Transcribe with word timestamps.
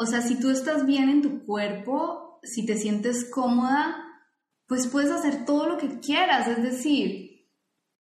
O 0.00 0.06
sea, 0.06 0.22
si 0.22 0.38
tú 0.38 0.50
estás 0.50 0.86
bien 0.86 1.08
en 1.08 1.22
tu 1.22 1.44
cuerpo, 1.44 2.38
si 2.44 2.64
te 2.64 2.76
sientes 2.76 3.28
cómoda, 3.28 3.96
pues 4.66 4.86
puedes 4.86 5.10
hacer 5.10 5.44
todo 5.44 5.66
lo 5.66 5.76
que 5.76 5.98
quieras. 5.98 6.46
Es 6.46 6.62
decir, 6.62 7.48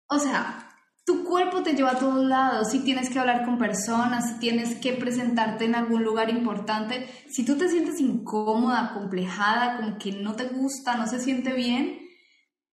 o 0.09 0.19
sea, 0.19 0.69
tu 1.05 1.23
cuerpo 1.23 1.63
te 1.63 1.73
lleva 1.73 1.91
a 1.91 1.99
todos 1.99 2.25
lados. 2.25 2.71
Si 2.71 2.79
tienes 2.79 3.09
que 3.09 3.19
hablar 3.19 3.45
con 3.45 3.57
personas, 3.57 4.27
si 4.29 4.39
tienes 4.39 4.75
que 4.75 4.91
presentarte 4.91 5.63
en 5.63 5.75
algún 5.75 6.03
lugar 6.03 6.29
importante, 6.29 7.07
si 7.29 7.45
tú 7.45 7.57
te 7.57 7.69
sientes 7.69 8.01
incómoda, 8.01 8.93
complejada, 8.93 9.77
como 9.77 9.97
que 9.97 10.11
no 10.11 10.35
te 10.35 10.47
gusta, 10.47 10.97
no 10.97 11.07
se 11.07 11.21
siente 11.21 11.53
bien, 11.53 11.99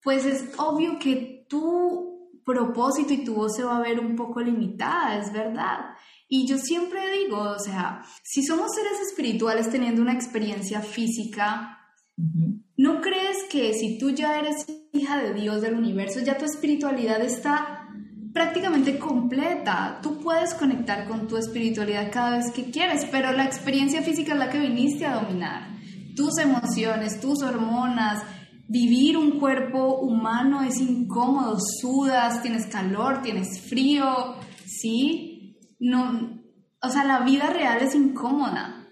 pues 0.03 0.25
es 0.25 0.49
obvio 0.57 0.99
que 0.99 1.45
tu 1.49 2.14
propósito 2.45 3.11
y 3.13 3.23
tu 3.23 3.33
voz 3.33 3.55
se 3.55 3.63
va 3.63 3.77
a 3.77 3.81
ver 3.81 3.99
un 3.99 4.15
poco 4.15 4.39
limitada, 4.39 5.17
es 5.17 5.33
verdad. 5.33 5.79
Y 6.27 6.47
yo 6.47 6.57
siempre 6.57 7.01
digo, 7.19 7.39
o 7.39 7.59
sea, 7.59 8.03
si 8.23 8.43
somos 8.43 8.73
seres 8.73 8.99
espirituales 9.07 9.69
teniendo 9.69 10.01
una 10.01 10.13
experiencia 10.13 10.81
física, 10.81 11.79
¿no 12.77 13.01
crees 13.01 13.43
que 13.49 13.73
si 13.73 13.97
tú 13.97 14.11
ya 14.11 14.39
eres 14.39 14.65
hija 14.93 15.21
de 15.21 15.33
Dios 15.33 15.61
del 15.61 15.75
universo, 15.75 16.19
ya 16.21 16.37
tu 16.37 16.45
espiritualidad 16.45 17.21
está 17.21 17.89
prácticamente 18.33 18.97
completa? 18.97 19.99
Tú 20.01 20.19
puedes 20.19 20.53
conectar 20.53 21.07
con 21.07 21.27
tu 21.27 21.37
espiritualidad 21.37 22.11
cada 22.11 22.37
vez 22.37 22.51
que 22.51 22.71
quieres, 22.71 23.05
pero 23.11 23.31
la 23.31 23.45
experiencia 23.45 24.01
física 24.01 24.33
es 24.33 24.39
la 24.39 24.49
que 24.49 24.59
viniste 24.59 25.05
a 25.05 25.15
dominar. 25.15 25.75
Tus 26.15 26.37
emociones, 26.39 27.19
tus 27.19 27.43
hormonas, 27.43 28.23
vivir 28.67 29.17
un 29.17 29.39
cuerpo 29.39 29.99
humano 29.99 30.63
es 30.63 30.79
incómodo, 30.79 31.57
sudas, 31.59 32.41
tienes 32.41 32.65
calor, 32.67 33.21
tienes 33.21 33.61
frío, 33.61 34.35
¿sí? 34.65 35.35
no, 35.79 36.41
o 36.81 36.89
sea, 36.89 37.03
la 37.03 37.19
vida 37.19 37.49
real 37.49 37.81
es 37.81 37.95
incómoda. 37.95 38.87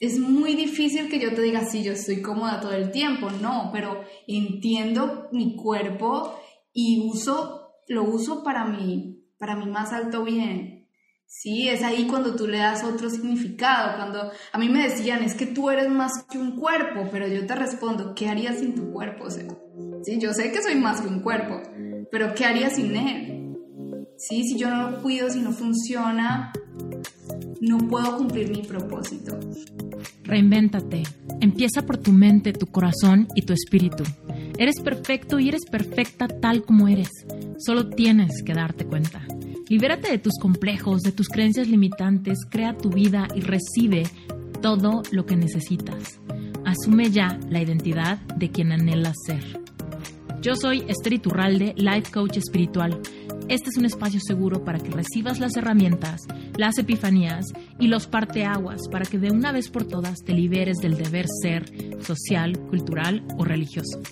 Es 0.00 0.18
muy 0.20 0.54
difícil 0.54 1.08
que 1.08 1.18
yo 1.18 1.34
te 1.34 1.42
diga, 1.42 1.64
sí, 1.64 1.82
yo 1.82 1.92
estoy 1.92 2.22
cómoda 2.22 2.60
todo 2.60 2.72
el 2.72 2.92
tiempo, 2.92 3.30
no, 3.30 3.70
pero 3.72 4.04
entiendo 4.28 5.28
mi 5.32 5.56
cuerpo 5.56 6.38
y 6.72 7.00
uso, 7.00 7.72
lo 7.88 8.04
uso 8.04 8.44
para 8.44 8.64
mi, 8.64 9.24
para 9.38 9.56
mi 9.56 9.66
más 9.66 9.92
alto 9.92 10.22
bien. 10.22 10.77
Sí, 11.28 11.68
es 11.68 11.82
ahí 11.82 12.06
cuando 12.06 12.34
tú 12.34 12.48
le 12.48 12.58
das 12.58 12.82
otro 12.82 13.10
significado, 13.10 13.96
cuando 13.96 14.32
a 14.50 14.58
mí 14.58 14.68
me 14.68 14.82
decían, 14.88 15.22
es 15.22 15.34
que 15.34 15.46
tú 15.46 15.70
eres 15.70 15.88
más 15.88 16.24
que 16.30 16.38
un 16.38 16.56
cuerpo, 16.56 17.08
pero 17.12 17.28
yo 17.28 17.46
te 17.46 17.54
respondo, 17.54 18.14
¿qué 18.14 18.28
harías 18.28 18.58
sin 18.58 18.74
tu 18.74 18.90
cuerpo? 18.90 19.30
Sí, 19.30 20.18
yo 20.18 20.32
sé 20.32 20.50
que 20.50 20.62
soy 20.62 20.76
más 20.76 21.00
que 21.00 21.08
un 21.08 21.20
cuerpo, 21.20 21.60
pero 22.10 22.34
¿qué 22.34 22.44
harías 22.44 22.76
sin 22.76 22.96
él? 22.96 23.38
¿sí? 24.18 24.42
Si 24.44 24.58
yo 24.58 24.68
no 24.68 24.90
lo 24.90 25.02
cuido, 25.02 25.30
si 25.30 25.40
no 25.40 25.52
funciona, 25.52 26.52
no 27.60 27.78
puedo 27.78 28.16
cumplir 28.18 28.50
mi 28.50 28.62
propósito. 28.62 29.38
Reinvéntate. 30.24 31.04
Empieza 31.40 31.82
por 31.86 31.96
tu 31.98 32.12
mente, 32.12 32.52
tu 32.52 32.66
corazón 32.66 33.28
y 33.34 33.42
tu 33.42 33.52
espíritu. 33.52 34.04
Eres 34.58 34.80
perfecto 34.80 35.38
y 35.38 35.48
eres 35.48 35.64
perfecta 35.70 36.28
tal 36.28 36.62
como 36.62 36.88
eres. 36.88 37.10
Solo 37.58 37.88
tienes 37.88 38.42
que 38.42 38.52
darte 38.52 38.84
cuenta. 38.84 39.22
Libérate 39.68 40.10
de 40.10 40.18
tus 40.18 40.34
complejos, 40.40 41.02
de 41.02 41.12
tus 41.12 41.28
creencias 41.28 41.68
limitantes, 41.68 42.38
crea 42.48 42.76
tu 42.76 42.90
vida 42.90 43.28
y 43.34 43.40
recibe 43.40 44.04
todo 44.62 45.02
lo 45.12 45.26
que 45.26 45.36
necesitas. 45.36 46.20
Asume 46.64 47.10
ya 47.10 47.38
la 47.48 47.60
identidad 47.60 48.18
de 48.36 48.50
quien 48.50 48.72
anhelas 48.72 49.16
ser. 49.26 49.60
Yo 50.40 50.54
soy 50.56 50.84
Esther 50.88 51.14
Iturralde, 51.14 51.74
Life 51.76 52.10
Coach 52.12 52.38
Espiritual 52.38 53.00
este 53.48 53.70
es 53.70 53.78
un 53.78 53.86
espacio 53.86 54.20
seguro 54.20 54.62
para 54.62 54.78
que 54.78 54.90
recibas 54.90 55.40
las 55.40 55.56
herramientas, 55.56 56.20
las 56.58 56.76
epifanías 56.76 57.46
y 57.80 57.86
los 57.86 58.06
parteaguas 58.06 58.82
para 58.92 59.06
que 59.06 59.18
de 59.18 59.30
una 59.30 59.52
vez 59.52 59.70
por 59.70 59.84
todas 59.84 60.18
te 60.22 60.34
liberes 60.34 60.76
del 60.82 60.98
deber 60.98 61.24
ser 61.42 61.64
social, 62.02 62.58
cultural 62.68 63.24
o 63.38 63.44
religioso. 63.44 64.02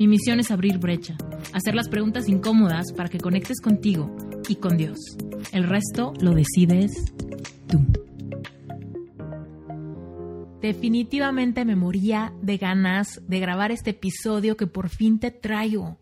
Mi 0.00 0.08
misión 0.08 0.40
es 0.40 0.50
abrir 0.50 0.78
brecha, 0.78 1.18
hacer 1.52 1.74
las 1.74 1.90
preguntas 1.90 2.30
incómodas 2.30 2.92
para 2.96 3.10
que 3.10 3.18
conectes 3.18 3.60
contigo 3.60 4.10
y 4.48 4.56
con 4.56 4.76
Dios. 4.76 4.98
El 5.52 5.64
resto 5.64 6.14
lo 6.20 6.32
decides 6.34 7.12
tú. 7.66 7.80
Definitivamente 10.60 11.64
me 11.64 11.76
moría 11.76 12.32
de 12.42 12.56
ganas 12.56 13.20
de 13.28 13.40
grabar 13.40 13.70
este 13.70 13.90
episodio 13.90 14.56
que 14.56 14.66
por 14.66 14.88
fin 14.88 15.20
te 15.20 15.30
traigo. 15.30 15.98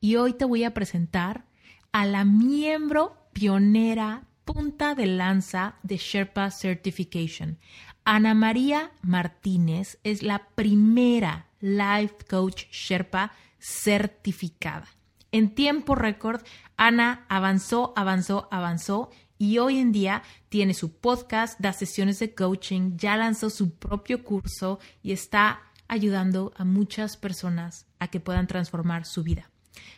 Y 0.00 0.16
hoy 0.16 0.32
te 0.32 0.44
voy 0.44 0.64
a 0.64 0.74
presentar 0.74 1.44
a 1.92 2.06
la 2.06 2.24
miembro 2.24 3.16
pionera 3.32 4.26
punta 4.44 4.94
de 4.94 5.06
lanza 5.06 5.76
de 5.82 5.96
Sherpa 5.96 6.50
Certification. 6.50 7.58
Ana 8.04 8.34
María 8.34 8.90
Martínez 9.02 9.98
es 10.02 10.22
la 10.22 10.48
primera 10.54 11.46
Life 11.60 12.16
Coach 12.28 12.64
Sherpa 12.72 13.32
certificada. 13.58 14.88
En 15.32 15.54
tiempo 15.54 15.94
récord, 15.94 16.42
Ana 16.80 17.26
avanzó, 17.28 17.92
avanzó, 17.94 18.48
avanzó 18.50 19.10
y 19.36 19.58
hoy 19.58 19.76
en 19.76 19.92
día 19.92 20.22
tiene 20.48 20.72
su 20.72 20.96
podcast, 20.96 21.60
da 21.60 21.74
sesiones 21.74 22.20
de 22.20 22.34
coaching, 22.34 22.96
ya 22.96 23.18
lanzó 23.18 23.50
su 23.50 23.74
propio 23.74 24.24
curso 24.24 24.78
y 25.02 25.12
está 25.12 25.60
ayudando 25.88 26.54
a 26.56 26.64
muchas 26.64 27.18
personas 27.18 27.86
a 27.98 28.08
que 28.08 28.18
puedan 28.18 28.46
transformar 28.46 29.04
su 29.04 29.22
vida. 29.22 29.50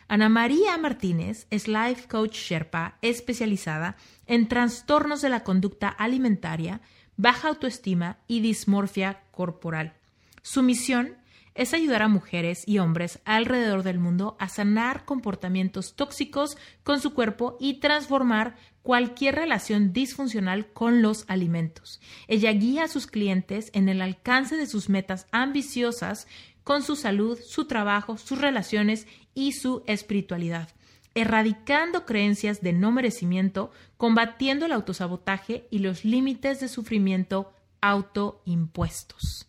Ana 0.09 0.27
María 0.27 0.77
Martínez 0.77 1.47
es 1.51 1.69
Life 1.69 2.09
Coach 2.09 2.35
Sherpa 2.35 2.97
especializada 3.01 3.95
en 4.27 4.49
trastornos 4.49 5.21
de 5.21 5.29
la 5.29 5.45
conducta 5.45 5.87
alimentaria, 5.87 6.81
baja 7.15 7.47
autoestima 7.47 8.17
y 8.27 8.41
dismorfia 8.41 9.23
corporal. 9.31 9.93
Su 10.41 10.61
misión 10.63 11.15
es 11.55 11.73
ayudar 11.73 12.01
a 12.01 12.07
mujeres 12.07 12.63
y 12.67 12.79
hombres 12.79 13.19
alrededor 13.25 13.83
del 13.83 13.99
mundo 13.99 14.35
a 14.39 14.49
sanar 14.49 15.05
comportamientos 15.05 15.95
tóxicos 15.95 16.57
con 16.83 16.99
su 16.99 17.13
cuerpo 17.13 17.57
y 17.59 17.75
transformar 17.75 18.55
cualquier 18.81 19.35
relación 19.35 19.93
disfuncional 19.93 20.67
con 20.67 21.01
los 21.01 21.25
alimentos. 21.27 22.01
Ella 22.27 22.51
guía 22.51 22.85
a 22.85 22.87
sus 22.87 23.07
clientes 23.07 23.69
en 23.73 23.87
el 23.89 24.01
alcance 24.01 24.57
de 24.57 24.67
sus 24.67 24.89
metas 24.89 25.27
ambiciosas 25.31 26.27
con 26.63 26.83
su 26.83 26.95
salud, 26.95 27.39
su 27.45 27.65
trabajo, 27.65 28.17
sus 28.17 28.39
relaciones 28.39 29.07
y 29.33 29.53
su 29.53 29.83
espiritualidad, 29.87 30.69
erradicando 31.13 32.05
creencias 32.05 32.61
de 32.61 32.73
no 32.73 32.91
merecimiento, 32.91 33.71
combatiendo 33.97 34.65
el 34.65 34.71
autosabotaje 34.71 35.67
y 35.69 35.79
los 35.79 36.05
límites 36.05 36.59
de 36.59 36.67
sufrimiento 36.67 37.53
autoimpuestos. 37.81 39.47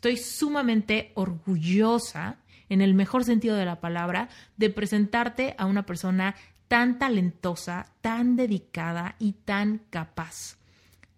Estoy 0.00 0.16
sumamente 0.16 1.12
orgullosa, 1.14 2.38
en 2.70 2.80
el 2.80 2.94
mejor 2.94 3.22
sentido 3.22 3.54
de 3.54 3.66
la 3.66 3.82
palabra, 3.82 4.30
de 4.56 4.70
presentarte 4.70 5.54
a 5.58 5.66
una 5.66 5.84
persona 5.84 6.36
tan 6.68 6.98
talentosa, 6.98 7.92
tan 8.00 8.34
dedicada 8.34 9.16
y 9.18 9.32
tan 9.32 9.82
capaz. 9.90 10.56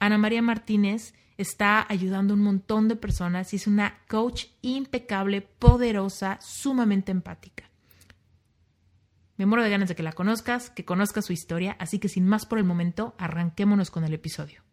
Ana 0.01 0.19
María 0.19 0.43
Martínez 0.43 1.15
está 1.37 1.87
ayudando 1.89 2.35
a 2.35 2.37
un 2.37 2.43
montón 2.43 2.89
de 2.89 2.97
personas 2.97 3.53
y 3.53 3.57
es 3.57 3.69
una 3.69 4.01
coach 4.09 4.47
impecable, 4.63 5.43
poderosa, 5.43 6.41
sumamente 6.41 7.13
empática. 7.13 7.71
Me 9.37 9.47
muero 9.47 9.63
de 9.63 9.71
ganas 9.71 9.91
de 9.91 9.95
que 9.95 10.03
la 10.03 10.13
conozcas, 10.13 10.71
que 10.71 10.85
conozcas 10.85 11.27
su 11.27 11.33
historia, 11.33 11.77
así 11.79 12.01
que 12.01 12.09
sin 12.09 12.27
más 12.27 12.47
por 12.47 12.59
el 12.59 12.65
momento, 12.65 13.15
arranquémonos 13.17 13.93
con 13.93 14.03
el 14.03 14.13
episodio. 14.13 14.65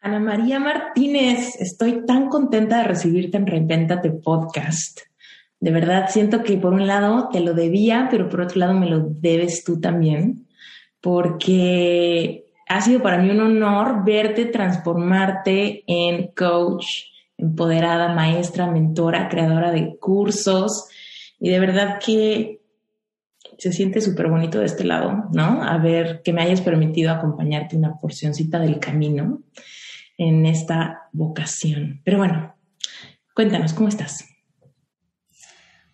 Ana 0.00 0.20
María 0.20 0.60
Martínez, 0.60 1.56
estoy 1.58 2.06
tan 2.06 2.28
contenta 2.28 2.78
de 2.78 2.84
recibirte 2.84 3.36
en 3.36 3.48
Reinventate 3.48 4.10
Podcast. 4.12 5.00
De 5.58 5.72
verdad, 5.72 6.06
siento 6.08 6.44
que 6.44 6.56
por 6.56 6.72
un 6.72 6.86
lado 6.86 7.30
te 7.32 7.40
lo 7.40 7.52
debía, 7.52 8.06
pero 8.08 8.28
por 8.28 8.42
otro 8.42 8.60
lado 8.60 8.74
me 8.74 8.88
lo 8.88 9.00
debes 9.00 9.64
tú 9.64 9.80
también, 9.80 10.46
porque 11.00 12.46
ha 12.68 12.80
sido 12.80 13.02
para 13.02 13.18
mí 13.18 13.30
un 13.30 13.40
honor 13.40 14.04
verte 14.04 14.44
transformarte 14.44 15.82
en 15.88 16.28
coach, 16.28 16.86
empoderada, 17.36 18.14
maestra, 18.14 18.70
mentora, 18.70 19.28
creadora 19.28 19.72
de 19.72 19.96
cursos. 19.98 20.86
Y 21.40 21.50
de 21.50 21.58
verdad 21.58 21.98
que 21.98 22.60
se 23.58 23.72
siente 23.72 24.00
súper 24.00 24.28
bonito 24.28 24.60
de 24.60 24.66
este 24.66 24.84
lado, 24.84 25.24
¿no? 25.32 25.64
A 25.64 25.76
ver, 25.78 26.22
que 26.22 26.32
me 26.32 26.42
hayas 26.42 26.60
permitido 26.60 27.10
acompañarte 27.10 27.76
una 27.76 27.98
porcioncita 27.98 28.60
del 28.60 28.78
camino 28.78 29.40
en 30.18 30.44
esta 30.44 31.08
vocación. 31.12 32.02
Pero 32.04 32.18
bueno, 32.18 32.54
cuéntanos, 33.34 33.72
¿cómo 33.72 33.88
estás? 33.88 34.28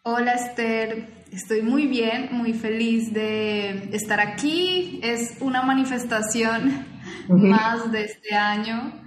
Hola 0.03 0.33
Esther, 0.33 1.07
estoy 1.33 1.63
muy 1.63 1.87
bien, 1.87 2.31
muy 2.33 2.53
feliz 2.53 3.13
de 3.13 3.95
estar 3.95 4.21
aquí. 4.21 5.01
Es 5.03 5.37
una 5.41 5.63
manifestación 5.63 6.87
más 7.29 7.93
de 7.93 8.05
este 8.05 8.35
año, 8.35 9.03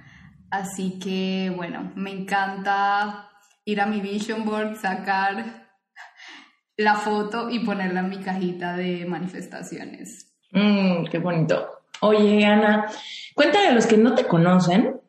así 0.50 0.98
que 1.00 1.52
bueno, 1.56 1.92
me 1.96 2.12
encanta 2.12 3.30
ir 3.66 3.82
a 3.82 3.86
mi 3.86 4.02
vision 4.02 4.46
board, 4.46 4.78
sacar 4.78 5.68
la 6.78 6.96
foto 6.96 7.50
y 7.50 7.60
ponerla 7.60 8.00
en 8.02 8.10
mi 8.10 8.18
cajita 8.18 8.76
de 8.78 9.06
manifestaciones. 9.06 10.36
Mm, 10.52 11.06
qué 11.12 11.20
bonito. 11.20 11.68
Oye, 12.02 12.46
Ana, 12.46 12.86
cuéntale 13.36 13.68
a 13.68 13.74
los 13.74 13.88
que 13.88 13.98
no 13.98 14.14
te 14.14 14.26
conocen, 14.26 15.02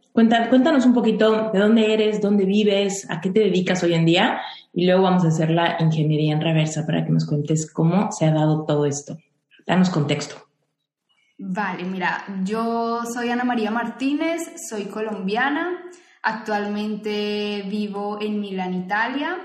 cuéntanos 0.49 0.85
un 0.85 0.95
poquito 0.95 1.51
de 1.53 1.59
dónde 1.61 1.93
eres, 1.95 2.21
dónde 2.21 2.45
vives, 2.45 3.09
a 3.09 3.21
qué 3.21 3.31
te 3.31 3.41
dedicas 3.41 3.83
hoy 3.85 3.95
en 3.95 4.05
día 4.05 4.41
y 4.73 4.85
luego 4.85 5.03
vamos 5.03 5.25
a 5.25 5.29
hacer 5.29 5.51
la 5.51 5.77
ingeniería 5.79 6.33
en 6.33 6.41
reversa 6.41 6.85
para 6.85 7.05
que 7.05 7.13
nos 7.13 7.25
cuentes 7.25 7.71
cómo 7.71 8.11
se 8.11 8.27
ha 8.27 8.33
dado 8.33 8.65
todo 8.65 8.85
esto. 8.85 9.17
Danos 9.65 9.91
contexto. 9.91 10.35
Vale, 11.39 11.85
mira, 11.85 12.25
yo 12.43 13.03
soy 13.05 13.31
Ana 13.31 13.45
María 13.45 13.71
Martínez, 13.71 14.43
soy 14.69 14.87
colombiana, 14.87 15.85
actualmente 16.23 17.63
vivo 17.69 18.19
en 18.21 18.41
Milán, 18.41 18.75
Italia 18.75 19.39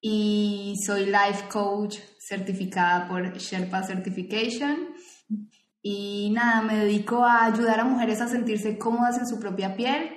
y 0.00 0.76
soy 0.86 1.06
life 1.06 1.48
coach 1.50 1.96
certificada 2.20 3.08
por 3.08 3.36
Sherpa 3.36 3.82
Certification. 3.82 4.90
Y 5.82 6.30
nada, 6.30 6.62
me 6.62 6.76
dedico 6.76 7.24
a 7.24 7.44
ayudar 7.44 7.80
a 7.80 7.84
mujeres 7.84 8.20
a 8.20 8.28
sentirse 8.28 8.78
cómodas 8.78 9.18
en 9.18 9.26
su 9.26 9.38
propia 9.38 9.76
piel, 9.76 10.10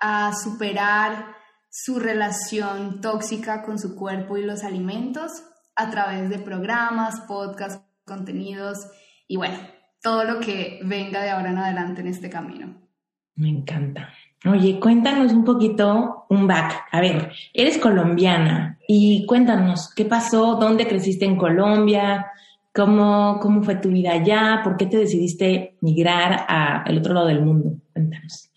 a 0.00 0.32
superar 0.34 1.36
su 1.70 1.98
relación 1.98 3.00
tóxica 3.00 3.62
con 3.62 3.78
su 3.78 3.94
cuerpo 3.94 4.36
y 4.36 4.44
los 4.44 4.64
alimentos 4.64 5.44
a 5.76 5.90
través 5.90 6.28
de 6.28 6.38
programas, 6.38 7.20
podcasts, 7.20 7.84
contenidos 8.04 8.78
y 9.28 9.36
bueno, 9.36 9.58
todo 10.02 10.24
lo 10.24 10.40
que 10.40 10.80
venga 10.82 11.22
de 11.22 11.30
ahora 11.30 11.50
en 11.50 11.58
adelante 11.58 12.00
en 12.00 12.08
este 12.08 12.30
camino. 12.30 12.74
Me 13.34 13.48
encanta. 13.48 14.08
Oye, 14.46 14.80
cuéntanos 14.80 15.32
un 15.32 15.44
poquito 15.44 16.26
un 16.28 16.46
back. 16.46 16.86
A 16.90 17.00
ver, 17.00 17.32
eres 17.52 17.78
colombiana 17.78 18.78
y 18.88 19.26
cuéntanos 19.26 19.92
qué 19.94 20.04
pasó, 20.04 20.56
dónde 20.56 20.88
creciste 20.88 21.24
en 21.24 21.36
Colombia, 21.36 22.26
cómo, 22.78 23.40
cómo 23.40 23.64
fue 23.64 23.74
tu 23.74 23.88
vida 23.88 24.12
allá, 24.12 24.60
por 24.62 24.76
qué 24.76 24.86
te 24.86 24.98
decidiste 24.98 25.76
migrar 25.80 26.46
al 26.48 26.96
otro 26.96 27.12
lado 27.12 27.26
del 27.26 27.44
mundo. 27.44 27.72
Cuéntanos. 27.92 28.52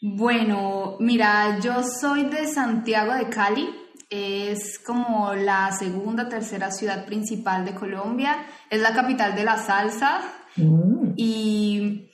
Bueno, 0.00 0.96
mira, 1.00 1.58
yo 1.58 1.82
soy 1.82 2.26
de 2.26 2.46
Santiago 2.46 3.14
de 3.14 3.28
Cali, 3.30 3.68
es 4.08 4.78
como 4.78 5.34
la 5.34 5.72
segunda, 5.72 6.28
tercera 6.28 6.70
ciudad 6.70 7.04
principal 7.04 7.64
de 7.64 7.74
Colombia, 7.74 8.36
es 8.70 8.80
la 8.80 8.94
capital 8.94 9.34
de 9.34 9.44
la 9.44 9.56
salsa 9.56 10.20
mm. 10.56 11.14
y 11.16 12.10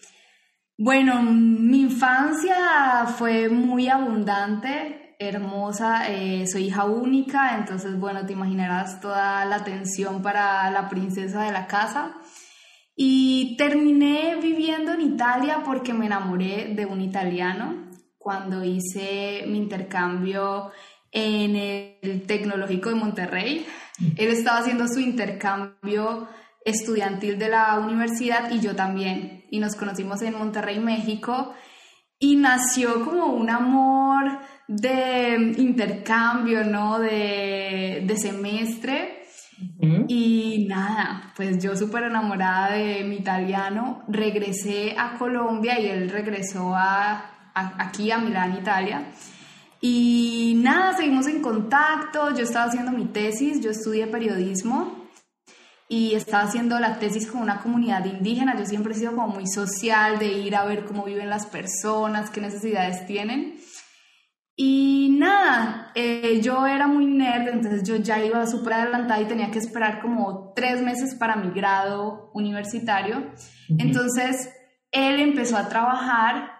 bueno, 0.79 1.23
mi 1.23 1.83
infancia 1.83 3.05
fue 3.19 3.51
muy 3.51 3.89
abundante, 3.89 5.00
hermosa, 5.21 6.09
eh, 6.09 6.47
soy 6.47 6.69
hija 6.69 6.85
única, 6.85 7.57
entonces 7.59 8.01
bueno, 8.01 8.25
te 8.25 8.33
imaginarás 8.33 9.01
toda 9.01 9.45
la 9.45 9.57
atención 9.57 10.23
para 10.23 10.71
la 10.71 10.89
princesa 10.89 11.43
de 11.43 11.53
la 11.53 11.67
casa. 11.67 12.15
Y 12.97 13.55
terminé 13.57 14.37
viviendo 14.43 14.93
en 14.93 15.03
Italia 15.03 15.63
porque 15.65 15.93
me 15.93 16.07
enamoré 16.07 16.73
de 16.75 16.87
un 16.87 17.03
italiano 17.03 17.91
cuando 18.19 18.65
hice 18.65 19.45
mi 19.47 19.59
intercambio 19.59 20.71
en 21.13 21.57
el 21.57 22.23
Tecnológico 22.27 22.89
de 22.89 22.95
Monterrey. 22.95 23.67
Él 24.17 24.29
estaba 24.29 24.59
haciendo 24.59 24.89
su 24.89 25.01
intercambio 25.01 26.29
estudiantil 26.65 27.39
de 27.39 27.49
la 27.49 27.79
universidad 27.79 28.51
y 28.51 28.61
yo 28.61 28.75
también. 28.75 29.45
Y 29.51 29.61
nos 29.61 29.77
conocimos 29.77 30.23
en 30.23 30.39
Monterrey, 30.39 30.79
México. 30.79 31.55
Y 32.19 32.37
nació 32.37 33.05
como 33.05 33.27
un 33.27 33.49
amor 33.49 34.41
de 34.71 35.55
intercambio, 35.59 36.63
¿no? 36.65 37.01
De, 37.01 38.05
de 38.07 38.17
semestre. 38.17 39.17
Y 40.09 40.67
nada, 40.69 41.35
pues 41.37 41.63
yo 41.63 41.77
súper 41.77 42.05
enamorada 42.05 42.73
de 42.73 43.05
mi 43.05 43.17
italiano, 43.17 44.03
regresé 44.09 44.95
a 44.97 45.19
Colombia 45.19 45.79
y 45.79 45.87
él 45.87 46.09
regresó 46.09 46.75
a, 46.75 47.51
aquí 47.55 48.11
a 48.11 48.19
Milán, 48.19 48.57
Italia. 48.57 49.13
Y 49.83 50.59
nada, 50.63 50.97
seguimos 50.97 51.27
en 51.27 51.43
contacto, 51.43 52.35
yo 52.35 52.45
estaba 52.45 52.67
haciendo 52.67 52.93
mi 52.93 53.07
tesis, 53.07 53.61
yo 53.61 53.71
estudié 53.71 54.07
periodismo 54.07 55.07
y 55.89 56.15
estaba 56.15 56.45
haciendo 56.45 56.79
la 56.79 56.99
tesis 56.99 57.27
con 57.27 57.43
una 57.43 57.61
comunidad 57.61 58.05
indígena, 58.07 58.57
yo 58.57 58.65
siempre 58.65 58.95
he 58.95 58.97
sido 58.97 59.15
como 59.15 59.29
muy 59.29 59.47
social, 59.47 60.19
de 60.19 60.33
ir 60.33 60.57
a 60.57 60.65
ver 60.65 60.87
cómo 60.87 61.05
viven 61.05 61.29
las 61.29 61.47
personas, 61.47 62.31
qué 62.31 62.41
necesidades 62.41 63.07
tienen. 63.07 63.59
Y 64.63 65.17
nada, 65.19 65.91
eh, 65.95 66.39
yo 66.43 66.67
era 66.67 66.87
muy 66.87 67.07
nerd, 67.07 67.49
entonces 67.49 67.83
yo 67.83 67.97
ya 67.97 68.23
iba 68.23 68.47
súper 68.47 68.75
adelantada 68.75 69.19
y 69.23 69.25
tenía 69.25 69.51
que 69.51 69.59
esperar 69.59 70.03
como 70.03 70.53
tres 70.55 70.83
meses 70.83 71.15
para 71.15 71.35
mi 71.37 71.51
grado 71.51 72.31
universitario. 72.35 73.33
Entonces, 73.79 74.51
él 74.93 75.19
empezó 75.19 75.57
a 75.57 75.71
trabajar 75.71 76.51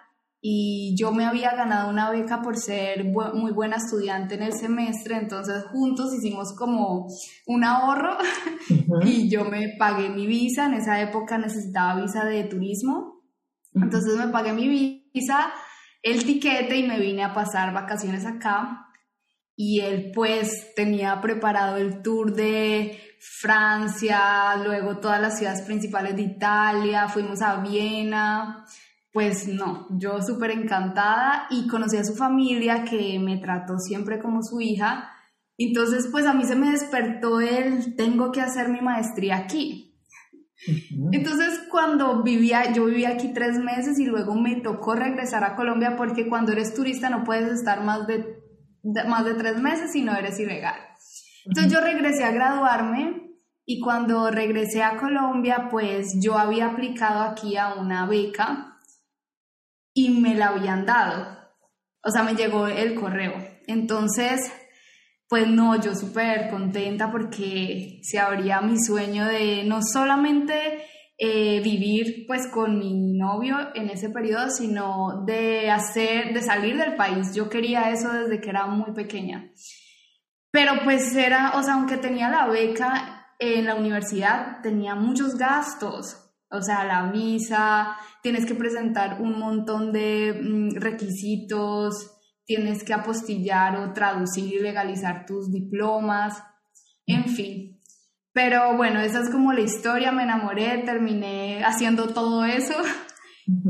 y 0.41 0.97
yo 0.99 1.13
me 1.13 1.27
había 1.27 1.55
ganado 1.55 1.91
una 1.91 2.11
beca 2.11 2.41
por 2.41 2.57
ser 2.57 3.05
muy 3.05 3.53
buena 3.53 3.77
estudiante 3.77 4.37
en 4.37 4.45
el 4.45 4.55
semestre, 4.55 5.19
entonces 5.19 5.63
juntos 5.71 6.15
hicimos 6.15 6.57
como 6.57 7.07
un 7.49 7.65
ahorro 7.65 8.17
y 9.05 9.29
yo 9.29 9.45
me 9.45 9.77
pagué 9.79 10.09
mi 10.09 10.27
visa, 10.27 10.65
en 10.65 10.73
esa 10.73 11.03
época 11.03 11.37
necesitaba 11.37 12.01
visa 12.01 12.25
de 12.25 12.45
turismo, 12.45 13.21
entonces 13.75 14.17
me 14.17 14.29
pagué 14.29 14.55
mi 14.55 15.03
visa 15.13 15.53
el 16.03 16.25
tiquete 16.25 16.77
y 16.77 16.87
me 16.87 16.99
vine 16.99 17.25
a 17.25 17.35
pasar 17.35 17.73
vacaciones 17.73 18.25
acá. 18.27 18.87
Y 19.57 19.81
él 19.81 20.11
pues 20.15 20.75
tenía 20.75 21.21
preparado 21.21 21.77
el 21.77 22.01
tour 22.03 22.33
de 22.33 22.99
Francia, 23.21 24.57
luego 24.57 24.99
todas 24.99 25.21
las 25.21 25.39
ciudades 25.39 25.63
principales 25.63 26.17
de 26.17 26.23
Italia, 26.23 27.09
fuimos 27.09 27.43
a 27.43 27.57
Viena. 27.57 28.65
Pues 29.13 29.49
no, 29.49 29.87
yo 29.91 30.23
súper 30.23 30.53
encantada 30.53 31.47
y 31.51 31.67
conocí 31.67 31.97
a 31.97 32.05
su 32.05 32.15
familia 32.15 32.85
que 32.85 33.19
me 33.19 33.37
trató 33.39 33.79
siempre 33.79 34.19
como 34.19 34.43
su 34.43 34.61
hija. 34.61 35.11
Entonces 35.59 36.09
pues 36.11 36.25
a 36.25 36.33
mí 36.33 36.45
se 36.45 36.57
me 36.57 36.71
despertó 36.71 37.41
el 37.41 37.97
tengo 37.97 38.33
que 38.33 38.41
hacer 38.41 38.69
mi 38.71 38.81
maestría 38.81 39.37
aquí. 39.37 39.90
Entonces, 41.13 41.61
cuando 41.71 42.23
vivía, 42.23 42.73
yo 42.73 42.85
vivía 42.85 43.11
aquí 43.11 43.33
tres 43.33 43.59
meses 43.59 43.99
y 43.99 44.07
luego 44.07 44.35
me 44.35 44.57
tocó 44.57 44.95
regresar 44.95 45.45
a 45.45 45.57
Colombia 45.57 45.97
porque 45.97 46.29
cuando 46.29 46.53
eres 46.53 46.75
turista 46.75 47.09
no 47.09 47.25
puedes 47.25 47.51
estar 47.53 47.83
más 47.83 48.07
de, 48.07 48.43
más 49.07 49.25
de 49.25 49.35
tres 49.35 49.61
meses 49.61 49.93
si 49.93 50.03
no 50.03 50.15
eres 50.15 50.39
ilegal. 50.39 50.79
Entonces, 51.47 51.73
yo 51.73 51.81
regresé 51.81 52.25
a 52.25 52.33
graduarme 52.33 53.31
y 53.65 53.81
cuando 53.81 54.31
regresé 54.31 54.83
a 54.83 54.97
Colombia, 54.97 55.69
pues 55.71 56.19
yo 56.21 56.37
había 56.39 56.67
aplicado 56.67 57.23
aquí 57.23 57.57
a 57.57 57.75
una 57.75 58.07
beca 58.07 58.79
y 59.95 60.11
me 60.11 60.35
la 60.35 60.49
habían 60.49 60.85
dado. 60.85 61.39
O 62.03 62.11
sea, 62.11 62.23
me 62.23 62.35
llegó 62.35 62.67
el 62.67 62.95
correo. 62.95 63.33
Entonces, 63.67 64.53
pues 65.31 65.47
no, 65.47 65.81
yo 65.81 65.95
súper 65.95 66.51
contenta 66.51 67.13
porque 67.13 68.01
se 68.03 68.19
abría 68.19 68.61
mi 68.63 68.77
sueño 68.83 69.27
de 69.27 69.63
no 69.65 69.79
solamente 69.81 70.83
eh, 71.17 71.61
vivir 71.63 72.25
pues 72.27 72.49
con 72.49 72.81
mi 72.81 73.17
novio 73.17 73.57
en 73.77 73.91
ese 73.91 74.11
periodo, 74.11 74.51
sino 74.51 75.23
de 75.25 75.71
hacer, 75.71 76.35
de 76.35 76.43
salir 76.43 76.77
del 76.77 76.97
país. 76.97 77.33
Yo 77.33 77.49
quería 77.49 77.91
eso 77.91 78.13
desde 78.13 78.41
que 78.41 78.51
era 78.51 78.67
muy 78.67 78.93
pequeña. 78.93 79.53
Pero 80.51 80.73
pues 80.83 81.15
era, 81.15 81.53
o 81.57 81.63
sea, 81.63 81.75
aunque 81.75 81.99
tenía 81.99 82.29
la 82.29 82.49
beca 82.49 83.29
en 83.39 83.67
la 83.67 83.77
universidad, 83.77 84.61
tenía 84.65 84.97
muchos 84.97 85.37
gastos. 85.37 86.17
O 86.51 86.61
sea, 86.61 86.83
la 86.85 87.09
visa, 87.13 87.97
tienes 88.21 88.47
que 88.47 88.57
presentar 88.57 89.23
un 89.23 89.39
montón 89.39 89.93
de 89.93 90.41
mm, 90.43 90.81
requisitos, 90.81 92.20
tienes 92.45 92.85
que 92.85 92.93
apostillar 92.93 93.77
o 93.77 93.93
traducir 93.93 94.55
y 94.55 94.59
legalizar 94.59 95.27
tus 95.27 95.53
diplomas, 95.53 96.43
en 97.07 97.27
fin. 97.27 97.81
Pero 98.33 98.77
bueno, 98.77 99.01
esa 99.01 99.21
es 99.21 99.31
como 99.31 99.53
la 99.53 99.61
historia, 99.61 100.13
me 100.13 100.23
enamoré, 100.23 100.79
terminé 100.85 101.65
haciendo 101.65 102.09
todo 102.09 102.45
eso 102.45 102.75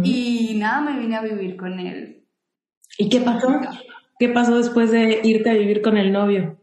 y 0.03 0.57
nada, 0.59 0.81
me 0.83 0.99
vine 0.99 1.17
a 1.17 1.23
vivir 1.23 1.57
con 1.57 1.79
él. 1.79 2.27
¿Y 2.99 3.09
qué 3.09 3.21
pasó? 3.21 3.49
¿Qué 4.19 4.29
pasó 4.29 4.59
después 4.59 4.91
de 4.91 5.21
irte 5.25 5.51
a 5.51 5.55
vivir 5.55 5.81
con 5.81 5.97
el 5.97 6.13
novio? 6.13 6.61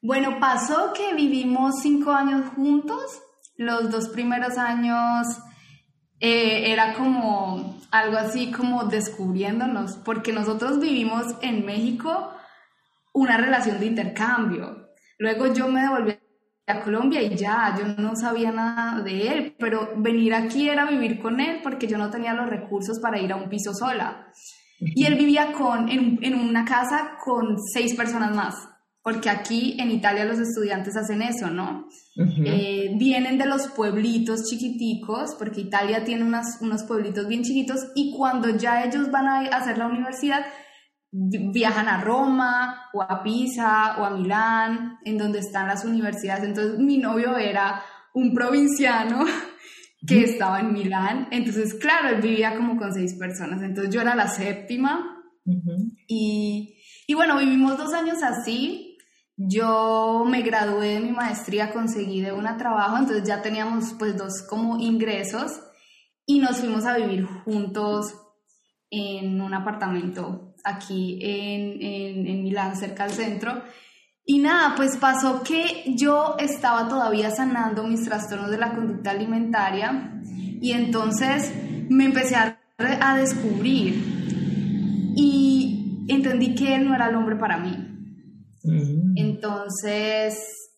Bueno, 0.00 0.38
pasó 0.40 0.94
que 0.94 1.14
vivimos 1.14 1.82
cinco 1.82 2.12
años 2.12 2.48
juntos. 2.54 3.20
Los 3.56 3.90
dos 3.90 4.08
primeros 4.08 4.56
años 4.56 5.26
eh, 6.20 6.70
era 6.70 6.92
como 6.94 7.80
algo 7.90 8.18
así 8.18 8.52
como 8.52 8.84
descubriéndonos, 8.84 9.96
porque 10.04 10.32
nosotros 10.32 10.78
vivimos 10.78 11.34
en 11.40 11.64
México 11.64 12.30
una 13.12 13.36
relación 13.36 13.80
de 13.80 13.86
intercambio. 13.86 14.90
Luego 15.18 15.52
yo 15.52 15.68
me 15.68 15.82
devolví 15.82 16.16
a 16.66 16.80
Colombia 16.80 17.22
y 17.22 17.34
ya, 17.34 17.74
yo 17.76 17.86
no 18.00 18.14
sabía 18.14 18.52
nada 18.52 19.02
de 19.02 19.28
él, 19.28 19.56
pero 19.58 19.94
venir 19.96 20.34
aquí 20.34 20.68
era 20.68 20.84
vivir 20.84 21.20
con 21.20 21.40
él 21.40 21.60
porque 21.62 21.88
yo 21.88 21.98
no 21.98 22.10
tenía 22.10 22.34
los 22.34 22.48
recursos 22.48 23.00
para 23.00 23.18
ir 23.18 23.32
a 23.32 23.36
un 23.36 23.48
piso 23.48 23.74
sola. 23.74 24.28
Y 24.78 25.04
él 25.04 25.16
vivía 25.16 25.52
con, 25.52 25.88
en, 25.88 26.18
en 26.22 26.34
una 26.34 26.64
casa 26.64 27.16
con 27.22 27.56
seis 27.72 27.94
personas 27.94 28.34
más. 28.34 28.68
Porque 29.02 29.30
aquí 29.30 29.76
en 29.80 29.90
Italia 29.90 30.24
los 30.24 30.38
estudiantes 30.38 30.96
hacen 30.96 31.22
eso, 31.22 31.48
¿no? 31.48 31.88
Eh, 32.44 32.94
vienen 32.98 33.38
de 33.38 33.46
los 33.46 33.68
pueblitos 33.68 34.44
chiquiticos, 34.44 35.34
porque 35.38 35.62
Italia 35.62 36.04
tiene 36.04 36.24
unos 36.24 36.84
pueblitos 36.84 37.26
bien 37.26 37.42
chiquitos, 37.42 37.78
y 37.94 38.14
cuando 38.16 38.50
ya 38.56 38.84
ellos 38.84 39.10
van 39.10 39.26
a 39.26 39.40
hacer 39.56 39.78
la 39.78 39.86
universidad, 39.86 40.44
viajan 41.12 41.88
a 41.88 42.02
Roma 42.02 42.88
o 42.92 43.02
a 43.02 43.22
Pisa 43.22 43.96
o 43.98 44.04
a 44.04 44.10
Milán, 44.10 44.98
en 45.04 45.18
donde 45.18 45.40
están 45.40 45.66
las 45.66 45.84
universidades. 45.84 46.44
Entonces 46.44 46.78
mi 46.78 46.98
novio 46.98 47.36
era 47.36 47.82
un 48.14 48.32
provinciano 48.34 49.24
que 50.06 50.24
estaba 50.24 50.60
en 50.60 50.72
Milán, 50.72 51.28
entonces 51.30 51.74
claro, 51.74 52.08
él 52.08 52.22
vivía 52.22 52.56
como 52.56 52.76
con 52.76 52.92
seis 52.92 53.14
personas, 53.14 53.62
entonces 53.62 53.92
yo 53.92 54.00
era 54.00 54.14
la 54.14 54.28
séptima. 54.28 55.16
Y, 56.06 56.76
y 57.08 57.14
bueno, 57.14 57.38
vivimos 57.38 57.76
dos 57.76 57.92
años 57.92 58.22
así, 58.22 58.89
yo 59.42 60.26
me 60.28 60.42
gradué 60.42 60.94
de 60.94 61.00
mi 61.00 61.12
maestría, 61.12 61.72
conseguí 61.72 62.20
de 62.20 62.30
un 62.30 62.44
trabajo, 62.58 62.98
entonces 62.98 63.26
ya 63.26 63.40
teníamos 63.40 63.94
pues 63.98 64.14
dos 64.14 64.42
como 64.42 64.78
ingresos 64.78 65.60
y 66.26 66.40
nos 66.40 66.58
fuimos 66.58 66.84
a 66.84 66.98
vivir 66.98 67.24
juntos 67.24 68.14
en 68.90 69.40
un 69.40 69.54
apartamento 69.54 70.54
aquí 70.62 71.18
en, 71.22 72.26
en, 72.26 72.42
Milán, 72.42 72.76
cerca 72.76 73.06
del 73.06 73.14
centro. 73.14 73.62
Y 74.26 74.40
nada, 74.40 74.74
pues 74.76 74.98
pasó 74.98 75.42
que 75.42 75.84
yo 75.86 76.36
estaba 76.38 76.86
todavía 76.86 77.30
sanando 77.30 77.84
mis 77.84 78.04
trastornos 78.04 78.50
de 78.50 78.58
la 78.58 78.74
conducta 78.74 79.12
alimentaria 79.12 80.20
y 80.60 80.72
entonces 80.72 81.50
me 81.88 82.04
empecé 82.04 82.36
a, 82.36 82.58
a 82.78 83.16
descubrir 83.16 83.94
y 85.16 86.04
entendí 86.08 86.54
que 86.54 86.74
él 86.74 86.86
no 86.86 86.94
era 86.94 87.08
el 87.08 87.16
hombre 87.16 87.36
para 87.36 87.56
mí 87.56 87.89
Mm. 88.64 89.16
Entonces, 89.16 90.70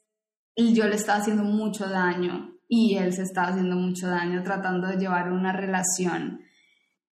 yo 0.56 0.86
le 0.86 0.96
estaba 0.96 1.18
haciendo 1.18 1.44
mucho 1.44 1.88
daño 1.88 2.52
y 2.68 2.96
él 2.96 3.12
se 3.12 3.22
estaba 3.22 3.48
haciendo 3.48 3.76
mucho 3.76 4.08
daño 4.08 4.42
tratando 4.42 4.88
de 4.88 4.96
llevar 4.96 5.32
una 5.32 5.52
relación. 5.52 6.40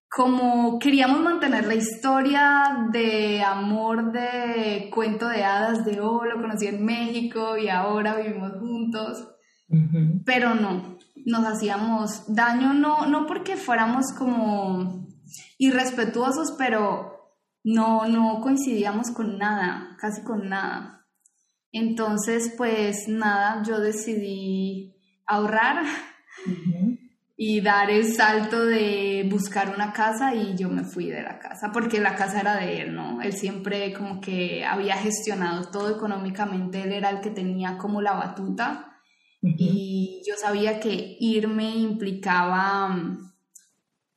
Como 0.09 0.79
queríamos 0.79 1.21
mantener 1.21 1.67
la 1.67 1.75
historia 1.75 2.89
de 2.93 3.43
amor 3.43 4.11
de 4.11 4.91
cuento 4.93 5.29
de 5.29 5.45
hadas, 5.45 5.85
de 5.85 6.01
oh, 6.01 6.25
lo 6.25 6.41
conocí 6.41 6.67
en 6.67 6.85
México 6.85 7.57
y 7.57 7.69
ahora 7.69 8.17
vivimos 8.17 8.53
juntos, 8.59 9.29
pero 10.25 10.55
no, 10.55 10.99
nos 11.27 11.47
hacíamos 11.47 12.25
daño, 12.35 12.73
no, 12.73 13.07
no 13.07 13.27
porque 13.27 13.57
fuéramos 13.57 14.13
como 14.13 15.07
irrespetuosos, 15.59 16.55
pero 16.59 17.20
no, 17.65 18.07
no 18.07 18.41
coincidíamos 18.41 19.11
con 19.11 19.39
nada, 19.39 19.97
casi 19.99 20.23
con 20.23 20.49
nada. 20.49 21.07
Entonces, 21.73 22.55
pues 22.57 23.07
nada, 23.09 23.63
yo 23.63 23.79
decidí 23.81 24.97
ahorrar 25.27 25.85
y 27.37 27.61
dar 27.61 27.91
el 27.91 28.13
salto 28.13 28.65
de 28.65 29.27
buscar 29.31 29.73
una 29.75 29.93
casa 29.93 30.35
y 30.35 30.57
yo 30.57 30.69
me 30.69 30.85
fui 30.85 31.07
de 31.07 31.23
la 31.23 31.39
casa, 31.39 31.71
porque 31.73 32.01
la 32.01 32.17
casa 32.17 32.41
era 32.41 32.57
de 32.57 32.83
él, 32.83 32.95
¿no? 32.95 33.23
Él 33.23 33.33
siempre 33.33 33.93
como 33.93 34.21
que 34.21 34.65
había 34.65 34.97
gestionado 34.97 35.71
todo 35.71 35.95
económicamente, 35.95 36.83
él 36.83 36.93
era 36.93 37.11
el 37.11 37.21
que 37.21 37.31
tenía 37.31 37.79
como 37.79 38.03
la 38.03 38.13
batuta 38.13 38.87
y 39.43 40.23
yo 40.27 40.35
sabía 40.37 40.81
que 40.81 41.17
irme 41.19 41.77
implicaba 41.77 42.95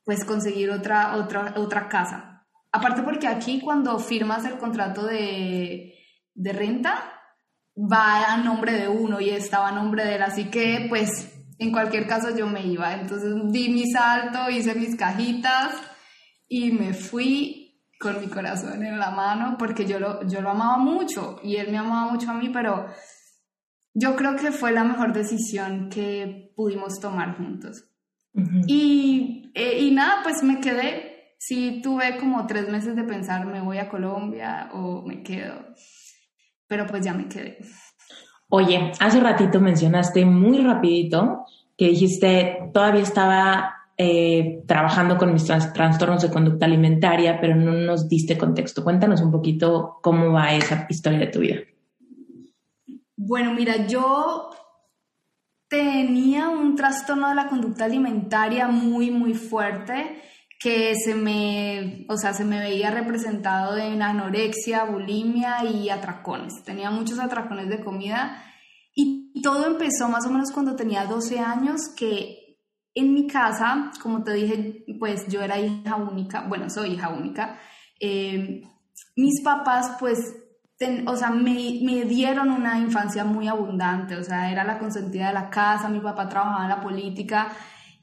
pues 0.04 0.22
conseguir 0.26 0.70
otra, 0.70 1.16
otra, 1.16 1.54
otra 1.56 1.88
casa 1.88 2.33
Aparte 2.74 3.02
porque 3.02 3.28
aquí 3.28 3.60
cuando 3.60 4.00
firmas 4.00 4.44
el 4.44 4.58
contrato 4.58 5.06
de, 5.06 5.94
renta, 6.34 7.04
va 7.76 8.32
a 8.32 8.36
nombre 8.38 8.72
de 8.72 8.88
uno 8.88 9.20
y 9.20 9.30
estaba 9.30 9.68
a 9.68 9.72
nombre 9.72 10.04
de 10.04 10.16
él, 10.16 10.22
así 10.22 10.46
que 10.46 10.86
pues 10.88 11.08
en 11.60 11.70
cualquier 11.70 12.08
caso 12.08 12.36
yo 12.36 12.48
me 12.48 12.66
iba. 12.66 12.94
Entonces 12.94 13.32
di 13.52 13.68
mi 13.68 13.88
salto, 13.92 14.50
hice 14.50 14.74
mis 14.74 14.96
cajitas 14.96 15.72
y 16.48 16.72
me 16.72 16.94
fui 16.94 17.80
con 18.00 18.20
mi 18.20 18.26
corazón 18.26 18.84
en 18.84 18.98
la 18.98 19.12
mano 19.12 19.54
porque 19.56 19.86
yo 19.86 20.00
lo, 20.00 20.26
yo 20.26 20.40
lo 20.40 20.50
amaba 20.50 20.76
mucho 20.76 21.38
y 21.44 21.54
él 21.54 21.70
me 21.70 21.78
amaba 21.78 22.10
mucho 22.10 22.32
a 22.32 22.34
mí, 22.34 22.48
pero 22.48 22.88
yo 23.94 24.16
creo 24.16 24.34
que 24.34 24.50
fue 24.50 24.72
la 24.72 24.82
mejor 24.82 25.12
decisión 25.12 25.90
que 25.90 26.52
pudimos 26.56 26.98
tomar 26.98 27.36
juntos. 27.36 27.84
y, 28.66 29.52
eh, 29.54 29.78
y 29.78 29.92
nada, 29.92 30.24
pues 30.24 30.42
me 30.42 30.58
quedé 30.60 31.13
sí 31.46 31.80
tuve 31.82 32.16
como 32.18 32.46
tres 32.46 32.70
meses 32.70 32.96
de 32.96 33.04
pensar, 33.04 33.44
me 33.44 33.60
voy 33.60 33.76
a 33.76 33.88
Colombia 33.90 34.70
o 34.72 35.02
me 35.02 35.22
quedo, 35.22 35.54
pero 36.66 36.86
pues 36.86 37.04
ya 37.04 37.12
me 37.12 37.28
quedé. 37.28 37.58
Oye, 38.48 38.92
hace 38.98 39.20
ratito 39.20 39.60
mencionaste 39.60 40.24
muy 40.24 40.58
rapidito 40.58 41.44
que 41.76 41.88
dijiste, 41.88 42.70
todavía 42.72 43.02
estaba 43.02 43.74
eh, 43.98 44.62
trabajando 44.66 45.18
con 45.18 45.34
mis 45.34 45.44
trastornos 45.44 46.22
de 46.22 46.30
conducta 46.30 46.64
alimentaria, 46.64 47.38
pero 47.38 47.56
no 47.56 47.72
nos 47.72 48.08
diste 48.08 48.38
contexto. 48.38 48.82
Cuéntanos 48.82 49.20
un 49.20 49.30
poquito 49.30 49.98
cómo 50.02 50.32
va 50.32 50.54
esa 50.54 50.86
historia 50.88 51.18
de 51.18 51.26
tu 51.26 51.40
vida. 51.40 51.56
Bueno, 53.16 53.52
mira, 53.52 53.86
yo 53.86 54.50
tenía 55.68 56.48
un 56.48 56.74
trastorno 56.74 57.28
de 57.28 57.34
la 57.34 57.48
conducta 57.48 57.84
alimentaria 57.84 58.66
muy, 58.68 59.10
muy 59.10 59.34
fuerte 59.34 60.22
que 60.60 60.94
se 60.96 61.14
me, 61.14 62.06
o 62.08 62.16
sea, 62.16 62.32
se 62.32 62.44
me 62.44 62.58
veía 62.58 62.90
representado 62.90 63.76
en 63.76 64.02
anorexia, 64.02 64.84
bulimia 64.84 65.64
y 65.64 65.90
atracones. 65.90 66.62
Tenía 66.64 66.90
muchos 66.90 67.18
atracones 67.18 67.68
de 67.68 67.84
comida 67.84 68.42
y 68.94 69.42
todo 69.42 69.66
empezó 69.66 70.08
más 70.08 70.26
o 70.26 70.30
menos 70.30 70.52
cuando 70.52 70.76
tenía 70.76 71.04
12 71.04 71.40
años, 71.40 71.88
que 71.96 72.44
en 72.94 73.12
mi 73.12 73.26
casa, 73.26 73.90
como 74.00 74.22
te 74.22 74.32
dije, 74.32 74.84
pues 74.98 75.26
yo 75.28 75.42
era 75.42 75.58
hija 75.58 75.96
única, 75.96 76.46
bueno, 76.48 76.70
soy 76.70 76.92
hija 76.92 77.08
única. 77.08 77.58
Eh, 78.00 78.62
mis 79.16 79.42
papás, 79.42 79.96
pues, 79.98 80.18
o 81.06 81.16
sea, 81.16 81.30
me, 81.30 81.80
me, 81.82 82.04
dieron 82.04 82.50
una 82.50 82.78
infancia 82.78 83.24
muy 83.24 83.48
abundante, 83.48 84.16
o 84.16 84.22
sea, 84.22 84.50
era 84.50 84.64
la 84.64 84.78
consentida 84.78 85.28
de 85.28 85.34
la 85.34 85.50
casa, 85.50 85.88
mi 85.88 86.00
papá 86.00 86.28
trabajaba 86.28 86.64
en 86.64 86.68
la 86.68 86.80
política 86.80 87.52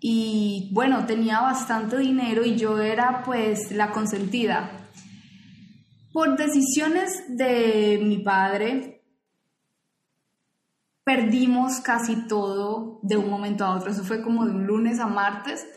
y 0.04 0.72
bueno, 0.74 1.06
tenía 1.06 1.42
bastante 1.42 2.00
dinero 2.00 2.44
y 2.44 2.56
yo 2.56 2.80
era 2.80 3.22
pues 3.24 3.72
la 3.72 3.92
consentida. 3.92 4.90
Por 6.12 6.36
decisiones 6.36 7.24
de 7.30 8.00
mi 8.04 8.18
padre, 8.18 9.04
perdimos 11.04 11.80
casi 11.82 12.28
todo 12.28 13.00
de 13.04 13.16
un 13.16 13.30
momento 13.30 13.64
a 13.64 13.76
otro. 13.76 13.92
Eso 13.92 14.04
fue 14.04 14.24
como 14.24 14.44
de 14.46 14.52
un 14.52 14.66
lunes 14.66 15.00
a 15.00 15.06
martes, 15.06 15.68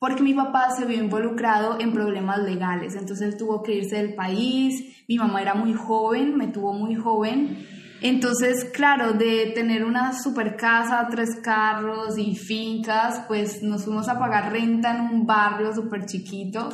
porque 0.00 0.24
mi 0.24 0.34
papá 0.34 0.70
se 0.76 0.84
vio 0.84 1.00
involucrado 1.00 1.78
en 1.78 1.92
problemas 1.92 2.40
legales. 2.40 2.96
Entonces 2.96 3.36
tuvo 3.36 3.62
que 3.62 3.76
irse 3.76 3.96
del 3.96 4.14
país. 4.14 5.04
Mi 5.06 5.16
mamá 5.16 5.40
era 5.40 5.54
muy 5.54 5.74
joven, 5.74 6.36
me 6.36 6.48
tuvo 6.48 6.72
muy 6.72 6.96
joven 6.96 7.83
entonces, 8.06 8.66
claro, 8.66 9.14
de 9.14 9.52
tener 9.54 9.82
una 9.82 10.12
super 10.12 10.56
casa, 10.56 11.08
tres 11.10 11.36
carros 11.42 12.18
y 12.18 12.36
fincas, 12.36 13.24
pues 13.26 13.62
nos 13.62 13.86
fuimos 13.86 14.10
a 14.10 14.18
pagar 14.18 14.52
renta 14.52 14.94
en 14.94 15.00
un 15.00 15.26
barrio 15.26 15.74
súper 15.74 16.04
chiquito 16.04 16.68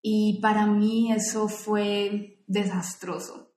y 0.00 0.40
para 0.40 0.64
mí 0.64 1.12
eso 1.12 1.48
fue 1.48 2.44
desastroso. 2.46 3.52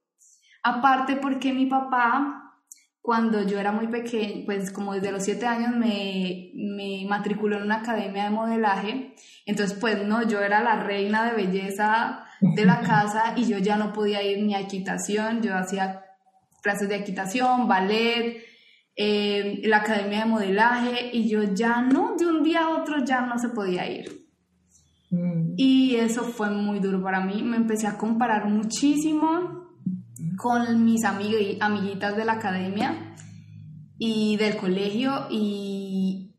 Aparte 0.63 1.15
porque 1.15 1.53
mi 1.53 1.65
papá, 1.67 2.59
cuando 3.01 3.41
yo 3.47 3.57
era 3.57 3.71
muy 3.71 3.87
pequeño, 3.87 4.43
pues 4.45 4.69
como 4.69 4.93
desde 4.93 5.13
los 5.13 5.23
siete 5.23 5.45
años 5.45 5.73
me, 5.73 6.51
me 6.55 7.05
matriculó 7.07 7.55
en 7.55 7.63
una 7.63 7.77
academia 7.77 8.25
de 8.25 8.31
modelaje, 8.31 9.15
entonces 9.45 9.77
pues 9.79 10.05
no, 10.05 10.27
yo 10.27 10.41
era 10.41 10.61
la 10.61 10.83
reina 10.83 11.23
de 11.23 11.41
belleza 11.41 12.25
de 12.41 12.65
la 12.65 12.81
casa 12.85 13.33
y 13.37 13.45
yo 13.45 13.59
ya 13.59 13.77
no 13.77 13.93
podía 13.93 14.21
ir 14.21 14.43
ni 14.43 14.55
a 14.55 14.59
equitación, 14.59 15.41
yo 15.41 15.55
hacía 15.55 16.03
clases 16.61 16.89
de 16.89 16.95
equitación, 16.95 17.67
ballet, 17.67 18.43
eh, 18.95 19.61
la 19.63 19.77
academia 19.77 20.19
de 20.19 20.25
modelaje 20.25 21.09
y 21.13 21.29
yo 21.29 21.43
ya 21.43 21.81
no, 21.81 22.15
de 22.17 22.25
un 22.25 22.43
día 22.43 22.65
a 22.65 22.69
otro 22.69 23.03
ya 23.03 23.21
no 23.21 23.39
se 23.39 23.49
podía 23.49 23.89
ir. 23.89 24.27
Mm. 25.11 25.53
Y 25.57 25.95
eso 25.95 26.23
fue 26.23 26.49
muy 26.49 26.79
duro 26.79 27.01
para 27.01 27.21
mí. 27.21 27.41
Me 27.43 27.57
empecé 27.57 27.87
a 27.87 27.97
comparar 27.97 28.49
muchísimo 28.49 29.69
con 30.37 30.83
mis 30.83 31.03
amiguitas 31.05 32.15
de 32.15 32.25
la 32.25 32.33
academia 32.33 33.15
y 33.97 34.35
del 34.37 34.57
colegio 34.57 35.27
y 35.29 36.35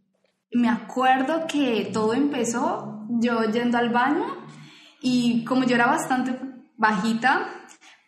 me 0.52 0.68
acuerdo 0.68 1.46
que 1.46 1.90
todo 1.92 2.14
empezó 2.14 3.06
yo 3.20 3.44
yendo 3.44 3.78
al 3.78 3.90
baño 3.90 4.26
y 5.00 5.44
como 5.44 5.64
yo 5.64 5.76
era 5.76 5.86
bastante 5.86 6.38
bajita, 6.76 7.61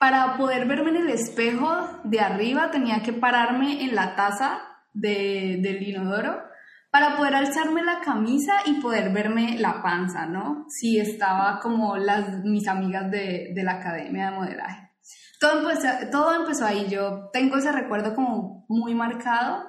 para 0.04 0.36
poder 0.36 0.68
verme 0.68 0.90
en 0.90 0.96
el 0.96 1.08
espejo 1.08 1.66
de 2.04 2.20
arriba 2.20 2.70
tenía 2.70 3.02
que 3.02 3.14
pararme 3.14 3.82
en 3.84 3.94
la 3.94 4.14
taza 4.14 4.58
de, 4.92 5.58
del 5.62 5.82
inodoro 5.82 6.42
para 6.90 7.16
poder 7.16 7.34
alzarme 7.34 7.82
la 7.82 8.00
camisa 8.00 8.52
y 8.66 8.82
poder 8.82 9.14
verme 9.14 9.56
la 9.58 9.82
panza, 9.82 10.26
¿no? 10.26 10.66
Si 10.68 10.98
estaba 10.98 11.58
como 11.58 11.96
las, 11.96 12.44
mis 12.44 12.68
amigas 12.68 13.10
de, 13.10 13.52
de 13.54 13.62
la 13.62 13.76
academia 13.76 14.26
de 14.26 14.36
modelaje. 14.36 14.90
Todo 15.40 15.60
empezó, 15.60 15.88
todo 16.12 16.34
empezó 16.34 16.66
ahí, 16.66 16.86
yo 16.90 17.30
tengo 17.32 17.56
ese 17.56 17.72
recuerdo 17.72 18.14
como 18.14 18.66
muy 18.68 18.94
marcado 18.94 19.64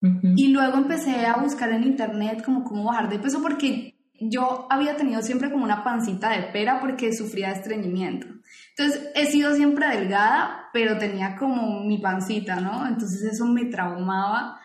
y 0.00 0.48
luego 0.48 0.78
empecé 0.78 1.24
a 1.24 1.36
buscar 1.36 1.70
en 1.70 1.84
internet 1.84 2.42
como 2.44 2.64
cómo 2.64 2.86
bajar 2.86 3.08
de 3.08 3.20
peso 3.20 3.40
porque 3.40 3.94
yo 4.18 4.66
había 4.70 4.96
tenido 4.96 5.22
siempre 5.22 5.52
como 5.52 5.62
una 5.62 5.84
pancita 5.84 6.30
de 6.30 6.48
pera 6.48 6.80
porque 6.80 7.12
sufría 7.12 7.50
de 7.50 7.60
estreñimiento. 7.60 8.31
Entonces 8.76 9.10
he 9.14 9.26
sido 9.26 9.54
siempre 9.54 9.86
delgada, 9.88 10.68
pero 10.72 10.98
tenía 10.98 11.36
como 11.36 11.80
mi 11.84 11.98
pancita, 11.98 12.56
¿no? 12.56 12.86
Entonces 12.86 13.32
eso 13.32 13.46
me 13.46 13.66
traumaba. 13.66 14.60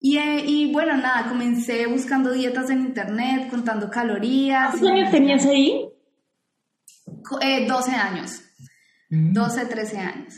Y, 0.00 0.18
eh, 0.18 0.44
y 0.44 0.72
bueno, 0.72 0.96
nada, 0.96 1.28
comencé 1.28 1.86
buscando 1.86 2.32
dietas 2.32 2.70
en 2.70 2.80
internet, 2.80 3.48
contando 3.48 3.88
calorías. 3.88 4.70
¿Cuántos 4.70 4.90
años 4.90 5.10
tenías 5.10 5.46
ahí? 5.46 5.88
Eh, 7.40 7.66
12 7.68 7.92
años. 7.92 8.40
12, 9.08 9.66
13 9.66 9.98
años. 9.98 10.34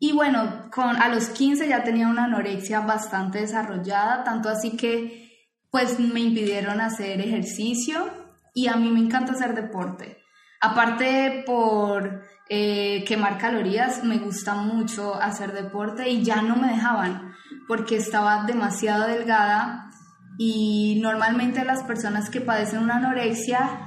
Y 0.00 0.12
bueno, 0.12 0.68
con, 0.72 0.96
a 0.96 1.08
los 1.08 1.28
15 1.28 1.68
ya 1.68 1.82
tenía 1.82 2.08
una 2.08 2.24
anorexia 2.24 2.80
bastante 2.80 3.40
desarrollada, 3.40 4.24
tanto 4.24 4.48
así 4.48 4.76
que 4.76 5.28
pues 5.70 5.98
me 5.98 6.20
impidieron 6.20 6.80
hacer 6.80 7.20
ejercicio 7.20 8.08
y 8.54 8.68
a 8.68 8.76
mí 8.76 8.90
me 8.90 9.00
encanta 9.00 9.32
hacer 9.32 9.54
deporte. 9.54 10.17
Aparte 10.60 11.44
por 11.46 12.22
eh, 12.48 13.04
quemar 13.06 13.38
calorías, 13.38 14.02
me 14.04 14.18
gusta 14.18 14.54
mucho 14.54 15.14
hacer 15.14 15.52
deporte 15.52 16.08
y 16.08 16.24
ya 16.24 16.42
no 16.42 16.56
me 16.56 16.68
dejaban 16.68 17.32
porque 17.68 17.96
estaba 17.96 18.44
demasiado 18.44 19.06
delgada 19.06 19.90
y 20.38 20.98
normalmente 21.02 21.64
las 21.64 21.82
personas 21.82 22.30
que 22.30 22.40
padecen 22.40 22.80
una 22.80 22.96
anorexia 22.96 23.80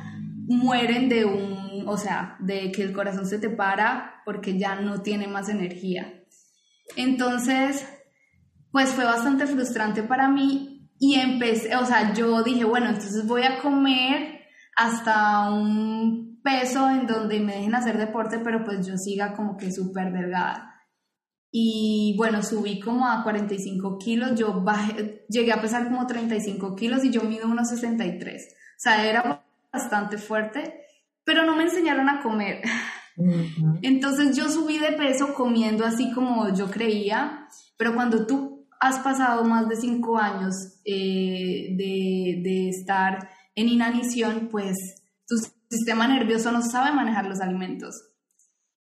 mueren 0.48 1.10
de 1.10 1.26
un, 1.26 1.88
o 1.88 1.98
sea, 1.98 2.36
de 2.40 2.72
que 2.72 2.84
el 2.84 2.94
corazón 2.94 3.26
se 3.26 3.40
te 3.40 3.50
para 3.50 4.22
porque 4.26 4.58
ya 4.58 4.76
no 4.76 5.02
tiene 5.02 5.28
más 5.28 5.50
energía. 5.50 6.24
Entonces, 6.96 7.88
pues 8.72 8.90
fue 8.92 9.06
bastante 9.06 9.48
frustrante 9.48 10.04
para 10.04 10.30
mí 10.30 10.90
y 11.00 11.16
empecé, 11.16 11.76
o 11.76 11.86
sea, 11.86 12.14
yo 12.14 12.44
dije, 12.44 12.64
bueno, 12.64 12.88
entonces 12.88 13.26
voy 13.26 13.44
a 13.44 13.60
comer 13.60 14.42
hasta 14.76 15.50
un 15.50 16.31
peso 16.44 16.90
en 16.90 17.08
donde 17.08 17.40
me 17.40 17.56
dejen 17.56 17.76
hacer 17.76 17.98
deporte, 17.98 18.40
pero 18.40 18.64
pues 18.64 18.86
yo 18.86 18.98
siga 18.98 19.34
como 19.34 19.58
que 19.58 19.72
súper 19.72 20.12
delgada. 20.12 20.72
Y 21.52 22.16
bueno, 22.18 22.42
subí 22.44 22.80
como 22.80 23.08
a 23.08 23.24
45 23.24 23.98
kilos, 23.98 24.40
yo 24.40 24.62
bajé, 24.62 25.26
llegué 25.28 25.52
a 25.52 25.62
pesar 25.62 25.84
como 25.90 26.08
35 26.08 26.76
kilos 26.76 27.04
y 27.04 27.12
yo 27.12 27.24
mido 27.24 27.48
unos 27.48 27.70
63. 27.70 28.48
O 28.48 28.56
sea, 28.78 29.06
era 29.06 29.44
bastante 29.72 30.18
fuerte, 30.18 30.86
pero 31.26 31.46
no 31.46 31.56
me 31.56 31.64
enseñaron 31.64 32.10
a 32.10 32.22
comer. 32.22 32.62
Entonces 33.82 34.36
yo 34.36 34.50
subí 34.50 34.78
de 34.78 34.94
peso 34.94 35.34
comiendo 35.34 35.86
así 35.86 36.12
como 36.14 36.54
yo 36.54 36.72
creía, 36.72 37.48
pero 37.78 37.94
cuando 37.94 38.26
tú 38.26 38.68
has 38.80 39.00
pasado 39.00 39.44
más 39.44 39.68
de 39.68 39.76
cinco 39.76 40.18
años 40.18 40.80
eh, 40.86 41.76
de, 41.78 42.42
de 42.42 42.70
estar 42.70 43.30
en 43.54 43.68
inanición, 43.68 44.48
pues 44.50 45.04
tu 45.28 45.36
sistema 45.72 46.08
nervioso 46.08 46.52
no 46.52 46.62
sabe 46.62 46.92
manejar 46.92 47.26
los 47.26 47.40
alimentos. 47.40 47.96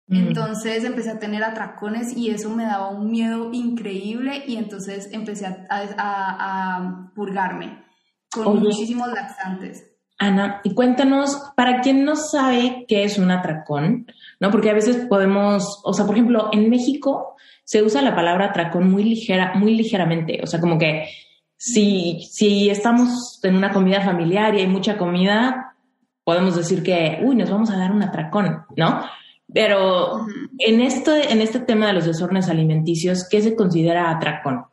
Entonces 0.06 0.84
empecé 0.84 1.10
a 1.10 1.18
tener 1.18 1.42
atracones 1.42 2.14
y 2.14 2.28
eso 2.28 2.50
me 2.50 2.64
daba 2.64 2.90
un 2.90 3.10
miedo 3.10 3.50
increíble 3.52 4.44
y 4.46 4.56
entonces 4.56 5.08
empecé 5.12 5.46
a, 5.46 5.56
a, 5.70 7.10
purgarme 7.14 7.82
con 8.30 8.60
muchísimos 8.60 9.08
laxantes. 9.08 9.90
Ana, 10.18 10.60
y 10.62 10.74
cuéntanos, 10.74 11.52
para 11.56 11.80
quien 11.80 12.04
no 12.04 12.16
sabe 12.16 12.84
qué 12.86 13.04
es 13.04 13.18
un 13.18 13.30
atracón, 13.30 14.06
¿no? 14.40 14.50
Porque 14.50 14.70
a 14.70 14.74
veces 14.74 15.06
podemos, 15.06 15.80
o 15.84 15.94
sea, 15.94 16.04
por 16.04 16.14
ejemplo, 16.14 16.50
en 16.52 16.68
México 16.68 17.34
se 17.64 17.82
usa 17.82 18.02
la 18.02 18.14
palabra 18.14 18.46
atracón 18.46 18.90
muy 18.90 19.04
ligera, 19.04 19.54
muy 19.54 19.74
ligeramente, 19.74 20.40
o 20.42 20.46
sea, 20.46 20.60
como 20.60 20.78
que 20.78 21.08
si, 21.56 22.20
si 22.30 22.68
estamos 22.68 23.40
en 23.42 23.56
una 23.56 23.72
comida 23.72 24.02
familiar 24.02 24.54
y 24.54 24.60
hay 24.60 24.66
mucha 24.66 24.98
comida, 24.98 25.73
podemos 26.24 26.56
decir 26.56 26.82
que, 26.82 27.20
uy, 27.22 27.36
nos 27.36 27.50
vamos 27.50 27.70
a 27.70 27.76
dar 27.76 27.92
un 27.92 28.02
atracón, 28.02 28.64
¿no? 28.76 29.04
Pero 29.52 30.26
en, 30.58 30.80
esto, 30.80 31.14
en 31.14 31.40
este 31.40 31.60
tema 31.60 31.86
de 31.88 31.92
los 31.92 32.06
desórdenes 32.06 32.48
alimenticios, 32.48 33.28
¿qué 33.28 33.42
se 33.42 33.54
considera 33.54 34.10
atracón? 34.10 34.64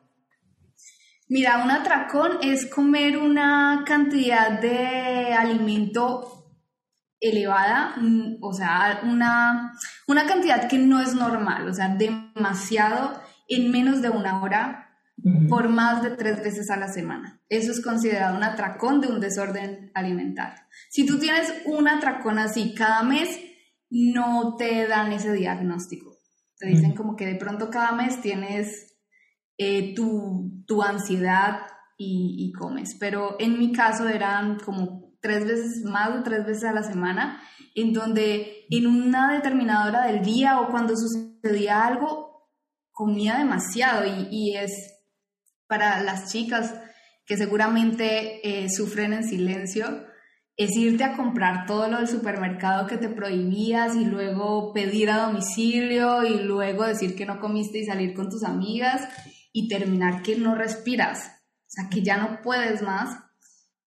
Mira, 1.28 1.64
un 1.64 1.72
atracón 1.72 2.40
es 2.42 2.66
comer 2.66 3.18
una 3.18 3.84
cantidad 3.86 4.60
de 4.60 5.34
alimento 5.34 6.42
elevada, 7.20 7.94
mm, 7.98 8.38
o 8.42 8.54
sea, 8.54 9.02
una, 9.04 9.74
una 10.08 10.26
cantidad 10.26 10.68
que 10.68 10.78
no 10.78 11.00
es 11.00 11.14
normal, 11.14 11.70
o 11.70 11.74
sea, 11.74 11.90
demasiado 11.90 13.22
en 13.48 13.72
menos 13.72 14.02
de 14.02 14.10
una 14.10 14.42
hora 14.42 14.91
por 15.50 15.70
más 15.70 16.02
de 16.04 16.12
tres 16.12 16.44
veces 16.44 16.70
a 16.70 16.78
la 16.78 16.88
semana. 16.88 17.42
Eso 17.50 17.72
es 17.72 17.82
considerado 17.82 18.38
un 18.38 18.44
atracón 18.44 19.02
de 19.02 19.08
un 19.08 19.20
desorden 19.20 19.92
alimentario. 19.94 20.62
Si 20.90 21.06
tú 21.06 21.20
tienes 21.20 21.54
un 21.66 21.88
atracón 21.88 22.40
así 22.40 22.74
cada 22.74 23.04
mes, 23.04 23.40
no 23.90 24.56
te 24.58 24.88
dan 24.88 25.12
ese 25.12 25.34
diagnóstico. 25.34 26.18
Te 26.58 26.68
dicen 26.68 26.94
como 26.94 27.16
que 27.16 27.26
de 27.26 27.36
pronto 27.36 27.70
cada 27.70 27.92
mes 27.92 28.22
tienes 28.22 28.92
eh, 29.58 29.94
tu, 29.96 30.82
ansiedad 30.82 31.62
y, 31.98 32.52
comes. 32.58 32.96
Pero 33.00 33.36
en 33.40 33.60
mi 33.60 33.72
caso 33.72 34.08
eran 34.08 34.58
como 34.60 35.14
tres 35.22 35.46
veces, 35.46 35.84
más 35.84 36.16
de 36.16 36.22
tres 36.22 36.46
veces 36.46 36.64
a 36.64 36.74
la 36.74 36.84
semana, 36.84 37.42
en 37.76 37.94
donde 37.94 38.66
en 38.70 38.88
una 38.88 39.34
determinada 39.34 39.88
hora 39.88 40.08
del 40.08 40.24
día 40.24 40.60
o 40.62 40.70
cuando 40.70 40.96
sucedía 40.96 41.86
algo, 41.86 42.50
comía 42.92 43.38
demasiado 43.38 44.04
y, 44.32 44.56
es 44.56 44.91
para 45.72 46.04
las 46.04 46.30
chicas 46.30 46.74
que 47.26 47.38
seguramente 47.38 48.42
eh, 48.44 48.70
sufren 48.70 49.14
en 49.14 49.24
silencio, 49.24 50.06
es 50.58 50.76
irte 50.76 51.06
a 51.06 51.16
comprar 51.16 51.66
todo 51.66 51.88
lo 51.88 52.00
del 52.00 52.10
supermercado 52.10 52.88
que 52.88 52.98
te 52.98 53.08
prohibías 53.08 53.96
y 53.96 54.04
luego 54.04 54.74
pedir 54.74 55.10
a 55.10 55.28
domicilio 55.28 56.26
y 56.26 56.42
luego 56.42 56.84
decir 56.84 57.16
que 57.16 57.26
no 57.26 57.40
comiste 57.40 57.80
y 57.80 57.86
salir 57.86 58.14
con 58.14 58.30
tus 58.30 58.44
amigas 58.44 59.08
y 59.54 59.70
terminar 59.70 60.24
que 60.24 60.36
no 60.36 60.56
respiras, 60.56 61.28
o 61.30 61.70
sea, 61.70 61.90
que 61.90 62.04
ya 62.04 62.18
no 62.18 62.42
puedes 62.42 62.82
más. 62.82 63.18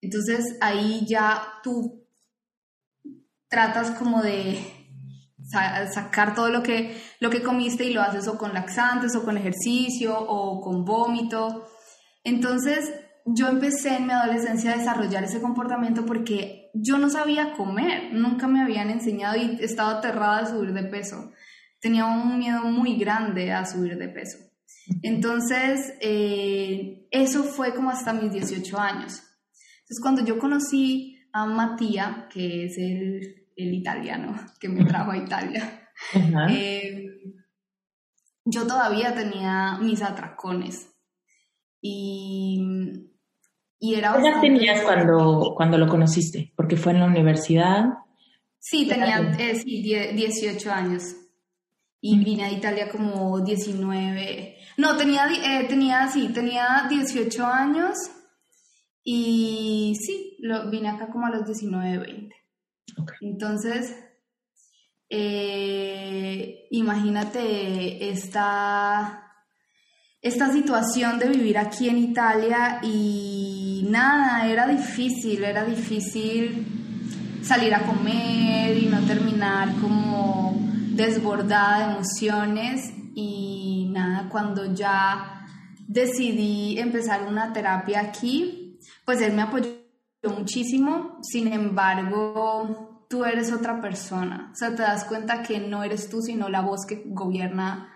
Entonces 0.01 0.57
ahí 0.63 1.05
ya 1.07 1.43
tú 1.63 2.09
tratas 3.49 3.91
como 3.91 4.23
de 4.23 4.59
sacar 5.93 6.35
todo 6.35 6.49
lo 6.49 6.63
que, 6.63 6.99
lo 7.21 7.29
que 7.29 7.43
comiste 7.43 7.85
y 7.85 7.93
lo 7.93 8.01
haces 8.01 8.27
o 8.27 8.39
con 8.39 8.55
laxantes 8.55 9.15
o 9.17 9.23
con 9.23 9.37
ejercicio 9.37 10.19
o 10.19 10.63
con 10.63 10.87
vómito. 10.87 11.67
Entonces 12.25 12.93
yo 13.27 13.49
empecé 13.49 13.97
en 13.97 14.07
mi 14.07 14.13
adolescencia 14.13 14.73
a 14.73 14.79
desarrollar 14.79 15.25
ese 15.25 15.41
comportamiento 15.41 16.05
porque 16.05 16.71
yo 16.75 16.99
no 16.99 17.09
sabía 17.09 17.53
comer, 17.53 18.13
nunca 18.13 18.49
me 18.49 18.61
habían 18.61 18.91
enseñado 18.91 19.37
y 19.37 19.59
estaba 19.61 19.99
aterrada 19.99 20.43
de 20.43 20.51
subir 20.51 20.73
de 20.73 20.85
peso. 20.85 21.33
Tenía 21.81 22.07
un 22.07 22.39
miedo 22.39 22.65
muy 22.65 22.97
grande 22.97 23.53
a 23.53 23.65
subir 23.65 23.97
de 23.99 24.09
peso. 24.09 24.39
Entonces, 25.03 25.95
eh, 26.01 27.07
eso 27.11 27.45
fue 27.45 27.75
como 27.75 27.91
hasta 27.91 28.13
mis 28.13 28.33
18 28.33 28.79
años. 28.79 29.23
Entonces, 29.81 30.01
cuando 30.03 30.25
yo 30.25 30.39
conocí 30.39 31.19
a 31.33 31.47
Matías, 31.47 32.25
que 32.31 32.67
es 32.67 32.79
el, 32.79 33.49
el, 33.57 33.75
italiano 33.75 34.35
que 34.61 34.69
me 34.69 34.85
trajo 34.85 35.11
a 35.11 35.17
Italia, 35.17 35.89
eh, 36.51 37.07
yo 38.45 38.67
todavía 38.67 39.15
tenía 39.15 39.79
mis 39.81 40.03
atracones. 40.03 40.94
Y, 41.87 42.63
y 43.79 43.95
era... 43.95 44.15
¿Qué 44.15 44.27
edad 44.27 44.41
tenías 44.41 44.81
cuando, 44.81 45.53
cuando 45.55 45.77
lo 45.77 45.87
conociste? 45.87 46.51
Porque 46.57 46.79
fue 46.79 46.93
en 46.93 47.01
la 47.01 47.07
universidad. 47.07 47.91
Sí, 48.59 48.89
tenía 48.89 49.37
eh, 49.39 49.55
sí, 49.57 49.83
18 49.83 50.73
años. 50.73 51.03
Y 52.01 52.19
vine 52.25 52.45
a 52.45 52.53
Italia 52.53 52.89
como 52.91 53.41
19, 53.41 54.57
no, 54.77 54.97
tenía, 54.97 55.27
eh, 55.27 55.67
tenía, 55.69 56.09
sí, 56.09 56.29
tenía 56.35 56.87
18 56.89 57.47
años 57.47 57.97
y 59.03 59.97
sí, 60.01 60.37
lo, 60.41 60.71
vine 60.71 60.91
acá 60.91 61.09
como 61.09 61.27
a 61.27 61.31
los 61.31 61.47
19, 61.47 61.99
20. 61.99 62.37
Entonces, 63.21 63.97
eh, 65.09 66.67
imagínate 66.71 68.11
esta, 68.11 69.24
esta 70.25 70.51
situación 70.51 71.19
de 71.19 71.29
vivir 71.29 71.59
aquí 71.59 71.91
en 71.91 71.99
Italia 71.99 72.81
y 72.83 73.87
nada, 73.91 74.49
era 74.49 74.67
difícil, 74.67 75.45
era 75.45 75.65
difícil 75.65 76.67
salir 77.43 77.75
a 77.75 77.83
comer 77.83 78.75
y 78.75 78.87
no 78.87 79.01
terminar 79.01 79.69
como 79.83 80.57
desbordada 80.93 81.79
de 81.79 81.93
emociones 81.93 82.91
y 83.15 83.91
nada, 83.93 84.31
cuando 84.31 84.73
ya 84.73 85.47
decidí 85.87 86.79
empezar 86.79 87.27
una 87.29 87.53
terapia 87.53 88.01
aquí, 88.01 88.79
pues 89.05 89.21
él 89.21 89.35
me 89.35 89.43
apoyó 89.43 89.69
muchísimo, 90.35 91.19
sin 91.21 91.53
embargo, 91.53 93.07
tú 93.11 93.27
eres 93.27 93.53
otra 93.53 93.83
persona. 93.83 94.49
O 94.53 94.57
sea, 94.57 94.75
te 94.75 94.81
das 94.81 95.05
cuenta 95.05 95.43
que 95.43 95.61
no 95.61 95.85
eres 95.85 96.09
tú, 96.09 96.23
sino 96.23 96.49
la 96.49 96.63
voz 96.63 96.87
que 96.87 97.03
gobierna 97.05 97.94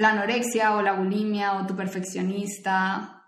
la 0.00 0.12
anorexia 0.12 0.74
o 0.76 0.82
la 0.82 0.94
bulimia 0.94 1.52
o 1.52 1.66
tu 1.66 1.76
perfeccionista. 1.76 3.22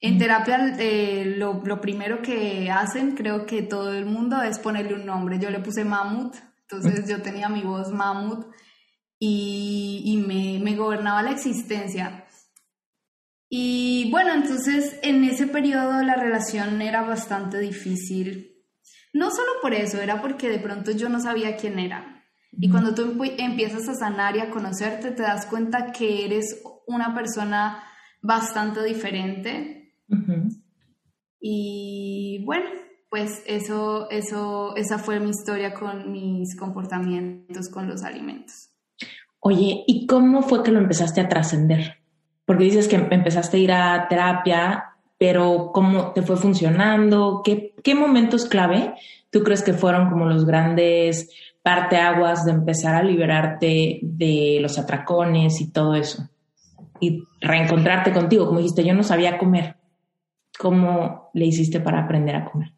En 0.00 0.16
terapia 0.16 0.74
eh, 0.78 1.34
lo, 1.36 1.60
lo, 1.62 1.82
primero 1.82 2.22
que 2.22 2.70
hacen, 2.70 3.14
creo 3.14 3.44
que 3.44 3.60
todo 3.62 3.92
el 3.92 4.06
mundo, 4.06 4.40
es 4.40 4.58
ponerle 4.58 4.94
un 4.94 5.04
nombre. 5.04 5.38
Yo 5.38 5.50
le 5.50 5.60
puse 5.60 5.84
Mamut, 5.84 6.34
entonces 6.62 7.06
yo 7.06 7.20
tenía 7.20 7.50
mi 7.50 7.60
voz 7.60 7.92
Mamut 7.92 8.46
y, 9.18 10.02
y 10.06 10.16
me, 10.16 10.58
me 10.64 10.76
gobernaba 10.76 11.22
la 11.22 11.32
existencia. 11.32 12.24
Y 13.50 14.10
bueno, 14.10 14.32
entonces 14.32 14.98
en 15.02 15.24
ese 15.24 15.46
periodo 15.46 16.02
la 16.02 16.14
relación 16.14 16.80
era 16.80 17.02
bastante 17.02 17.58
difícil. 17.58 18.64
No 19.12 19.30
solo 19.30 19.52
por 19.60 19.74
eso, 19.74 20.00
era 20.00 20.22
porque 20.22 20.48
de 20.48 20.58
pronto 20.58 20.90
yo 20.92 21.10
no 21.10 21.20
sabía 21.20 21.56
quién 21.56 21.78
era. 21.78 22.17
Y 22.60 22.68
cuando 22.70 22.92
tú 22.92 23.16
empiezas 23.38 23.88
a 23.88 23.94
sanar 23.94 24.36
y 24.36 24.40
a 24.40 24.50
conocerte, 24.50 25.12
te 25.12 25.22
das 25.22 25.46
cuenta 25.46 25.92
que 25.92 26.24
eres 26.24 26.60
una 26.86 27.14
persona 27.14 27.84
bastante 28.20 28.82
diferente. 28.82 29.94
Y 31.40 32.42
bueno, 32.44 32.66
pues 33.10 33.44
eso, 33.46 34.10
eso, 34.10 34.74
esa 34.76 34.98
fue 34.98 35.20
mi 35.20 35.30
historia 35.30 35.72
con 35.72 36.10
mis 36.10 36.56
comportamientos 36.56 37.68
con 37.68 37.88
los 37.88 38.02
alimentos. 38.02 38.70
Oye, 39.38 39.84
¿y 39.86 40.06
cómo 40.06 40.42
fue 40.42 40.64
que 40.64 40.72
lo 40.72 40.80
empezaste 40.80 41.20
a 41.20 41.28
trascender? 41.28 41.98
Porque 42.44 42.64
dices 42.64 42.88
que 42.88 42.96
empezaste 42.96 43.56
a 43.56 43.60
ir 43.60 43.72
a 43.72 44.08
terapia, 44.08 44.96
pero 45.16 45.70
¿cómo 45.72 46.12
te 46.12 46.22
fue 46.22 46.36
funcionando? 46.36 47.42
¿Qué, 47.44 47.76
qué 47.84 47.94
momentos 47.94 48.46
clave 48.46 48.94
tú 49.30 49.42
crees 49.42 49.62
que 49.62 49.72
fueron 49.72 50.10
como 50.10 50.26
los 50.26 50.44
grandes 50.44 51.30
aguas 51.68 52.44
de 52.44 52.52
empezar 52.52 52.94
a 52.94 53.02
liberarte 53.02 54.00
de 54.02 54.58
los 54.60 54.78
atracones 54.78 55.60
y 55.60 55.70
todo 55.70 55.94
eso. 55.94 56.28
Y 57.00 57.24
reencontrarte 57.40 58.12
contigo, 58.12 58.46
como 58.46 58.58
dijiste, 58.58 58.84
yo 58.84 58.94
no 58.94 59.02
sabía 59.02 59.38
comer. 59.38 59.76
¿Cómo 60.58 61.30
le 61.34 61.46
hiciste 61.46 61.80
para 61.80 62.00
aprender 62.00 62.34
a 62.34 62.44
comer? 62.44 62.72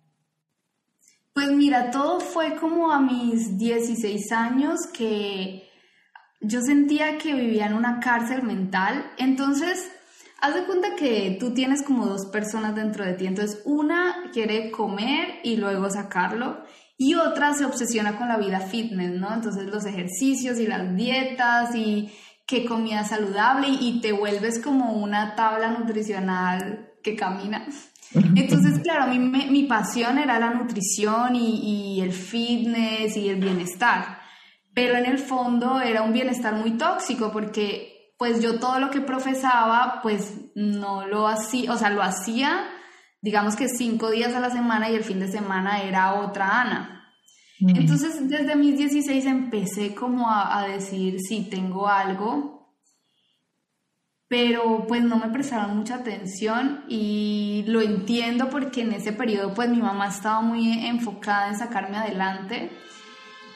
Pues 1.32 1.50
mira, 1.52 1.90
todo 1.90 2.20
fue 2.20 2.56
como 2.56 2.92
a 2.92 3.00
mis 3.00 3.56
16 3.56 4.32
años 4.32 4.80
que 4.92 5.62
yo 6.40 6.60
sentía 6.60 7.18
que 7.18 7.34
vivía 7.34 7.66
en 7.66 7.74
una 7.74 8.00
cárcel 8.00 8.42
mental. 8.42 9.04
Entonces, 9.16 9.90
haz 10.40 10.54
de 10.54 10.64
cuenta 10.64 10.96
que 10.96 11.36
tú 11.38 11.54
tienes 11.54 11.82
como 11.82 12.06
dos 12.06 12.26
personas 12.26 12.74
dentro 12.74 13.04
de 13.04 13.14
ti. 13.14 13.26
Entonces, 13.26 13.62
una 13.64 14.30
quiere 14.32 14.70
comer 14.70 15.40
y 15.44 15.56
luego 15.56 15.88
sacarlo 15.90 16.58
y 17.00 17.14
otra 17.14 17.54
se 17.54 17.64
obsesiona 17.64 18.18
con 18.18 18.28
la 18.28 18.36
vida 18.36 18.60
fitness, 18.60 19.18
¿no? 19.18 19.32
Entonces 19.32 19.64
los 19.64 19.86
ejercicios 19.86 20.58
y 20.58 20.66
las 20.66 20.94
dietas 20.94 21.74
y 21.74 22.12
qué 22.46 22.66
comida 22.66 23.04
saludable 23.04 23.68
y 23.70 24.02
te 24.02 24.12
vuelves 24.12 24.60
como 24.62 24.92
una 24.92 25.34
tabla 25.34 25.70
nutricional 25.70 26.90
que 27.02 27.16
camina. 27.16 27.66
Entonces, 28.36 28.80
claro, 28.82 29.06
mi, 29.06 29.18
mi 29.18 29.62
pasión 29.62 30.18
era 30.18 30.38
la 30.38 30.50
nutrición 30.50 31.36
y, 31.36 31.96
y 31.96 32.00
el 32.02 32.12
fitness 32.12 33.16
y 33.16 33.30
el 33.30 33.36
bienestar, 33.36 34.18
pero 34.74 34.98
en 34.98 35.06
el 35.06 35.18
fondo 35.18 35.80
era 35.80 36.02
un 36.02 36.12
bienestar 36.12 36.52
muy 36.52 36.72
tóxico 36.72 37.32
porque 37.32 38.12
pues 38.18 38.42
yo 38.42 38.60
todo 38.60 38.78
lo 38.78 38.90
que 38.90 39.00
profesaba 39.00 40.00
pues 40.02 40.34
no 40.54 41.06
lo 41.06 41.26
hacía, 41.26 41.72
o 41.72 41.78
sea, 41.78 41.88
lo 41.88 42.02
hacía 42.02 42.68
digamos 43.20 43.56
que 43.56 43.68
cinco 43.68 44.10
días 44.10 44.34
a 44.34 44.40
la 44.40 44.50
semana 44.50 44.90
y 44.90 44.94
el 44.94 45.04
fin 45.04 45.20
de 45.20 45.28
semana 45.28 45.82
era 45.82 46.14
otra 46.14 46.60
Ana. 46.60 46.96
Entonces, 47.60 48.26
desde 48.26 48.56
mis 48.56 48.78
16 48.78 49.26
empecé 49.26 49.94
como 49.94 50.30
a, 50.30 50.66
decir, 50.66 51.20
sí, 51.20 51.46
tengo 51.50 51.88
algo, 51.88 52.74
pero 54.28 54.86
pues 54.86 55.02
no 55.02 55.16
me 55.16 55.28
prestaron 55.28 55.76
mucha 55.76 55.96
atención 55.96 56.84
y 56.88 57.64
lo 57.66 57.82
entiendo 57.82 58.48
porque 58.48 58.80
en 58.80 58.92
ese 58.92 59.12
periodo 59.12 59.52
pues 59.52 59.68
mi 59.68 59.82
mamá 59.82 60.08
estaba 60.08 60.40
muy 60.40 60.86
enfocada 60.86 61.48
en 61.48 61.58
sacarme 61.58 61.98
adelante 61.98 62.70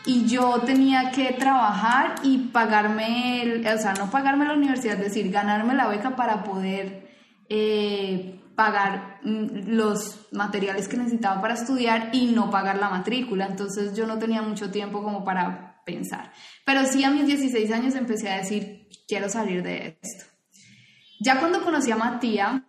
y 0.05 0.27
yo 0.27 0.61
tenía 0.66 1.11
que 1.11 1.33
trabajar 1.33 2.16
y 2.24 2.48
pagarme, 2.48 3.62
o 3.74 3.79
sea, 3.79 3.94
no 3.94 4.11
pagarme 4.11 4.44
la 4.44 4.53
universidad, 4.53 4.98
es 4.98 5.05
decir, 5.05 5.31
ganarme 5.31 5.74
la 5.74 5.87
beca 5.87 6.14
para 6.14 6.44
poder 6.44 7.09
eh, 7.48 8.44
pagar 8.55 9.21
mm, 9.23 9.69
los 9.69 10.29
materiales 10.33 10.88
que 10.88 10.97
necesitaba 10.97 11.40
para 11.40 11.55
estudiar 11.55 12.11
y 12.12 12.27
no 12.27 12.51
pagar 12.51 12.79
la 12.79 12.90
matrícula. 12.90 13.47
Entonces 13.47 13.97
yo 13.97 14.07
no 14.07 14.19
tenía 14.19 14.43
mucho 14.43 14.71
tiempo 14.71 15.03
como 15.03 15.25
para 15.25 15.83
pensar. 15.85 16.33
Pero 16.64 16.85
sí 16.87 17.05
a 17.05 17.11
mis 17.11 17.27
16 17.27 17.71
años 17.73 17.95
empecé 17.95 18.31
a 18.31 18.38
decir, 18.38 18.88
quiero 19.07 19.29
salir 19.29 19.62
de 19.62 19.99
esto. 20.03 20.25
Ya 21.21 21.38
cuando 21.38 21.62
conocí 21.62 21.90
a 21.90 21.97
Matías, 21.97 22.62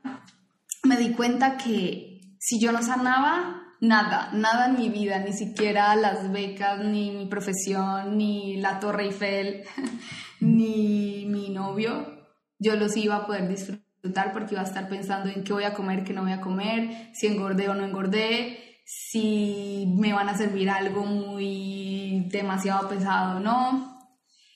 me 0.84 0.98
di 0.98 1.12
cuenta 1.14 1.58
que 1.58 2.22
si 2.40 2.60
yo 2.60 2.72
no 2.72 2.82
sanaba, 2.82 3.64
nada, 3.82 4.30
nada 4.34 4.68
en 4.68 4.78
mi 4.78 4.90
vida, 4.90 5.20
ni 5.20 5.34
siquiera 5.34 5.96
las 5.96 6.32
becas, 6.32 6.84
ni 6.84 7.12
mi 7.12 7.26
profesión, 7.26 8.18
ni 8.18 8.58
la 8.58 8.80
Torre 8.80 9.06
Eiffel, 9.06 9.64
ni 10.40 11.26
mi 11.28 11.50
novio, 11.50 12.28
yo 12.60 12.76
los 12.76 12.96
iba 12.98 13.16
a 13.16 13.26
poder 13.26 13.48
disfrutar 13.48 13.85
porque 14.34 14.56
iba 14.56 14.62
a 14.62 14.66
estar 14.66 14.88
pensando 14.88 15.30
en 15.30 15.44
qué 15.44 15.54
voy 15.54 15.64
a 15.64 15.74
comer, 15.74 16.04
qué 16.04 16.14
no 16.14 16.24
voy 16.24 16.32
a 16.32 16.42
comer, 16.42 17.10
si 17.14 17.28
engordé 17.28 17.70
o 17.70 17.76
no 17.76 17.86
engordé, 17.86 18.80
si 18.86 19.94
me 19.98 20.14
van 20.14 20.30
a 20.30 20.38
servir 20.38 20.70
algo 20.70 21.06
muy 21.06 22.28
demasiado 22.30 22.88
pesado 22.88 23.38
o 23.38 23.40
no. 23.40 24.00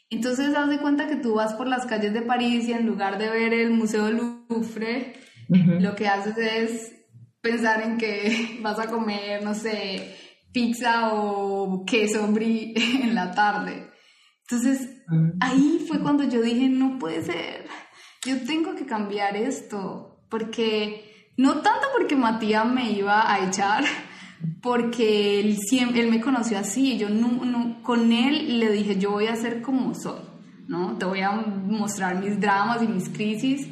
Entonces, 0.09 0.55
haz 0.55 0.69
de 0.69 0.79
cuenta 0.79 1.07
que 1.07 1.15
tú 1.15 1.35
vas 1.35 1.53
por 1.53 1.67
las 1.67 1.85
calles 1.85 2.13
de 2.13 2.21
París 2.21 2.67
y 2.67 2.73
en 2.73 2.85
lugar 2.85 3.17
de 3.17 3.29
ver 3.29 3.53
el 3.53 3.71
Museo 3.71 4.09
Louvre, 4.09 5.13
lo 5.47 5.95
que 5.95 6.07
haces 6.07 6.37
es 6.37 6.95
pensar 7.41 7.81
en 7.81 7.97
que 7.97 8.59
vas 8.61 8.79
a 8.79 8.87
comer, 8.87 9.43
no 9.43 9.53
sé, 9.53 10.15
pizza 10.51 11.13
o 11.13 11.85
queso 11.85 12.27
brie 12.27 12.73
en 13.03 13.15
la 13.15 13.31
tarde. 13.31 13.87
Entonces, 14.49 15.03
ahí 15.39 15.85
fue 15.87 15.99
cuando 15.99 16.23
yo 16.23 16.41
dije, 16.41 16.69
no 16.69 16.97
puede 16.97 17.23
ser 17.23 17.67
yo 18.25 18.41
tengo 18.45 18.75
que 18.75 18.85
cambiar 18.85 19.37
esto, 19.37 20.19
porque 20.29 21.31
no 21.37 21.61
tanto 21.61 21.87
porque 21.97 22.15
Matías 22.15 22.65
me 22.65 22.91
iba 22.91 23.31
a 23.31 23.45
echar, 23.47 23.83
porque 24.61 25.39
él, 25.39 25.57
me 26.09 26.19
conoció 26.19 26.59
así, 26.59 26.97
yo 26.97 27.09
no, 27.09 27.81
con 27.81 28.11
él 28.11 28.59
le 28.59 28.71
dije, 28.71 28.97
yo 28.97 29.11
voy 29.11 29.27
a 29.27 29.35
ser 29.35 29.61
como 29.61 29.93
soy, 29.95 30.19
¿no? 30.67 30.97
Te 30.97 31.05
voy 31.05 31.21
a 31.21 31.31
mostrar 31.31 32.21
mis 32.21 32.39
dramas 32.39 32.83
y 32.83 32.87
mis 32.87 33.09
crisis, 33.09 33.67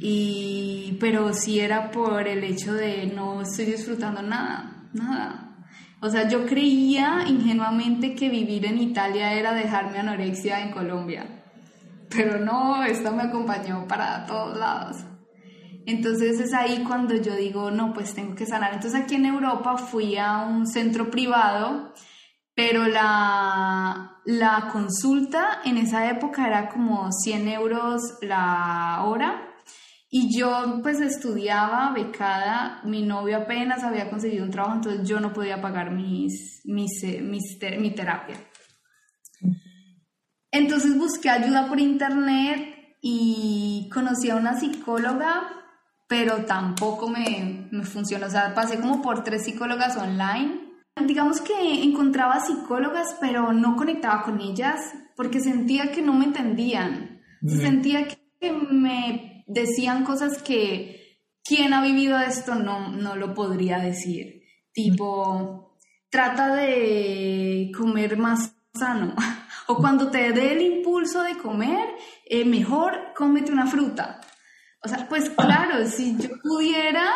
y, 0.00 0.96
pero 0.98 1.32
sí 1.32 1.60
era 1.60 1.92
por 1.92 2.26
el 2.26 2.42
hecho 2.42 2.74
de 2.74 3.06
no 3.06 3.42
estoy 3.42 3.66
disfrutando 3.66 4.22
nada, 4.22 4.88
nada. 4.92 5.48
O 6.00 6.10
sea, 6.10 6.28
yo 6.28 6.46
creía 6.46 7.24
ingenuamente 7.28 8.16
que 8.16 8.28
vivir 8.28 8.66
en 8.66 8.80
Italia 8.80 9.34
era 9.34 9.54
dejarme 9.54 10.00
anorexia 10.00 10.60
en 10.60 10.72
Colombia 10.72 11.41
pero 12.14 12.38
no, 12.38 12.84
esto 12.84 13.12
me 13.12 13.22
acompañó 13.22 13.86
para 13.86 14.26
todos 14.26 14.56
lados. 14.56 14.96
Entonces 15.86 16.38
es 16.38 16.54
ahí 16.54 16.84
cuando 16.86 17.16
yo 17.16 17.34
digo, 17.34 17.70
no, 17.70 17.92
pues 17.92 18.14
tengo 18.14 18.34
que 18.34 18.46
sanar. 18.46 18.74
Entonces 18.74 19.00
aquí 19.00 19.16
en 19.16 19.26
Europa 19.26 19.76
fui 19.76 20.16
a 20.16 20.38
un 20.38 20.66
centro 20.66 21.10
privado, 21.10 21.92
pero 22.54 22.86
la, 22.86 24.20
la 24.24 24.68
consulta 24.72 25.60
en 25.64 25.78
esa 25.78 26.08
época 26.08 26.46
era 26.46 26.68
como 26.68 27.10
100 27.10 27.48
euros 27.48 28.00
la 28.20 29.02
hora. 29.04 29.48
Y 30.14 30.38
yo 30.38 30.80
pues 30.82 31.00
estudiaba 31.00 31.90
becada, 31.92 32.82
mi 32.84 33.02
novio 33.02 33.38
apenas 33.38 33.82
había 33.82 34.10
conseguido 34.10 34.44
un 34.44 34.50
trabajo, 34.50 34.74
entonces 34.76 35.08
yo 35.08 35.20
no 35.20 35.32
podía 35.32 35.62
pagar 35.62 35.90
mis, 35.90 36.60
mis, 36.66 37.02
eh, 37.02 37.22
mis 37.22 37.58
mi 37.78 37.92
terapia. 37.92 38.36
Entonces 40.52 40.96
busqué 40.96 41.30
ayuda 41.30 41.66
por 41.66 41.80
internet 41.80 42.96
y 43.00 43.88
conocí 43.92 44.30
a 44.30 44.36
una 44.36 44.60
psicóloga, 44.60 45.48
pero 46.06 46.44
tampoco 46.44 47.08
me, 47.08 47.68
me 47.70 47.84
funcionó. 47.84 48.26
O 48.26 48.30
sea, 48.30 48.54
pasé 48.54 48.78
como 48.78 49.02
por 49.02 49.24
tres 49.24 49.44
psicólogas 49.44 49.96
online. 49.96 50.60
Digamos 51.06 51.40
que 51.40 51.82
encontraba 51.82 52.38
psicólogas, 52.38 53.16
pero 53.18 53.52
no 53.54 53.76
conectaba 53.76 54.22
con 54.22 54.40
ellas 54.40 54.78
porque 55.16 55.40
sentía 55.40 55.90
que 55.90 56.02
no 56.02 56.12
me 56.12 56.26
entendían. 56.26 57.22
Sentía 57.46 58.06
que 58.06 58.52
me 58.52 59.44
decían 59.46 60.04
cosas 60.04 60.42
que 60.42 61.18
quien 61.42 61.72
ha 61.72 61.82
vivido 61.82 62.18
esto 62.18 62.54
no, 62.54 62.90
no 62.90 63.16
lo 63.16 63.34
podría 63.34 63.78
decir. 63.78 64.42
Tipo, 64.72 65.76
trata 66.10 66.54
de 66.54 67.72
comer 67.76 68.16
más 68.16 68.54
sano. 68.74 69.14
O 69.68 69.76
cuando 69.76 70.10
te 70.10 70.32
dé 70.32 70.52
el 70.52 70.62
impulso 70.62 71.22
de 71.22 71.36
comer, 71.36 71.88
eh, 72.26 72.44
mejor 72.44 73.12
cómete 73.14 73.52
una 73.52 73.66
fruta. 73.66 74.20
O 74.84 74.88
sea, 74.88 75.06
pues 75.08 75.30
claro, 75.30 75.86
si 75.86 76.16
yo 76.16 76.30
pudiera, 76.42 77.12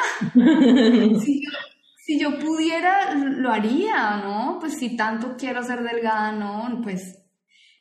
si 1.96 2.20
yo 2.20 2.38
pudiera, 2.38 3.14
lo 3.14 3.50
haría, 3.50 4.16
¿no? 4.18 4.58
Pues 4.60 4.78
si 4.78 4.96
tanto 4.96 5.36
quiero 5.36 5.62
ser 5.62 5.82
delgada, 5.82 6.32
no, 6.32 6.80
pues, 6.82 7.24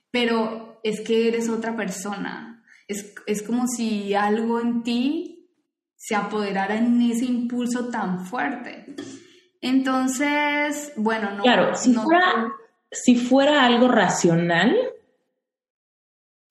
pero 0.10 0.80
es 0.84 1.02
que 1.02 1.28
eres 1.28 1.50
otra 1.50 1.76
persona. 1.76 2.64
Es, 2.88 3.14
es 3.28 3.44
como 3.44 3.68
si 3.68 4.14
algo 4.16 4.60
en 4.60 4.84
ti 4.84 5.36
se 5.96 6.16
apoderara 6.16 6.76
en 6.76 7.02
ese 7.02 7.26
impulso 7.26 7.90
tan 7.90 8.26
fuerte. 8.26 8.96
Entonces, 9.62 10.94
bueno, 10.96 11.32
no. 11.32 11.42
Claro, 11.42 11.76
si, 11.76 11.94
fuera, 11.94 12.52
si 12.92 13.16
fuera 13.16 13.66
algo 13.66 13.88
racional, 13.88 14.76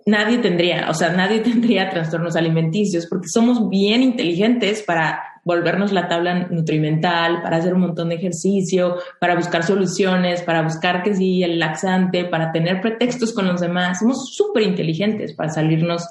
nadie 0.06 0.38
tendría, 0.38 0.88
o 0.90 0.94
sea, 0.94 1.10
nadie 1.10 1.40
tendría 1.40 1.90
trastornos 1.90 2.36
alimenticios 2.36 3.06
porque 3.06 3.28
somos 3.28 3.68
bien 3.68 4.02
inteligentes 4.02 4.82
para 4.82 5.22
volvernos 5.44 5.92
la 5.92 6.08
tabla 6.08 6.46
nutrimental, 6.48 7.42
para 7.42 7.58
hacer 7.58 7.74
un 7.74 7.80
montón 7.80 8.08
de 8.08 8.14
ejercicio, 8.14 8.96
para 9.20 9.36
buscar 9.36 9.62
soluciones, 9.62 10.42
para 10.42 10.62
buscar 10.62 11.02
que 11.02 11.14
sí, 11.14 11.42
el 11.42 11.58
laxante, 11.58 12.24
para 12.24 12.50
tener 12.50 12.80
pretextos 12.80 13.32
con 13.34 13.46
los 13.46 13.60
demás. 13.60 13.98
Somos 13.98 14.34
súper 14.34 14.62
inteligentes 14.62 15.34
para 15.34 15.50
salirnos, 15.50 16.08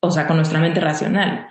o 0.00 0.10
sea, 0.10 0.26
con 0.26 0.36
nuestra 0.36 0.58
mente 0.58 0.80
racional. 0.80 1.48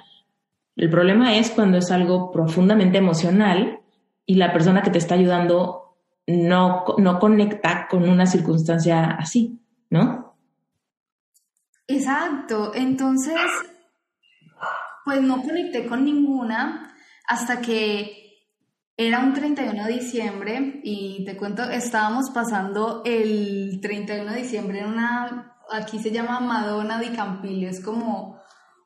El 0.76 0.90
problema 0.90 1.36
es 1.36 1.52
cuando 1.52 1.78
es 1.78 1.92
algo 1.92 2.32
profundamente 2.32 2.98
emocional 2.98 3.80
y 4.26 4.36
la 4.36 4.52
persona 4.52 4.82
que 4.82 4.90
te 4.90 4.98
está 4.98 5.14
ayudando 5.16 5.81
no, 6.28 6.86
no 6.98 7.20
conecta 7.20 7.88
con 7.90 8.08
una 8.08 8.26
circunstancia 8.26 9.12
así, 9.12 9.60
¿no? 9.90 10.36
Exacto. 11.88 12.74
Entonces, 12.74 13.40
pues 15.04 15.22
no 15.22 15.42
conecté 15.42 15.88
con 15.88 16.06
ninguna 16.06 16.96
hasta 17.28 17.62
que 17.62 18.22
era 18.98 19.20
un 19.20 19.34
31 19.34 19.86
de 19.86 19.94
diciembre 19.94 20.82
y 20.84 21.24
te 21.26 21.36
cuento, 21.36 21.64
estábamos 21.64 22.30
pasando 22.30 23.02
el 23.06 23.80
31 23.82 24.32
de 24.32 24.42
diciembre 24.42 24.80
en 24.80 24.88
una, 24.88 25.56
aquí 25.72 26.00
se 26.00 26.12
llama 26.12 26.40
Madonna 26.40 27.00
di 27.00 27.10
Campillo, 27.10 27.70
es 27.70 27.84
como 27.84 28.40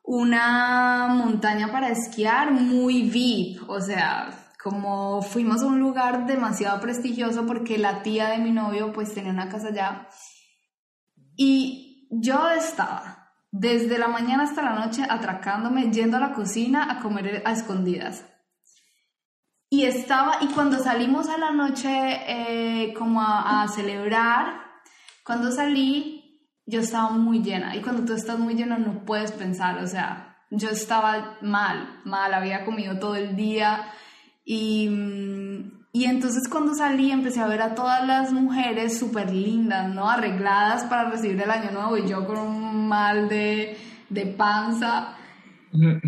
una 0.04 1.08
montaña 1.08 1.70
para 1.70 1.90
esquiar 1.90 2.52
muy 2.52 3.10
VIP, 3.10 3.68
o 3.68 3.80
sea, 3.80 4.45
como 4.66 5.22
fuimos 5.22 5.62
a 5.62 5.66
un 5.66 5.78
lugar 5.78 6.26
demasiado 6.26 6.80
prestigioso 6.80 7.46
porque 7.46 7.78
la 7.78 8.02
tía 8.02 8.30
de 8.30 8.38
mi 8.38 8.50
novio 8.50 8.92
pues 8.92 9.14
tenía 9.14 9.30
una 9.30 9.48
casa 9.48 9.68
allá 9.68 10.08
y 11.36 12.08
yo 12.10 12.50
estaba 12.50 13.30
desde 13.52 13.96
la 13.96 14.08
mañana 14.08 14.42
hasta 14.42 14.62
la 14.62 14.74
noche 14.74 15.04
atracándome, 15.08 15.92
yendo 15.92 16.16
a 16.16 16.20
la 16.20 16.32
cocina 16.32 16.90
a 16.90 16.98
comer 16.98 17.44
a 17.44 17.52
escondidas. 17.52 18.24
Y 19.70 19.84
estaba, 19.84 20.38
y 20.40 20.48
cuando 20.48 20.80
salimos 20.80 21.28
a 21.28 21.38
la 21.38 21.52
noche 21.52 21.88
eh, 21.88 22.92
como 22.94 23.22
a, 23.22 23.68
celebrar, 23.68 24.62
cuando 25.24 25.52
salí, 25.52 26.42
yo 26.66 26.80
estaba 26.80 27.10
muy 27.10 27.38
llena. 27.38 27.76
Y 27.76 27.82
cuando 27.82 28.04
tú 28.04 28.14
estás 28.14 28.36
muy 28.36 28.54
llena 28.54 28.78
no 28.78 29.04
puedes 29.04 29.30
pensar, 29.30 29.78
o 29.78 29.86
sea, 29.86 30.38
yo 30.50 30.70
estaba 30.70 31.36
mal, 31.40 32.00
mal, 32.04 32.34
había 32.34 32.64
comido 32.64 32.98
todo 32.98 33.14
el 33.14 33.36
día. 33.36 33.92
Y, 34.48 34.88
y 35.92 36.04
entonces 36.04 36.48
cuando 36.48 36.72
salí 36.72 37.10
empecé 37.10 37.40
a 37.40 37.48
ver 37.48 37.60
a 37.60 37.74
todas 37.74 38.06
las 38.06 38.32
mujeres 38.32 38.96
súper 38.96 39.32
lindas, 39.32 39.92
¿no? 39.92 40.08
Arregladas 40.08 40.84
para 40.84 41.10
recibir 41.10 41.42
el 41.42 41.50
año 41.50 41.72
nuevo 41.72 41.96
y 41.98 42.08
yo 42.08 42.24
con 42.24 42.38
un 42.38 42.88
mal 42.88 43.28
de, 43.28 43.76
de 44.08 44.26
panza. 44.26 45.16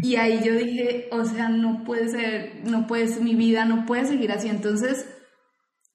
Y 0.03 0.17
ahí 0.17 0.41
yo 0.45 0.55
dije, 0.55 1.09
o 1.11 1.25
sea, 1.25 1.49
no 1.49 1.83
puede 1.85 2.09
ser, 2.09 2.63
no 2.65 2.87
puede 2.87 3.09
ser 3.09 3.23
mi 3.23 3.35
vida, 3.35 3.65
no 3.65 3.85
puede 3.85 4.07
seguir 4.07 4.31
así. 4.31 4.49
Entonces, 4.49 5.05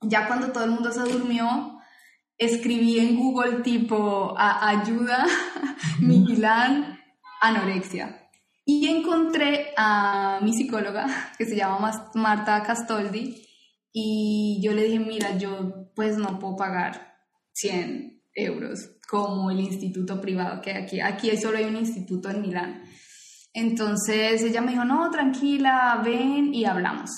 ya 0.02 0.28
cuando 0.28 0.52
todo 0.52 0.66
el 0.66 0.72
mundo 0.72 0.92
se 0.92 1.00
durmió, 1.00 1.80
escribí 2.38 3.00
en 3.00 3.16
Google 3.16 3.62
tipo, 3.62 4.36
ayuda, 4.38 5.26
Milán, 6.02 7.00
anorexia. 7.42 8.23
Y 8.66 8.88
encontré 8.88 9.74
a 9.76 10.40
mi 10.42 10.54
psicóloga, 10.54 11.06
que 11.38 11.46
se 11.46 11.56
llama 11.56 12.12
Marta 12.16 12.64
Castoldi, 12.64 13.46
y 13.92 14.60
yo 14.64 14.74
le 14.74 14.86
dije, 14.86 15.00
mira, 15.00 15.38
yo 15.38 15.92
pues 15.96 16.18
no 16.18 16.40
puedo 16.40 16.56
pagar 16.56 17.16
100 17.54 18.24
euros 18.34 18.98
como 19.08 19.52
el 19.52 19.60
instituto 19.60 20.20
privado 20.20 20.62
que 20.62 20.72
aquí, 20.72 21.00
aquí 21.00 21.36
solo 21.38 21.60
hay 21.60 21.66
un 21.66 21.78
instituto 21.78 22.30
en 22.32 22.42
Milán. 22.42 22.84
Entonces 23.54 24.42
ella 24.42 24.62
me 24.62 24.72
dijo, 24.72 24.84
no, 24.84 25.12
tranquila, 25.12 26.02
ven 26.04 26.56
y 26.56 26.66
hablamos. 26.66 27.12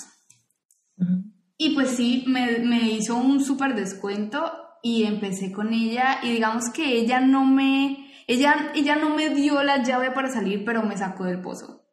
Y 1.56 1.74
pues 1.74 1.90
sí, 1.90 2.24
me, 2.26 2.58
me 2.58 2.90
hizo 2.90 3.16
un 3.16 3.42
súper 3.42 3.74
descuento 3.74 4.52
y 4.82 5.04
empecé 5.04 5.50
con 5.50 5.72
ella 5.72 6.20
y 6.22 6.32
digamos 6.32 6.70
que 6.70 6.98
ella 6.98 7.20
no 7.20 7.46
me, 7.46 8.05
ella, 8.26 8.72
ella 8.74 8.96
no 8.96 9.10
me 9.10 9.30
dio 9.30 9.62
la 9.62 9.82
llave 9.82 10.10
para 10.10 10.28
salir, 10.28 10.64
pero 10.64 10.82
me 10.82 10.96
sacó 10.96 11.24
del 11.24 11.40
pozo. 11.40 11.86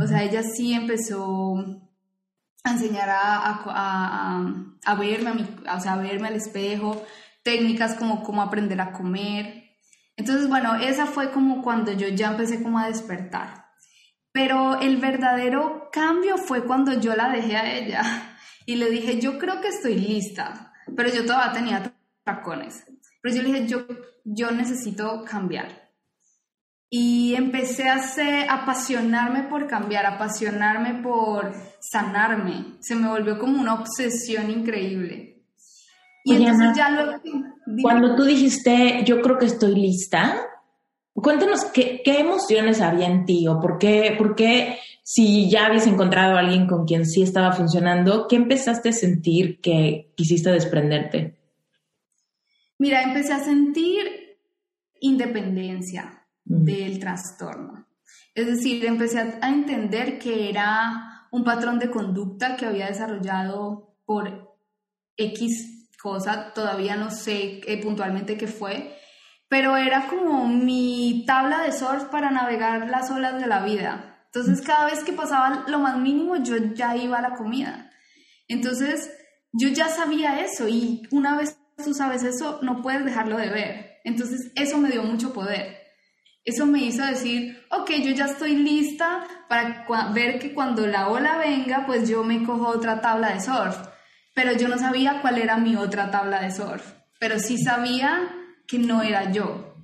O 0.00 0.06
sea, 0.06 0.22
ella 0.22 0.42
sí 0.42 0.74
empezó 0.74 1.54
a 2.64 2.72
enseñar 2.72 3.08
a, 3.08 3.62
a, 3.64 4.74
a, 4.84 4.94
verme, 4.96 5.48
a, 5.66 5.76
o 5.76 5.80
sea, 5.80 5.94
a 5.94 5.96
verme 5.96 6.28
al 6.28 6.34
espejo, 6.34 7.06
técnicas 7.42 7.94
como 7.94 8.22
cómo 8.22 8.42
aprender 8.42 8.80
a 8.80 8.92
comer. 8.92 9.64
Entonces, 10.16 10.48
bueno, 10.48 10.74
esa 10.74 11.06
fue 11.06 11.30
como 11.30 11.62
cuando 11.62 11.92
yo 11.92 12.08
ya 12.08 12.32
empecé 12.32 12.62
como 12.62 12.78
a 12.78 12.88
despertar. 12.88 13.68
Pero 14.32 14.78
el 14.80 14.98
verdadero 14.98 15.88
cambio 15.90 16.36
fue 16.36 16.64
cuando 16.64 17.00
yo 17.00 17.16
la 17.16 17.30
dejé 17.30 17.56
a 17.56 17.72
ella 17.72 18.36
y 18.66 18.76
le 18.76 18.90
dije, 18.90 19.20
yo 19.20 19.38
creo 19.38 19.60
que 19.60 19.68
estoy 19.68 19.94
lista, 19.94 20.72
pero 20.96 21.08
yo 21.08 21.24
todavía 21.24 21.52
tenía 21.52 21.94
tacones. 22.24 22.84
Pero 23.20 23.34
yo 23.34 23.42
le 23.42 23.52
dije, 23.52 23.66
yo, 23.66 23.86
yo 24.24 24.50
necesito 24.50 25.24
cambiar. 25.24 25.90
Y 26.90 27.34
empecé 27.34 27.88
a 27.88 27.96
hacer, 27.96 28.46
apasionarme 28.48 29.44
por 29.44 29.66
cambiar, 29.66 30.06
apasionarme 30.06 31.02
por 31.02 31.52
sanarme. 31.80 32.76
Se 32.80 32.94
me 32.94 33.08
volvió 33.08 33.38
como 33.38 33.60
una 33.60 33.74
obsesión 33.74 34.50
increíble. 34.50 35.42
Y 36.24 36.36
entonces 36.36 36.76
ya 36.76 36.90
lo... 36.90 37.20
Cuando 37.82 38.16
tú 38.16 38.24
dijiste, 38.24 39.02
yo 39.04 39.20
creo 39.20 39.38
que 39.38 39.46
estoy 39.46 39.74
lista, 39.74 40.48
Cuéntanos 41.22 41.64
qué, 41.64 42.00
emociones 42.04 42.80
había 42.80 43.06
en 43.06 43.24
ti 43.24 43.48
o 43.48 43.60
por 43.60 43.78
qué, 43.78 44.14
por 44.16 44.36
qué, 44.36 44.78
si 45.02 45.50
ya 45.50 45.66
habías 45.66 45.86
encontrado 45.86 46.36
a 46.36 46.40
alguien 46.40 46.66
con 46.66 46.86
quien 46.86 47.06
sí 47.06 47.22
estaba 47.22 47.52
funcionando, 47.52 48.28
¿qué 48.28 48.36
empezaste 48.36 48.90
a 48.90 48.92
sentir 48.92 49.60
que 49.60 50.12
quisiste 50.14 50.50
desprenderte? 50.50 51.37
Mira, 52.78 53.02
empecé 53.02 53.32
a 53.32 53.40
sentir 53.40 54.38
independencia 55.00 56.26
del 56.44 56.98
trastorno. 56.98 57.86
Es 58.34 58.46
decir, 58.46 58.84
empecé 58.86 59.18
a 59.18 59.48
entender 59.48 60.18
que 60.18 60.48
era 60.48 61.26
un 61.30 61.44
patrón 61.44 61.78
de 61.78 61.90
conducta 61.90 62.56
que 62.56 62.66
había 62.66 62.86
desarrollado 62.86 63.96
por 64.04 64.56
X 65.16 65.78
cosa, 66.00 66.52
todavía 66.54 66.96
no 66.96 67.10
sé 67.10 67.60
eh, 67.66 67.82
puntualmente 67.82 68.36
qué 68.36 68.46
fue, 68.46 68.96
pero 69.48 69.76
era 69.76 70.06
como 70.06 70.46
mi 70.46 71.24
tabla 71.26 71.62
de 71.62 71.72
surf 71.72 72.04
para 72.04 72.30
navegar 72.30 72.88
las 72.88 73.10
olas 73.10 73.40
de 73.40 73.46
la 73.46 73.64
vida. 73.64 74.24
Entonces 74.26 74.64
cada 74.64 74.86
vez 74.86 75.02
que 75.02 75.12
pasaba 75.12 75.64
lo 75.68 75.78
más 75.80 75.98
mínimo 75.98 76.36
yo 76.36 76.56
ya 76.74 76.96
iba 76.96 77.18
a 77.18 77.22
la 77.22 77.34
comida. 77.34 77.90
Entonces 78.46 79.10
yo 79.52 79.68
ya 79.68 79.88
sabía 79.88 80.40
eso 80.40 80.68
y 80.68 81.02
una 81.10 81.36
vez 81.36 81.57
tú 81.84 81.94
sabes 81.94 82.22
eso 82.22 82.58
no 82.62 82.82
puedes 82.82 83.04
dejarlo 83.04 83.36
de 83.36 83.50
ver. 83.50 84.00
Entonces 84.04 84.52
eso 84.54 84.78
me 84.78 84.90
dio 84.90 85.02
mucho 85.02 85.32
poder. 85.32 85.78
Eso 86.44 86.66
me 86.66 86.82
hizo 86.82 87.04
decir, 87.04 87.62
ok, 87.70 87.90
yo 88.02 88.12
ya 88.12 88.24
estoy 88.24 88.56
lista 88.56 89.26
para 89.48 89.86
ver 90.14 90.38
que 90.38 90.54
cuando 90.54 90.86
la 90.86 91.08
ola 91.08 91.36
venga, 91.36 91.84
pues 91.86 92.08
yo 92.08 92.24
me 92.24 92.42
cojo 92.42 92.68
otra 92.68 93.00
tabla 93.00 93.34
de 93.34 93.40
surf. 93.40 93.76
Pero 94.34 94.52
yo 94.52 94.68
no 94.68 94.78
sabía 94.78 95.20
cuál 95.20 95.38
era 95.38 95.58
mi 95.58 95.76
otra 95.76 96.10
tabla 96.10 96.40
de 96.40 96.50
surf. 96.50 96.94
Pero 97.20 97.38
sí 97.38 97.58
sabía 97.58 98.30
que 98.66 98.78
no 98.78 99.02
era 99.02 99.30
yo. 99.30 99.74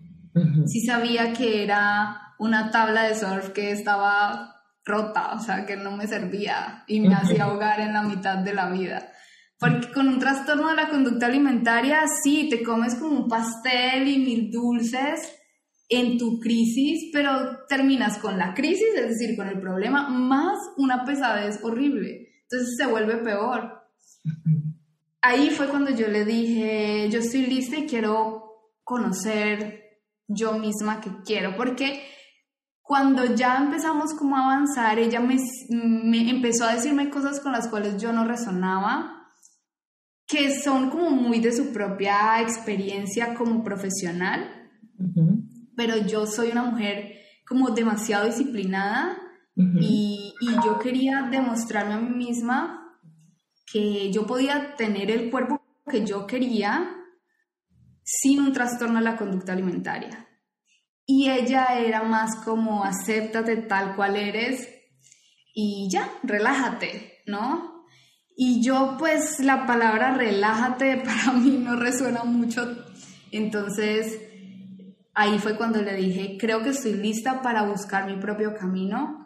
Sí 0.66 0.80
sabía 0.86 1.32
que 1.32 1.62
era 1.62 2.34
una 2.38 2.70
tabla 2.70 3.04
de 3.04 3.14
surf 3.14 3.50
que 3.50 3.70
estaba 3.70 4.62
rota, 4.84 5.32
o 5.34 5.40
sea, 5.40 5.64
que 5.66 5.76
no 5.76 5.92
me 5.96 6.06
servía 6.06 6.84
y 6.86 7.00
me 7.00 7.14
hacía 7.14 7.44
ahogar 7.44 7.80
en 7.80 7.92
la 7.92 8.02
mitad 8.02 8.38
de 8.38 8.54
la 8.54 8.68
vida. 8.70 9.12
Porque 9.58 9.92
con 9.92 10.08
un 10.08 10.18
trastorno 10.18 10.68
de 10.68 10.76
la 10.76 10.88
conducta 10.88 11.26
alimentaria, 11.26 12.02
sí, 12.22 12.48
te 12.48 12.62
comes 12.62 12.96
como 12.96 13.20
un 13.20 13.28
pastel 13.28 14.08
y 14.08 14.18
mil 14.18 14.50
dulces 14.50 15.32
en 15.88 16.18
tu 16.18 16.40
crisis, 16.40 17.10
pero 17.12 17.64
terminas 17.68 18.18
con 18.18 18.38
la 18.38 18.54
crisis, 18.54 18.88
es 18.96 19.08
decir, 19.10 19.36
con 19.36 19.48
el 19.48 19.60
problema, 19.60 20.08
más 20.08 20.58
una 20.76 21.04
pesadez 21.04 21.60
horrible. 21.62 22.28
Entonces 22.42 22.74
se 22.76 22.86
vuelve 22.86 23.16
peor. 23.18 23.82
Ahí 25.22 25.50
fue 25.50 25.68
cuando 25.68 25.90
yo 25.90 26.08
le 26.08 26.24
dije, 26.24 27.08
yo 27.10 27.20
estoy 27.20 27.46
lista 27.46 27.78
y 27.78 27.86
quiero 27.86 28.44
conocer 28.82 29.84
yo 30.28 30.58
misma 30.58 31.00
que 31.00 31.10
quiero, 31.24 31.56
porque 31.56 32.02
cuando 32.82 33.24
ya 33.34 33.56
empezamos 33.56 34.12
como 34.12 34.36
a 34.36 34.44
avanzar, 34.44 34.98
ella 34.98 35.20
me, 35.20 35.38
me, 35.70 36.28
empezó 36.28 36.64
a 36.64 36.74
decirme 36.74 37.08
cosas 37.08 37.40
con 37.40 37.52
las 37.52 37.68
cuales 37.68 37.96
yo 38.00 38.12
no 38.12 38.26
resonaba, 38.26 39.23
que 40.26 40.58
son 40.60 40.90
como 40.90 41.10
muy 41.10 41.40
de 41.40 41.52
su 41.52 41.72
propia 41.72 42.40
experiencia 42.40 43.34
como 43.34 43.62
profesional, 43.62 44.70
pero 45.76 45.96
yo 46.06 46.26
soy 46.26 46.50
una 46.50 46.64
mujer 46.64 47.20
como 47.46 47.70
demasiado 47.70 48.26
disciplinada 48.26 49.18
y, 49.56 50.34
y 50.40 50.54
yo 50.64 50.78
quería 50.78 51.28
demostrarme 51.30 51.94
a 51.94 52.00
mí 52.00 52.16
misma 52.16 52.98
que 53.70 54.10
yo 54.12 54.26
podía 54.26 54.74
tener 54.76 55.10
el 55.10 55.30
cuerpo 55.30 55.60
que 55.90 56.04
yo 56.06 56.26
quería 56.26 56.94
sin 58.02 58.40
un 58.40 58.52
trastorno 58.52 58.98
de 58.98 59.04
la 59.04 59.16
conducta 59.16 59.52
alimentaria. 59.52 60.28
Y 61.06 61.30
ella 61.30 61.78
era 61.78 62.02
más 62.02 62.36
como, 62.44 62.84
acéptate 62.84 63.56
tal 63.56 63.94
cual 63.94 64.16
eres 64.16 64.68
y 65.54 65.88
ya, 65.90 66.10
relájate, 66.22 67.22
¿no? 67.26 67.73
Y 68.36 68.62
yo 68.62 68.96
pues 68.98 69.40
la 69.40 69.66
palabra 69.66 70.14
relájate 70.14 70.96
para 71.04 71.32
mí 71.32 71.58
no 71.58 71.76
resuena 71.76 72.24
mucho. 72.24 72.66
Entonces 73.30 74.20
ahí 75.14 75.38
fue 75.38 75.56
cuando 75.56 75.80
le 75.80 75.94
dije, 75.94 76.36
creo 76.38 76.62
que 76.62 76.70
estoy 76.70 76.94
lista 76.94 77.42
para 77.42 77.62
buscar 77.62 78.06
mi 78.06 78.16
propio 78.20 78.54
camino 78.54 79.24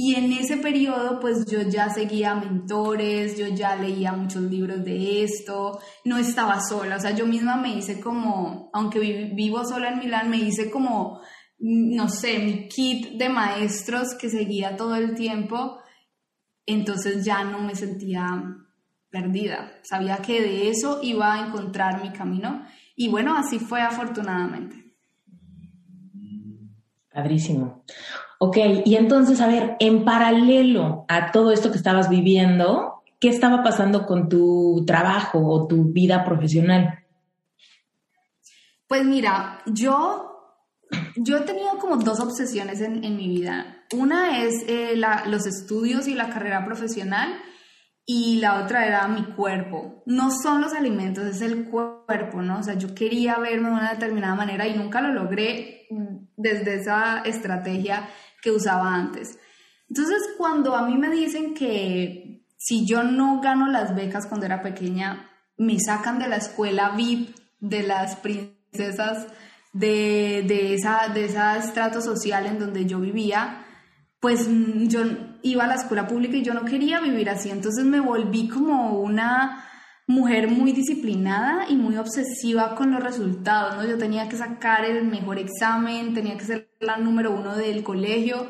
y 0.00 0.14
en 0.14 0.32
ese 0.32 0.58
periodo, 0.58 1.18
pues 1.18 1.46
yo 1.50 1.62
ya 1.62 1.88
seguía 1.88 2.34
mentores, 2.34 3.38
yo 3.38 3.48
ya 3.48 3.74
leía 3.74 4.12
muchos 4.12 4.42
libros 4.42 4.84
de 4.84 5.24
esto, 5.24 5.80
no 6.04 6.18
estaba 6.18 6.60
sola, 6.60 6.96
o 6.96 7.00
sea, 7.00 7.12
yo 7.12 7.26
misma 7.26 7.56
me 7.56 7.74
hice 7.74 7.98
como, 7.98 8.70
aunque 8.74 9.00
vivo 9.34 9.64
sola 9.64 9.88
en 9.90 9.98
Milán, 9.98 10.28
me 10.30 10.36
hice 10.36 10.70
como, 10.70 11.20
no 11.58 12.08
sé, 12.10 12.38
mi 12.38 12.68
kit 12.68 13.18
de 13.18 13.30
maestros 13.30 14.14
que 14.20 14.28
seguía 14.28 14.76
todo 14.76 14.94
el 14.94 15.14
tiempo, 15.14 15.78
entonces 16.74 17.24
ya 17.24 17.44
no 17.44 17.60
me 17.60 17.74
sentía 17.74 18.56
perdida, 19.10 19.72
sabía 19.82 20.18
que 20.18 20.42
de 20.42 20.68
eso 20.68 21.00
iba 21.02 21.34
a 21.34 21.46
encontrar 21.46 22.02
mi 22.02 22.10
camino 22.10 22.64
y 22.94 23.08
bueno, 23.08 23.36
así 23.36 23.58
fue 23.58 23.80
afortunadamente. 23.80 24.88
Padrísimo. 27.12 27.84
Ok, 28.38 28.56
y 28.84 28.94
entonces, 28.94 29.40
a 29.40 29.48
ver, 29.48 29.76
en 29.80 30.04
paralelo 30.04 31.04
a 31.08 31.32
todo 31.32 31.50
esto 31.50 31.72
que 31.72 31.76
estabas 31.76 32.08
viviendo, 32.08 33.02
¿qué 33.18 33.28
estaba 33.28 33.62
pasando 33.64 34.06
con 34.06 34.28
tu 34.28 34.84
trabajo 34.86 35.40
o 35.44 35.66
tu 35.66 35.84
vida 35.84 36.24
profesional? 36.24 37.04
Pues 38.86 39.04
mira, 39.04 39.60
yo, 39.66 40.54
yo 41.16 41.38
he 41.38 41.40
tenido 41.40 41.78
como 41.78 41.96
dos 41.96 42.20
obsesiones 42.20 42.80
en, 42.80 43.00
mi 43.16 43.28
vida. 43.28 43.77
Una 43.92 44.42
es 44.42 44.64
eh, 44.66 44.94
los 45.26 45.46
estudios 45.46 46.08
y 46.08 46.14
la 46.14 46.28
carrera 46.28 46.64
profesional 46.64 47.40
y 48.04 48.40
la 48.40 48.62
otra 48.62 48.86
era 48.86 49.06
mi 49.08 49.24
cuerpo. 49.34 50.02
No 50.06 50.30
son 50.30 50.60
los 50.60 50.72
alimentos, 50.72 51.24
es 51.26 51.42
el 51.42 51.68
cuerpo, 51.68 52.42
¿no? 52.42 52.58
O 52.58 52.62
sea, 52.62 52.74
yo 52.74 52.94
quería 52.94 53.38
verme 53.38 53.68
de 53.68 53.74
una 53.74 53.92
determinada 53.92 54.34
manera 54.34 54.66
y 54.66 54.76
nunca 54.76 55.00
lo 55.00 55.12
logré 55.12 55.86
desde 56.36 56.76
esa 56.76 57.20
estrategia 57.24 58.08
que 58.42 58.50
usaba 58.50 58.94
antes. 58.94 59.38
Entonces, 59.88 60.18
cuando 60.36 60.74
a 60.74 60.86
mí 60.86 60.96
me 60.96 61.10
dicen 61.10 61.54
que 61.54 62.46
si 62.56 62.86
yo 62.86 63.02
no 63.04 63.40
gano 63.40 63.68
las 63.68 63.94
becas 63.94 64.26
cuando 64.26 64.46
era 64.46 64.62
pequeña, 64.62 65.30
me 65.56 65.78
sacan 65.78 66.18
de 66.18 66.28
la 66.28 66.36
escuela 66.36 66.90
VIP 66.90 67.36
de 67.60 67.82
las 67.82 68.16
princesas 68.16 69.26
de, 69.72 70.44
de, 70.46 70.74
esa, 70.74 71.08
de 71.08 71.26
ese 71.26 71.38
estrato 71.58 72.00
social 72.00 72.46
en 72.46 72.58
donde 72.58 72.86
yo 72.86 73.00
vivía, 73.00 73.64
pues 74.20 74.48
yo 74.88 75.00
iba 75.42 75.64
a 75.64 75.68
la 75.68 75.74
escuela 75.74 76.06
pública 76.06 76.36
y 76.36 76.42
yo 76.42 76.54
no 76.54 76.64
quería 76.64 77.00
vivir 77.00 77.30
así. 77.30 77.50
Entonces 77.50 77.84
me 77.84 78.00
volví 78.00 78.48
como 78.48 78.98
una 78.98 79.64
mujer 80.08 80.48
muy 80.48 80.72
disciplinada 80.72 81.66
y 81.68 81.76
muy 81.76 81.96
obsesiva 81.98 82.74
con 82.74 82.90
los 82.90 83.04
resultados, 83.04 83.76
¿no? 83.76 83.84
Yo 83.84 83.98
tenía 83.98 84.28
que 84.28 84.36
sacar 84.36 84.84
el 84.84 85.04
mejor 85.04 85.38
examen, 85.38 86.14
tenía 86.14 86.36
que 86.36 86.44
ser 86.44 86.70
la 86.80 86.96
número 86.96 87.30
uno 87.30 87.54
del 87.54 87.84
colegio. 87.84 88.48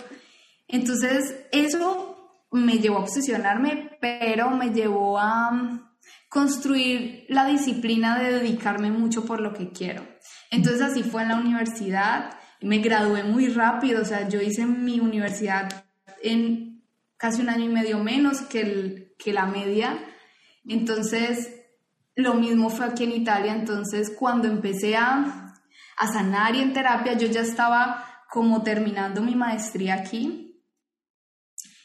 Entonces, 0.69 1.47
eso 1.51 2.47
me 2.53 2.79
llevó 2.79 2.99
a 2.99 3.01
obsesionarme, 3.01 3.99
pero 4.01 4.51
me 4.51 4.71
llevó 4.71 5.19
a 5.19 5.51
mm, 5.51 5.81
construir 6.29 7.27
la 7.29 7.47
disciplina 7.47 8.19
de 8.19 8.33
dedicarme 8.33 8.91
mucho 8.93 9.25
por 9.25 9.41
lo 9.41 9.53
que 9.53 9.71
quiero. 9.71 10.07
Entonces, 10.53 10.81
así 10.81 11.03
fue 11.03 11.23
en 11.23 11.29
la 11.29 11.37
universidad. 11.37 12.39
Me 12.61 12.79
gradué 12.79 13.23
muy 13.25 13.49
rápido, 13.49 14.03
o 14.03 14.05
sea, 14.05 14.29
yo 14.29 14.41
hice 14.41 14.67
mi 14.67 15.01
universidad 15.01 15.87
en 16.23 16.83
casi 17.17 17.43
un 17.43 17.49
año 17.49 17.65
y 17.65 17.69
medio 17.69 17.99
menos 17.99 18.41
que, 18.43 19.15
que 19.19 19.33
la 19.33 19.47
media 19.47 19.99
entonces, 20.69 21.51
lo 22.15 22.35
mismo 22.35 22.69
fue 22.69 22.87
aquí 22.87 23.05
en 23.05 23.13
Italia. 23.13 23.55
Entonces, 23.55 24.13
cuando 24.17 24.47
empecé 24.47 24.97
a, 24.97 25.55
a 25.97 26.13
sanar 26.13 26.55
y 26.55 26.61
en 26.61 26.75
terapia, 26.75 27.15
yo 27.15 27.27
ya 27.27 27.41
estaba 27.41 28.05
como 28.31 28.63
terminando 28.63 29.23
mi 29.23 29.35
maestría 29.35 29.95
aquí 29.95 30.63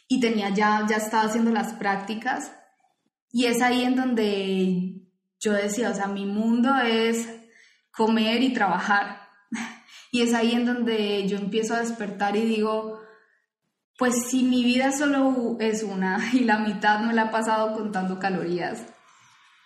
y 0.10 0.20
tenía 0.20 0.50
ya, 0.50 0.86
ya 0.88 0.98
estaba 0.98 1.24
haciendo 1.24 1.52
las 1.52 1.74
prácticas. 1.74 2.52
Y 3.32 3.46
es 3.46 3.62
ahí 3.62 3.84
en 3.84 3.96
donde 3.96 5.02
yo 5.40 5.54
decía, 5.54 5.90
o 5.90 5.94
sea, 5.94 6.08
mi 6.08 6.26
mundo 6.26 6.76
es 6.76 7.28
comer 7.92 8.44
y 8.44 8.54
trabajar. 8.54 9.23
Y 10.14 10.22
es 10.22 10.36
ahí 10.36 10.52
en 10.52 10.68
donde 10.68 11.28
yo 11.28 11.38
empiezo 11.40 11.74
a 11.74 11.80
despertar 11.80 12.36
y 12.36 12.46
digo, 12.46 13.02
pues 13.98 14.14
si 14.30 14.44
mi 14.44 14.64
vida 14.64 14.92
solo 14.92 15.58
es 15.60 15.82
una 15.82 16.20
y 16.34 16.42
la 16.42 16.60
mitad 16.60 17.00
me 17.00 17.14
la 17.14 17.24
he 17.24 17.30
pasado 17.30 17.74
contando 17.74 18.20
calorías, 18.20 18.86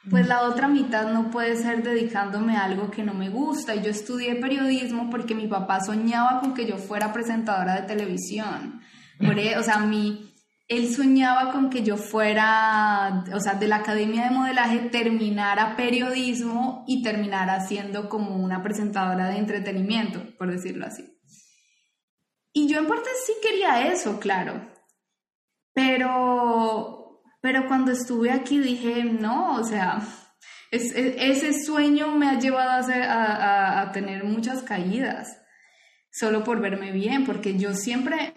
pues 0.10 0.26
la 0.26 0.44
otra 0.44 0.70
mitad 0.70 1.12
no 1.12 1.32
puede 1.32 1.58
ser 1.58 1.84
dedicándome 1.84 2.56
a 2.56 2.64
algo 2.64 2.90
que 2.90 3.04
no 3.04 3.14
me 3.14 3.28
gusta. 3.28 3.76
Y 3.76 3.84
yo 3.84 3.90
estudié 3.90 4.36
periodismo 4.36 5.10
porque 5.10 5.36
mi 5.36 5.48
papá 5.48 5.82
soñaba 5.82 6.40
con 6.40 6.54
que 6.54 6.66
yo 6.66 6.78
fuera 6.78 7.12
presentadora 7.12 7.82
de 7.82 7.88
televisión. 7.88 8.80
E, 9.20 9.58
o 9.58 9.64
sea, 9.64 9.80
mi, 9.80 10.27
él 10.68 10.94
soñaba 10.94 11.52
con 11.52 11.70
que 11.70 11.82
yo 11.82 11.96
fuera, 11.96 13.24
o 13.34 13.40
sea, 13.40 13.54
de 13.54 13.68
la 13.68 13.78
academia 13.78 14.26
de 14.26 14.36
modelaje 14.36 14.80
terminara 14.90 15.78
periodismo 15.78 16.84
y 16.88 17.02
terminara 17.02 17.62
siendo 17.62 18.10
como 18.10 18.36
una 18.36 18.62
presentadora 18.62 19.30
de 19.30 19.38
entretenimiento, 19.38 20.22
por 20.38 20.52
decirlo 20.52 20.86
así. 20.86 21.18
Y 22.52 22.68
yo 22.68 22.80
en 22.80 22.88
parte 22.88 23.10
sí 23.26 23.34
quería 23.42 23.88
eso, 23.88 24.20
claro. 24.20 24.70
Pero, 25.74 27.22
pero 27.40 27.68
cuando 27.68 27.92
estuve 27.92 28.32
aquí 28.32 28.60
dije, 28.60 29.06
no, 29.06 29.56
o 29.56 29.64
sea, 29.64 30.02
ese 30.72 31.64
sueño 31.64 32.12
me 32.16 32.28
ha 32.28 32.40
llevado 32.40 32.92
a, 32.92 33.82
a, 33.82 33.92
tener 33.94 34.26
muchas 34.26 34.64
caídas, 34.64 35.40
solo 36.12 36.44
por 36.44 36.60
verme 36.60 36.92
bien, 36.92 37.26
porque 37.26 37.58
yo 37.58 37.74
siempre 37.74 38.34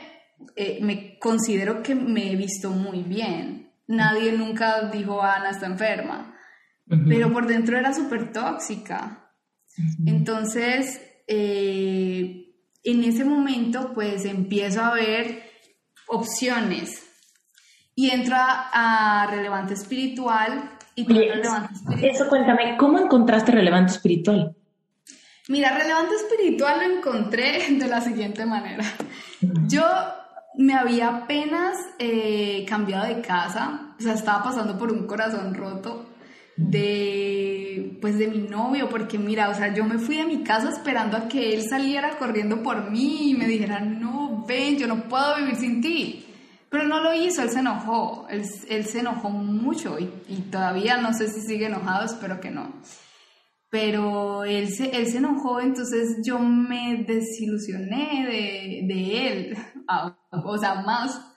eh, 0.57 0.79
me 0.83 1.19
considero 1.19 1.83
que 1.83 1.95
me 1.95 2.33
he 2.33 2.37
visto 2.37 2.71
muy 2.71 3.03
bien. 3.03 3.73
Nadie 3.87 4.33
nunca 4.33 4.89
dijo, 4.91 5.23
Ana 5.23 5.51
está 5.51 5.67
enferma, 5.67 6.37
pero 7.09 7.33
por 7.33 7.47
dentro 7.47 7.77
era 7.77 7.93
súper 7.93 8.33
tóxica. 8.33 9.33
Entonces, 10.07 11.01
eh, 11.27 12.51
en 12.85 13.05
ese 13.05 13.25
momento 13.25 13.93
pues 13.95 14.25
empiezo 14.25 14.83
a 14.83 14.95
ver 14.95 15.43
opciones 16.07 17.07
y 17.95 18.11
entra 18.11 18.71
a, 18.73 19.27
relevante 19.27 19.75
espiritual 19.75 20.71
y 20.95 21.07
relevante 21.07 21.75
espiritual. 21.75 22.05
Eso 22.05 22.29
cuéntame, 22.29 22.77
¿cómo 22.79 22.99
encontraste 22.99 23.53
relevante 23.53 23.93
espiritual? 23.93 24.57
Mira, 25.49 25.77
relevante 25.77 26.15
espiritual 26.15 26.79
lo 26.81 26.97
encontré 26.97 27.59
de 27.71 27.89
la 27.89 28.01
siguiente 28.01 28.47
manera. 28.47 28.85
Yo 29.67 29.85
me 30.61 30.75
había 30.75 31.09
apenas 31.09 31.75
eh, 31.99 32.67
cambiado 32.69 33.07
de 33.07 33.23
casa, 33.23 33.95
o 33.99 34.03
sea, 34.03 34.13
estaba 34.13 34.43
pasando 34.43 34.77
por 34.77 34.93
un 34.93 35.07
corazón 35.07 35.55
roto 35.55 36.07
de 36.55 37.97
pues 38.03 38.19
de 38.19 38.29
mi 38.29 38.39
novio, 38.39 38.89
porque 38.91 39.19
mira, 39.19 39.49
o 39.49 39.55
sea, 39.55 39.73
yo 39.73 39.85
me 39.85 39.99
fui 39.99 40.19
de 40.19 40.27
mi 40.27 40.43
casa 40.43 40.69
esperando 40.69 41.17
a 41.17 41.29
que 41.29 41.55
él 41.55 41.63
saliera 41.63 42.19
corriendo 42.19 42.63
por 42.63 42.91
mí 42.91 43.31
y 43.31 43.35
me 43.35 43.47
dijera, 43.47 43.81
no, 43.81 44.45
ven, 44.47 44.77
yo 44.77 44.87
no 44.87 45.09
puedo 45.09 45.37
vivir 45.37 45.57
sin 45.57 45.81
ti. 45.81 46.27
Pero 46.69 46.85
no 46.87 47.01
lo 47.01 47.15
hizo, 47.15 47.43
él 47.43 47.51
se 47.51 47.61
enojó, 47.61 48.27
él, 48.29 48.45
se 48.45 49.01
enojó 49.01 49.31
mucho 49.31 49.99
y, 49.99 50.07
todavía 50.53 50.99
no 50.99 51.13
sé 51.15 51.29
si 51.29 51.41
sigue 51.41 51.67
enojado, 51.67 52.05
espero 52.05 52.39
que 52.39 52.51
no. 52.51 52.75
Pero 53.71 54.45
él 54.45 54.69
se, 54.69 54.91
él 54.91 55.07
se 55.07 55.19
enojó, 55.19 55.61
entonces 55.61 56.19
yo 56.25 56.39
me 56.39 57.05
desilusioné 57.07 58.27
de, 58.27 58.95
de 58.95 59.29
él, 59.29 59.57
o 60.31 60.59
sea, 60.59 60.83
más 60.83 61.31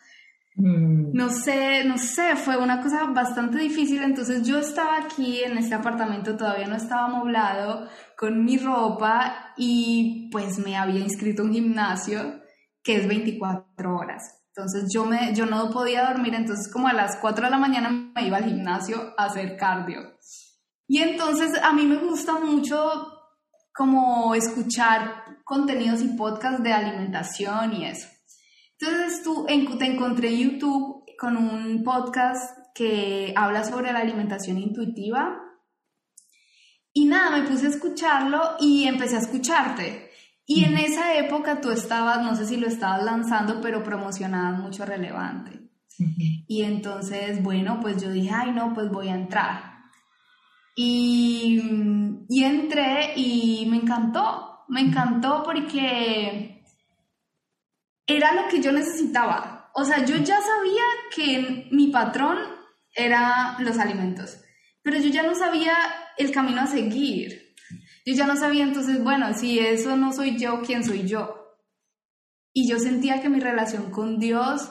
Mm. 0.56 1.14
No 1.14 1.30
sé, 1.30 1.84
no 1.84 1.98
sé, 1.98 2.36
fue 2.36 2.58
una 2.58 2.82
cosa 2.82 3.06
bastante 3.06 3.58
difícil. 3.58 4.04
Entonces 4.04 4.44
yo 4.44 4.60
estaba 4.60 4.98
aquí 4.98 5.42
en 5.44 5.58
este 5.58 5.76
apartamento, 5.76 6.38
todavía 6.38 6.68
no 6.68 6.76
estaba 6.76 7.06
amoblado, 7.06 7.88
con 8.18 8.44
mi 8.46 8.58
ropa 8.58 9.54
y 9.58 10.30
pues 10.32 10.60
me 10.60 10.78
había 10.78 11.00
inscrito 11.00 11.42
a 11.42 11.46
un 11.46 11.54
gimnasio 11.54 12.42
que 12.84 12.98
es 12.98 13.08
24 13.08 13.96
horas. 13.96 14.22
Entonces 14.56 14.90
yo, 14.94 15.06
me, 15.06 15.34
yo 15.34 15.48
no 15.48 15.72
podía 15.72 16.10
dormir, 16.10 16.36
entonces 16.36 16.72
como 16.72 16.88
a 16.88 16.94
las 16.94 17.18
4 17.18 17.46
de 17.46 17.52
la 17.52 17.58
mañana 17.58 17.90
me 17.90 18.28
iba 18.28 18.38
al 18.38 18.46
gimnasio 18.46 19.14
a 19.18 19.26
hacer 19.26 19.58
cardio. 19.58 20.00
Y 20.88 21.00
entonces 21.00 21.60
a 21.64 21.74
mí 21.74 21.86
me 21.86 21.98
gusta 21.98 22.34
mucho 22.34 22.78
como 23.74 24.36
escuchar 24.36 25.24
contenidos 25.44 26.04
y 26.04 26.10
podcasts 26.10 26.62
de 26.62 26.72
alimentación 26.72 27.74
y 27.74 27.86
eso. 27.86 28.13
Entonces 28.80 29.24
tú 29.24 29.46
te 29.78 29.86
encontré 29.86 30.30
en 30.30 30.38
YouTube 30.38 31.04
con 31.18 31.38
un 31.38 31.84
podcast 31.84 32.58
que 32.74 33.34
habla 33.36 33.64
sobre 33.64 33.94
la 33.94 34.00
alimentación 34.00 34.58
intuitiva. 34.58 35.40
Y 36.92 37.06
nada, 37.06 37.38
me 37.38 37.48
puse 37.48 37.68
a 37.68 37.70
escucharlo 37.70 38.58
y 38.60 38.86
empecé 38.86 39.16
a 39.16 39.20
escucharte. 39.20 40.10
Y 40.46 40.66
en 40.66 40.78
esa 40.78 41.16
época 41.16 41.62
tú 41.62 41.72
estabas, 41.72 42.22
no 42.24 42.36
sé 42.36 42.46
si 42.46 42.58
lo 42.58 42.68
estabas 42.68 43.04
lanzando, 43.04 43.62
pero 43.62 43.84
promocionabas 43.84 44.60
mucho 44.60 44.86
relevante. 44.86 45.64
Y 46.48 46.64
entonces, 46.64 47.42
bueno, 47.42 47.80
pues 47.82 48.02
yo 48.02 48.12
dije, 48.12 48.32
ay, 48.34 48.52
no, 48.52 48.74
pues 48.74 48.90
voy 48.90 49.08
a 49.08 49.16
entrar. 49.16 49.74
Y, 50.76 51.62
y 52.28 52.44
entré 52.44 53.14
y 53.16 53.66
me 53.70 53.78
encantó, 53.78 54.66
me 54.68 54.82
encantó 54.82 55.44
porque 55.44 56.53
era 58.08 58.34
lo 58.34 58.48
que 58.48 58.62
yo 58.62 58.72
necesitaba. 58.72 59.72
O 59.74 59.86
sea, 59.86 60.06
yo 60.06 60.18
ya 60.18 60.40
sabía 60.42 60.84
que 61.16 61.68
mi 61.72 61.88
patrón 61.88 62.38
era 62.96 63.58
los 63.60 63.80
alimentos, 63.80 64.40
pero 64.82 64.98
yo 64.98 65.10
ya 65.10 65.24
no 65.24 65.34
sabía 65.34 65.74
el 66.18 66.32
camino 66.32 66.62
a 66.62 66.68
seguir. 66.68 67.56
Yo 68.06 68.14
ya 68.14 68.28
no 68.28 68.36
sabía 68.36 68.64
entonces, 68.64 69.02
bueno, 69.02 69.34
si 69.34 69.60
eso 69.60 69.96
no 69.96 70.12
soy 70.12 70.38
yo, 70.38 70.62
¿quién 70.62 70.84
soy 70.84 71.08
yo? 71.08 71.58
Y 72.52 72.70
yo 72.70 72.78
sentía 72.78 73.22
que 73.22 73.30
mi 73.30 73.40
relación 73.40 73.90
con 73.90 74.20
Dios, 74.20 74.70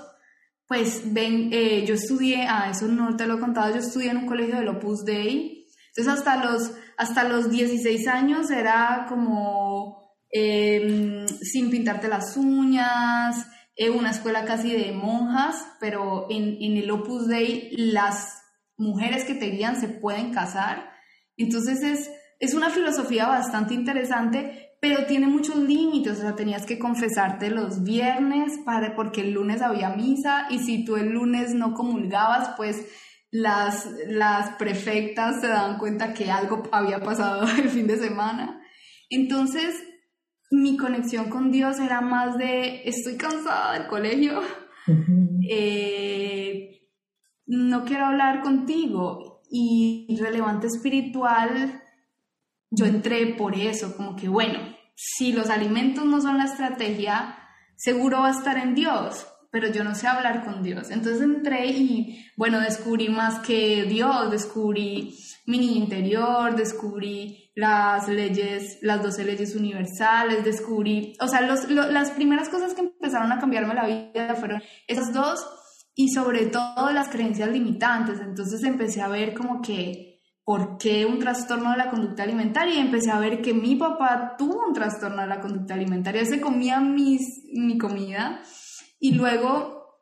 pues 0.69 1.13
ven, 1.13 1.49
eh, 1.53 1.85
yo 1.87 1.95
estudié, 1.95 2.47
ah, 2.47 2.69
eso 2.71 2.87
no 2.87 3.17
te 3.17 3.27
lo 3.27 3.37
he 3.37 3.41
contado, 3.41 3.75
yo 3.75 3.81
estudié 3.81 4.11
en 4.11 4.19
un 4.19 4.27
colegio 4.27 4.61
de 4.61 4.69
Opus 4.69 5.05
Dei, 5.05 5.67
entonces 5.89 6.13
hasta 6.13 6.45
los, 6.45 6.73
hasta 6.97 7.25
los 7.25 7.51
16 7.51 8.07
años 8.07 8.51
era 8.51 9.07
como 9.09 10.02
em, 10.33 11.27
sin 11.29 11.71
pintarte 11.71 12.09
las 12.09 12.37
uñas, 12.37 13.47
eh, 13.77 13.91
una 13.91 14.11
escuela 14.11 14.45
casi 14.45 14.73
de 14.73 14.93
monjas, 14.93 15.65
pero 15.79 16.27
en, 16.31 16.57
en 16.61 16.77
el 16.77 16.91
Opus 16.91 17.29
Dei 17.29 17.71
las 17.77 18.43
mujeres 18.77 19.25
que 19.25 19.35
te 19.35 19.51
guían 19.51 19.81
se 19.81 19.89
pueden 19.89 20.33
casar. 20.33 20.91
Entonces 21.37 21.83
es, 21.83 22.11
es 22.41 22.55
una 22.55 22.71
filosofía 22.71 23.27
bastante 23.27 23.75
interesante, 23.75 24.77
pero 24.81 25.07
tiene 25.07 25.29
muchos 25.29 25.57
límites, 25.57 26.19
o 26.19 26.21
sea, 26.23 26.35
tenías 26.35 26.67
que 26.67 26.79
confesarte 26.79 27.51
los 27.51 27.85
viernes 27.85 28.59
para, 28.65 28.97
porque 28.97 29.21
el 29.21 29.33
lunes 29.33 29.63
había 29.63 29.91
misa 29.91 30.49
y 30.51 30.59
si 30.59 30.85
tú 30.85 30.97
el 30.97 31.11
lunes 31.11 31.55
no 31.55 31.73
comulgabas, 31.73 32.55
pues 32.57 32.85
las, 33.31 33.89
las 34.09 34.57
prefectas 34.57 35.41
se 35.41 35.49
daban 35.49 35.79
cuenta 35.79 36.13
que 36.13 36.31
algo 36.31 36.65
había 36.73 37.01
pasado 37.01 37.47
el 37.59 37.71
fin 37.71 37.87
de 37.87 37.97
semana. 37.97 38.61
Entonces, 39.09 39.75
mi 40.53 40.77
conexión 40.77 41.31
con 41.31 41.51
Dios 41.51 41.81
era 41.81 42.01
más 42.01 42.37
de, 42.37 42.83
estoy 42.85 43.17
cansada 43.17 43.73
del 43.73 43.89
colegio, 43.89 44.41
eh, 45.49 46.89
no 47.47 47.85
quiero 47.85 48.07
hablar 48.07 48.43
contigo. 48.43 49.31
Y 49.55 50.17
relevante 50.19 50.67
espiritual, 50.67 51.83
yo 52.71 52.87
entré 52.87 53.35
por 53.35 53.55
eso, 53.55 53.95
como 53.95 54.17
que 54.17 54.27
bueno, 54.27 54.59
si 54.95 55.35
los 55.35 55.51
alimentos 55.51 56.07
no 56.07 56.23
son 56.23 56.39
la 56.39 56.45
estrategia, 56.45 57.37
seguro 57.77 58.21
va 58.21 58.29
a 58.29 58.39
estar 58.39 58.57
en 58.57 58.75
Dios, 58.75 59.27
pero 59.53 59.71
yo 59.71 59.85
no 59.85 59.95
sé 59.95 60.09
hablar 60.09 60.45
con 60.45 60.63
Dios. 60.63 60.91
Entonces 60.91 61.21
entré 61.21 61.67
y, 61.67 62.27
bueno, 62.37 62.59
descubrí 62.59 63.11
más 63.11 63.41
que 63.41 63.85
Dios, 63.85 64.31
descubrí 64.31 65.15
mi 65.45 65.59
niño 65.59 65.77
interior, 65.77 66.57
descubrí 66.57 67.51
las 67.55 68.09
leyes, 68.09 68.79
las 68.81 69.03
12 69.03 69.25
leyes 69.25 69.55
universales, 69.55 70.43
descubrí, 70.43 71.15
o 71.21 71.29
sea, 71.29 71.43
las 71.43 72.11
primeras 72.13 72.49
cosas 72.49 72.73
que 72.73 72.81
empezaron 72.81 73.31
a 73.31 73.39
cambiarme 73.39 73.75
la 73.75 73.87
vida 73.87 74.35
fueron 74.37 74.63
esas 74.89 75.13
dos 75.13 75.45
y 75.95 76.09
sobre 76.09 76.47
todo 76.47 76.91
las 76.91 77.11
creencias 77.11 77.51
limitantes. 77.51 78.21
Entonces 78.21 78.65
empecé 78.65 79.03
a 79.03 79.09
ver 79.09 79.35
como 79.35 79.61
que, 79.61 80.23
¿por 80.45 80.79
qué 80.79 81.05
un 81.05 81.19
trastorno 81.19 81.73
de 81.73 81.77
la 81.77 81.91
conducta 81.91 82.23
alimentaria? 82.23 82.77
Y 82.77 82.81
empecé 82.81 83.11
a 83.11 83.21
ver 83.21 83.43
que 83.43 83.53
mi 83.53 83.77
papá 83.77 84.35
tuvo 84.39 84.67
un 84.67 84.73
trastorno 84.73 85.21
de 85.21 85.29
la 85.29 85.41
conducta 85.41 85.75
alimentaria, 85.75 86.25
se 86.25 86.41
comía 86.41 86.81
mis, 86.81 87.21
mi 87.53 87.77
comida 87.77 88.41
y 89.03 89.15
luego 89.15 89.99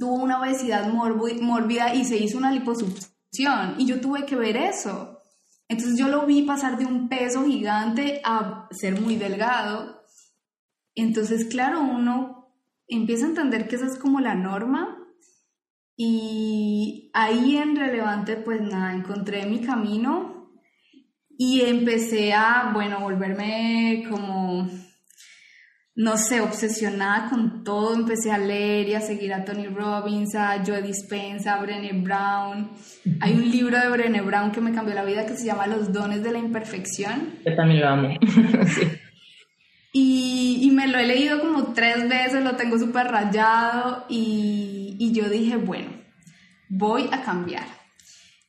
tuvo 0.00 0.14
una 0.14 0.40
obesidad 0.40 0.90
mórbida 0.90 1.94
y 1.94 2.06
se 2.06 2.16
hizo 2.16 2.38
una 2.38 2.50
liposucción 2.50 3.74
y 3.76 3.84
yo 3.84 4.00
tuve 4.00 4.24
que 4.24 4.36
ver 4.36 4.56
eso. 4.56 5.20
Entonces 5.68 5.98
yo 5.98 6.08
lo 6.08 6.24
vi 6.24 6.42
pasar 6.42 6.78
de 6.78 6.86
un 6.86 7.10
peso 7.10 7.44
gigante 7.44 8.22
a 8.24 8.66
ser 8.70 8.98
muy 8.98 9.16
delgado. 9.16 10.02
Entonces, 10.94 11.44
claro, 11.44 11.82
uno 11.82 12.54
empieza 12.88 13.26
a 13.26 13.28
entender 13.28 13.68
que 13.68 13.76
esa 13.76 13.84
es 13.84 13.98
como 13.98 14.18
la 14.18 14.34
norma 14.34 14.96
y 15.94 17.10
ahí 17.12 17.58
en 17.58 17.76
relevante, 17.76 18.36
pues 18.36 18.62
nada, 18.62 18.94
encontré 18.94 19.44
mi 19.44 19.60
camino 19.60 20.54
y 21.36 21.60
empecé 21.60 22.32
a, 22.32 22.70
bueno, 22.72 23.00
volverme 23.00 24.06
como 24.08 24.70
no 25.98 26.16
sé, 26.16 26.40
obsesionada 26.40 27.28
con 27.28 27.64
todo, 27.64 27.92
empecé 27.92 28.30
a 28.30 28.38
leer 28.38 28.88
y 28.88 28.94
a 28.94 29.00
seguir 29.00 29.34
a 29.34 29.44
Tony 29.44 29.66
Robbins, 29.66 30.32
a 30.36 30.62
Joe 30.64 30.80
Dispenza, 30.80 31.54
a 31.54 31.60
Brené 31.60 31.92
Brown. 31.92 32.70
Hay 33.20 33.34
un 33.34 33.50
libro 33.50 33.76
de 33.80 33.88
Brené 33.88 34.20
Brown 34.20 34.52
que 34.52 34.60
me 34.60 34.72
cambió 34.72 34.94
la 34.94 35.04
vida 35.04 35.26
que 35.26 35.34
se 35.34 35.46
llama 35.46 35.66
Los 35.66 35.92
dones 35.92 36.22
de 36.22 36.30
la 36.30 36.38
imperfección. 36.38 37.40
Yo 37.44 37.56
también 37.56 37.80
lo 37.80 37.88
amo. 37.88 38.08
y, 39.92 40.60
y, 40.62 40.70
me 40.70 40.86
lo 40.86 40.98
he 40.98 41.06
leído 41.06 41.40
como 41.40 41.72
tres 41.72 42.08
veces, 42.08 42.44
lo 42.44 42.54
tengo 42.54 42.78
súper 42.78 43.08
rayado 43.08 44.06
y, 44.08 44.96
y 45.00 45.10
yo 45.10 45.28
dije, 45.28 45.56
bueno, 45.56 45.88
voy 46.68 47.08
a 47.10 47.22
cambiar. 47.22 47.77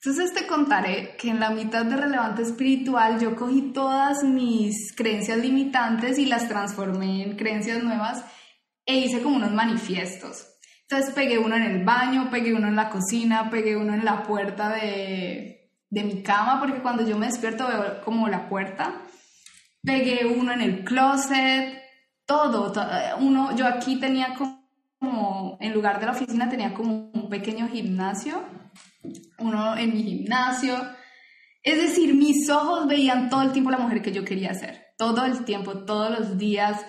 Entonces 0.01 0.33
te 0.33 0.47
contaré 0.47 1.17
que 1.17 1.29
en 1.29 1.41
la 1.41 1.49
mitad 1.49 1.85
de 1.85 1.97
relevante 1.97 2.41
espiritual 2.41 3.19
yo 3.19 3.35
cogí 3.35 3.73
todas 3.73 4.23
mis 4.23 4.95
creencias 4.95 5.37
limitantes 5.37 6.17
y 6.17 6.25
las 6.25 6.47
transformé 6.47 7.23
en 7.23 7.35
creencias 7.35 7.83
nuevas 7.83 8.23
e 8.85 8.95
hice 8.95 9.21
como 9.21 9.35
unos 9.35 9.51
manifiestos. 9.51 10.47
Entonces 10.83 11.13
pegué 11.13 11.37
uno 11.37 11.57
en 11.57 11.63
el 11.63 11.83
baño, 11.83 12.29
pegué 12.31 12.53
uno 12.53 12.69
en 12.69 12.77
la 12.77 12.89
cocina, 12.89 13.49
pegué 13.49 13.75
uno 13.75 13.93
en 13.93 14.05
la 14.05 14.23
puerta 14.23 14.69
de, 14.69 15.73
de 15.89 16.03
mi 16.03 16.23
cama, 16.23 16.59
porque 16.59 16.81
cuando 16.81 17.05
yo 17.05 17.17
me 17.17 17.27
despierto 17.27 17.67
veo 17.67 18.01
como 18.01 18.29
la 18.29 18.47
puerta. 18.47 19.01
Pegué 19.83 20.25
uno 20.25 20.53
en 20.53 20.61
el 20.61 20.83
closet, 20.85 21.77
todo, 22.25 22.71
todo. 22.71 22.87
Uno, 23.19 23.55
yo 23.55 23.67
aquí 23.67 23.99
tenía 23.99 24.33
como, 24.33 24.58
en 25.01 25.73
lugar 25.73 25.99
de 25.99 26.05
la 26.05 26.11
oficina 26.11 26.49
tenía 26.49 26.73
como 26.73 27.11
un 27.13 27.29
pequeño 27.29 27.67
gimnasio 27.67 28.43
uno 29.39 29.77
en 29.77 29.93
mi 29.93 30.03
gimnasio. 30.03 30.75
Es 31.63 31.77
decir, 31.77 32.13
mis 32.15 32.49
ojos 32.49 32.87
veían 32.87 33.29
todo 33.29 33.41
el 33.41 33.51
tiempo 33.51 33.71
la 33.71 33.79
mujer 33.79 34.01
que 34.01 34.11
yo 34.11 34.23
quería 34.23 34.53
ser, 34.53 34.87
todo 34.97 35.25
el 35.25 35.43
tiempo, 35.45 35.85
todos 35.85 36.17
los 36.17 36.37
días, 36.37 36.85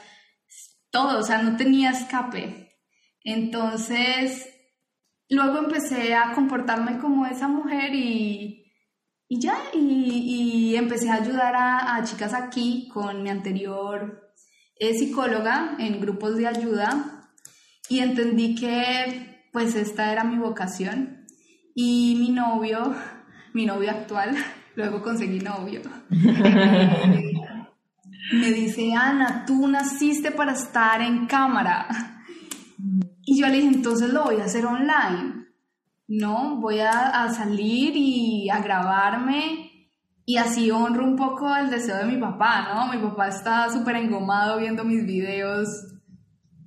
todo, 0.90 1.18
o 1.18 1.22
sea, 1.22 1.42
no 1.42 1.56
tenía 1.56 1.90
escape. 1.90 2.78
Entonces, 3.22 4.48
luego 5.28 5.58
empecé 5.58 6.14
a 6.14 6.32
comportarme 6.32 6.98
como 6.98 7.26
esa 7.26 7.48
mujer 7.48 7.94
y, 7.94 8.72
y 9.28 9.40
ya, 9.40 9.56
y, 9.74 10.74
empecé 10.76 11.10
a 11.10 11.14
ayudar 11.14 11.54
a, 11.56 12.02
chicas 12.04 12.32
aquí 12.32 12.88
con 12.92 13.22
mi 13.22 13.28
anterior 13.28 14.32
eh, 14.76 14.94
psicóloga 14.94 15.76
en 15.78 16.00
grupos 16.00 16.36
de 16.36 16.46
ayuda 16.46 17.19
y 17.90 17.98
entendí 17.98 18.54
que 18.54 19.48
pues 19.52 19.74
esta 19.74 20.12
era 20.12 20.22
mi 20.22 20.38
vocación 20.38 21.26
y 21.74 22.16
mi 22.18 22.30
novio, 22.30 22.94
mi 23.52 23.66
novio 23.66 23.90
actual, 23.90 24.34
luego 24.76 25.02
conseguí 25.02 25.40
novio, 25.40 25.82
me 28.32 28.52
dice, 28.52 28.94
Ana, 28.94 29.44
tú 29.44 29.66
naciste 29.66 30.30
para 30.30 30.52
estar 30.52 31.02
en 31.02 31.26
cámara. 31.26 31.88
Y 33.24 33.40
yo 33.40 33.48
le 33.48 33.56
dije, 33.56 33.66
entonces 33.74 34.12
lo 34.12 34.24
voy 34.24 34.40
a 34.40 34.44
hacer 34.44 34.64
online. 34.64 35.46
No, 36.06 36.60
voy 36.60 36.78
a, 36.78 37.24
a 37.24 37.34
salir 37.34 37.92
y 37.96 38.48
a 38.48 38.60
grabarme 38.60 39.70
y 40.24 40.36
así 40.36 40.70
honro 40.70 41.04
un 41.04 41.16
poco 41.16 41.54
el 41.56 41.70
deseo 41.70 41.96
de 41.96 42.04
mi 42.04 42.18
papá, 42.18 42.72
¿no? 42.72 42.86
Mi 42.92 42.98
papá 42.98 43.28
está 43.28 43.68
súper 43.68 43.96
engomado 43.96 44.58
viendo 44.58 44.84
mis 44.84 45.04
videos. 45.04 45.68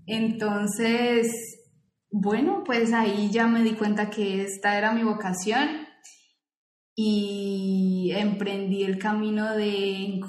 Entonces, 0.05 1.59
bueno, 2.11 2.63
pues 2.65 2.93
ahí 2.93 3.29
ya 3.31 3.47
me 3.47 3.63
di 3.63 3.71
cuenta 3.71 4.09
que 4.09 4.43
esta 4.43 4.77
era 4.77 4.91
mi 4.91 5.03
vocación 5.03 5.87
y 6.95 8.11
emprendí 8.15 8.83
el 8.83 8.99
camino 8.99 9.55
de, 9.55 10.21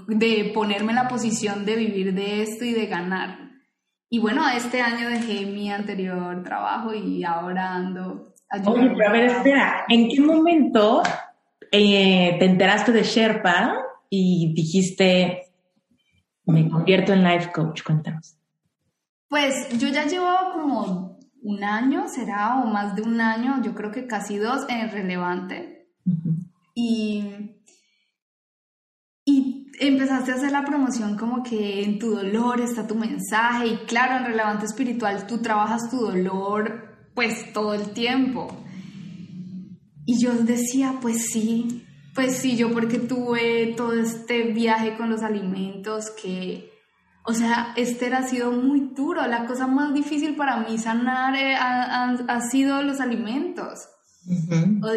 ponerme 0.54 0.92
en 0.92 0.96
la 0.96 1.08
posición 1.08 1.64
de 1.66 1.76
vivir 1.76 2.14
de 2.14 2.42
esto 2.42 2.64
y 2.64 2.72
de 2.72 2.86
ganar. 2.86 3.50
y 4.08 4.18
bueno, 4.18 4.48
este 4.48 4.80
año 4.80 5.08
dejé 5.08 5.44
mi 5.46 5.70
anterior 5.70 6.42
trabajo 6.42 6.94
y 6.94 7.24
ahora 7.24 7.74
ando 7.74 8.34
Oye, 8.66 8.90
pero 8.96 9.08
a 9.08 9.12
ver, 9.12 9.24
espera, 9.24 9.84
¿en 9.88 10.08
qué 10.08 10.20
momento 10.20 11.02
eh, 11.72 12.36
te 12.38 12.44
enteraste 12.44 12.92
de 12.92 13.02
Sherpa 13.02 13.78
y 14.08 14.52
dijiste, 14.54 15.42
me 16.46 16.68
convierto 16.68 17.12
en 17.12 17.24
life 17.24 17.50
coach? 17.52 17.82
Cuéntanos. 17.82 18.36
Pues 19.34 19.68
yo 19.80 19.88
ya 19.88 20.06
llevo 20.06 20.30
como 20.52 21.18
un 21.42 21.64
año, 21.64 22.06
será, 22.06 22.62
o 22.62 22.66
más 22.68 22.94
de 22.94 23.02
un 23.02 23.20
año, 23.20 23.60
yo 23.64 23.74
creo 23.74 23.90
que 23.90 24.06
casi 24.06 24.36
dos 24.36 24.64
en 24.68 24.88
Relevante. 24.92 25.88
Y 26.72 27.50
y 29.24 29.72
empezaste 29.80 30.30
a 30.30 30.34
hacer 30.36 30.52
la 30.52 30.64
promoción 30.64 31.16
como 31.16 31.42
que 31.42 31.82
en 31.82 31.98
tu 31.98 32.10
dolor 32.14 32.60
está 32.60 32.86
tu 32.86 32.94
mensaje 32.94 33.66
y 33.66 33.76
claro, 33.86 34.18
en 34.18 34.26
relevante 34.26 34.66
espiritual 34.66 35.26
tú 35.26 35.38
trabajas 35.38 35.90
tu 35.90 35.96
dolor 35.96 37.10
pues 37.16 37.52
todo 37.52 37.74
el 37.74 37.90
tiempo. 37.90 38.56
Y 40.06 40.22
yo 40.22 40.32
decía, 40.32 40.94
pues 41.02 41.26
sí, 41.32 41.84
pues 42.14 42.36
sí, 42.36 42.56
yo 42.56 42.70
porque 42.72 43.00
tuve 43.00 43.74
todo 43.76 43.94
este 43.94 44.52
viaje 44.52 44.96
con 44.96 45.10
los 45.10 45.22
alimentos 45.22 46.12
que, 46.22 46.73
o 47.26 47.32
sea, 47.32 47.72
Esther 47.76 48.14
ha 48.14 48.22
sido 48.22 48.52
muy 48.52 48.90
duro, 48.94 49.26
la 49.26 49.46
cosa 49.46 49.66
más 49.66 49.94
difícil 49.94 50.36
para 50.36 50.58
mí 50.58 50.76
sanar 50.76 51.34
eh, 51.34 51.56
ha, 51.56 52.40
sido 52.50 52.82
los 52.82 53.00
alimentos. 53.00 53.88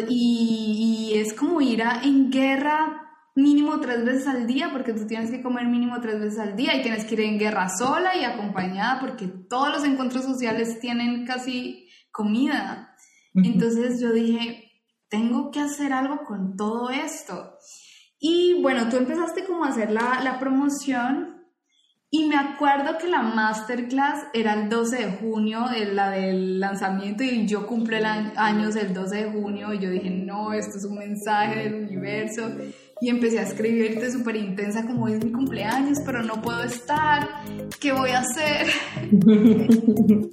y, 0.08 1.10
y, 1.12 1.18
es 1.18 1.32
como 1.32 1.60
ir 1.60 1.82
a, 1.82 2.02
en 2.02 2.30
guerra 2.30 3.08
mínimo 3.34 3.80
tres 3.80 4.04
veces 4.04 4.26
al 4.26 4.46
día, 4.46 4.70
porque 4.72 4.92
tú 4.92 5.06
tienes 5.06 5.30
que 5.30 5.42
comer 5.42 5.66
mínimo 5.66 6.00
tres 6.00 6.20
veces 6.20 6.38
al 6.38 6.54
día 6.54 6.76
y 6.76 6.82
tienes 6.82 7.06
que 7.06 7.14
ir 7.14 7.20
en 7.22 7.38
guerra 7.38 7.68
sola 7.68 8.14
y 8.14 8.24
acompañada, 8.24 9.00
porque 9.00 9.26
todos 9.26 9.70
los 9.70 9.84
encuentros 9.84 10.24
sociales 10.24 10.80
tienen 10.80 11.24
casi 11.24 11.88
comida. 12.10 12.94
Entonces 13.34 14.00
yo 14.00 14.12
dije, 14.12 14.72
tengo 15.08 15.50
que 15.50 15.60
hacer 15.60 15.92
algo 15.92 16.24
con 16.24 16.56
todo 16.56 16.90
esto. 16.90 17.56
Y 18.18 18.60
bueno, 18.60 18.88
tú 18.88 18.96
empezaste 18.96 19.44
como 19.44 19.64
a 19.64 19.68
hacer 19.68 19.92
la, 19.92 20.20
la 20.22 20.38
promoción 20.40 21.37
y 22.10 22.26
me 22.26 22.36
acuerdo 22.36 22.96
que 22.98 23.08
la 23.08 23.22
masterclass 23.22 24.28
era 24.32 24.54
el 24.54 24.68
12 24.70 24.96
de 24.96 25.12
junio, 25.18 25.66
la 25.92 26.10
del 26.10 26.58
lanzamiento, 26.58 27.22
y 27.22 27.46
yo 27.46 27.66
cumple 27.66 27.98
el 27.98 28.04
años 28.04 28.76
el 28.76 28.94
12 28.94 29.16
de 29.16 29.30
junio, 29.30 29.74
y 29.74 29.78
yo 29.78 29.90
dije, 29.90 30.10
no, 30.10 30.52
esto 30.52 30.78
es 30.78 30.84
un 30.84 30.98
mensaje 30.98 31.64
del 31.64 31.74
universo 31.74 32.50
y 33.00 33.10
empecé 33.10 33.38
a 33.38 33.42
escribirte 33.42 34.10
súper 34.10 34.36
intensa 34.36 34.86
como 34.86 35.06
es 35.08 35.24
mi 35.24 35.30
cumpleaños, 35.30 35.98
pero 36.04 36.22
no 36.22 36.40
puedo 36.42 36.62
estar, 36.64 37.28
¿qué 37.80 37.92
voy 37.92 38.10
a 38.10 38.20
hacer? 38.20 38.66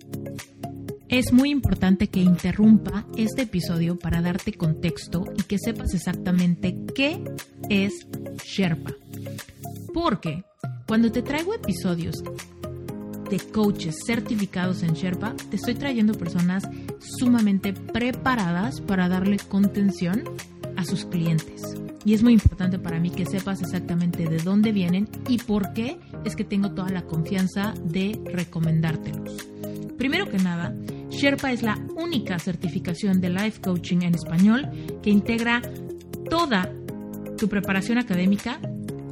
Es 1.08 1.32
muy 1.32 1.52
importante 1.52 2.08
que 2.08 2.20
interrumpa 2.20 3.06
este 3.16 3.44
episodio 3.44 3.98
para 3.98 4.22
darte 4.22 4.54
contexto 4.54 5.24
y 5.38 5.44
que 5.44 5.60
sepas 5.60 5.94
exactamente 5.94 6.76
qué 6.96 7.24
es 7.70 8.08
Sherpa. 8.44 8.92
Porque 9.94 10.44
cuando 10.86 11.12
te 11.12 11.22
traigo 11.22 11.54
episodios 11.54 12.24
de 13.30 13.40
coaches 13.52 13.96
certificados 14.06 14.84
en 14.84 14.94
Sherpa, 14.94 15.34
te 15.50 15.56
estoy 15.56 15.74
trayendo 15.74 16.14
personas 16.14 16.68
sumamente 17.20 17.74
preparadas 17.74 18.82
para 18.82 19.10
darle 19.10 19.38
contención 19.38 20.24
a 20.78 20.86
sus 20.86 21.06
clientes. 21.06 21.76
Y 22.04 22.14
es 22.14 22.22
muy 22.22 22.34
importante 22.34 22.78
para 22.78 23.00
mí 23.00 23.10
que 23.10 23.26
sepas 23.26 23.64
exactamente 23.64 24.30
de 24.30 24.38
dónde 24.38 24.72
vienen 24.72 25.10
y 25.28 25.40
por 25.40 25.74
qué 25.74 25.98
es 26.24 26.36
que 26.36 26.44
tengo 26.44 26.72
toda 26.72 26.90
la 26.90 27.02
confianza 27.02 27.74
de 27.84 28.20
recomendártelos. 28.26 29.38
Primero 29.98 30.30
que 30.30 30.38
nada, 30.38 30.76
Sherpa 31.10 31.52
es 31.52 31.64
la 31.64 31.80
única 31.96 32.38
certificación 32.38 33.22
de 33.22 33.30
life 33.30 33.60
coaching 33.60 34.04
en 34.04 34.14
español 34.14 34.70
que 35.02 35.10
integra 35.10 35.64
toda 36.30 36.72
tu 37.38 37.50
preparación 37.50 37.98
académica, 37.98 38.60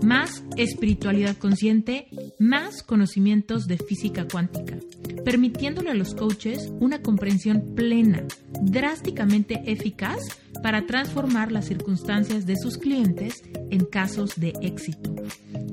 más 0.03 0.43
espiritualidad 0.57 1.37
consciente, 1.37 2.07
más 2.39 2.83
conocimientos 2.83 3.67
de 3.67 3.77
física 3.77 4.27
cuántica, 4.27 4.77
permitiéndole 5.23 5.91
a 5.91 5.95
los 5.95 6.13
coaches 6.13 6.71
una 6.79 7.01
comprensión 7.01 7.73
plena, 7.75 8.23
drásticamente 8.61 9.63
eficaz 9.65 10.19
para 10.61 10.85
transformar 10.85 11.51
las 11.51 11.65
circunstancias 11.65 12.45
de 12.45 12.57
sus 12.57 12.77
clientes 12.77 13.43
en 13.71 13.85
casos 13.85 14.35
de 14.35 14.53
éxito. 14.61 15.15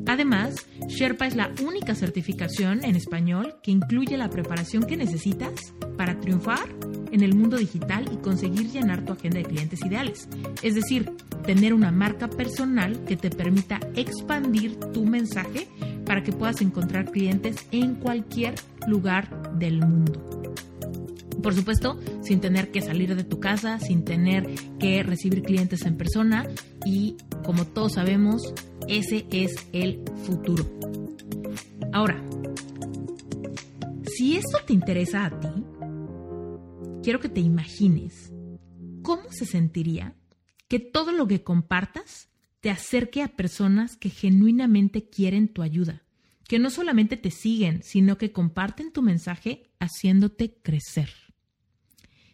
Además, 0.07 0.55
Sherpa 0.89 1.27
es 1.27 1.37
la 1.37 1.53
única 1.65 1.95
certificación 1.95 2.85
en 2.85 2.97
español 2.97 3.57
que 3.63 3.71
incluye 3.71 4.17
la 4.17 4.31
preparación 4.31 4.85
que 4.85 4.97
necesitas 4.97 5.75
para 5.97 6.19
triunfar 6.19 6.69
en 7.13 7.23
el 7.23 7.35
mundo 7.35 7.57
digital 7.57 8.09
y 8.13 8.17
conseguir 8.17 8.71
llenar 8.71 9.05
tu 9.05 9.13
agenda 9.13 9.39
de 9.39 9.45
clientes 9.45 9.85
ideales. 9.85 10.29
Es 10.63 10.75
decir, 10.75 11.13
tener 11.45 11.75
una 11.75 11.91
marca 11.91 12.29
personal 12.29 13.05
que 13.05 13.17
te 13.17 13.31
permita 13.31 13.81
expandir 13.95 14.77
tu 14.93 15.05
mensaje 15.05 15.69
para 16.05 16.23
que 16.23 16.33
puedas 16.33 16.61
encontrar 16.61 17.11
clientes 17.11 17.67
en 17.71 17.95
cualquier 17.97 18.55
lugar 18.87 19.59
del 19.59 19.81
mundo. 19.81 20.55
Por 21.43 21.55
supuesto, 21.55 21.99
sin 22.23 22.41
tener 22.41 22.71
que 22.71 22.83
salir 22.83 23.17
de 23.17 23.25
tu 23.25 23.41
casa, 23.41 23.79
sin 23.79 24.05
tener 24.05 24.47
que 24.79 25.03
recibir 25.03 25.43
clientes 25.43 25.87
en 25.87 25.97
persona 25.97 26.47
y 26.85 27.17
como 27.45 27.65
todos 27.65 27.95
sabemos, 27.95 28.43
ese 28.89 29.27
es 29.31 29.55
el 29.73 30.03
futuro. 30.27 30.65
Ahora, 31.93 32.23
si 34.05 34.37
esto 34.37 34.59
te 34.67 34.75
interesa 34.75 35.27
a 35.27 35.41
ti, 35.41 35.49
quiero 37.03 37.21
que 37.21 37.29
te 37.29 37.41
imagines 37.41 38.33
cómo 39.03 39.33
se 39.33 39.47
sentiría 39.47 40.15
que 40.69 40.79
todo 40.79 41.13
lo 41.13 41.27
que 41.27 41.43
compartas 41.43 42.29
te 42.61 42.71
acerque 42.71 43.23
a 43.23 43.37
personas 43.37 43.97
que 43.97 44.11
genuinamente 44.11 45.09
quieren 45.09 45.49
tu 45.49 45.63
ayuda, 45.63 46.03
que 46.47 46.59
no 46.59 46.69
solamente 46.69 47.17
te 47.17 47.31
siguen, 47.31 47.83
sino 47.83 48.19
que 48.19 48.33
comparten 48.33 48.93
tu 48.93 49.03
mensaje 49.03 49.71
haciéndote 49.79 50.59
crecer. 50.63 51.11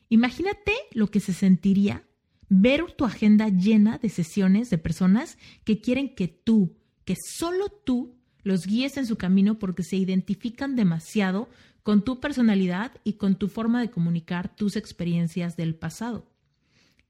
Imagínate 0.08 0.72
lo 0.92 1.10
que 1.10 1.20
se 1.20 1.32
sentiría 1.32 2.04
ver 2.48 2.92
tu 2.92 3.04
agenda 3.04 3.48
llena 3.48 3.98
de 3.98 4.08
sesiones 4.08 4.68
de 4.70 4.78
personas 4.78 5.38
que 5.64 5.80
quieren 5.80 6.14
que 6.14 6.28
tú, 6.28 6.76
que 7.04 7.14
solo 7.16 7.68
tú, 7.68 8.16
los 8.42 8.66
guíes 8.66 8.96
en 8.96 9.06
su 9.06 9.16
camino 9.16 9.58
porque 9.58 9.82
se 9.82 9.96
identifican 9.96 10.76
demasiado 10.76 11.48
con 11.86 12.02
tu 12.02 12.18
personalidad 12.18 12.90
y 13.04 13.12
con 13.12 13.36
tu 13.36 13.46
forma 13.46 13.80
de 13.80 13.92
comunicar 13.92 14.56
tus 14.56 14.74
experiencias 14.74 15.56
del 15.56 15.76
pasado. 15.76 16.28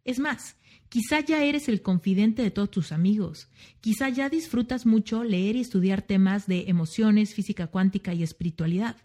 Es 0.04 0.18
más, 0.18 0.56
quizá 0.90 1.20
ya 1.20 1.42
eres 1.44 1.70
el 1.70 1.80
confidente 1.80 2.42
de 2.42 2.50
todos 2.50 2.70
tus 2.70 2.92
amigos, 2.92 3.48
quizá 3.80 4.10
ya 4.10 4.28
disfrutas 4.28 4.84
mucho 4.84 5.24
leer 5.24 5.56
y 5.56 5.62
estudiar 5.62 6.02
temas 6.02 6.46
de 6.46 6.66
emociones, 6.68 7.32
física 7.32 7.68
cuántica 7.68 8.12
y 8.12 8.22
espiritualidad. 8.22 8.98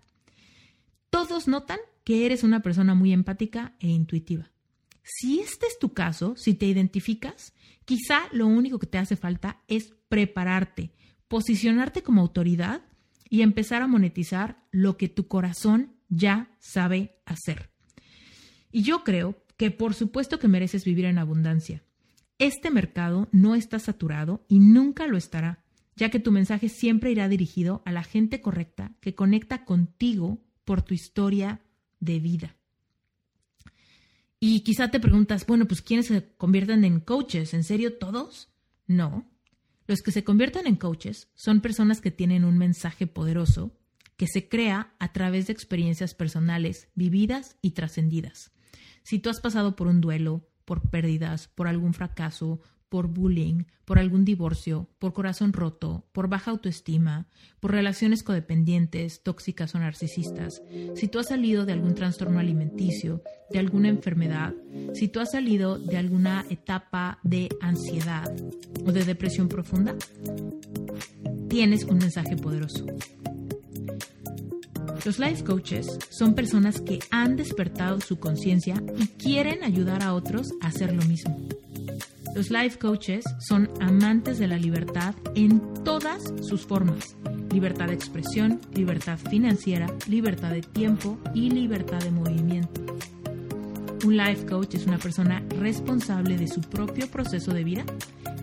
Todos 1.10 1.48
notan 1.48 1.80
que 2.04 2.26
eres 2.26 2.44
una 2.44 2.62
persona 2.62 2.94
muy 2.94 3.14
empática 3.14 3.74
e 3.80 3.88
intuitiva. 3.88 4.52
Si 5.04 5.40
este 5.40 5.68
es 5.68 5.80
tu 5.80 5.94
caso, 5.94 6.36
si 6.36 6.54
te 6.54 6.66
identificas, 6.66 7.54
quizá 7.86 8.24
lo 8.34 8.46
único 8.46 8.78
que 8.78 8.88
te 8.88 8.98
hace 8.98 9.16
falta 9.16 9.62
es 9.70 9.94
prepararte, 10.10 10.92
posicionarte 11.30 12.04
como 12.04 12.20
autoridad 12.20 12.91
y 13.32 13.44
empezar 13.44 13.82
a 13.82 13.88
monetizar 13.88 14.62
lo 14.72 14.98
que 14.98 15.08
tu 15.08 15.30
corazón 15.30 15.94
ya 16.10 16.54
sabe 16.60 17.16
hacer. 17.26 17.72
Y 18.74 18.84
yo 18.84 19.06
creo 19.06 19.42
que 19.56 19.72
por 19.72 19.94
supuesto 19.94 20.38
que 20.38 20.50
mereces 20.50 20.84
vivir 20.84 21.06
en 21.06 21.18
abundancia. 21.18 21.82
Este 22.40 22.70
mercado 22.70 23.30
no 23.32 23.56
está 23.56 23.80
saturado 23.80 24.44
y 24.50 24.60
nunca 24.60 25.08
lo 25.08 25.16
estará, 25.16 25.64
ya 25.96 26.10
que 26.10 26.20
tu 26.20 26.34
mensaje 26.34 26.68
siempre 26.68 27.10
irá 27.10 27.30
dirigido 27.30 27.82
a 27.86 27.94
la 27.94 28.04
gente 28.04 28.42
correcta 28.42 28.92
que 29.00 29.16
conecta 29.16 29.64
contigo 29.64 30.44
por 30.66 30.82
tu 30.82 30.94
historia 30.94 31.62
de 32.02 32.20
vida. 32.20 32.58
Y 34.42 34.60
quizá 34.62 34.92
te 34.92 35.00
preguntas, 35.00 35.46
bueno, 35.46 35.68
pues 35.68 35.82
¿quiénes 35.82 36.08
se 36.08 36.34
convierten 36.36 36.84
en 36.84 37.00
coaches? 37.00 37.54
¿En 37.54 37.64
serio 37.64 37.98
todos? 37.98 38.50
No. 38.88 39.26
Los 39.92 40.02
que 40.02 40.14
se 40.14 40.24
convierten 40.24 40.68
en 40.68 40.78
coaches 40.78 41.28
son 41.36 41.60
personas 41.60 42.00
que 42.00 42.12
tienen 42.12 42.46
un 42.46 42.58
mensaje 42.58 43.08
poderoso 43.08 43.78
que 44.16 44.26
se 44.26 44.48
crea 44.48 44.96
a 45.00 45.12
través 45.12 45.48
de 45.48 45.52
experiencias 45.52 46.14
personales 46.14 46.88
vividas 46.96 47.58
y 47.62 47.72
trascendidas. 47.72 48.54
Si 49.04 49.20
tú 49.20 49.30
has 49.30 49.42
pasado 49.42 49.76
por 49.76 49.88
un 49.88 50.00
duelo, 50.00 50.48
por 50.64 50.90
pérdidas, 50.90 51.50
por 51.50 51.68
algún 51.68 51.94
fracaso, 51.94 52.62
por 52.92 53.08
bullying, 53.08 53.64
por 53.86 54.00
algún 54.00 54.26
divorcio, 54.26 54.90
por 55.00 55.14
corazón 55.14 55.54
roto, 55.54 56.04
por 56.12 56.28
baja 56.28 56.52
autoestima, 56.52 57.26
por 57.62 57.72
relaciones 57.72 58.22
codependientes, 58.22 59.24
tóxicas 59.24 59.74
o 59.76 59.80
narcisistas, 59.80 60.62
si 60.96 61.08
tú 61.08 61.20
has 61.20 61.30
salido 61.30 61.66
de 61.66 61.72
algún 61.72 61.96
trastorno 61.96 62.40
alimenticio, 62.40 63.24
de 63.50 63.60
alguna 63.60 63.88
enfermedad, 63.88 64.54
si 64.94 65.08
tú 65.08 65.22
has 65.22 65.32
salido 65.32 65.80
de 65.80 65.96
alguna 65.96 66.46
etapa 66.50 67.20
de 67.24 67.48
ansiedad 67.62 68.30
o 68.86 68.92
de 68.92 69.06
depresión 69.06 69.48
profunda, 69.48 69.96
tienes 71.48 71.86
un 71.86 71.98
mensaje 71.98 72.36
poderoso. 72.36 72.86
Los 75.06 75.18
life 75.18 75.46
coaches 75.46 75.98
son 76.10 76.36
personas 76.36 76.82
que 76.82 77.00
han 77.10 77.38
despertado 77.38 78.02
su 78.02 78.20
conciencia 78.20 78.84
y 79.00 79.08
quieren 79.08 79.64
ayudar 79.64 80.04
a 80.04 80.14
otros 80.14 80.52
a 80.60 80.68
hacer 80.68 80.94
lo 80.94 81.04
mismo. 81.06 81.48
Los 82.34 82.50
life 82.50 82.80
coaches 82.80 83.26
son 83.40 83.70
amantes 83.82 84.40
de 84.40 84.48
la 84.48 84.58
libertad 84.58 85.14
en 85.36 85.62
todas 85.84 86.34
sus 86.42 86.62
formas. 86.62 87.18
Libertad 87.52 87.88
de 87.88 87.94
expresión, 87.94 88.62
libertad 88.74 89.18
financiera, 89.18 89.88
libertad 90.08 90.52
de 90.52 90.62
tiempo 90.62 91.18
y 91.34 91.50
libertad 91.50 92.00
de 92.00 92.12
movimiento. 92.12 92.82
Un 94.06 94.18
life 94.18 94.46
coach 94.46 94.76
es 94.76 94.88
una 94.88 94.98
persona 94.98 95.44
responsable 95.60 96.38
de 96.38 96.48
su 96.48 96.62
propio 96.62 97.08
proceso 97.12 97.54
de 97.54 97.66
vida, 97.66 97.84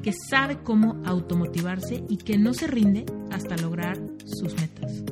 que 0.03 0.13
sabe 0.13 0.59
cómo 0.63 1.03
automotivarse 1.05 2.05
y 2.09 2.19
que 2.19 2.37
no 2.37 2.53
se 2.53 2.67
rinde 2.67 3.07
hasta 3.33 3.57
lograr 3.57 3.99
sus 4.25 4.55
metas. 4.55 5.03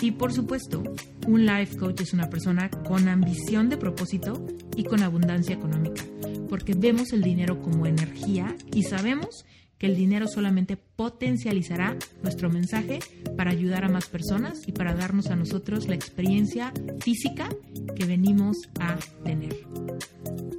Y 0.00 0.12
por 0.12 0.32
supuesto, 0.32 0.82
un 1.26 1.46
life 1.46 1.76
coach 1.76 2.02
es 2.02 2.12
una 2.12 2.30
persona 2.30 2.70
con 2.70 3.08
ambición 3.08 3.68
de 3.68 3.76
propósito 3.76 4.46
y 4.76 4.84
con 4.84 5.02
abundancia 5.02 5.56
económica, 5.56 6.04
porque 6.48 6.74
vemos 6.74 7.12
el 7.12 7.22
dinero 7.22 7.60
como 7.62 7.86
energía 7.86 8.56
y 8.74 8.82
sabemos 8.84 9.44
que 9.78 9.86
el 9.86 9.96
dinero 9.96 10.26
solamente 10.26 10.76
potencializará 10.76 11.96
nuestro 12.22 12.50
mensaje 12.50 12.98
para 13.36 13.52
ayudar 13.52 13.84
a 13.84 13.88
más 13.88 14.08
personas 14.08 14.66
y 14.66 14.72
para 14.72 14.94
darnos 14.94 15.28
a 15.28 15.36
nosotros 15.36 15.86
la 15.86 15.94
experiencia 15.94 16.72
física 17.00 17.48
que 17.94 18.04
venimos 18.04 18.56
a 18.80 18.96
tener. 19.24 19.54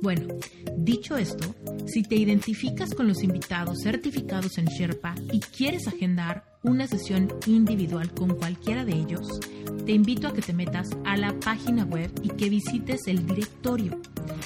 Bueno, 0.02 0.28
dicho 0.78 1.18
esto, 1.18 1.54
si 1.86 2.04
te 2.04 2.16
identificas 2.16 2.94
con 2.94 3.08
los 3.08 3.22
invitados 3.22 3.80
certificados 3.84 4.58
en 4.58 4.66
Sherpa 4.66 5.14
y 5.34 5.42
quieres 5.42 5.88
agendar 5.88 6.58
una 6.64 6.88
sesión 6.88 7.28
individual 7.46 8.12
con 8.14 8.34
cualquiera 8.36 8.86
de 8.86 8.94
ellos, 8.94 9.40
te 9.86 9.92
invito 9.94 10.28
a 10.28 10.34
que 10.34 10.42
te 10.42 10.54
metas 10.54 10.90
a 11.06 11.16
la 11.18 11.40
página 11.40 11.86
web 11.86 12.12
y 12.22 12.30
que 12.30 12.50
visites 12.50 13.08
el 13.08 13.26
directorio 13.26 14.00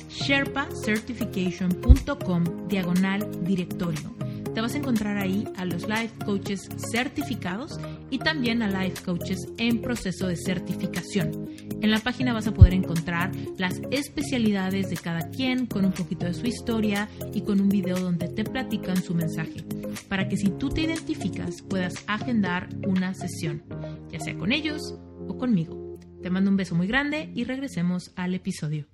sherpacertification.com 0.09 2.67
diagonal 2.67 3.27
directorio 3.43 4.13
te 4.53 4.61
vas 4.61 4.75
a 4.75 4.77
encontrar 4.77 5.17
ahí 5.17 5.45
a 5.57 5.65
los 5.65 5.87
life 5.87 6.13
coaches 6.25 6.69
certificados 6.91 7.79
y 8.11 8.19
también 8.19 8.61
a 8.61 8.67
life 8.67 9.03
coaches 9.03 9.47
en 9.57 9.81
proceso 9.81 10.27
de 10.27 10.37
certificación. 10.37 11.49
En 11.83 11.91
la 11.91 11.99
página 11.99 12.31
vas 12.31 12.47
a 12.47 12.53
poder 12.53 12.73
encontrar 12.73 13.31
las 13.57 13.81
especialidades 13.91 14.89
de 14.89 14.95
cada 14.95 15.29
quien 15.31 15.65
con 15.65 15.83
un 15.83 15.91
poquito 15.91 16.25
de 16.25 16.33
su 16.33 16.47
historia 16.47 17.09
y 17.33 17.41
con 17.41 17.59
un 17.59 17.67
video 17.67 17.99
donde 17.99 18.29
te 18.29 18.45
platican 18.45 19.03
su 19.03 19.13
mensaje, 19.13 19.65
para 20.07 20.29
que 20.29 20.37
si 20.37 20.49
tú 20.51 20.69
te 20.69 20.79
identificas 20.79 21.61
puedas 21.61 21.93
agendar 22.07 22.69
una 22.87 23.13
sesión, 23.13 23.63
ya 24.09 24.21
sea 24.21 24.37
con 24.37 24.53
ellos 24.53 24.97
o 25.27 25.37
conmigo. 25.37 25.99
Te 26.21 26.29
mando 26.29 26.51
un 26.51 26.55
beso 26.55 26.73
muy 26.73 26.87
grande 26.87 27.29
y 27.35 27.43
regresemos 27.43 28.13
al 28.15 28.33
episodio. 28.33 28.87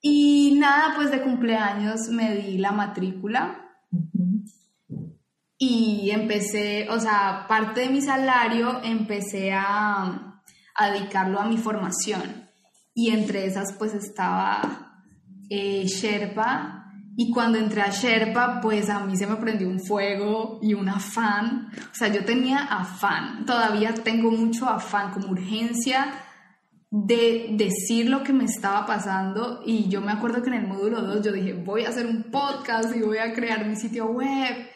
Y 0.00 0.56
nada, 0.58 0.94
pues 0.96 1.10
de 1.10 1.20
cumpleaños 1.20 2.08
me 2.08 2.34
di 2.36 2.56
la 2.56 2.72
matrícula 2.72 3.68
y 5.58 6.08
empecé, 6.10 6.88
o 6.88 6.98
sea, 6.98 7.44
parte 7.46 7.82
de 7.82 7.90
mi 7.90 8.00
salario 8.00 8.82
empecé 8.82 9.52
a, 9.52 10.31
dedicarlo 10.80 11.40
a 11.40 11.46
mi 11.46 11.58
formación. 11.58 12.48
Y 12.94 13.10
entre 13.10 13.46
esas 13.46 13.72
pues 13.74 13.94
estaba 13.94 15.02
eh, 15.48 15.84
Sherpa. 15.86 16.78
Y 17.16 17.30
cuando 17.30 17.58
entré 17.58 17.82
a 17.82 17.90
Sherpa, 17.90 18.60
pues 18.60 18.88
a 18.88 19.00
mí 19.00 19.16
se 19.16 19.26
me 19.26 19.36
prendió 19.36 19.68
un 19.68 19.80
fuego 19.80 20.58
y 20.62 20.74
un 20.74 20.88
afán. 20.88 21.68
O 21.90 21.94
sea, 21.94 22.08
yo 22.08 22.24
tenía 22.24 22.64
afán, 22.64 23.44
todavía 23.44 23.92
tengo 23.92 24.30
mucho 24.30 24.66
afán, 24.66 25.12
como 25.12 25.28
urgencia 25.28 26.06
de 26.90 27.48
decir 27.52 28.08
lo 28.08 28.22
que 28.22 28.32
me 28.32 28.44
estaba 28.44 28.86
pasando. 28.86 29.62
Y 29.66 29.88
yo 29.88 30.00
me 30.00 30.12
acuerdo 30.12 30.42
que 30.42 30.48
en 30.48 30.56
el 30.56 30.66
módulo 30.66 31.02
2 31.02 31.24
yo 31.24 31.32
dije, 31.32 31.52
voy 31.52 31.84
a 31.84 31.90
hacer 31.90 32.06
un 32.06 32.24
podcast 32.30 32.96
y 32.96 33.00
voy 33.00 33.18
a 33.18 33.34
crear 33.34 33.66
mi 33.66 33.76
sitio 33.76 34.06
web 34.06 34.72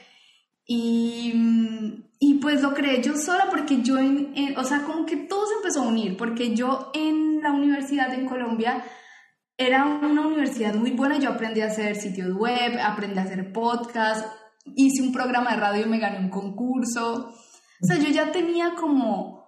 y, 0.66 2.04
y 2.26 2.34
pues 2.34 2.60
lo 2.60 2.74
creé 2.74 3.00
yo 3.00 3.16
sola 3.16 3.46
porque 3.48 3.82
yo, 3.82 3.98
en, 3.98 4.34
o 4.56 4.64
sea, 4.64 4.82
como 4.82 5.06
que 5.06 5.16
todo 5.16 5.46
se 5.46 5.54
empezó 5.54 5.82
a 5.82 5.86
unir, 5.86 6.16
porque 6.16 6.56
yo 6.56 6.90
en 6.92 7.40
la 7.40 7.52
universidad 7.52 8.12
en 8.12 8.26
Colombia 8.26 8.82
era 9.56 9.84
una 9.84 10.26
universidad 10.26 10.74
muy 10.74 10.90
buena, 10.90 11.20
yo 11.20 11.30
aprendí 11.30 11.60
a 11.60 11.66
hacer 11.66 11.94
sitios 11.94 12.34
web, 12.34 12.80
aprendí 12.82 13.20
a 13.20 13.22
hacer 13.22 13.52
podcast, 13.52 14.26
hice 14.74 15.02
un 15.02 15.12
programa 15.12 15.52
de 15.52 15.60
radio 15.60 15.86
y 15.86 15.88
me 15.88 16.00
gané 16.00 16.18
un 16.18 16.28
concurso. 16.28 17.32
O 17.80 17.86
sea, 17.86 17.96
yo 17.96 18.08
ya 18.08 18.32
tenía 18.32 18.74
como, 18.74 19.46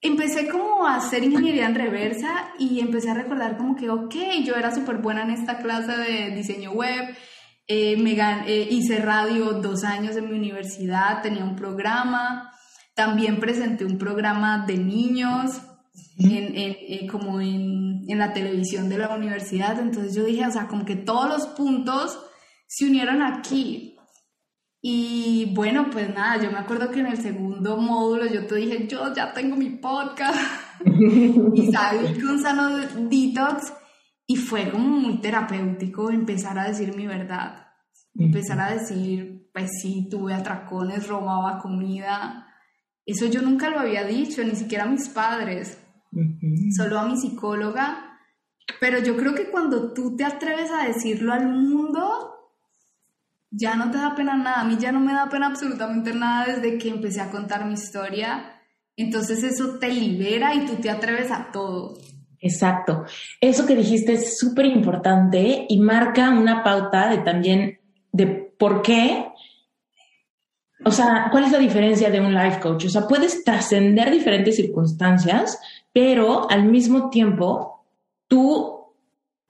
empecé 0.00 0.48
como 0.48 0.84
a 0.84 0.96
hacer 0.96 1.22
ingeniería 1.22 1.66
en 1.66 1.76
reversa 1.76 2.50
y 2.58 2.80
empecé 2.80 3.10
a 3.10 3.14
recordar 3.14 3.56
como 3.56 3.76
que, 3.76 3.88
ok, 3.88 4.16
yo 4.44 4.56
era 4.56 4.74
súper 4.74 4.96
buena 4.96 5.22
en 5.22 5.30
esta 5.30 5.58
clase 5.58 5.96
de 5.96 6.34
diseño 6.34 6.72
web, 6.72 7.16
eh, 7.66 7.96
me 7.96 8.12
eh, 8.12 8.68
hice 8.70 8.98
radio 8.98 9.52
dos 9.54 9.84
años 9.84 10.16
en 10.16 10.30
mi 10.30 10.36
universidad, 10.36 11.22
tenía 11.22 11.44
un 11.44 11.56
programa, 11.56 12.52
también 12.94 13.38
presenté 13.38 13.84
un 13.84 13.98
programa 13.98 14.64
de 14.66 14.76
niños 14.76 15.60
en, 16.18 16.52
eh, 16.56 17.06
como 17.10 17.40
en, 17.40 18.02
en, 18.08 18.18
la 18.18 18.32
televisión 18.32 18.88
de 18.88 18.98
la 18.98 19.14
universidad, 19.14 19.78
entonces 19.78 20.14
yo 20.14 20.24
dije, 20.24 20.46
o 20.46 20.50
sea, 20.50 20.66
como 20.66 20.84
que 20.84 20.96
todos 20.96 21.28
los 21.28 21.46
puntos 21.48 22.18
se 22.66 22.86
unieron 22.86 23.22
aquí. 23.22 23.96
Y 24.82 25.52
bueno, 25.54 25.88
pues 25.90 26.12
nada, 26.14 26.42
yo 26.42 26.50
me 26.50 26.58
acuerdo 26.58 26.90
que 26.90 27.00
en 27.00 27.06
el 27.06 27.20
segundo 27.20 27.76
módulo 27.76 28.26
yo 28.26 28.46
te 28.46 28.54
dije, 28.56 28.86
yo 28.86 29.12
ya 29.14 29.32
tengo 29.32 29.56
mi 29.56 29.70
podcast. 29.70 30.38
Y 31.54 31.70
salí 31.70 32.18
con 32.18 32.40
Sano 32.40 32.78
Detox 32.78 33.74
y 34.30 34.36
fue 34.36 34.70
como 34.70 34.86
muy 34.86 35.20
terapéutico 35.20 36.08
empezar 36.08 36.56
a 36.56 36.68
decir 36.68 36.94
mi 36.94 37.04
verdad. 37.04 37.66
Empezar 38.16 38.60
a 38.60 38.70
decir, 38.70 39.50
pues 39.52 39.68
sí, 39.82 40.06
tuve 40.08 40.34
atracones, 40.34 41.08
robaba 41.08 41.58
comida. 41.58 42.46
Eso 43.04 43.26
yo 43.26 43.42
nunca 43.42 43.70
lo 43.70 43.80
había 43.80 44.04
dicho, 44.04 44.44
ni 44.44 44.54
siquiera 44.54 44.84
a 44.84 44.86
mis 44.88 45.08
padres, 45.08 45.82
solo 46.76 47.00
a 47.00 47.08
mi 47.08 47.16
psicóloga. 47.16 48.20
Pero 48.78 49.00
yo 49.00 49.16
creo 49.16 49.34
que 49.34 49.50
cuando 49.50 49.92
tú 49.92 50.14
te 50.14 50.24
atreves 50.24 50.70
a 50.70 50.86
decirlo 50.86 51.32
al 51.32 51.48
mundo, 51.48 52.54
ya 53.50 53.74
no 53.74 53.90
te 53.90 53.98
da 53.98 54.14
pena 54.14 54.36
nada. 54.36 54.60
A 54.60 54.64
mí 54.64 54.76
ya 54.78 54.92
no 54.92 55.00
me 55.00 55.12
da 55.12 55.28
pena 55.28 55.48
absolutamente 55.48 56.14
nada 56.14 56.54
desde 56.54 56.78
que 56.78 56.88
empecé 56.88 57.20
a 57.20 57.32
contar 57.32 57.66
mi 57.66 57.72
historia. 57.72 58.62
Entonces 58.94 59.42
eso 59.42 59.80
te 59.80 59.88
libera 59.88 60.54
y 60.54 60.66
tú 60.66 60.76
te 60.76 60.88
atreves 60.88 61.32
a 61.32 61.50
todo. 61.50 61.98
Exacto. 62.40 63.04
Eso 63.40 63.66
que 63.66 63.76
dijiste 63.76 64.14
es 64.14 64.38
súper 64.38 64.66
importante 64.66 65.66
y 65.68 65.78
marca 65.78 66.30
una 66.30 66.64
pauta 66.64 67.10
de 67.10 67.18
también 67.18 67.78
de 68.12 68.26
por 68.26 68.82
qué. 68.82 69.26
O 70.84 70.90
sea, 70.90 71.28
¿cuál 71.30 71.44
es 71.44 71.52
la 71.52 71.58
diferencia 71.58 72.10
de 72.10 72.20
un 72.20 72.34
life 72.34 72.58
coach? 72.60 72.86
O 72.86 72.88
sea, 72.88 73.06
puedes 73.06 73.44
trascender 73.44 74.10
diferentes 74.10 74.56
circunstancias, 74.56 75.60
pero 75.92 76.50
al 76.50 76.64
mismo 76.64 77.10
tiempo 77.10 77.84
tú 78.26 78.80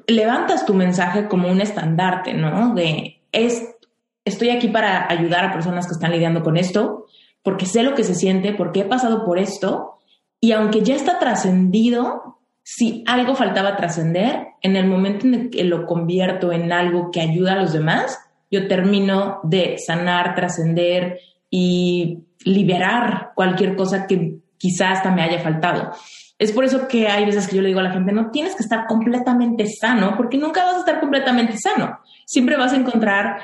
levantas 0.08 0.66
tu 0.66 0.74
mensaje 0.74 1.28
como 1.28 1.48
un 1.48 1.60
estandarte, 1.60 2.34
¿no? 2.34 2.74
De 2.74 3.20
es, 3.30 3.76
estoy 4.24 4.50
aquí 4.50 4.66
para 4.66 5.10
ayudar 5.10 5.44
a 5.44 5.52
personas 5.52 5.86
que 5.86 5.92
están 5.92 6.10
lidiando 6.10 6.42
con 6.42 6.56
esto, 6.56 7.06
porque 7.42 7.66
sé 7.66 7.84
lo 7.84 7.94
que 7.94 8.02
se 8.02 8.16
siente, 8.16 8.52
porque 8.52 8.80
he 8.80 8.84
pasado 8.84 9.24
por 9.24 9.38
esto, 9.38 9.98
y 10.40 10.52
aunque 10.52 10.82
ya 10.82 10.96
está 10.96 11.18
trascendido, 11.18 12.39
si 12.72 13.02
algo 13.08 13.34
faltaba 13.34 13.76
trascender, 13.76 14.46
en 14.62 14.76
el 14.76 14.86
momento 14.86 15.26
en 15.26 15.34
el 15.34 15.50
que 15.50 15.64
lo 15.64 15.86
convierto 15.86 16.52
en 16.52 16.70
algo 16.72 17.10
que 17.10 17.20
ayuda 17.20 17.54
a 17.54 17.56
los 17.56 17.72
demás, 17.72 18.16
yo 18.48 18.68
termino 18.68 19.40
de 19.42 19.76
sanar, 19.84 20.36
trascender 20.36 21.18
y 21.50 22.20
liberar 22.44 23.32
cualquier 23.34 23.74
cosa 23.74 24.06
que 24.06 24.36
quizás 24.56 24.98
hasta 24.98 25.10
me 25.10 25.22
haya 25.22 25.40
faltado. 25.40 25.90
Es 26.38 26.52
por 26.52 26.64
eso 26.64 26.86
que 26.86 27.08
hay 27.08 27.26
veces 27.26 27.48
que 27.48 27.56
yo 27.56 27.62
le 27.62 27.68
digo 27.68 27.80
a 27.80 27.82
la 27.82 27.90
gente, 27.90 28.12
no 28.12 28.30
tienes 28.30 28.54
que 28.54 28.62
estar 28.62 28.86
completamente 28.86 29.66
sano, 29.66 30.14
porque 30.16 30.38
nunca 30.38 30.64
vas 30.64 30.76
a 30.76 30.80
estar 30.80 31.00
completamente 31.00 31.58
sano. 31.58 31.98
Siempre 32.24 32.56
vas 32.56 32.72
a 32.72 32.76
encontrar 32.76 33.40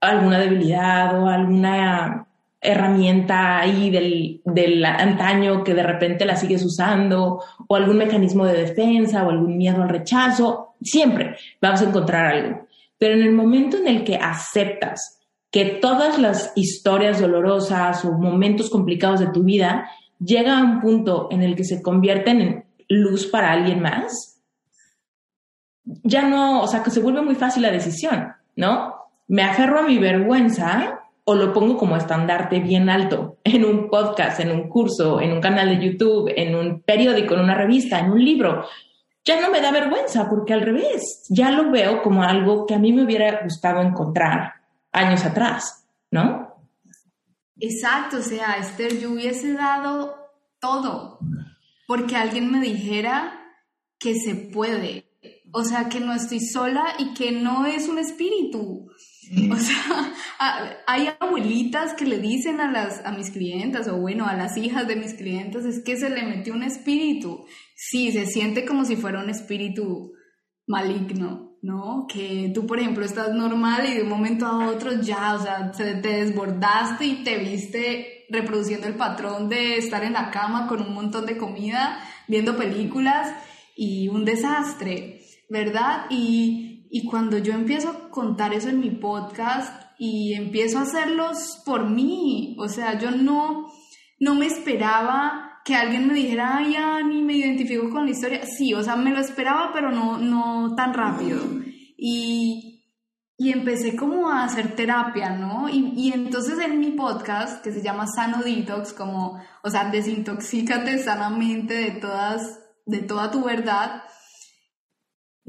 alguna 0.00 0.38
debilidad 0.38 1.22
o 1.22 1.28
alguna 1.28 2.26
herramienta 2.60 3.58
ahí 3.58 3.90
del, 3.90 4.40
del, 4.44 4.84
antaño 4.84 5.64
que 5.64 5.74
de 5.74 5.82
repente 5.82 6.26
la 6.26 6.36
sigues 6.36 6.64
usando 6.64 7.42
o 7.66 7.76
algún 7.76 7.96
mecanismo 7.96 8.44
de 8.44 8.64
defensa 8.64 9.24
o 9.24 9.30
algún 9.30 9.56
miedo 9.56 9.82
al 9.82 9.88
rechazo, 9.88 10.74
siempre 10.82 11.36
vamos 11.60 11.80
a 11.80 11.88
encontrar 11.88 12.26
algo. 12.26 12.66
Pero 12.98 13.14
en 13.14 13.22
el 13.22 13.32
momento 13.32 13.78
en 13.78 13.88
el 13.88 14.04
que 14.04 14.16
aceptas 14.16 15.20
que 15.50 15.64
todas 15.64 16.18
las 16.18 16.52
historias 16.54 17.20
dolorosas 17.20 18.04
o 18.04 18.12
momentos 18.12 18.70
complicados 18.70 19.20
de 19.20 19.28
tu 19.28 19.42
vida 19.42 19.90
llegan 20.18 20.58
a 20.58 20.70
un 20.70 20.80
punto 20.80 21.28
en 21.30 21.42
el 21.42 21.56
que 21.56 21.64
se 21.64 21.82
convierten 21.82 22.40
en 22.40 22.64
luz 22.88 23.26
para 23.26 23.52
alguien 23.52 23.80
más, 23.80 24.42
ya 25.84 26.28
no, 26.28 26.62
o 26.62 26.66
sea, 26.68 26.82
que 26.82 26.90
se 26.90 27.00
vuelve 27.00 27.22
muy 27.22 27.34
fácil 27.34 27.62
la 27.62 27.70
decisión, 27.70 28.32
¿no? 28.54 28.94
Me 29.26 29.42
aferro 29.42 29.80
a 29.80 29.82
mi 29.82 29.98
vergüenza 29.98 30.99
o 31.24 31.34
lo 31.34 31.52
pongo 31.52 31.76
como 31.76 31.96
estandarte 31.96 32.60
bien 32.60 32.88
alto 32.88 33.38
en 33.44 33.64
un 33.64 33.88
podcast, 33.88 34.40
en 34.40 34.50
un 34.50 34.68
curso, 34.68 35.20
en 35.20 35.32
un 35.32 35.40
canal 35.40 35.68
de 35.68 35.84
YouTube, 35.84 36.32
en 36.34 36.54
un 36.54 36.82
periódico, 36.82 37.34
en 37.34 37.40
una 37.40 37.54
revista, 37.54 37.98
en 37.98 38.10
un 38.10 38.24
libro, 38.24 38.64
ya 39.24 39.40
no 39.40 39.50
me 39.50 39.60
da 39.60 39.70
vergüenza 39.70 40.28
porque 40.28 40.54
al 40.54 40.62
revés, 40.62 41.26
ya 41.28 41.50
lo 41.50 41.70
veo 41.70 42.02
como 42.02 42.22
algo 42.22 42.66
que 42.66 42.74
a 42.74 42.78
mí 42.78 42.92
me 42.92 43.04
hubiera 43.04 43.42
gustado 43.42 43.80
encontrar 43.82 44.54
años 44.92 45.24
atrás, 45.24 45.86
¿no? 46.10 46.50
Exacto, 47.58 48.18
o 48.18 48.22
sea, 48.22 48.56
Esther, 48.56 48.98
yo 48.98 49.12
hubiese 49.12 49.52
dado 49.52 50.16
todo 50.58 51.18
porque 51.86 52.16
alguien 52.16 52.50
me 52.50 52.60
dijera 52.60 53.38
que 53.98 54.14
se 54.14 54.34
puede, 54.34 55.10
o 55.52 55.64
sea, 55.64 55.88
que 55.88 56.00
no 56.00 56.14
estoy 56.14 56.40
sola 56.40 56.84
y 56.98 57.12
que 57.14 57.32
no 57.32 57.66
es 57.66 57.88
un 57.88 57.98
espíritu. 57.98 58.86
O 59.50 59.56
sea, 59.56 60.12
hay 60.86 61.08
abuelitas 61.20 61.94
que 61.94 62.04
le 62.04 62.18
dicen 62.18 62.60
a 62.60 62.70
las 62.70 63.04
a 63.04 63.12
mis 63.12 63.30
clientas 63.30 63.86
o 63.88 63.96
bueno, 63.96 64.26
a 64.26 64.34
las 64.34 64.56
hijas 64.56 64.88
de 64.88 64.96
mis 64.96 65.14
clientes 65.14 65.64
es 65.64 65.84
que 65.84 65.96
se 65.96 66.10
le 66.10 66.22
metió 66.24 66.52
un 66.52 66.64
espíritu. 66.64 67.44
Sí, 67.76 68.10
se 68.12 68.26
siente 68.26 68.64
como 68.64 68.84
si 68.84 68.96
fuera 68.96 69.22
un 69.22 69.30
espíritu 69.30 70.12
maligno, 70.66 71.56
¿no? 71.62 72.06
Que 72.08 72.50
tú, 72.54 72.66
por 72.66 72.80
ejemplo, 72.80 73.04
estás 73.04 73.32
normal 73.32 73.86
y 73.88 73.94
de 73.94 74.02
un 74.02 74.08
momento 74.08 74.46
a 74.46 74.68
otro 74.68 75.00
ya, 75.00 75.34
o 75.34 75.42
sea, 75.42 75.70
te 75.72 75.94
desbordaste 75.94 77.04
y 77.04 77.24
te 77.24 77.38
viste 77.38 78.26
reproduciendo 78.30 78.86
el 78.86 78.94
patrón 78.94 79.48
de 79.48 79.76
estar 79.76 80.04
en 80.04 80.14
la 80.14 80.30
cama 80.30 80.66
con 80.66 80.80
un 80.80 80.94
montón 80.94 81.26
de 81.26 81.36
comida, 81.36 82.00
viendo 82.28 82.56
películas 82.56 83.32
y 83.76 84.08
un 84.08 84.24
desastre, 84.24 85.20
¿verdad? 85.48 86.06
Y, 86.10 86.69
y 86.90 87.06
cuando 87.06 87.38
yo 87.38 87.52
empiezo 87.52 87.88
a 87.88 88.10
contar 88.10 88.52
eso 88.52 88.68
en 88.68 88.80
mi 88.80 88.90
podcast 88.90 89.84
y 89.98 90.34
empiezo 90.34 90.78
a 90.78 90.82
hacerlos 90.82 91.62
por 91.64 91.88
mí, 91.88 92.56
o 92.58 92.68
sea, 92.68 92.98
yo 92.98 93.12
no, 93.12 93.70
no 94.18 94.34
me 94.34 94.46
esperaba 94.46 95.60
que 95.64 95.76
alguien 95.76 96.08
me 96.08 96.14
dijera, 96.14 96.56
ay, 96.56 96.74
Ani, 96.74 97.22
me 97.22 97.34
identifico 97.34 97.90
con 97.90 98.06
la 98.06 98.10
historia. 98.10 98.40
Sí, 98.44 98.74
o 98.74 98.82
sea, 98.82 98.96
me 98.96 99.12
lo 99.12 99.20
esperaba, 99.20 99.70
pero 99.72 99.92
no, 99.92 100.18
no 100.18 100.74
tan 100.74 100.92
rápido. 100.92 101.40
Y, 101.96 102.82
y 103.36 103.52
empecé 103.52 103.94
como 103.94 104.28
a 104.28 104.44
hacer 104.44 104.74
terapia, 104.74 105.30
¿no? 105.30 105.68
Y, 105.68 105.92
y, 105.96 106.12
entonces 106.12 106.58
en 106.58 106.80
mi 106.80 106.92
podcast, 106.92 107.62
que 107.62 107.72
se 107.72 107.82
llama 107.82 108.06
Sano 108.06 108.42
Detox, 108.42 108.92
como, 108.92 109.40
o 109.62 109.70
sea, 109.70 109.90
desintoxícate 109.90 110.98
sanamente 110.98 111.74
de 111.74 111.90
todas, 111.92 112.60
de 112.84 112.98
toda 113.02 113.30
tu 113.30 113.44
verdad, 113.44 114.02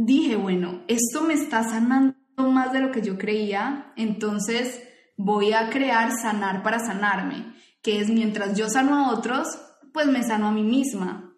dije, 0.05 0.35
bueno, 0.35 0.83
esto 0.87 1.21
me 1.21 1.33
está 1.33 1.63
sanando 1.63 2.15
más 2.37 2.73
de 2.73 2.79
lo 2.79 2.91
que 2.91 3.01
yo 3.01 3.17
creía, 3.17 3.93
entonces 3.95 4.81
voy 5.15 5.53
a 5.53 5.69
crear 5.69 6.11
sanar 6.11 6.63
para 6.63 6.79
sanarme, 6.79 7.53
que 7.83 7.99
es 7.99 8.09
mientras 8.09 8.57
yo 8.57 8.67
sano 8.67 8.95
a 8.95 9.13
otros, 9.13 9.47
pues 9.93 10.07
me 10.07 10.23
sano 10.23 10.47
a 10.47 10.51
mí 10.51 10.63
misma. 10.63 11.35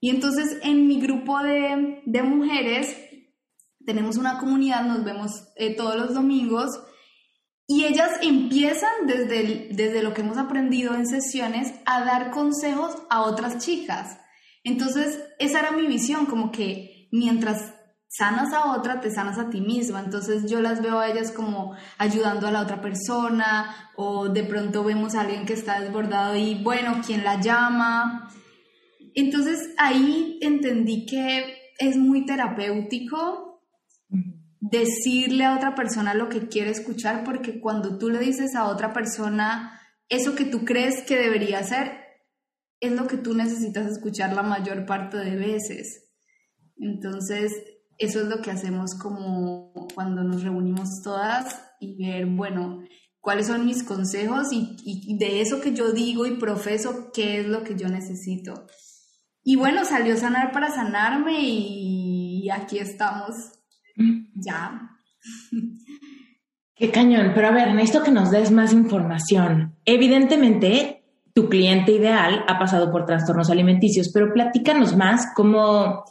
Y 0.00 0.10
entonces 0.10 0.58
en 0.62 0.86
mi 0.86 1.00
grupo 1.00 1.38
de, 1.42 2.02
de 2.04 2.22
mujeres 2.22 2.96
tenemos 3.86 4.16
una 4.16 4.38
comunidad, 4.38 4.84
nos 4.84 5.04
vemos 5.04 5.30
eh, 5.56 5.74
todos 5.74 5.96
los 5.96 6.14
domingos 6.14 6.68
y 7.66 7.84
ellas 7.84 8.10
empiezan 8.20 9.06
desde, 9.06 9.68
desde 9.70 10.02
lo 10.02 10.12
que 10.12 10.20
hemos 10.20 10.36
aprendido 10.36 10.94
en 10.94 11.06
sesiones 11.06 11.72
a 11.86 12.04
dar 12.04 12.30
consejos 12.30 12.94
a 13.08 13.22
otras 13.22 13.64
chicas. 13.64 14.18
Entonces 14.64 15.18
esa 15.38 15.60
era 15.60 15.70
mi 15.70 15.86
visión, 15.86 16.26
como 16.26 16.52
que 16.52 17.08
mientras 17.10 17.74
sanas 18.12 18.52
a 18.52 18.72
otra, 18.76 19.00
te 19.00 19.10
sanas 19.10 19.38
a 19.38 19.48
ti 19.48 19.60
misma. 19.60 20.00
Entonces 20.00 20.50
yo 20.50 20.60
las 20.60 20.82
veo 20.82 20.98
a 20.98 21.08
ellas 21.08 21.32
como 21.32 21.74
ayudando 21.98 22.46
a 22.46 22.50
la 22.50 22.60
otra 22.60 22.80
persona 22.82 23.90
o 23.96 24.28
de 24.28 24.44
pronto 24.44 24.84
vemos 24.84 25.14
a 25.14 25.22
alguien 25.22 25.46
que 25.46 25.54
está 25.54 25.80
desbordado 25.80 26.36
y 26.36 26.62
bueno, 26.62 27.00
¿quién 27.04 27.24
la 27.24 27.40
llama? 27.40 28.30
Entonces 29.14 29.70
ahí 29.78 30.38
entendí 30.42 31.06
que 31.06 31.56
es 31.78 31.96
muy 31.96 32.26
terapéutico 32.26 33.62
decirle 34.60 35.44
a 35.44 35.56
otra 35.56 35.74
persona 35.74 36.14
lo 36.14 36.28
que 36.28 36.48
quiere 36.48 36.70
escuchar 36.70 37.24
porque 37.24 37.60
cuando 37.60 37.98
tú 37.98 38.10
le 38.10 38.18
dices 38.18 38.54
a 38.54 38.66
otra 38.66 38.92
persona 38.92 39.80
eso 40.08 40.34
que 40.34 40.44
tú 40.44 40.66
crees 40.66 41.02
que 41.04 41.16
debería 41.16 41.60
hacer, 41.60 41.92
es 42.80 42.92
lo 42.92 43.06
que 43.06 43.16
tú 43.16 43.34
necesitas 43.34 43.90
escuchar 43.90 44.34
la 44.34 44.42
mayor 44.42 44.84
parte 44.84 45.16
de 45.16 45.36
veces. 45.36 46.10
Entonces, 46.76 47.52
eso 47.98 48.20
es 48.20 48.26
lo 48.26 48.40
que 48.40 48.50
hacemos 48.50 48.94
como 48.94 49.72
cuando 49.94 50.22
nos 50.22 50.42
reunimos 50.42 51.02
todas 51.02 51.62
y 51.80 51.96
ver, 52.04 52.26
bueno, 52.26 52.82
cuáles 53.20 53.46
son 53.46 53.66
mis 53.66 53.82
consejos 53.82 54.48
y, 54.52 55.16
de 55.18 55.40
eso 55.40 55.60
que 55.60 55.72
yo 55.74 55.92
digo 55.92 56.26
y 56.26 56.36
profeso, 56.36 57.10
qué 57.12 57.40
es 57.40 57.46
lo 57.46 57.62
que 57.64 57.76
yo 57.76 57.88
necesito. 57.88 58.66
Y 59.44 59.56
bueno, 59.56 59.84
salió 59.84 60.16
Sanar 60.16 60.52
para 60.52 60.70
Sanarme 60.70 61.38
y 61.40 62.48
aquí 62.50 62.78
estamos. 62.78 63.34
Mm. 63.96 64.26
Ya. 64.34 64.90
Qué 66.74 66.90
cañón, 66.90 67.32
pero 67.34 67.48
a 67.48 67.52
ver, 67.52 67.74
necesito 67.74 68.02
que 68.02 68.10
nos 68.10 68.30
des 68.30 68.50
más 68.50 68.72
información. 68.72 69.76
Evidentemente, 69.84 71.04
tu 71.34 71.48
cliente 71.48 71.92
ideal 71.92 72.44
ha 72.48 72.58
pasado 72.58 72.90
por 72.90 73.06
trastornos 73.06 73.50
alimenticios, 73.50 74.10
pero 74.12 74.32
platícanos 74.32 74.96
más 74.96 75.28
cómo 75.34 76.04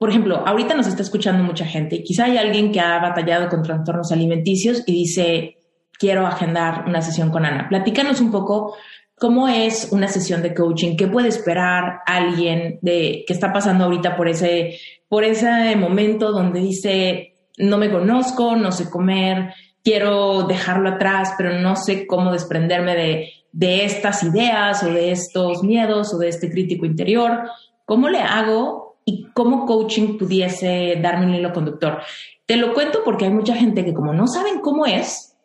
por 0.00 0.08
ejemplo, 0.08 0.42
ahorita 0.46 0.74
nos 0.74 0.86
está 0.86 1.02
escuchando 1.02 1.44
mucha 1.44 1.66
gente 1.66 2.02
quizá 2.02 2.24
hay 2.24 2.38
alguien 2.38 2.72
que 2.72 2.80
ha 2.80 2.98
batallado 3.00 3.50
con 3.50 3.62
trastornos 3.62 4.10
alimenticios 4.10 4.82
y 4.86 4.92
dice, 4.92 5.58
quiero 5.98 6.26
agendar 6.26 6.84
una 6.86 7.02
sesión 7.02 7.28
con 7.28 7.44
Ana. 7.44 7.68
Platícanos 7.68 8.22
un 8.22 8.30
poco 8.30 8.74
cómo 9.18 9.46
es 9.46 9.88
una 9.92 10.08
sesión 10.08 10.40
de 10.40 10.54
coaching, 10.54 10.96
qué 10.96 11.06
puede 11.06 11.28
esperar 11.28 11.98
alguien 12.06 12.78
de, 12.80 13.24
que 13.26 13.34
está 13.34 13.52
pasando 13.52 13.84
ahorita 13.84 14.16
por 14.16 14.26
ese, 14.26 14.78
por 15.06 15.22
ese 15.22 15.76
momento 15.76 16.32
donde 16.32 16.60
dice, 16.60 17.34
no 17.58 17.76
me 17.76 17.90
conozco, 17.90 18.56
no 18.56 18.72
sé 18.72 18.88
comer, 18.88 19.52
quiero 19.84 20.44
dejarlo 20.44 20.88
atrás, 20.88 21.34
pero 21.36 21.58
no 21.58 21.76
sé 21.76 22.06
cómo 22.06 22.32
desprenderme 22.32 22.96
de, 22.96 23.32
de 23.52 23.84
estas 23.84 24.22
ideas 24.22 24.82
o 24.82 24.86
de 24.86 25.10
estos 25.10 25.62
miedos 25.62 26.14
o 26.14 26.16
de 26.16 26.28
este 26.28 26.50
crítico 26.50 26.86
interior. 26.86 27.50
¿Cómo 27.84 28.08
le 28.08 28.20
hago 28.20 28.89
y 29.10 29.26
cómo 29.34 29.66
coaching 29.66 30.16
pudiese 30.18 30.98
darme 31.02 31.26
un 31.26 31.34
hilo 31.34 31.52
conductor. 31.52 32.00
Te 32.46 32.56
lo 32.56 32.72
cuento 32.72 33.00
porque 33.04 33.24
hay 33.24 33.32
mucha 33.32 33.54
gente 33.54 33.84
que 33.84 33.92
como 33.92 34.12
no 34.12 34.26
saben 34.28 34.60
cómo 34.60 34.86
es, 34.86 35.36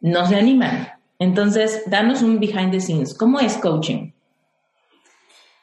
no 0.00 0.26
se 0.26 0.36
animan. 0.36 0.88
Entonces, 1.18 1.82
danos 1.86 2.22
un 2.22 2.38
behind 2.38 2.72
the 2.72 2.80
scenes. 2.80 3.16
¿Cómo 3.16 3.40
es 3.40 3.56
coaching? 3.56 4.12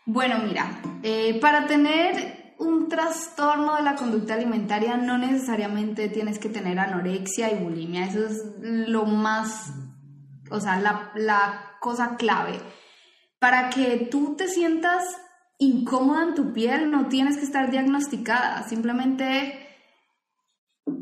Bueno, 0.06 0.40
mira, 0.46 0.82
eh, 1.04 1.40
para 1.40 1.68
tener 1.68 2.56
un 2.58 2.90
trastorno 2.90 3.76
de 3.76 3.84
la 3.84 3.96
conducta 3.96 4.34
alimentaria 4.34 4.98
no 4.98 5.18
necesariamente 5.18 6.10
tienes 6.10 6.40
que 6.40 6.50
tener 6.50 6.80
anorexia 6.80 7.52
y 7.52 7.64
bulimia. 7.64 8.06
Eso 8.06 8.26
es 8.26 8.44
lo 8.62 9.06
más, 9.06 9.74
o 10.50 10.60
sea, 10.60 10.80
la, 10.80 11.12
la 11.16 11.78
cosa 11.80 12.16
clave. 12.18 12.60
Para 13.38 13.70
que 13.70 14.08
tú 14.10 14.36
te 14.36 14.48
sientas 14.48 15.04
incómoda 15.64 16.24
en 16.24 16.36
tu 16.36 16.54
piel, 16.54 16.92
no 16.92 17.08
tienes 17.08 17.38
que 17.38 17.44
estar 17.44 17.72
diagnosticada, 17.72 18.68
simplemente 18.68 19.68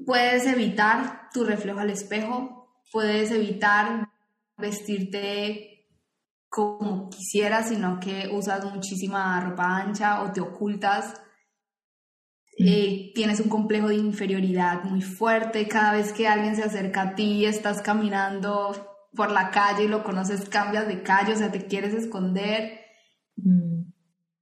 puedes 0.05 0.45
evitar 0.45 1.29
tu 1.33 1.43
reflejo 1.43 1.79
al 1.79 1.89
espejo, 1.89 2.69
puedes 2.91 3.31
evitar 3.31 4.09
vestirte 4.57 5.87
como 6.49 7.09
quisieras, 7.09 7.69
sino 7.69 7.99
que 7.99 8.29
usas 8.31 8.65
muchísima 8.65 9.39
ropa 9.39 9.77
ancha 9.77 10.21
o 10.23 10.31
te 10.31 10.41
ocultas. 10.41 11.13
Eh, 12.57 13.11
tienes 13.15 13.39
un 13.39 13.49
complejo 13.49 13.87
de 13.87 13.95
inferioridad 13.95 14.83
muy 14.83 15.01
fuerte, 15.01 15.67
cada 15.67 15.93
vez 15.93 16.11
que 16.13 16.27
alguien 16.27 16.55
se 16.55 16.63
acerca 16.63 17.01
a 17.01 17.15
ti, 17.15 17.45
estás 17.45 17.81
caminando 17.81 19.07
por 19.15 19.31
la 19.31 19.49
calle 19.49 19.85
y 19.85 19.87
lo 19.87 20.03
conoces, 20.03 20.47
cambias 20.49 20.87
de 20.87 21.01
calle, 21.01 21.33
o 21.33 21.37
sea, 21.37 21.51
te 21.51 21.65
quieres 21.65 21.93
esconder. 21.93 22.81
Mm 23.37 23.90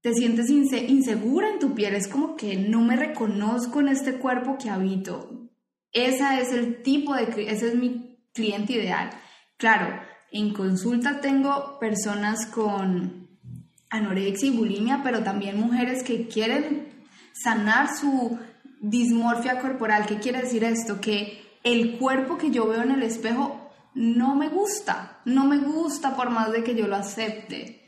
te 0.01 0.13
sientes 0.13 0.49
insegura 0.49 1.49
en 1.49 1.59
tu 1.59 1.73
piel, 1.75 1.95
es 1.95 2.07
como 2.07 2.35
que 2.35 2.55
no 2.55 2.81
me 2.81 2.95
reconozco 2.95 3.81
en 3.81 3.89
este 3.89 4.13
cuerpo 4.15 4.57
que 4.57 4.69
habito. 4.69 5.49
Ese 5.91 6.41
es 6.41 6.53
el 6.53 6.81
tipo 6.83 7.13
de, 7.15 7.23
ese 7.51 7.69
es 7.69 7.75
mi 7.75 8.17
cliente 8.33 8.73
ideal. 8.73 9.09
Claro, 9.57 9.99
en 10.31 10.53
consulta 10.53 11.19
tengo 11.19 11.79
personas 11.79 12.45
con 12.45 13.27
anorexia 13.89 14.49
y 14.49 14.57
bulimia, 14.57 15.01
pero 15.03 15.23
también 15.23 15.59
mujeres 15.59 16.03
que 16.03 16.27
quieren 16.27 16.87
sanar 17.33 17.89
su 17.93 18.39
dismorfia 18.79 19.59
corporal. 19.59 20.05
¿Qué 20.05 20.19
quiere 20.19 20.43
decir 20.43 20.63
esto? 20.63 21.01
Que 21.01 21.41
el 21.63 21.97
cuerpo 21.97 22.37
que 22.37 22.51
yo 22.51 22.67
veo 22.67 22.83
en 22.83 22.91
el 22.91 23.03
espejo 23.03 23.69
no 23.95 24.35
me 24.35 24.47
gusta, 24.47 25.19
no 25.25 25.45
me 25.45 25.57
gusta 25.57 26.15
por 26.15 26.29
más 26.29 26.53
de 26.53 26.63
que 26.63 26.75
yo 26.75 26.87
lo 26.87 26.95
acepte 26.95 27.78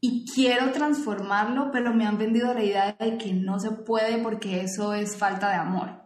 y 0.00 0.24
quiero 0.32 0.72
transformarlo, 0.72 1.70
pero 1.70 1.92
me 1.92 2.06
han 2.06 2.16
vendido 2.16 2.54
la 2.54 2.64
idea 2.64 2.96
de 2.98 3.18
que 3.18 3.34
no 3.34 3.60
se 3.60 3.70
puede 3.70 4.18
porque 4.18 4.62
eso 4.62 4.94
es 4.94 5.16
falta 5.16 5.50
de 5.50 5.56
amor. 5.56 6.00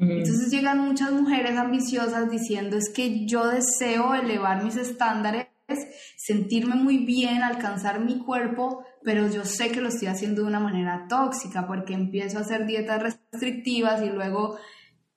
Entonces 0.00 0.52
llegan 0.52 0.78
muchas 0.78 1.10
mujeres 1.10 1.56
ambiciosas 1.56 2.30
diciendo 2.30 2.76
es 2.76 2.88
que 2.94 3.26
yo 3.26 3.48
deseo 3.48 4.14
elevar 4.14 4.62
mis 4.62 4.76
estándares, 4.76 5.48
sentirme 6.16 6.76
muy 6.76 6.98
bien, 6.98 7.42
alcanzar 7.42 7.98
mi 7.98 8.18
cuerpo, 8.18 8.84
pero 9.02 9.28
yo 9.28 9.44
sé 9.44 9.72
que 9.72 9.80
lo 9.80 9.88
estoy 9.88 10.06
haciendo 10.06 10.42
de 10.42 10.48
una 10.48 10.60
manera 10.60 11.06
tóxica 11.08 11.66
porque 11.66 11.94
empiezo 11.94 12.38
a 12.38 12.42
hacer 12.42 12.64
dietas 12.64 13.02
restrictivas 13.32 14.00
y 14.04 14.10
luego 14.10 14.56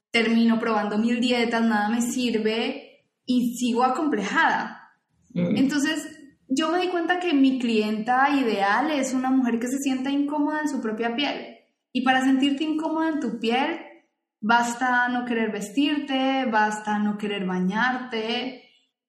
termino 0.10 0.60
probando 0.60 0.98
mil 0.98 1.22
dietas, 1.22 1.62
nada 1.62 1.88
me 1.90 2.02
sirve 2.02 3.06
y 3.28 3.56
sigo 3.56 3.84
acomplejada. 3.84 4.96
Entonces 5.36 6.21
yo 6.54 6.72
me 6.72 6.80
di 6.80 6.90
cuenta 6.90 7.20
que 7.20 7.34
mi 7.34 7.60
clienta 7.60 8.30
ideal 8.30 8.92
es 8.92 9.14
una 9.14 9.30
mujer 9.30 9.60
que 9.60 9.68
se 9.68 9.78
sienta 9.78 10.10
incómoda 10.10 10.62
en 10.62 10.70
su 10.70 10.82
propia 10.82 11.16
piel. 11.16 11.58
Y 11.94 12.04
para 12.04 12.24
sentirte 12.24 12.64
incómoda 12.64 13.10
en 13.10 13.20
tu 13.20 13.40
piel, 13.40 13.80
Basta 14.44 15.08
no 15.08 15.24
querer 15.24 15.52
vestirte, 15.52 16.46
basta 16.46 16.98
no 16.98 17.16
querer 17.16 17.46
bañarte, 17.46 18.64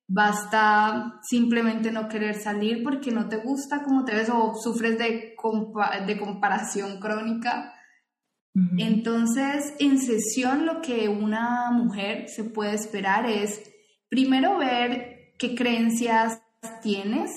basta 0.07 1.21
simplemente 1.23 1.91
no 1.91 2.07
querer 2.07 2.35
salir 2.35 2.83
porque 2.83 3.11
no 3.11 3.31
te 3.31 3.39
gusta 3.39 3.83
cómo 3.83 4.05
te 4.05 4.15
ves 4.15 4.29
o 4.29 4.53
sufres 4.55 4.99
de, 4.99 5.35
de 6.07 6.19
comparación 6.19 7.01
crónica. 7.01 7.73
Entonces, 8.77 9.75
en 9.79 9.99
sesión 9.99 10.67
lo 10.67 10.83
que 10.83 11.09
una 11.09 11.71
mujer 11.71 12.29
se 12.29 12.45
puede 12.45 12.75
esperar 12.75 13.25
es, 13.25 13.63
primero, 14.11 14.59
ver 14.59 15.33
qué 15.39 15.55
creencias 15.55 16.42
tienes 16.83 17.31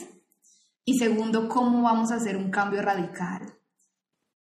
y 0.85 0.97
segundo, 0.99 1.49
cómo 1.49 1.81
vamos 1.81 2.11
a 2.11 2.15
hacer 2.15 2.37
un 2.37 2.51
cambio 2.51 2.81
radical. 2.81 3.41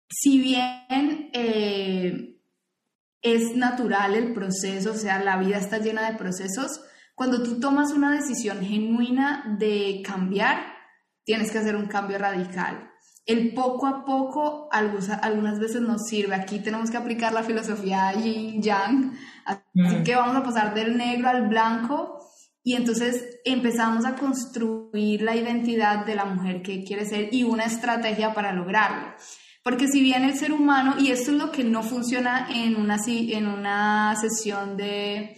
Si 0.09 0.39
bien 0.39 1.29
eh, 1.33 2.41
es 3.21 3.55
natural 3.55 4.15
el 4.15 4.33
proceso, 4.33 4.91
o 4.91 4.95
sea, 4.95 5.23
la 5.23 5.37
vida 5.37 5.57
está 5.57 5.77
llena 5.77 6.09
de 6.09 6.17
procesos. 6.17 6.81
Cuando 7.13 7.43
tú 7.43 7.59
tomas 7.59 7.91
una 7.91 8.11
decisión 8.11 8.61
genuina 8.61 9.55
de 9.59 10.01
cambiar, 10.03 10.59
tienes 11.23 11.51
que 11.51 11.59
hacer 11.59 11.75
un 11.75 11.85
cambio 11.85 12.17
radical. 12.17 12.89
El 13.27 13.53
poco 13.53 13.85
a 13.85 14.03
poco 14.03 14.67
algunas 14.71 15.59
veces 15.59 15.81
nos 15.81 16.07
sirve. 16.07 16.33
Aquí 16.33 16.59
tenemos 16.59 16.89
que 16.89 16.97
aplicar 16.97 17.33
la 17.33 17.43
filosofía 17.43 18.11
yin 18.13 18.63
yang. 18.63 19.15
Así 19.45 19.61
mm. 19.75 20.03
que 20.03 20.15
vamos 20.15 20.35
a 20.35 20.43
pasar 20.43 20.73
del 20.73 20.97
negro 20.97 21.29
al 21.29 21.47
blanco 21.47 22.20
y 22.63 22.75
entonces 22.75 23.39
empezamos 23.43 24.05
a 24.05 24.15
construir 24.15 25.21
la 25.21 25.35
identidad 25.35 26.05
de 26.05 26.15
la 26.15 26.25
mujer 26.25 26.61
que 26.61 26.83
quiere 26.83 27.05
ser 27.05 27.33
y 27.33 27.43
una 27.43 27.65
estrategia 27.65 28.33
para 28.33 28.53
lograrlo. 28.53 29.13
Porque 29.63 29.87
si 29.87 30.01
bien 30.01 30.23
el 30.23 30.37
ser 30.37 30.51
humano, 30.53 30.95
y 30.99 31.11
esto 31.11 31.31
es 31.31 31.37
lo 31.37 31.51
que 31.51 31.63
no 31.63 31.83
funciona 31.83 32.47
en 32.53 32.75
una, 32.75 32.97
en 33.07 33.47
una 33.47 34.15
sesión 34.15 34.77
de 34.77 35.35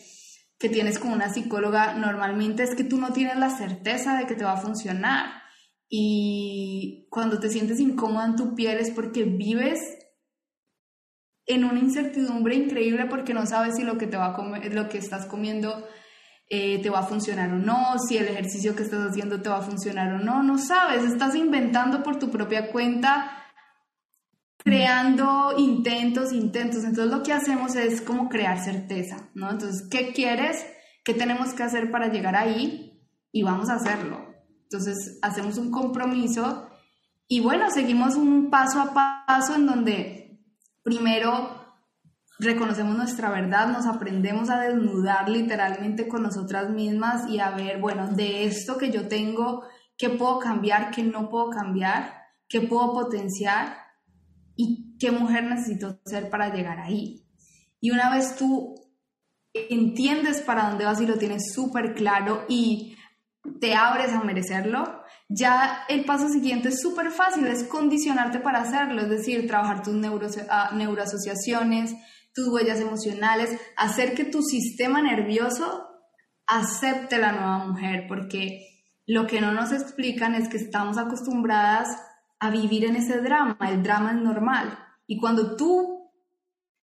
que 0.57 0.69
tienes 0.69 0.97
con 0.97 1.11
una 1.11 1.33
psicóloga 1.33 1.95
normalmente, 1.95 2.63
es 2.63 2.75
que 2.75 2.85
tú 2.85 2.97
no 2.97 3.11
tienes 3.11 3.37
la 3.37 3.49
certeza 3.49 4.17
de 4.17 4.25
que 4.25 4.35
te 4.35 4.45
va 4.45 4.53
a 4.53 4.61
funcionar. 4.61 5.43
Y 5.89 7.07
cuando 7.09 7.39
te 7.39 7.49
sientes 7.49 7.79
incómoda 7.79 8.25
en 8.25 8.35
tu 8.35 8.55
piel 8.55 8.79
es 8.79 8.91
porque 8.91 9.23
vives 9.23 9.79
en 11.45 11.65
una 11.65 11.79
incertidumbre 11.79 12.55
increíble 12.55 13.05
porque 13.05 13.33
no 13.33 13.45
sabes 13.45 13.75
si 13.75 13.83
lo 13.83 13.97
que, 13.97 14.07
te 14.07 14.17
va 14.17 14.27
a 14.27 14.33
comer, 14.33 14.73
lo 14.73 14.87
que 14.87 14.97
estás 14.97 15.25
comiendo 15.25 15.85
eh, 16.49 16.81
te 16.81 16.89
va 16.89 16.99
a 16.99 17.03
funcionar 17.03 17.51
o 17.51 17.57
no, 17.57 17.97
si 17.99 18.17
el 18.17 18.27
ejercicio 18.27 18.75
que 18.75 18.83
estás 18.83 19.09
haciendo 19.09 19.41
te 19.41 19.49
va 19.49 19.57
a 19.57 19.61
funcionar 19.61 20.13
o 20.13 20.19
no, 20.19 20.43
no 20.43 20.57
sabes, 20.57 21.03
estás 21.03 21.35
inventando 21.35 22.03
por 22.03 22.19
tu 22.19 22.29
propia 22.29 22.71
cuenta 22.71 23.39
creando 24.63 25.53
intentos, 25.57 26.31
intentos. 26.31 26.83
Entonces 26.83 27.13
lo 27.13 27.23
que 27.23 27.33
hacemos 27.33 27.75
es 27.75 28.01
como 28.01 28.29
crear 28.29 28.63
certeza, 28.63 29.29
¿no? 29.33 29.51
Entonces, 29.51 29.87
¿qué 29.89 30.13
quieres? 30.13 30.65
¿Qué 31.03 31.13
tenemos 31.13 31.53
que 31.53 31.63
hacer 31.63 31.91
para 31.91 32.07
llegar 32.07 32.35
ahí? 32.35 33.01
Y 33.31 33.43
vamos 33.43 33.69
a 33.69 33.75
hacerlo. 33.75 34.33
Entonces, 34.63 35.19
hacemos 35.21 35.57
un 35.57 35.69
compromiso 35.69 36.69
y 37.27 37.41
bueno, 37.41 37.69
seguimos 37.69 38.15
un 38.15 38.49
paso 38.49 38.79
a 38.79 38.93
paso 39.27 39.55
en 39.55 39.65
donde 39.65 40.39
primero 40.83 41.62
reconocemos 42.39 42.97
nuestra 42.97 43.29
verdad, 43.29 43.67
nos 43.67 43.85
aprendemos 43.85 44.49
a 44.49 44.61
desnudar 44.61 45.29
literalmente 45.29 46.07
con 46.07 46.23
nosotras 46.23 46.69
mismas 46.69 47.29
y 47.29 47.39
a 47.39 47.51
ver, 47.51 47.79
bueno, 47.79 48.07
de 48.07 48.45
esto 48.45 48.77
que 48.77 48.91
yo 48.91 49.07
tengo, 49.07 49.63
¿qué 49.97 50.09
puedo 50.09 50.39
cambiar? 50.39 50.91
¿Qué 50.91 51.03
no 51.03 51.29
puedo 51.29 51.49
cambiar? 51.49 52.13
¿Qué 52.47 52.61
puedo 52.61 52.93
potenciar? 52.93 53.83
y 54.55 54.97
qué 54.99 55.11
mujer 55.11 55.45
necesito 55.45 55.99
ser 56.05 56.29
para 56.29 56.53
llegar 56.53 56.79
ahí. 56.79 57.25
Y 57.79 57.91
una 57.91 58.09
vez 58.09 58.35
tú 58.35 58.75
entiendes 59.53 60.41
para 60.41 60.69
dónde 60.69 60.85
vas 60.85 61.01
y 61.01 61.05
lo 61.05 61.17
tienes 61.17 61.53
súper 61.53 61.93
claro 61.93 62.45
y 62.47 62.95
te 63.59 63.75
abres 63.75 64.13
a 64.13 64.23
merecerlo, 64.23 65.03
ya 65.27 65.83
el 65.89 66.05
paso 66.05 66.29
siguiente 66.29 66.69
es 66.69 66.81
súper 66.81 67.11
fácil, 67.11 67.45
es 67.47 67.63
condicionarte 67.65 68.39
para 68.39 68.61
hacerlo, 68.61 69.01
es 69.01 69.09
decir, 69.09 69.47
trabajar 69.47 69.83
tus 69.83 69.95
ah, 70.49 70.71
neuroasociaciones, 70.73 71.93
tus 72.33 72.47
huellas 72.47 72.79
emocionales, 72.79 73.59
hacer 73.77 74.13
que 74.15 74.25
tu 74.25 74.41
sistema 74.41 75.01
nervioso 75.01 75.87
acepte 76.47 77.17
la 77.17 77.31
nueva 77.31 77.65
mujer, 77.67 78.05
porque 78.07 78.73
lo 79.05 79.27
que 79.27 79.41
no 79.41 79.51
nos 79.51 79.71
explican 79.71 80.35
es 80.35 80.49
que 80.49 80.57
estamos 80.57 80.97
acostumbradas 80.97 81.87
a 82.39 82.49
vivir 82.49 82.85
en 82.85 82.95
ese 82.95 83.21
drama. 83.21 83.57
El 83.61 83.83
drama 83.83 84.11
es 84.11 84.17
normal. 84.17 84.77
Y 85.07 85.19
cuando 85.19 85.55
tú 85.55 86.11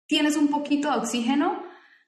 tienes 0.08 0.38
un 0.38 0.50
poquito 0.50 0.92
de 0.92 0.98
oxígeno, 0.98 1.64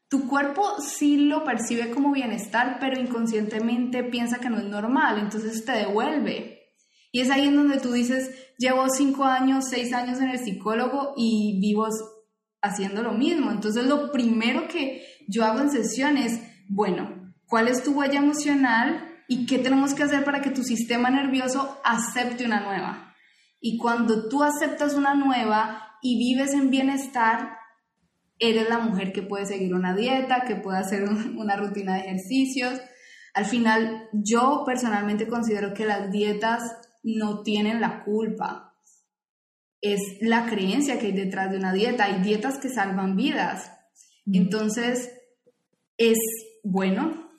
tu 0.09 0.27
cuerpo 0.27 0.63
sí 0.81 1.17
lo 1.17 1.43
percibe 1.43 1.91
como 1.91 2.11
bienestar, 2.11 2.77
pero 2.79 2.99
inconscientemente 2.99 4.03
piensa 4.03 4.39
que 4.39 4.49
no 4.49 4.57
es 4.57 4.65
normal, 4.65 5.19
entonces 5.19 5.63
te 5.63 5.71
devuelve. 5.73 6.59
Y 7.11 7.21
es 7.21 7.29
ahí 7.29 7.47
en 7.47 7.55
donde 7.55 7.79
tú 7.79 7.91
dices, 7.91 8.53
llevo 8.57 8.87
cinco 8.89 9.23
años, 9.23 9.65
seis 9.69 9.93
años 9.93 10.19
en 10.19 10.29
el 10.29 10.39
psicólogo 10.39 11.13
y 11.15 11.59
vivo 11.59 11.87
haciendo 12.61 13.01
lo 13.03 13.13
mismo. 13.13 13.51
Entonces 13.51 13.85
lo 13.85 14.11
primero 14.11 14.67
que 14.67 15.05
yo 15.27 15.45
hago 15.45 15.59
en 15.59 15.71
sesión 15.71 16.17
es, 16.17 16.39
bueno, 16.67 17.33
¿cuál 17.45 17.67
es 17.67 17.83
tu 17.83 17.91
huella 17.91 18.19
emocional 18.19 19.05
y 19.27 19.45
qué 19.45 19.59
tenemos 19.59 19.93
que 19.93 20.03
hacer 20.03 20.23
para 20.23 20.41
que 20.41 20.49
tu 20.49 20.63
sistema 20.63 21.09
nervioso 21.09 21.79
acepte 21.83 22.45
una 22.45 22.61
nueva? 22.61 23.15
Y 23.61 23.77
cuando 23.77 24.29
tú 24.29 24.43
aceptas 24.43 24.93
una 24.93 25.13
nueva 25.15 25.97
y 26.01 26.17
vives 26.17 26.53
en 26.53 26.69
bienestar, 26.69 27.57
eres 28.39 28.69
la 28.69 28.79
mujer 28.79 29.11
que 29.11 29.21
puede 29.21 29.45
seguir 29.45 29.73
una 29.73 29.93
dieta, 29.93 30.45
que 30.45 30.55
puede 30.55 30.79
hacer 30.79 31.03
una 31.03 31.57
rutina 31.57 31.95
de 31.95 32.01
ejercicios. 32.01 32.79
Al 33.33 33.45
final, 33.45 34.07
yo 34.13 34.63
personalmente 34.65 35.27
considero 35.27 35.73
que 35.73 35.85
las 35.85 36.09
dietas 36.09 36.63
no 37.03 37.43
tienen 37.43 37.81
la 37.81 38.03
culpa. 38.03 38.68
Es 39.81 39.99
la 40.21 40.45
creencia 40.45 40.99
que 40.99 41.07
hay 41.07 41.13
detrás 41.13 41.51
de 41.51 41.57
una 41.57 41.73
dieta. 41.73 42.05
Hay 42.05 42.21
dietas 42.21 42.57
que 42.57 42.69
salvan 42.69 43.15
vidas. 43.15 43.71
Entonces, 44.25 45.11
es 45.97 46.17
bueno 46.63 47.29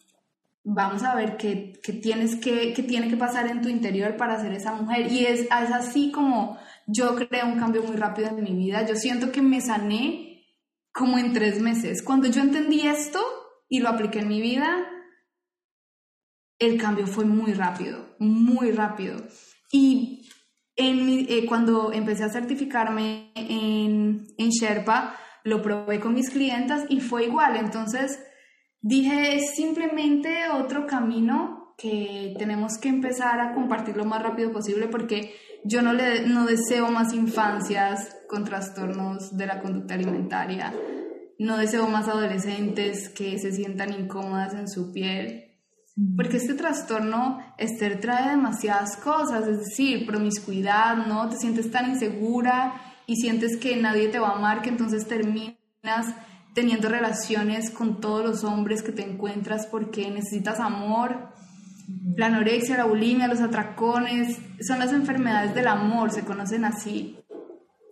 vamos 0.64 1.02
a 1.02 1.14
ver 1.14 1.36
qué, 1.36 1.80
tienes 2.02 2.36
que, 2.36 2.72
tiene 2.86 3.08
que 3.08 3.16
pasar 3.16 3.48
en 3.48 3.62
tu 3.62 3.68
interior 3.68 4.16
para 4.16 4.40
ser 4.40 4.52
esa 4.52 4.72
mujer. 4.72 5.10
Y 5.10 5.26
es, 5.26 5.40
es 5.40 5.50
así 5.50 6.10
como 6.10 6.58
yo 6.86 7.16
creé 7.16 7.44
un 7.44 7.58
cambio 7.58 7.82
muy 7.82 7.96
rápido 7.96 8.28
en 8.28 8.42
mi 8.42 8.52
vida. 8.52 8.86
Yo 8.86 8.96
siento 8.96 9.32
que 9.32 9.42
me 9.42 9.60
sané 9.60 10.46
como 10.92 11.18
en 11.18 11.32
tres 11.32 11.60
meses. 11.60 12.02
Cuando 12.02 12.28
yo 12.28 12.42
entendí 12.42 12.86
esto 12.86 13.20
y 13.68 13.80
lo 13.80 13.88
apliqué 13.88 14.20
en 14.20 14.28
mi 14.28 14.40
vida, 14.40 14.86
el 16.58 16.78
cambio 16.78 17.06
fue 17.06 17.24
muy 17.24 17.52
rápido, 17.52 18.16
muy 18.18 18.72
rápido. 18.72 19.16
Y 19.72 20.19
en 20.80 21.26
eh, 21.28 21.46
cuando 21.46 21.92
empecé 21.92 22.24
a 22.24 22.30
certificarme 22.30 23.32
en, 23.34 24.26
en 24.36 24.48
Sherpa, 24.50 25.16
lo 25.44 25.62
probé 25.62 26.00
con 26.00 26.14
mis 26.14 26.30
clientas 26.30 26.84
y 26.88 27.00
fue 27.00 27.24
igual. 27.24 27.56
Entonces, 27.56 28.18
Dije, 28.82 29.36
es 29.36 29.56
simplemente 29.56 30.48
otro 30.48 30.86
camino 30.86 31.74
que 31.76 32.34
tenemos 32.38 32.78
que 32.78 32.88
empezar 32.88 33.38
a 33.40 33.52
compartir 33.52 33.96
lo 33.96 34.06
más 34.06 34.22
rápido 34.22 34.52
posible 34.52 34.88
porque 34.88 35.34
yo 35.64 35.82
no, 35.82 35.92
le, 35.92 36.26
no 36.26 36.46
deseo 36.46 36.90
más 36.90 37.12
infancias 37.12 38.16
con 38.26 38.44
trastornos 38.44 39.36
de 39.36 39.46
la 39.46 39.60
conducta 39.60 39.94
alimentaria, 39.94 40.72
no 41.38 41.58
deseo 41.58 41.88
más 41.88 42.08
adolescentes 42.08 43.10
que 43.10 43.38
se 43.38 43.52
sientan 43.52 43.92
incómodas 43.92 44.54
en 44.54 44.68
su 44.68 44.92
piel, 44.92 45.49
porque 46.16 46.38
este 46.38 46.54
trastorno, 46.54 47.40
Esther, 47.58 48.00
trae 48.00 48.30
demasiadas 48.30 48.96
cosas, 48.96 49.46
es 49.46 49.58
decir, 49.58 50.06
promiscuidad, 50.06 51.06
¿no? 51.06 51.28
Te 51.28 51.36
sientes 51.36 51.70
tan 51.70 51.90
insegura 51.90 52.80
y 53.06 53.16
sientes 53.16 53.56
que 53.56 53.76
nadie 53.76 54.08
te 54.08 54.18
va 54.18 54.28
a 54.28 54.36
amar 54.36 54.62
que 54.62 54.70
entonces 54.70 55.06
terminas 55.06 55.56
teniendo 56.54 56.88
relaciones 56.88 57.70
con 57.70 58.00
todos 58.00 58.24
los 58.24 58.44
hombres 58.44 58.82
que 58.82 58.92
te 58.92 59.02
encuentras 59.02 59.66
porque 59.66 60.10
necesitas 60.10 60.60
amor. 60.60 61.32
La 62.16 62.26
anorexia, 62.26 62.76
la 62.76 62.84
bulimia, 62.84 63.28
los 63.28 63.40
atracones, 63.40 64.38
son 64.60 64.78
las 64.78 64.92
enfermedades 64.92 65.54
del 65.54 65.66
amor, 65.66 66.12
se 66.12 66.24
conocen 66.24 66.64
así. 66.64 67.18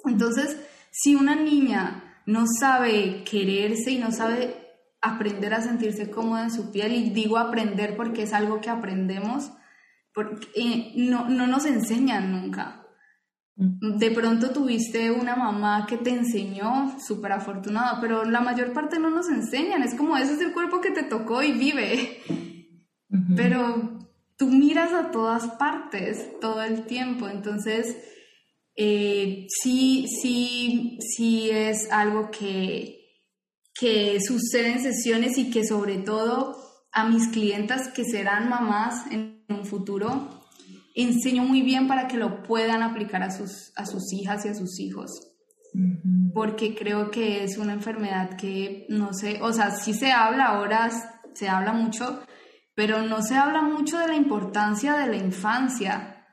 Entonces, 0.04 0.56
si 0.90 1.14
una 1.14 1.34
niña 1.34 2.22
no 2.26 2.44
sabe 2.46 3.24
quererse 3.24 3.90
y 3.90 3.98
no 3.98 4.12
sabe 4.12 4.67
aprender 5.00 5.54
a 5.54 5.60
sentirse 5.60 6.10
cómoda 6.10 6.44
en 6.44 6.50
su 6.50 6.70
piel. 6.70 6.92
Y 6.92 7.10
digo 7.10 7.38
aprender 7.38 7.96
porque 7.96 8.22
es 8.22 8.32
algo 8.32 8.60
que 8.60 8.70
aprendemos, 8.70 9.52
porque 10.12 10.46
eh, 10.54 10.92
no, 10.96 11.28
no 11.28 11.46
nos 11.46 11.66
enseñan 11.66 12.32
nunca. 12.32 12.86
Mm. 13.56 13.98
De 13.98 14.10
pronto 14.10 14.50
tuviste 14.50 15.10
una 15.10 15.36
mamá 15.36 15.86
que 15.86 15.96
te 15.96 16.10
enseñó, 16.10 16.98
súper 16.98 17.32
afortunada, 17.32 18.00
pero 18.00 18.24
la 18.24 18.40
mayor 18.40 18.72
parte 18.72 18.98
no 18.98 19.10
nos 19.10 19.28
enseñan. 19.28 19.82
Es 19.82 19.94
como, 19.94 20.16
ese 20.16 20.34
es 20.34 20.40
el 20.40 20.52
cuerpo 20.52 20.80
que 20.80 20.90
te 20.90 21.02
tocó 21.02 21.42
y 21.42 21.52
vive. 21.52 22.22
Pero 23.36 23.98
tú 24.36 24.46
miras 24.48 24.92
a 24.92 25.10
todas 25.10 25.48
partes 25.52 26.38
todo 26.40 26.62
el 26.62 26.86
tiempo, 26.86 27.28
entonces 27.28 27.96
eh, 28.76 29.46
sí, 29.48 30.06
sí, 30.22 30.98
sí 31.00 31.50
es 31.50 31.90
algo 31.90 32.30
que, 32.30 32.97
que 33.78 34.18
sucede 34.20 34.72
en 34.72 34.82
sesiones 34.82 35.38
y 35.38 35.50
que 35.50 35.64
sobre 35.64 35.98
todo 35.98 36.56
a 36.92 37.08
mis 37.08 37.28
clientas 37.28 37.88
que 37.88 38.04
serán 38.04 38.48
mamás 38.48 39.06
en 39.10 39.44
un 39.48 39.64
futuro, 39.64 40.28
enseño 40.94 41.44
muy 41.44 41.62
bien 41.62 41.86
para 41.86 42.08
que 42.08 42.16
lo 42.16 42.42
puedan 42.42 42.82
aplicar 42.82 43.22
a 43.22 43.30
sus, 43.30 43.72
a 43.76 43.86
sus 43.86 44.12
hijas 44.12 44.44
y 44.44 44.48
a 44.48 44.54
sus 44.54 44.80
hijos. 44.80 45.10
Porque 46.34 46.74
creo 46.74 47.10
que 47.10 47.44
es 47.44 47.56
una 47.56 47.72
enfermedad 47.72 48.36
que, 48.36 48.86
no 48.88 49.12
sé, 49.12 49.38
o 49.42 49.52
sea, 49.52 49.70
sí 49.70 49.94
se 49.94 50.10
habla 50.10 50.46
ahora, 50.46 50.90
se 51.34 51.48
habla 51.48 51.72
mucho, 51.72 52.22
pero 52.74 53.02
no 53.02 53.22
se 53.22 53.36
habla 53.36 53.62
mucho 53.62 53.98
de 53.98 54.08
la 54.08 54.16
importancia 54.16 54.94
de 54.94 55.06
la 55.06 55.16
infancia, 55.16 56.26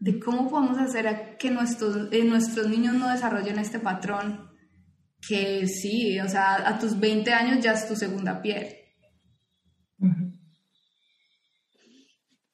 de 0.00 0.18
cómo 0.18 0.48
podemos 0.48 0.78
hacer 0.78 1.36
que 1.38 1.50
nuestros, 1.50 2.08
eh, 2.12 2.24
nuestros 2.24 2.68
niños 2.68 2.94
no 2.94 3.10
desarrollen 3.10 3.58
este 3.58 3.80
patrón, 3.80 4.50
que 5.26 5.66
sí, 5.66 6.18
o 6.20 6.28
sea, 6.28 6.68
a 6.68 6.78
tus 6.78 6.98
20 6.98 7.32
años 7.32 7.64
ya 7.64 7.72
es 7.72 7.88
tu 7.88 7.96
segunda 7.96 8.40
piel. 8.40 8.68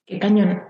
Qué 0.07 0.19
cañón. 0.19 0.63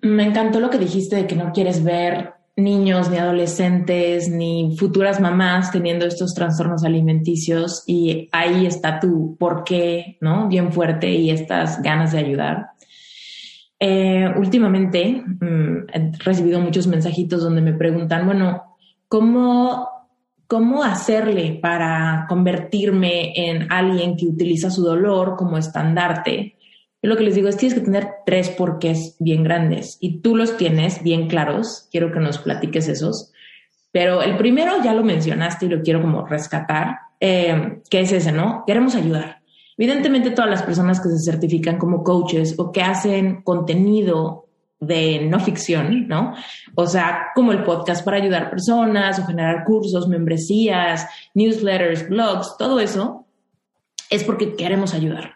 Me 0.00 0.24
encantó 0.24 0.60
lo 0.60 0.70
que 0.70 0.78
dijiste 0.78 1.16
de 1.16 1.26
que 1.26 1.36
no 1.36 1.52
quieres 1.52 1.84
ver 1.84 2.34
niños, 2.56 3.10
ni 3.10 3.16
adolescentes, 3.16 4.28
ni 4.28 4.76
futuras 4.76 5.20
mamás 5.20 5.72
teniendo 5.72 6.06
estos 6.06 6.34
trastornos 6.34 6.84
alimenticios 6.84 7.84
y 7.86 8.28
ahí 8.32 8.66
está 8.66 9.00
tu 9.00 9.36
por 9.38 9.64
qué, 9.64 10.18
¿no? 10.20 10.48
Bien 10.48 10.72
fuerte 10.72 11.10
y 11.10 11.30
estas 11.30 11.80
ganas 11.82 12.12
de 12.12 12.18
ayudar. 12.18 12.66
Eh, 13.78 14.32
últimamente 14.36 15.24
mm, 15.26 15.86
he 15.92 16.12
recibido 16.18 16.60
muchos 16.60 16.86
mensajitos 16.86 17.42
donde 17.42 17.62
me 17.62 17.72
preguntan, 17.72 18.26
bueno, 18.26 18.76
¿cómo, 19.08 19.88
¿cómo 20.52 20.84
hacerle 20.84 21.58
para 21.62 22.26
convertirme 22.28 23.32
en 23.34 23.72
alguien 23.72 24.18
que 24.18 24.26
utiliza 24.26 24.70
su 24.70 24.82
dolor 24.82 25.34
como 25.34 25.56
estandarte? 25.56 26.58
Yo 27.00 27.08
lo 27.08 27.16
que 27.16 27.24
les 27.24 27.34
digo 27.34 27.48
es 27.48 27.56
tienes 27.56 27.78
que 27.78 27.82
tener 27.82 28.06
tres 28.26 28.50
porqués 28.50 29.16
bien 29.18 29.44
grandes 29.44 29.96
y 29.98 30.20
tú 30.20 30.36
los 30.36 30.58
tienes 30.58 31.02
bien 31.02 31.26
claros. 31.26 31.88
Quiero 31.90 32.12
que 32.12 32.20
nos 32.20 32.36
platiques 32.36 32.86
esos. 32.88 33.32
Pero 33.92 34.20
el 34.20 34.36
primero 34.36 34.72
ya 34.84 34.92
lo 34.92 35.02
mencionaste 35.02 35.64
y 35.64 35.68
lo 35.70 35.80
quiero 35.80 36.02
como 36.02 36.26
rescatar, 36.26 36.98
eh, 37.18 37.80
que 37.88 38.00
es 38.00 38.12
ese, 38.12 38.30
¿no? 38.30 38.64
Queremos 38.66 38.94
ayudar. 38.94 39.40
Evidentemente 39.78 40.32
todas 40.32 40.50
las 40.50 40.64
personas 40.64 41.00
que 41.00 41.08
se 41.08 41.30
certifican 41.30 41.78
como 41.78 42.04
coaches 42.04 42.56
o 42.58 42.72
que 42.72 42.82
hacen 42.82 43.40
contenido 43.40 44.48
de 44.82 45.20
no 45.20 45.38
ficción, 45.38 46.08
¿no? 46.08 46.34
O 46.74 46.86
sea, 46.88 47.28
como 47.36 47.52
el 47.52 47.62
podcast 47.62 48.04
para 48.04 48.16
ayudar 48.16 48.50
personas 48.50 49.16
o 49.20 49.24
generar 49.24 49.62
cursos, 49.64 50.08
membresías, 50.08 51.06
newsletters, 51.34 52.08
blogs, 52.08 52.56
todo 52.58 52.80
eso 52.80 53.24
es 54.10 54.24
porque 54.24 54.56
queremos 54.56 54.92
ayudar. 54.92 55.34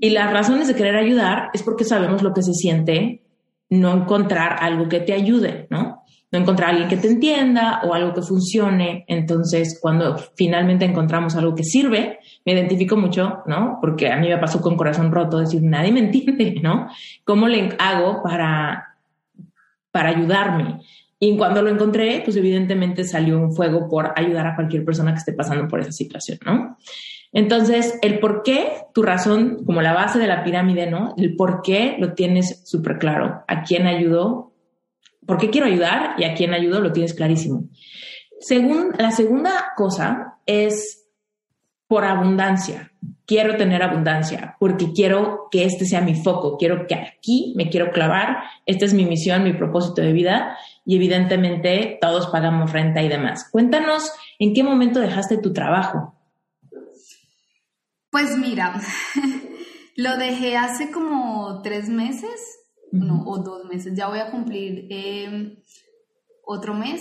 Y 0.00 0.10
las 0.10 0.32
razones 0.32 0.66
de 0.66 0.74
querer 0.74 0.96
ayudar 0.96 1.50
es 1.52 1.62
porque 1.62 1.84
sabemos 1.84 2.22
lo 2.22 2.34
que 2.34 2.42
se 2.42 2.52
siente 2.52 3.22
no 3.68 3.92
encontrar 3.92 4.56
algo 4.60 4.88
que 4.88 4.98
te 4.98 5.12
ayude, 5.12 5.68
¿no? 5.70 5.99
No 6.32 6.38
encontrar 6.38 6.68
a 6.68 6.72
alguien 6.72 6.88
que 6.88 6.96
te 6.96 7.08
entienda 7.08 7.80
o 7.84 7.92
algo 7.92 8.14
que 8.14 8.22
funcione. 8.22 9.04
Entonces, 9.08 9.78
cuando 9.80 10.16
finalmente 10.36 10.84
encontramos 10.84 11.34
algo 11.36 11.54
que 11.54 11.64
sirve, 11.64 12.20
me 12.44 12.52
identifico 12.52 12.96
mucho, 12.96 13.42
¿no? 13.46 13.78
Porque 13.80 14.10
a 14.10 14.16
mí 14.16 14.28
me 14.28 14.38
pasó 14.38 14.60
con 14.60 14.76
corazón 14.76 15.10
roto 15.10 15.38
decir, 15.38 15.62
nadie 15.62 15.92
me 15.92 16.00
entiende, 16.00 16.56
¿no? 16.62 16.88
¿Cómo 17.24 17.48
le 17.48 17.74
hago 17.78 18.22
para, 18.22 18.96
para 19.90 20.10
ayudarme? 20.10 20.80
Y 21.18 21.36
cuando 21.36 21.60
lo 21.60 21.68
encontré, 21.68 22.22
pues 22.24 22.36
evidentemente 22.36 23.04
salió 23.04 23.38
un 23.38 23.52
fuego 23.52 23.88
por 23.88 24.12
ayudar 24.16 24.46
a 24.46 24.56
cualquier 24.56 24.84
persona 24.86 25.12
que 25.12 25.18
esté 25.18 25.34
pasando 25.34 25.68
por 25.68 25.80
esa 25.80 25.92
situación, 25.92 26.38
¿no? 26.46 26.78
Entonces, 27.32 27.98
el 28.02 28.18
por 28.18 28.42
qué, 28.42 28.72
tu 28.92 29.02
razón, 29.02 29.64
como 29.64 29.82
la 29.82 29.92
base 29.92 30.18
de 30.18 30.26
la 30.26 30.42
pirámide, 30.42 30.90
¿no? 30.90 31.14
El 31.16 31.36
por 31.36 31.62
qué 31.62 31.96
lo 31.98 32.14
tienes 32.14 32.62
súper 32.64 32.98
claro. 32.98 33.44
¿A 33.46 33.62
quién 33.62 33.86
ayudo? 33.86 34.49
¿Por 35.30 35.38
qué 35.38 35.50
quiero 35.50 35.68
ayudar? 35.68 36.16
Y 36.18 36.24
a 36.24 36.34
quién 36.34 36.52
ayudo 36.52 36.80
lo 36.80 36.90
tienes 36.90 37.14
clarísimo. 37.14 37.68
Según, 38.40 38.94
la 38.98 39.12
segunda 39.12 39.72
cosa 39.76 40.38
es 40.44 41.06
por 41.86 42.04
abundancia. 42.04 42.90
Quiero 43.26 43.56
tener 43.56 43.80
abundancia 43.82 44.56
porque 44.58 44.92
quiero 44.92 45.46
que 45.52 45.64
este 45.64 45.86
sea 45.86 46.00
mi 46.00 46.16
foco. 46.16 46.56
Quiero 46.58 46.88
que 46.88 46.96
aquí 46.96 47.54
me 47.56 47.70
quiero 47.70 47.92
clavar. 47.92 48.38
Esta 48.66 48.86
es 48.86 48.94
mi 48.94 49.04
misión, 49.04 49.44
mi 49.44 49.52
propósito 49.52 50.02
de 50.02 50.12
vida. 50.12 50.58
Y 50.84 50.96
evidentemente 50.96 51.98
todos 52.00 52.26
pagamos 52.26 52.72
renta 52.72 53.00
y 53.00 53.08
demás. 53.08 53.48
Cuéntanos 53.52 54.10
en 54.40 54.52
qué 54.52 54.64
momento 54.64 54.98
dejaste 54.98 55.38
tu 55.38 55.52
trabajo 55.52 56.16
pues 58.10 58.36
mira, 58.36 58.80
lo 59.96 60.16
dejé 60.16 60.56
hace 60.56 60.90
como 60.90 61.62
tres 61.62 61.88
meses, 61.88 62.59
no, 62.92 63.22
o 63.26 63.38
dos 63.38 63.64
meses, 63.66 63.94
ya 63.94 64.08
voy 64.08 64.18
a 64.18 64.30
cumplir 64.30 64.86
em, 64.90 65.56
otro 66.44 66.74
mes. 66.74 67.00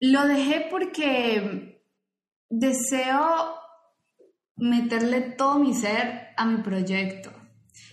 Lo 0.00 0.26
dejé 0.26 0.68
porque 0.70 1.82
deseo 2.48 3.54
meterle 4.56 5.20
todo 5.20 5.58
mi 5.58 5.74
ser 5.74 6.28
a 6.36 6.44
mi 6.44 6.62
proyecto. 6.62 7.30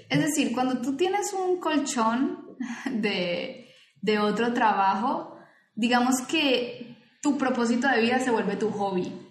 Es 0.10 0.20
decir, 0.20 0.54
cuando 0.54 0.82
tú 0.82 0.96
tienes 0.96 1.34
un 1.34 1.60
colchón 1.60 2.58
de, 2.92 3.70
de 4.02 4.20
otro 4.20 4.54
trabajo, 4.54 5.38
digamos 5.74 6.22
que 6.28 6.96
tu 7.22 7.38
propósito 7.38 7.88
de 7.88 8.02
vida 8.02 8.20
se 8.20 8.32
vuelve 8.32 8.56
tu 8.56 8.70
hobby. 8.70 9.25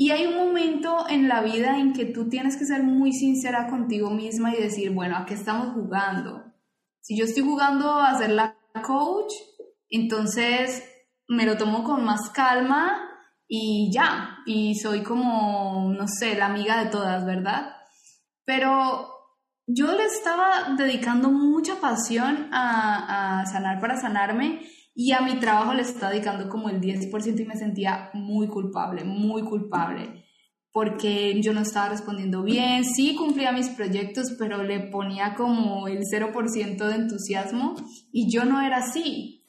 Y 0.00 0.12
hay 0.12 0.24
un 0.24 0.34
momento 0.34 1.04
en 1.10 1.28
la 1.28 1.42
vida 1.42 1.78
en 1.78 1.92
que 1.92 2.06
tú 2.06 2.30
tienes 2.30 2.56
que 2.56 2.64
ser 2.64 2.82
muy 2.82 3.12
sincera 3.12 3.68
contigo 3.68 4.08
misma 4.08 4.54
y 4.54 4.62
decir, 4.62 4.92
bueno, 4.92 5.14
¿a 5.14 5.26
qué 5.26 5.34
estamos 5.34 5.74
jugando? 5.74 6.42
Si 7.02 7.18
yo 7.18 7.26
estoy 7.26 7.42
jugando 7.42 7.98
a 7.98 8.16
ser 8.16 8.30
la 8.30 8.56
coach, 8.82 9.30
entonces 9.90 10.82
me 11.28 11.44
lo 11.44 11.58
tomo 11.58 11.84
con 11.84 12.02
más 12.02 12.30
calma 12.30 12.98
y 13.46 13.90
ya, 13.92 14.38
y 14.46 14.74
soy 14.76 15.02
como, 15.02 15.92
no 15.92 16.08
sé, 16.08 16.34
la 16.34 16.46
amiga 16.46 16.82
de 16.82 16.90
todas, 16.90 17.26
¿verdad? 17.26 17.76
Pero 18.46 19.06
yo 19.66 19.92
le 19.92 20.06
estaba 20.06 20.76
dedicando 20.78 21.28
mucha 21.28 21.78
pasión 21.78 22.48
a, 22.52 23.40
a 23.40 23.44
sanar 23.44 23.78
para 23.80 24.00
sanarme 24.00 24.62
y 25.02 25.12
a 25.12 25.22
mi 25.22 25.40
trabajo 25.40 25.72
le 25.72 25.80
estaba 25.80 26.12
dedicando 26.12 26.50
como 26.50 26.68
el 26.68 26.78
10% 26.78 27.40
y 27.40 27.46
me 27.46 27.56
sentía 27.56 28.10
muy 28.12 28.48
culpable, 28.48 29.02
muy 29.02 29.40
culpable, 29.40 30.26
porque 30.72 31.40
yo 31.40 31.54
no 31.54 31.62
estaba 31.62 31.88
respondiendo 31.88 32.42
bien, 32.42 32.84
sí 32.84 33.16
cumplía 33.16 33.50
mis 33.50 33.70
proyectos, 33.70 34.36
pero 34.38 34.62
le 34.62 34.78
ponía 34.78 35.34
como 35.34 35.88
el 35.88 36.00
0% 36.00 36.86
de 36.86 36.94
entusiasmo 36.94 37.76
y 38.12 38.30
yo 38.30 38.44
no 38.44 38.60
era 38.60 38.76
así. 38.76 39.48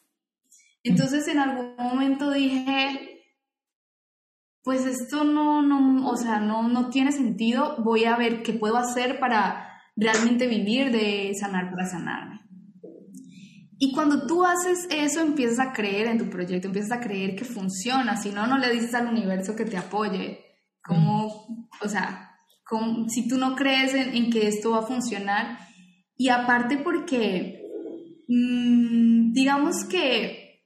Entonces 0.85 1.27
en 1.27 1.39
algún 1.39 1.75
momento 1.75 2.31
dije, 2.31 3.25
pues 4.63 4.85
esto 4.85 5.25
no, 5.25 5.61
no, 5.61 6.09
o 6.09 6.15
sea, 6.15 6.39
no, 6.39 6.69
no 6.69 6.89
tiene 6.89 7.11
sentido, 7.11 7.75
voy 7.83 8.05
a 8.05 8.15
ver 8.15 8.41
qué 8.41 8.53
puedo 8.53 8.77
hacer 8.77 9.19
para 9.19 9.67
realmente 9.97 10.47
vivir 10.47 10.93
de 10.93 11.33
sanar 11.37 11.69
para 11.71 11.87
sanarme. 11.87 12.40
Y 13.83 13.91
cuando 13.93 14.27
tú 14.27 14.45
haces 14.45 14.87
eso, 14.91 15.21
empiezas 15.21 15.57
a 15.57 15.73
creer 15.73 16.05
en 16.05 16.19
tu 16.19 16.29
proyecto, 16.29 16.67
empiezas 16.67 16.99
a 16.99 17.01
creer 17.01 17.35
que 17.35 17.45
funciona, 17.45 18.15
si 18.15 18.29
no, 18.29 18.45
no 18.45 18.59
le 18.59 18.69
dices 18.69 18.93
al 18.93 19.07
universo 19.07 19.55
que 19.55 19.65
te 19.65 19.75
apoye. 19.75 20.39
Como, 20.83 21.67
o 21.81 21.89
sea, 21.89 22.37
si 23.07 23.27
tú 23.27 23.39
no 23.39 23.55
crees 23.55 23.95
en, 23.95 24.29
que 24.29 24.47
esto 24.47 24.69
va 24.69 24.81
a 24.81 24.85
funcionar, 24.85 25.57
y 26.15 26.29
aparte 26.29 26.77
porque, 26.77 27.65
mm, 28.27 29.33
digamos 29.33 29.83
que 29.85 30.61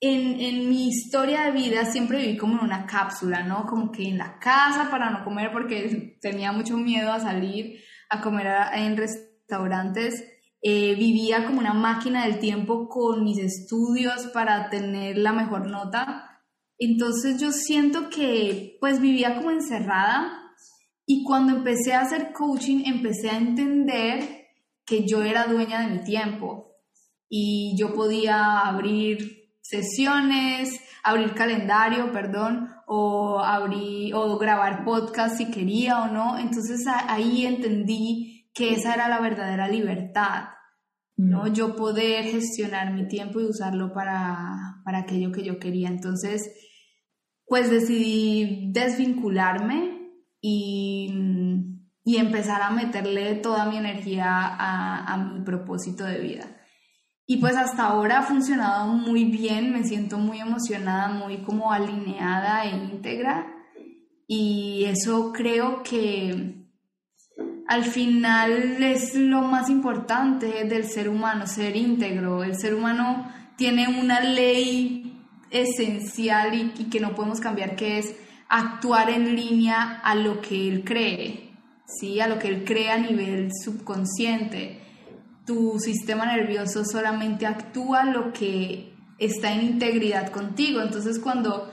en, 0.00 0.40
en, 0.40 0.68
mi 0.68 0.86
historia 0.86 1.42
de 1.42 1.50
vida 1.50 1.86
siempre 1.86 2.18
viví 2.18 2.36
como 2.36 2.60
en 2.60 2.66
una 2.66 2.86
cápsula, 2.86 3.42
¿no? 3.42 3.66
Como 3.66 3.90
que 3.90 4.04
en 4.04 4.16
la 4.16 4.38
casa 4.38 4.88
para 4.92 5.10
no 5.10 5.24
comer 5.24 5.50
porque 5.52 6.16
tenía 6.20 6.52
mucho 6.52 6.76
miedo 6.76 7.12
a 7.12 7.18
salir 7.18 7.80
a 8.10 8.20
comer 8.20 8.46
en 8.74 8.96
restaurantes 8.96 10.37
eh, 10.62 10.94
vivía 10.96 11.46
como 11.46 11.60
una 11.60 11.74
máquina 11.74 12.24
del 12.24 12.40
tiempo 12.40 12.88
con 12.88 13.22
mis 13.22 13.38
estudios 13.38 14.26
para 14.28 14.70
tener 14.70 15.16
la 15.16 15.32
mejor 15.32 15.68
nota 15.68 16.42
Entonces 16.78 17.40
yo 17.40 17.52
siento 17.52 18.10
que 18.10 18.76
pues 18.80 19.00
vivía 19.00 19.36
como 19.36 19.50
encerrada 19.50 20.52
y 21.06 21.24
cuando 21.24 21.56
empecé 21.56 21.94
a 21.94 22.02
hacer 22.02 22.32
coaching 22.32 22.84
empecé 22.86 23.30
a 23.30 23.38
entender 23.38 24.48
que 24.84 25.06
yo 25.06 25.22
era 25.22 25.46
dueña 25.46 25.80
de 25.80 25.94
mi 25.94 26.04
tiempo 26.04 26.68
y 27.28 27.76
yo 27.78 27.94
podía 27.94 28.60
abrir 28.60 29.52
sesiones, 29.60 30.80
abrir 31.02 31.34
calendario, 31.34 32.12
perdón, 32.12 32.70
o 32.86 33.38
abrir 33.38 34.14
o 34.14 34.38
grabar 34.38 34.84
podcast 34.84 35.36
si 35.36 35.50
quería 35.50 36.02
o 36.02 36.08
no. 36.08 36.38
Entonces 36.38 36.86
ahí 36.86 37.46
entendí 37.46 38.37
que 38.54 38.74
esa 38.74 38.94
era 38.94 39.08
la 39.08 39.20
verdadera 39.20 39.68
libertad. 39.68 40.48
¿no? 41.18 41.44
Mm. 41.44 41.52
Yo 41.52 41.76
poder 41.76 42.24
gestionar 42.24 42.94
mi 42.94 43.06
tiempo 43.08 43.40
y 43.40 43.44
usarlo 43.44 43.92
para, 43.92 44.80
para 44.84 45.00
aquello 45.00 45.32
que 45.32 45.44
yo 45.44 45.58
quería. 45.58 45.88
Entonces, 45.88 46.50
pues 47.44 47.70
decidí 47.70 48.70
desvincularme 48.72 50.12
y, 50.40 51.12
y 52.04 52.16
empezar 52.16 52.62
a 52.62 52.70
meterle 52.70 53.34
toda 53.36 53.66
mi 53.66 53.78
energía 53.78 54.26
a, 54.28 55.12
a, 55.12 55.16
mi 55.16 55.44
propósito 55.44 56.04
de 56.04 56.20
vida. 56.20 56.56
Y 57.26 57.38
pues 57.38 57.56
hasta 57.56 57.84
ahora 57.84 58.20
ha 58.20 58.22
funcionado 58.22 58.86
muy 58.86 59.24
bien, 59.24 59.72
me 59.72 59.84
siento 59.84 60.18
muy 60.18 60.40
emocionada, 60.40 61.08
muy 61.08 61.42
como 61.42 61.72
alineada 61.72 62.64
e 62.64 62.76
íntegra. 62.76 63.54
Y 64.26 64.84
eso 64.84 65.32
creo 65.32 65.82
que 65.82 66.57
al 67.68 67.84
final 67.84 68.82
es 68.82 69.14
lo 69.14 69.42
más 69.42 69.68
importante 69.68 70.64
del 70.64 70.84
ser 70.84 71.06
humano, 71.08 71.46
ser 71.46 71.76
íntegro. 71.76 72.42
El 72.42 72.58
ser 72.58 72.74
humano 72.74 73.30
tiene 73.56 74.00
una 74.00 74.20
ley 74.20 75.22
esencial 75.50 76.54
y, 76.54 76.84
que 76.84 76.98
no 76.98 77.14
podemos 77.14 77.40
cambiar, 77.40 77.76
que 77.76 77.98
es 77.98 78.16
actuar 78.48 79.10
en 79.10 79.36
línea 79.36 80.00
a 80.02 80.14
lo 80.14 80.40
que 80.40 80.66
él 80.66 80.82
cree, 80.82 81.50
¿sí? 81.84 82.18
a 82.20 82.26
lo 82.26 82.38
que 82.38 82.48
él 82.48 82.64
cree 82.64 82.90
a 82.90 82.96
nivel 82.96 83.50
subconsciente. 83.62 84.80
Tu 85.44 85.78
sistema 85.78 86.24
nervioso 86.24 86.86
solamente 86.86 87.46
actúa 87.46 88.04
lo 88.04 88.32
que 88.32 88.94
está 89.18 89.52
en 89.52 89.66
integridad 89.66 90.30
contigo. 90.30 90.80
Entonces 90.80 91.18
cuando 91.18 91.70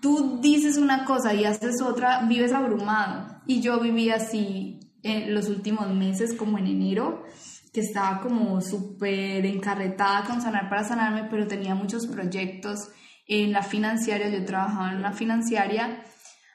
tú 0.00 0.40
dices 0.42 0.76
una 0.76 1.04
cosa 1.04 1.34
y 1.34 1.44
haces 1.44 1.80
otra, 1.80 2.22
vives 2.22 2.52
abrumado. 2.52 3.36
Y 3.46 3.60
yo 3.60 3.78
viví 3.78 4.10
así 4.10 4.75
en 5.06 5.34
los 5.34 5.48
últimos 5.48 5.88
meses, 5.94 6.34
como 6.34 6.58
en 6.58 6.66
enero, 6.66 7.24
que 7.72 7.80
estaba 7.80 8.20
como 8.20 8.60
súper 8.60 9.44
encarretada 9.46 10.24
con 10.24 10.40
Sanar 10.40 10.68
para 10.68 10.84
Sanarme, 10.84 11.28
pero 11.30 11.46
tenía 11.46 11.74
muchos 11.74 12.06
proyectos 12.06 12.90
en 13.26 13.52
la 13.52 13.62
financiaria, 13.62 14.28
yo 14.28 14.44
trabajaba 14.44 14.92
en 14.92 14.98
una 14.98 15.12
financiaria, 15.12 16.02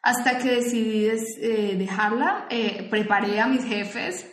hasta 0.04 0.38
que 0.39 0.52
decidí 0.52 1.08
eh, 1.41 1.76
dejarla, 1.78 2.47
eh, 2.49 2.88
preparé 2.89 3.39
a 3.39 3.47
mis 3.47 3.64
jefes 3.64 4.26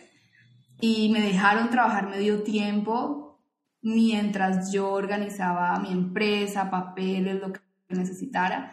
y 0.81 1.09
me 1.09 1.21
dejaron 1.21 1.69
trabajar 1.69 2.09
medio 2.09 2.41
tiempo 2.43 3.39
mientras 3.81 4.71
yo 4.73 4.91
organizaba 4.91 5.77
mi 5.79 5.91
empresa, 5.91 6.69
papeles, 6.69 7.39
lo 7.39 7.53
que 7.53 7.61
necesitara. 7.89 8.71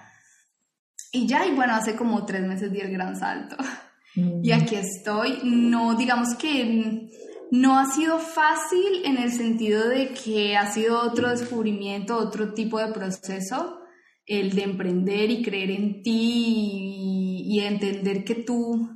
Y 1.13 1.27
ya, 1.27 1.47
y 1.47 1.55
bueno, 1.55 1.75
hace 1.75 1.97
como 1.97 2.25
tres 2.25 2.43
meses 2.43 2.73
di 2.73 2.81
el 2.81 2.93
gran 2.93 3.17
salto. 3.17 3.57
Mm. 4.17 4.45
Y 4.45 4.53
aquí 4.53 4.75
estoy, 4.75 5.41
no, 5.45 5.95
digamos 5.95 6.35
que 6.37 7.09
no 7.51 7.79
ha 7.79 7.87
sido 7.87 8.19
fácil 8.19 9.05
en 9.05 9.19
el 9.19 9.31
sentido 9.31 9.89
de 9.89 10.09
que 10.09 10.57
ha 10.57 10.73
sido 10.73 11.01
otro 11.01 11.31
descubrimiento, 11.31 12.17
otro 12.17 12.53
tipo 12.55 12.79
de 12.79 12.93
proceso, 12.93 13.81
el 14.27 14.55
de 14.55 14.63
emprender 14.65 15.31
y 15.31 15.43
creer 15.43 15.71
en 15.71 16.03
ti 16.03 17.43
y, 17.49 17.61
entender 17.61 18.25
que 18.25 18.35
tú 18.35 18.91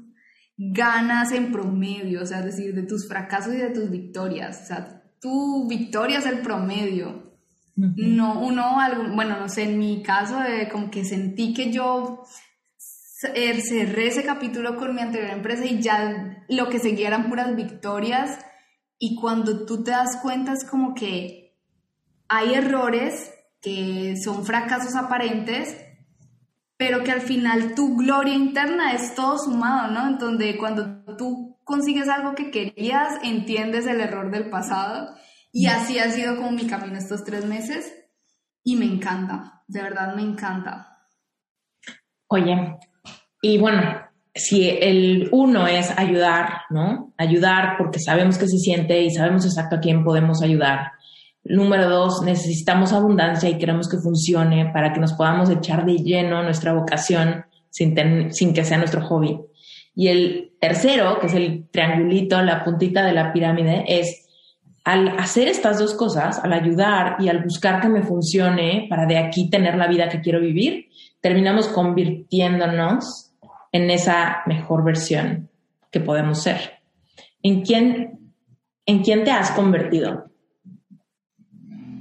ganas 0.56 1.32
en 1.32 1.50
promedio, 1.50 2.22
o 2.22 2.26
sea, 2.26 2.40
es 2.40 2.56
decir, 2.56 2.74
de 2.74 2.82
tus 2.82 3.08
fracasos 3.08 3.54
y 3.54 3.58
de 3.58 3.70
tus 3.70 3.90
victorias. 3.90 4.60
O 4.62 4.66
sea, 4.66 5.02
tu 5.20 5.66
victoria 5.66 6.18
es 6.18 6.26
el 6.26 6.40
promedio. 6.40 7.30
No, 7.76 8.40
uno, 8.40 8.76
bueno, 9.14 9.38
no 9.38 9.48
sé, 9.48 9.62
en 9.62 9.78
mi 9.78 10.02
caso, 10.02 10.42
eh, 10.42 10.68
como 10.70 10.90
que 10.90 11.04
sentí 11.04 11.54
que 11.54 11.72
yo 11.72 12.22
cerré 13.20 14.08
ese 14.08 14.24
capítulo 14.24 14.76
con 14.76 14.94
mi 14.94 15.00
anterior 15.00 15.30
empresa 15.30 15.64
y 15.66 15.80
ya 15.80 16.44
lo 16.48 16.68
que 16.68 16.78
seguía 16.78 17.08
eran 17.08 17.28
puras 17.28 17.54
victorias 17.54 18.38
y 18.98 19.16
cuando 19.16 19.66
tú 19.66 19.82
te 19.82 19.90
das 19.90 20.18
cuenta 20.22 20.52
es 20.52 20.64
como 20.64 20.94
que 20.94 21.56
hay 22.28 22.54
errores 22.54 23.32
que 23.60 24.14
son 24.22 24.44
fracasos 24.44 24.94
aparentes, 24.94 25.76
pero 26.76 27.02
que 27.02 27.10
al 27.10 27.20
final 27.20 27.74
tu 27.74 27.96
gloria 27.96 28.34
interna 28.34 28.92
es 28.92 29.14
todo 29.14 29.36
sumado, 29.38 29.90
¿no? 29.90 30.06
En 30.06 30.18
donde 30.18 30.56
cuando 30.56 31.04
tú 31.16 31.58
consigues 31.64 32.08
algo 32.08 32.34
que 32.34 32.50
querías, 32.50 33.22
entiendes 33.22 33.86
el 33.86 34.00
error 34.00 34.30
del 34.30 34.48
pasado 34.48 35.14
y 35.52 35.66
así 35.66 35.98
ha 35.98 36.10
sido 36.10 36.36
como 36.36 36.52
mi 36.52 36.66
camino 36.66 36.96
estos 36.96 37.24
tres 37.24 37.44
meses 37.44 37.92
y 38.62 38.76
me 38.76 38.86
encanta, 38.86 39.62
de 39.66 39.82
verdad 39.82 40.14
me 40.14 40.22
encanta. 40.22 41.06
Oye, 42.28 42.78
y 43.40 43.58
bueno, 43.58 43.82
si 44.34 44.68
el 44.68 45.28
uno 45.32 45.66
es 45.66 45.90
ayudar, 45.98 46.62
¿no? 46.70 47.12
Ayudar 47.16 47.76
porque 47.78 47.98
sabemos 47.98 48.38
que 48.38 48.46
se 48.46 48.58
siente 48.58 49.02
y 49.02 49.10
sabemos 49.10 49.44
exacto 49.44 49.76
a 49.76 49.80
quién 49.80 50.04
podemos 50.04 50.42
ayudar. 50.42 50.92
Número 51.42 51.88
dos, 51.88 52.22
necesitamos 52.22 52.92
abundancia 52.92 53.48
y 53.48 53.58
queremos 53.58 53.88
que 53.88 53.96
funcione 53.96 54.70
para 54.72 54.92
que 54.92 55.00
nos 55.00 55.14
podamos 55.14 55.50
echar 55.50 55.84
de 55.84 55.96
lleno 55.96 56.42
nuestra 56.42 56.74
vocación 56.74 57.44
sin, 57.70 58.32
sin 58.32 58.52
que 58.52 58.64
sea 58.64 58.78
nuestro 58.78 59.02
hobby. 59.02 59.40
Y 59.94 60.08
el 60.08 60.52
tercero, 60.60 61.18
que 61.18 61.26
es 61.26 61.34
el 61.34 61.68
triangulito, 61.70 62.40
la 62.42 62.62
puntita 62.62 63.04
de 63.04 63.12
la 63.12 63.32
pirámide, 63.32 63.84
es 63.88 64.28
al 64.84 65.08
hacer 65.18 65.48
estas 65.48 65.78
dos 65.78 65.94
cosas, 65.94 66.38
al 66.42 66.52
ayudar 66.52 67.16
y 67.18 67.28
al 67.28 67.42
buscar 67.42 67.80
que 67.80 67.88
me 67.88 68.02
funcione 68.02 68.86
para 68.88 69.06
de 69.06 69.18
aquí 69.18 69.50
tener 69.50 69.76
la 69.76 69.88
vida 69.88 70.08
que 70.08 70.20
quiero 70.20 70.40
vivir, 70.40 70.86
terminamos 71.20 71.68
convirtiéndonos 71.68 73.29
en 73.72 73.90
esa 73.90 74.42
mejor 74.46 74.84
versión 74.84 75.48
que 75.90 76.00
podemos 76.00 76.42
ser. 76.42 76.80
¿En 77.42 77.62
quién, 77.62 78.32
en 78.86 79.02
quién 79.02 79.24
te 79.24 79.30
has 79.30 79.50
convertido? 79.52 80.30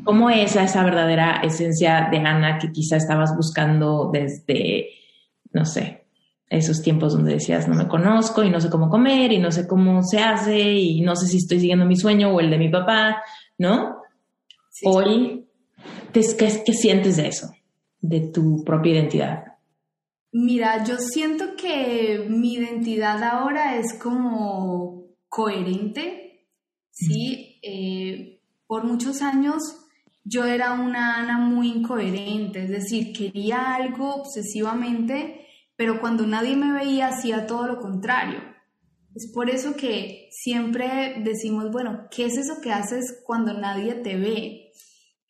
¿Cómo 0.04 0.30
es 0.30 0.56
esa 0.56 0.84
verdadera 0.84 1.42
esencia 1.44 2.08
de 2.12 2.18
Ana 2.18 2.58
que 2.58 2.72
quizá 2.72 2.98
estabas 2.98 3.36
buscando 3.36 4.10
desde, 4.12 4.90
no 5.54 5.66
sé, 5.66 6.08
esos 6.50 6.82
tiempos 6.82 7.14
donde 7.14 7.34
decías, 7.34 7.68
no 7.68 7.76
me 7.76 7.88
conozco 7.88 8.44
y 8.44 8.50
no 8.50 8.60
sé 8.60 8.70
cómo 8.70 8.90
comer 8.90 9.32
y 9.32 9.38
no 9.38 9.52
sé 9.52 9.68
cómo 9.68 10.02
se 10.02 10.20
hace 10.20 10.60
y 10.60 11.02
no 11.02 11.16
sé 11.16 11.28
si 11.28 11.38
estoy 11.38 11.60
siguiendo 11.60 11.86
mi 11.86 11.96
sueño 11.96 12.32
o 12.32 12.40
el 12.40 12.50
de 12.50 12.58
mi 12.58 12.70
papá, 12.70 13.22
¿no? 13.58 14.02
Hoy, 14.84 15.46
¿qué, 16.12 16.22
¿qué 16.66 16.74
sientes 16.74 17.18
de 17.18 17.28
eso, 17.28 17.52
de 18.02 18.22
tu 18.22 18.64
propia 18.64 18.94
identidad? 18.94 19.49
Mira, 20.32 20.84
yo 20.84 20.98
siento 20.98 21.56
que 21.56 22.28
mi 22.30 22.54
identidad 22.54 23.24
ahora 23.24 23.78
es 23.78 23.98
como 23.98 25.16
coherente, 25.28 26.48
¿sí? 26.92 27.60
Eh, 27.64 28.42
por 28.68 28.84
muchos 28.84 29.22
años 29.24 29.64
yo 30.24 30.46
era 30.46 30.74
una 30.74 31.18
Ana 31.18 31.40
muy 31.40 31.70
incoherente, 31.70 32.64
es 32.64 32.70
decir, 32.70 33.14
quería 33.14 33.74
algo 33.74 34.14
obsesivamente, 34.16 35.48
pero 35.76 36.00
cuando 36.00 36.28
nadie 36.28 36.56
me 36.56 36.74
veía 36.74 37.08
hacía 37.08 37.48
todo 37.48 37.66
lo 37.66 37.80
contrario. 37.80 38.40
Es 39.16 39.32
por 39.34 39.50
eso 39.50 39.76
que 39.76 40.30
siempre 40.32 41.16
decimos, 41.24 41.72
bueno, 41.72 42.08
¿qué 42.12 42.26
es 42.26 42.38
eso 42.38 42.62
que 42.62 42.72
haces 42.72 43.24
cuando 43.26 43.54
nadie 43.54 43.96
te 43.96 44.18
ve? 44.18 44.69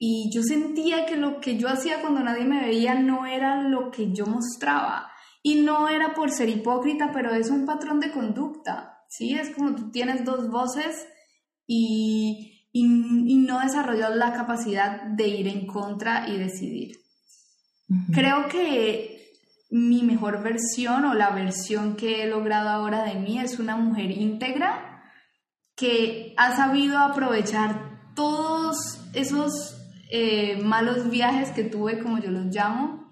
Y 0.02 0.32
yo 0.34 0.42
sentía 0.44 1.06
que 1.06 1.18
lo 1.18 1.42
que 1.42 1.58
yo 1.58 1.68
hacía 1.68 2.00
cuando 2.00 2.22
nadie 2.22 2.46
me 2.46 2.62
veía 2.62 2.96
no 2.96 3.26
era 3.26 3.62
lo 3.62 3.92
que 3.92 4.14
yo 4.14 4.26
mostraba. 4.26 5.12
Y 5.44 5.56
no 5.56 5.90
era 5.90 6.14
por 6.14 6.32
ser 6.32 6.48
hipócrita, 6.48 7.12
pero 7.14 7.34
es 7.34 7.50
un 7.50 7.66
patrón 7.66 8.00
de 8.00 8.12
conducta. 8.12 9.04
¿sí? 9.10 9.34
Es 9.34 9.50
como 9.50 9.76
tú 9.76 9.92
tienes 9.92 10.24
dos 10.24 10.50
voces 10.50 11.06
y, 11.68 12.66
y, 12.72 12.86
no 12.86 13.60
desarrollas 13.60 14.16
la 14.16 14.32
capacidad 14.34 15.02
de 15.04 15.28
ir 15.28 15.48
en 15.50 15.68
contra 15.68 16.30
y 16.30 16.38
decidir. 16.38 16.98
Creo 18.14 18.48
que 18.48 19.34
mi 19.72 20.04
mejor 20.04 20.42
versión 20.42 21.06
o 21.06 21.14
la 21.14 21.32
versión 21.32 21.96
que 21.96 22.24
he 22.24 22.28
logrado 22.28 22.70
ahora 22.70 23.04
de 23.04 23.16
mí 23.16 23.40
es 23.40 23.60
una 23.60 23.76
mujer 23.76 24.12
íntegra 24.12 25.04
que 25.76 26.34
ha 26.38 26.56
sabido 26.56 26.98
aprovechar 27.00 28.14
todos 28.16 29.00
esos 29.14 29.79
eh, 30.10 30.58
malos 30.64 31.10
viajes 31.10 31.52
que 31.52 31.64
tuve, 31.64 32.00
como 32.00 32.20
yo 32.20 32.32
los 32.32 32.48
llamo, 32.48 33.10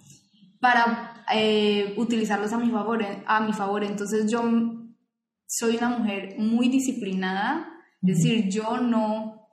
para 0.60 1.24
eh, 1.34 1.94
utilizarlos 1.98 2.52
a 2.54 2.58
mi, 2.58 2.72
favor, 2.72 3.06
a 3.26 3.40
mi 3.42 3.54
favor. 3.54 3.84
Entonces 3.84 4.30
yo 4.32 4.42
soy 5.46 5.78
una 5.78 5.90
mujer 5.90 6.36
muy 6.38 6.70
disciplinada, 6.70 7.70
es 8.02 8.18
decir, 8.18 8.50
yo 8.50 8.78
no, 8.78 9.48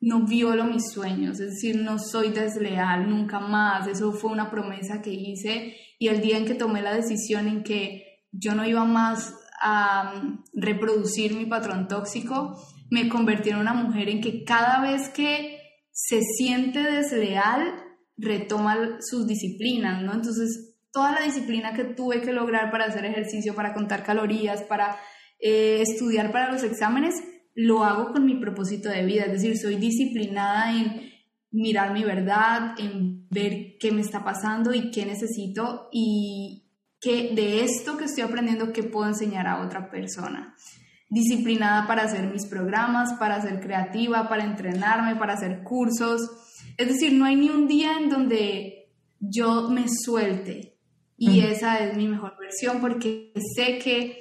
no 0.00 0.26
violo 0.26 0.64
mis 0.64 0.90
sueños, 0.90 1.40
es 1.40 1.50
decir, 1.50 1.76
no 1.76 1.98
soy 1.98 2.30
desleal 2.30 3.10
nunca 3.10 3.40
más. 3.40 3.88
Eso 3.88 4.12
fue 4.12 4.30
una 4.30 4.50
promesa 4.50 5.02
que 5.02 5.12
hice 5.12 5.76
y 5.98 6.08
el 6.08 6.20
día 6.20 6.38
en 6.38 6.46
que 6.46 6.54
tomé 6.54 6.80
la 6.80 6.94
decisión 6.94 7.48
en 7.48 7.62
que 7.64 8.24
yo 8.30 8.54
no 8.54 8.64
iba 8.64 8.84
más 8.84 9.34
a 9.60 10.14
mm, 10.14 10.44
reproducir 10.54 11.34
mi 11.34 11.46
patrón 11.46 11.88
tóxico, 11.88 12.56
me 12.90 13.08
convertí 13.08 13.50
en 13.50 13.56
una 13.56 13.74
mujer 13.74 14.08
en 14.08 14.20
que 14.20 14.44
cada 14.44 14.80
vez 14.80 15.08
que 15.08 15.57
se 16.00 16.20
siente 16.22 16.80
desleal, 16.80 17.74
retoma 18.16 18.98
sus 19.00 19.26
disciplinas, 19.26 20.00
¿no? 20.00 20.14
Entonces, 20.14 20.76
toda 20.92 21.10
la 21.10 21.22
disciplina 21.22 21.74
que 21.74 21.82
tuve 21.82 22.20
que 22.20 22.32
lograr 22.32 22.70
para 22.70 22.84
hacer 22.84 23.04
ejercicio, 23.04 23.56
para 23.56 23.74
contar 23.74 24.04
calorías, 24.04 24.62
para 24.62 24.96
eh, 25.40 25.82
estudiar 25.82 26.30
para 26.30 26.52
los 26.52 26.62
exámenes, 26.62 27.16
lo 27.52 27.82
hago 27.82 28.12
con 28.12 28.24
mi 28.24 28.36
propósito 28.36 28.88
de 28.88 29.04
vida, 29.04 29.24
es 29.24 29.32
decir, 29.32 29.58
soy 29.58 29.74
disciplinada 29.74 30.72
en 30.72 31.10
mirar 31.50 31.92
mi 31.92 32.04
verdad, 32.04 32.78
en 32.78 33.26
ver 33.28 33.76
qué 33.80 33.90
me 33.90 34.00
está 34.00 34.22
pasando 34.22 34.72
y 34.72 34.92
qué 34.92 35.04
necesito 35.04 35.88
y 35.90 36.70
que 37.00 37.34
de 37.34 37.64
esto 37.64 37.96
que 37.96 38.04
estoy 38.04 38.22
aprendiendo, 38.22 38.72
qué 38.72 38.84
puedo 38.84 39.08
enseñar 39.08 39.48
a 39.48 39.64
otra 39.66 39.90
persona. 39.90 40.54
Disciplinada 41.08 41.86
para 41.86 42.02
hacer 42.02 42.30
mis 42.30 42.46
programas, 42.46 43.14
para 43.14 43.40
ser 43.40 43.60
creativa, 43.60 44.28
para 44.28 44.44
entrenarme, 44.44 45.16
para 45.16 45.34
hacer 45.34 45.62
cursos. 45.62 46.20
Es 46.76 46.88
decir, 46.88 47.12
no 47.12 47.24
hay 47.24 47.36
ni 47.36 47.48
un 47.48 47.66
día 47.66 47.98
en 47.98 48.08
donde 48.08 48.90
yo 49.20 49.68
me 49.68 49.86
suelte 49.88 50.78
y 51.20 51.40
esa 51.40 51.80
es 51.80 51.96
mi 51.96 52.06
mejor 52.06 52.36
versión 52.38 52.80
porque 52.80 53.32
sé 53.56 53.78
que 53.78 54.18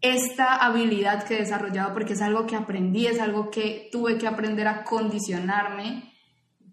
esta 0.00 0.54
habilidad 0.54 1.24
que 1.24 1.34
he 1.34 1.38
desarrollado, 1.38 1.92
porque 1.92 2.12
es 2.12 2.22
algo 2.22 2.46
que 2.46 2.54
aprendí, 2.54 3.06
es 3.06 3.18
algo 3.18 3.50
que 3.50 3.88
tuve 3.90 4.16
que 4.16 4.28
aprender 4.28 4.68
a 4.68 4.84
condicionarme, 4.84 6.12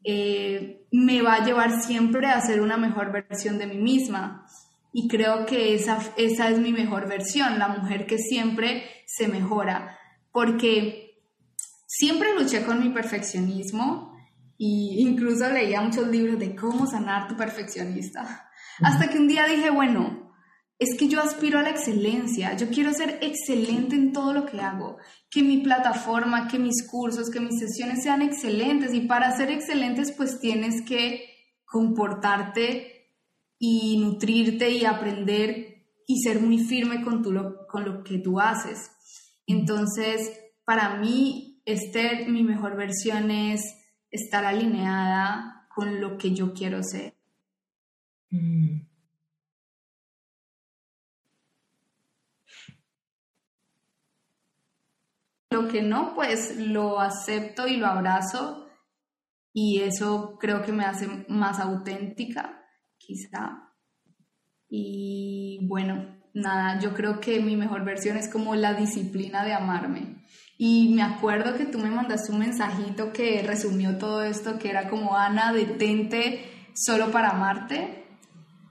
eh, 0.03 0.85
me 0.91 1.23
va 1.23 1.35
a 1.35 1.45
llevar 1.45 1.81
siempre 1.81 2.27
a 2.27 2.39
ser 2.41 2.61
una 2.61 2.77
mejor 2.77 3.11
versión 3.11 3.57
de 3.57 3.65
mí 3.65 3.77
misma. 3.77 4.45
Y 4.95 5.07
creo 5.07 5.45
que 5.45 5.73
esa, 5.73 5.99
esa 6.17 6.49
es 6.49 6.59
mi 6.59 6.71
mejor 6.71 7.09
versión, 7.09 7.57
la 7.57 7.67
mujer 7.67 8.05
que 8.05 8.19
siempre 8.19 9.03
se 9.07 9.27
mejora, 9.27 9.97
porque 10.31 11.19
siempre 11.87 12.35
luché 12.39 12.63
con 12.63 12.79
mi 12.79 12.89
perfeccionismo 12.89 14.15
e 14.59 15.01
incluso 15.01 15.49
leía 15.49 15.81
muchos 15.81 16.07
libros 16.07 16.39
de 16.39 16.55
cómo 16.55 16.85
sanar 16.85 17.27
tu 17.27 17.35
perfeccionista. 17.35 18.49
Hasta 18.81 19.09
que 19.09 19.17
un 19.17 19.27
día 19.27 19.45
dije, 19.47 19.71
bueno, 19.71 20.31
es 20.79 20.97
que 20.97 21.07
yo 21.07 21.21
aspiro 21.21 21.59
a 21.59 21.63
la 21.63 21.69
excelencia, 21.69 22.55
yo 22.55 22.69
quiero 22.69 22.93
ser 22.93 23.19
excelente 23.21 23.95
en 23.95 24.11
todo 24.11 24.33
lo 24.33 24.45
que 24.45 24.59
hago, 24.59 24.97
que 25.29 25.41
mi 25.41 25.57
plataforma, 25.61 26.47
que 26.47 26.59
mis 26.59 26.87
cursos, 26.87 27.29
que 27.29 27.39
mis 27.39 27.59
sesiones 27.59 28.03
sean 28.03 28.21
excelentes 28.21 28.93
y 28.93 29.01
para 29.01 29.35
ser 29.35 29.49
excelentes 29.49 30.11
pues 30.11 30.39
tienes 30.39 30.81
que 30.83 31.25
comportarte 31.65 32.92
y 33.57 33.97
nutrirte 33.97 34.69
y 34.71 34.85
aprender 34.85 35.85
y 36.05 36.21
ser 36.21 36.39
muy 36.39 36.59
firme 36.59 37.03
con, 37.03 37.21
tu, 37.21 37.33
con 37.67 37.85
lo 37.85 38.03
que 38.03 38.19
tú 38.19 38.39
haces. 38.39 38.91
Entonces, 39.47 40.31
para 40.65 40.95
mí, 40.97 41.61
Esther, 41.65 42.29
mi 42.29 42.43
mejor 42.43 42.75
versión 42.75 43.31
es 43.31 43.61
estar 44.11 44.45
alineada 44.45 45.67
con 45.73 46.01
lo 46.01 46.17
que 46.17 46.33
yo 46.33 46.53
quiero 46.53 46.83
ser. 46.83 47.15
Mm. 48.29 48.81
Lo 55.51 55.67
que 55.67 55.83
no, 55.83 56.15
pues 56.15 56.57
lo 56.57 56.99
acepto 56.99 57.67
y 57.67 57.77
lo 57.77 57.85
abrazo 57.85 58.67
y 59.53 59.81
eso 59.81 60.37
creo 60.39 60.63
que 60.63 60.71
me 60.71 60.83
hace 60.83 61.25
más 61.29 61.59
auténtica, 61.59 62.62
quizá. 63.05 63.73
Y 64.69 65.59
bueno, 65.67 66.05
nada, 66.33 66.79
yo 66.79 66.93
creo 66.93 67.19
que 67.19 67.39
mi 67.39 67.55
mejor 67.55 67.83
versión 67.85 68.17
es 68.17 68.29
como 68.29 68.55
la 68.55 68.73
disciplina 68.73 69.43
de 69.43 69.53
amarme. 69.53 70.23
Y 70.57 70.93
me 70.93 71.03
acuerdo 71.03 71.55
que 71.55 71.65
tú 71.65 71.79
me 71.79 71.89
mandaste 71.89 72.31
un 72.31 72.39
mensajito 72.39 73.11
que 73.11 73.43
resumió 73.43 73.97
todo 73.97 74.23
esto, 74.23 74.57
que 74.57 74.69
era 74.69 74.89
como, 74.89 75.15
Ana, 75.15 75.51
detente 75.51 76.45
solo 76.73 77.11
para 77.11 77.31
amarte. 77.31 78.05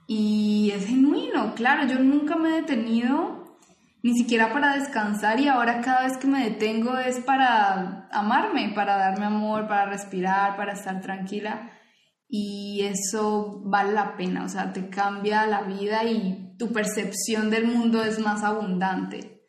Y 0.07 0.71
es 0.75 0.85
genuino, 0.85 1.55
claro, 1.55 1.87
yo 1.87 1.99
nunca 1.99 2.35
me 2.35 2.49
he 2.49 2.61
detenido 2.61 3.57
ni 4.01 4.13
siquiera 4.15 4.51
para 4.51 4.75
descansar 4.75 5.39
y 5.39 5.47
ahora 5.47 5.79
cada 5.79 6.03
vez 6.03 6.17
que 6.17 6.27
me 6.27 6.43
detengo 6.43 6.97
es 6.97 7.21
para 7.21 8.09
amarme, 8.11 8.73
para 8.75 8.97
darme 8.97 9.25
amor, 9.25 9.65
para 9.69 9.85
respirar, 9.85 10.57
para 10.57 10.73
estar 10.73 10.99
tranquila 10.99 11.71
y 12.35 12.81
eso 12.81 13.61
vale 13.63 13.93
la 13.93 14.17
pena, 14.17 14.43
o 14.43 14.49
sea, 14.49 14.73
te 14.73 14.89
cambia 14.89 15.45
la 15.45 15.61
vida 15.61 16.03
y 16.03 16.55
tu 16.57 16.73
percepción 16.73 17.51
del 17.51 17.67
mundo 17.67 18.03
es 18.03 18.17
más 18.17 18.41
abundante. 18.41 19.43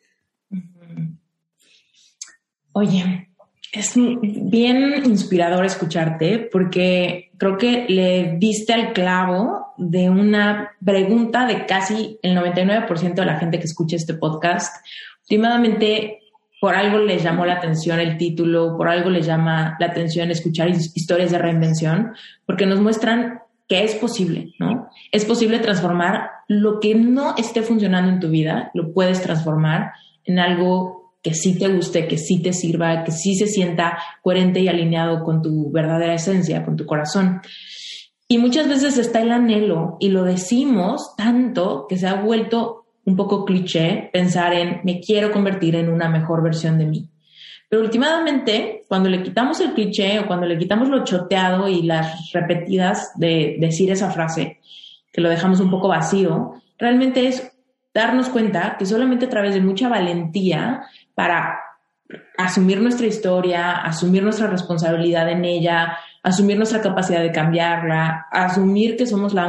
Oye, 2.73 3.29
es 3.71 3.93
bien 3.95 5.03
inspirador 5.03 5.65
escucharte 5.65 6.47
porque 6.51 7.31
creo 7.39 7.57
que 7.57 7.87
le 7.89 8.37
diste 8.37 8.73
al 8.73 8.93
clavo 8.93 9.73
de 9.77 10.11
una 10.11 10.69
pregunta 10.85 11.47
de 11.47 11.65
casi 11.65 12.19
el 12.21 12.37
99% 12.37 13.15
de 13.15 13.25
la 13.25 13.39
gente 13.39 13.57
que 13.57 13.65
escucha 13.65 13.95
este 13.95 14.13
podcast. 14.13 14.85
Últimamente, 15.23 16.19
por 16.65 16.73
algo 16.73 16.97
les 16.97 17.21
llamó 17.21 17.45
la 17.45 17.57
atención 17.57 17.99
el 17.99 18.17
título, 18.17 18.75
por 18.75 18.89
algo 18.89 19.11
les 19.11 19.27
llama 19.27 19.77
la 19.79 19.85
atención 19.85 20.31
escuchar 20.31 20.67
historias 20.69 21.29
de 21.29 21.37
reinvención, 21.37 22.13
porque 22.43 22.65
nos 22.65 22.81
muestran 22.81 23.41
que 23.67 23.83
es 23.83 23.93
posible, 23.93 24.55
¿no? 24.57 24.89
Es 25.11 25.25
posible 25.25 25.59
transformar 25.59 26.27
lo 26.47 26.79
que 26.79 26.95
no 26.95 27.35
esté 27.37 27.61
funcionando 27.61 28.11
en 28.11 28.19
tu 28.19 28.29
vida, 28.29 28.71
lo 28.73 28.93
puedes 28.93 29.21
transformar 29.21 29.91
en 30.23 30.39
algo 30.39 31.13
que 31.21 31.35
sí 31.35 31.55
te 31.55 31.67
guste, 31.67 32.07
que 32.07 32.17
sí 32.17 32.41
te 32.41 32.51
sirva, 32.51 33.03
que 33.03 33.11
sí 33.11 33.35
se 33.35 33.45
sienta 33.45 33.99
coherente 34.23 34.59
y 34.59 34.67
alineado 34.67 35.23
con 35.23 35.43
tu 35.43 35.69
verdadera 35.69 36.15
esencia, 36.15 36.65
con 36.65 36.75
tu 36.75 36.87
corazón. 36.87 37.41
Y 38.27 38.39
muchas 38.39 38.67
veces 38.67 38.97
está 38.97 39.21
el 39.21 39.31
anhelo 39.31 39.97
y 39.99 40.09
lo 40.09 40.23
decimos 40.23 41.15
tanto 41.15 41.85
que 41.87 41.97
se 41.97 42.07
ha 42.07 42.15
vuelto 42.15 42.84
un 43.05 43.15
poco 43.15 43.45
cliché 43.45 44.09
pensar 44.11 44.53
en 44.53 44.81
me 44.83 44.99
quiero 44.99 45.31
convertir 45.31 45.75
en 45.75 45.89
una 45.89 46.09
mejor 46.09 46.43
versión 46.43 46.77
de 46.77 46.85
mí. 46.85 47.09
Pero 47.69 47.81
últimamente, 47.81 48.83
cuando 48.87 49.09
le 49.09 49.23
quitamos 49.23 49.59
el 49.59 49.73
cliché 49.73 50.19
o 50.19 50.27
cuando 50.27 50.45
le 50.45 50.57
quitamos 50.57 50.89
lo 50.89 51.03
choteado 51.03 51.67
y 51.67 51.81
las 51.81 52.31
repetidas 52.31 53.11
de 53.15 53.57
decir 53.59 53.91
esa 53.91 54.11
frase, 54.11 54.59
que 55.11 55.21
lo 55.21 55.29
dejamos 55.29 55.59
un 55.59 55.71
poco 55.71 55.87
vacío, 55.87 56.61
realmente 56.77 57.27
es 57.27 57.51
darnos 57.93 58.29
cuenta 58.29 58.75
que 58.77 58.85
solamente 58.85 59.25
a 59.25 59.29
través 59.29 59.53
de 59.53 59.61
mucha 59.61 59.87
valentía 59.87 60.83
para 61.15 61.59
asumir 62.37 62.81
nuestra 62.81 63.07
historia, 63.07 63.77
asumir 63.77 64.21
nuestra 64.21 64.47
responsabilidad 64.47 65.29
en 65.29 65.45
ella, 65.45 65.97
asumir 66.25 66.57
nuestra 66.57 66.81
capacidad 66.81 67.21
de 67.21 67.31
cambiarla, 67.31 68.25
asumir 68.31 68.97
que 68.97 69.05
somos, 69.05 69.35
la 69.35 69.45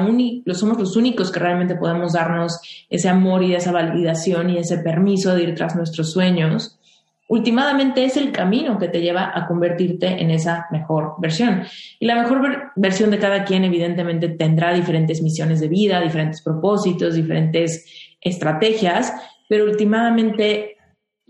somos 0.53 0.78
los 0.78 0.94
únicos 0.94 1.32
que 1.32 1.40
realmente 1.40 1.74
podemos 1.74 2.12
darnos 2.12 2.61
ese 2.90 3.09
amor 3.09 3.43
y 3.43 3.55
esa 3.55 3.73
validación 3.73 4.51
y 4.51 4.59
ese 4.59 4.77
permiso 4.78 5.35
de 5.35 5.44
ir 5.44 5.55
tras 5.55 5.74
nuestros 5.74 6.12
sueños. 6.12 6.78
Últimamente 7.28 8.05
es 8.05 8.19
el 8.19 8.31
camino 8.31 8.78
que 8.78 8.89
te 8.89 9.01
lleva 9.01 9.32
a 9.35 9.47
convertirte 9.47 10.20
en 10.20 10.31
esa 10.31 10.66
mejor 10.70 11.15
versión. 11.16 11.62
Y 11.98 12.05
la 12.05 12.15
mejor 12.15 12.73
versión 12.77 13.11
de 13.11 13.19
cada 13.19 13.44
quien 13.44 13.65
evidentemente 13.65 14.28
tendrá 14.28 14.74
diferentes 14.74 15.23
misiones 15.23 15.61
de 15.61 15.69
vida, 15.69 16.03
diferentes 16.03 16.43
propósitos, 16.43 17.15
diferentes 17.15 17.86
estrategias, 18.20 19.15
pero 19.48 19.65
últimamente 19.65 20.77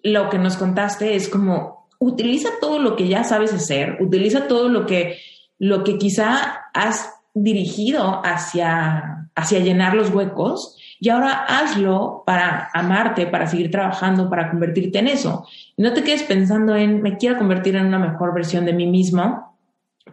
lo 0.02 0.28
que 0.28 0.38
nos 0.38 0.56
contaste 0.56 1.14
es 1.14 1.28
como 1.28 1.86
utiliza 2.00 2.48
todo 2.60 2.80
lo 2.80 2.96
que 2.96 3.06
ya 3.06 3.22
sabes 3.22 3.52
hacer, 3.52 3.98
utiliza 4.00 4.48
todo 4.48 4.68
lo 4.68 4.86
que, 4.86 5.18
lo 5.58 5.84
que 5.84 5.98
quizá 5.98 6.68
has 6.72 7.12
dirigido 7.34 8.22
hacia, 8.24 9.28
hacia 9.34 9.60
llenar 9.60 9.94
los 9.94 10.10
huecos 10.10 10.76
y 10.98 11.10
ahora 11.10 11.44
hazlo 11.44 12.22
para 12.24 12.70
amarte, 12.72 13.26
para 13.26 13.46
seguir 13.46 13.70
trabajando, 13.70 14.30
para 14.30 14.50
convertirte 14.50 14.98
en 14.98 15.08
eso. 15.08 15.46
No 15.76 15.92
te 15.92 16.02
quedes 16.02 16.22
pensando 16.22 16.74
en 16.74 17.02
me 17.02 17.16
quiero 17.18 17.38
convertir 17.38 17.76
en 17.76 17.86
una 17.86 17.98
mejor 17.98 18.34
versión 18.34 18.64
de 18.64 18.72
mí 18.72 18.86
mismo, 18.86 19.58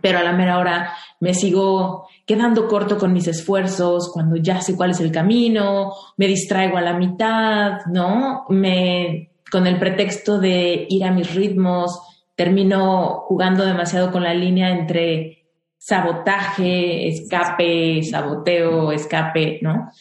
pero 0.01 0.19
a 0.19 0.23
la 0.23 0.33
mera 0.33 0.59
hora 0.59 0.93
me 1.21 1.33
sigo 1.33 2.07
quedando 2.25 2.67
corto 2.67 2.97
con 2.97 3.13
mis 3.13 3.27
esfuerzos 3.27 4.11
cuando 4.13 4.35
ya 4.35 4.59
sé 4.61 4.75
cuál 4.75 4.91
es 4.91 4.99
el 4.99 5.11
camino, 5.11 5.93
me 6.17 6.27
distraigo 6.27 6.77
a 6.77 6.81
la 6.81 6.93
mitad, 6.93 7.85
¿no? 7.85 8.45
Me 8.49 9.29
con 9.49 9.67
el 9.67 9.77
pretexto 9.77 10.39
de 10.39 10.87
ir 10.89 11.03
a 11.05 11.11
mis 11.11 11.33
ritmos, 11.35 12.01
termino 12.35 13.23
jugando 13.27 13.65
demasiado 13.65 14.11
con 14.11 14.23
la 14.23 14.33
línea 14.33 14.71
entre 14.71 15.45
sabotaje, 15.77 17.07
escape, 17.09 18.01
saboteo, 18.03 18.91
escape, 18.91 19.59
¿no? 19.61 19.91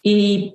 Y 0.00 0.54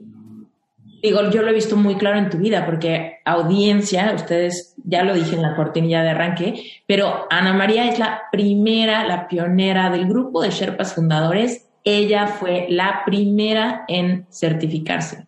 digo, 1.02 1.30
yo 1.30 1.42
lo 1.42 1.50
he 1.50 1.54
visto 1.54 1.76
muy 1.76 1.96
claro 1.96 2.18
en 2.18 2.30
tu 2.30 2.38
vida, 2.38 2.66
porque 2.66 3.18
audiencia, 3.26 4.14
ustedes 4.16 4.76
ya 4.84 5.04
lo 5.04 5.14
dije 5.14 5.36
en 5.36 5.42
la 5.42 5.56
cortinilla 5.56 6.04
de 6.04 6.10
arranque, 6.10 6.64
pero 6.86 7.28
Ana 7.30 7.54
María 7.54 7.90
es 7.90 8.00
la 8.00 8.24
primera, 8.32 9.06
la 9.06 9.28
pionera 9.28 9.90
del 9.90 10.08
grupo 10.08 10.42
de 10.42 10.52
Sherpas 10.52 10.94
fundadores. 10.94 11.70
Ella 11.84 12.28
fue 12.28 12.68
la 12.70 13.04
primera 13.06 13.86
en 13.88 14.26
certificarse, 14.30 15.28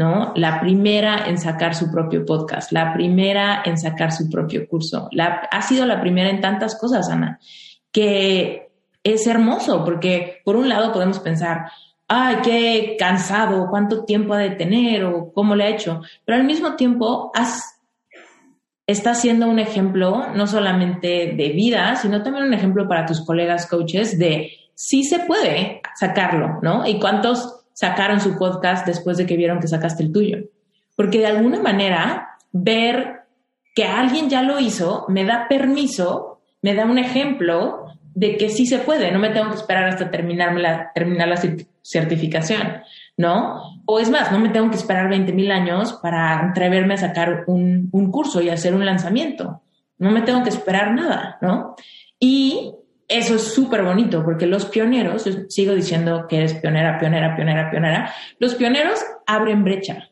¿no? 0.00 0.32
La 0.34 0.58
primera 0.60 1.26
en 1.26 1.36
sacar 1.36 1.74
su 1.74 1.90
propio 1.90 2.24
podcast, 2.24 2.72
la 2.72 2.94
primera 2.94 3.60
en 3.66 3.76
sacar 3.76 4.12
su 4.12 4.30
propio 4.30 4.66
curso. 4.66 5.10
La, 5.12 5.46
ha 5.50 5.60
sido 5.60 5.84
la 5.84 6.00
primera 6.00 6.30
en 6.30 6.40
tantas 6.40 6.74
cosas, 6.80 7.10
Ana, 7.10 7.38
que 7.92 8.70
es 9.04 9.26
hermoso, 9.26 9.84
porque 9.84 10.40
por 10.42 10.56
un 10.56 10.70
lado 10.70 10.94
podemos 10.94 11.18
pensar, 11.18 11.70
ay, 12.08 12.36
qué 12.42 12.96
cansado, 12.98 13.66
cuánto 13.68 14.06
tiempo 14.06 14.32
ha 14.32 14.38
de 14.38 14.52
tener 14.52 15.04
o 15.04 15.34
cómo 15.34 15.54
le 15.54 15.64
ha 15.64 15.68
hecho. 15.68 16.00
Pero 16.24 16.38
al 16.38 16.44
mismo 16.44 16.76
tiempo 16.76 17.30
está 18.86 19.14
siendo 19.14 19.48
un 19.48 19.58
ejemplo 19.58 20.28
no 20.34 20.46
solamente 20.46 21.34
de 21.36 21.48
vida, 21.50 21.94
sino 21.96 22.22
también 22.22 22.46
un 22.46 22.54
ejemplo 22.54 22.88
para 22.88 23.04
tus 23.04 23.22
colegas 23.22 23.66
coaches 23.66 24.18
de 24.18 24.50
sí 24.74 25.04
se 25.04 25.18
puede 25.18 25.82
sacarlo, 25.94 26.58
¿no? 26.62 26.86
Y 26.86 26.98
cuántos 26.98 27.59
sacaron 27.72 28.20
su 28.20 28.36
podcast 28.36 28.86
después 28.86 29.16
de 29.16 29.26
que 29.26 29.36
vieron 29.36 29.60
que 29.60 29.68
sacaste 29.68 30.02
el 30.02 30.12
tuyo. 30.12 30.38
Porque 30.96 31.18
de 31.18 31.26
alguna 31.26 31.60
manera 31.60 32.38
ver 32.52 33.20
que 33.74 33.84
alguien 33.84 34.28
ya 34.28 34.42
lo 34.42 34.58
hizo 34.58 35.06
me 35.08 35.24
da 35.24 35.46
permiso, 35.48 36.40
me 36.62 36.74
da 36.74 36.84
un 36.84 36.98
ejemplo 36.98 37.86
de 38.14 38.36
que 38.36 38.48
sí 38.48 38.66
se 38.66 38.78
puede, 38.78 39.12
no 39.12 39.18
me 39.18 39.30
tengo 39.30 39.48
que 39.50 39.56
esperar 39.56 39.84
hasta 39.84 40.10
terminarme 40.10 40.60
la, 40.60 40.92
terminar 40.92 41.28
la 41.28 41.40
certificación, 41.82 42.82
¿no? 43.16 43.62
O 43.86 44.00
es 44.00 44.10
más, 44.10 44.32
no 44.32 44.40
me 44.40 44.48
tengo 44.48 44.68
que 44.70 44.76
esperar 44.76 45.08
20 45.08 45.32
mil 45.32 45.50
años 45.52 45.94
para 46.02 46.50
atreverme 46.50 46.94
a 46.94 46.98
sacar 46.98 47.44
un, 47.46 47.88
un 47.92 48.10
curso 48.10 48.42
y 48.42 48.50
hacer 48.50 48.74
un 48.74 48.84
lanzamiento. 48.84 49.62
No 49.98 50.10
me 50.10 50.22
tengo 50.22 50.42
que 50.42 50.48
esperar 50.48 50.92
nada, 50.92 51.38
¿no? 51.40 51.76
Y 52.18 52.74
eso 53.10 53.34
es 53.34 53.42
súper 53.42 53.82
bonito 53.82 54.24
porque 54.24 54.46
los 54.46 54.66
pioneros, 54.66 55.28
sigo 55.48 55.74
diciendo 55.74 56.26
que 56.28 56.38
eres 56.38 56.54
pionera, 56.54 56.98
pionera, 56.98 57.34
pionera, 57.34 57.70
pionera, 57.70 58.14
los 58.38 58.54
pioneros 58.54 59.04
abren 59.26 59.64
brecha. 59.64 60.08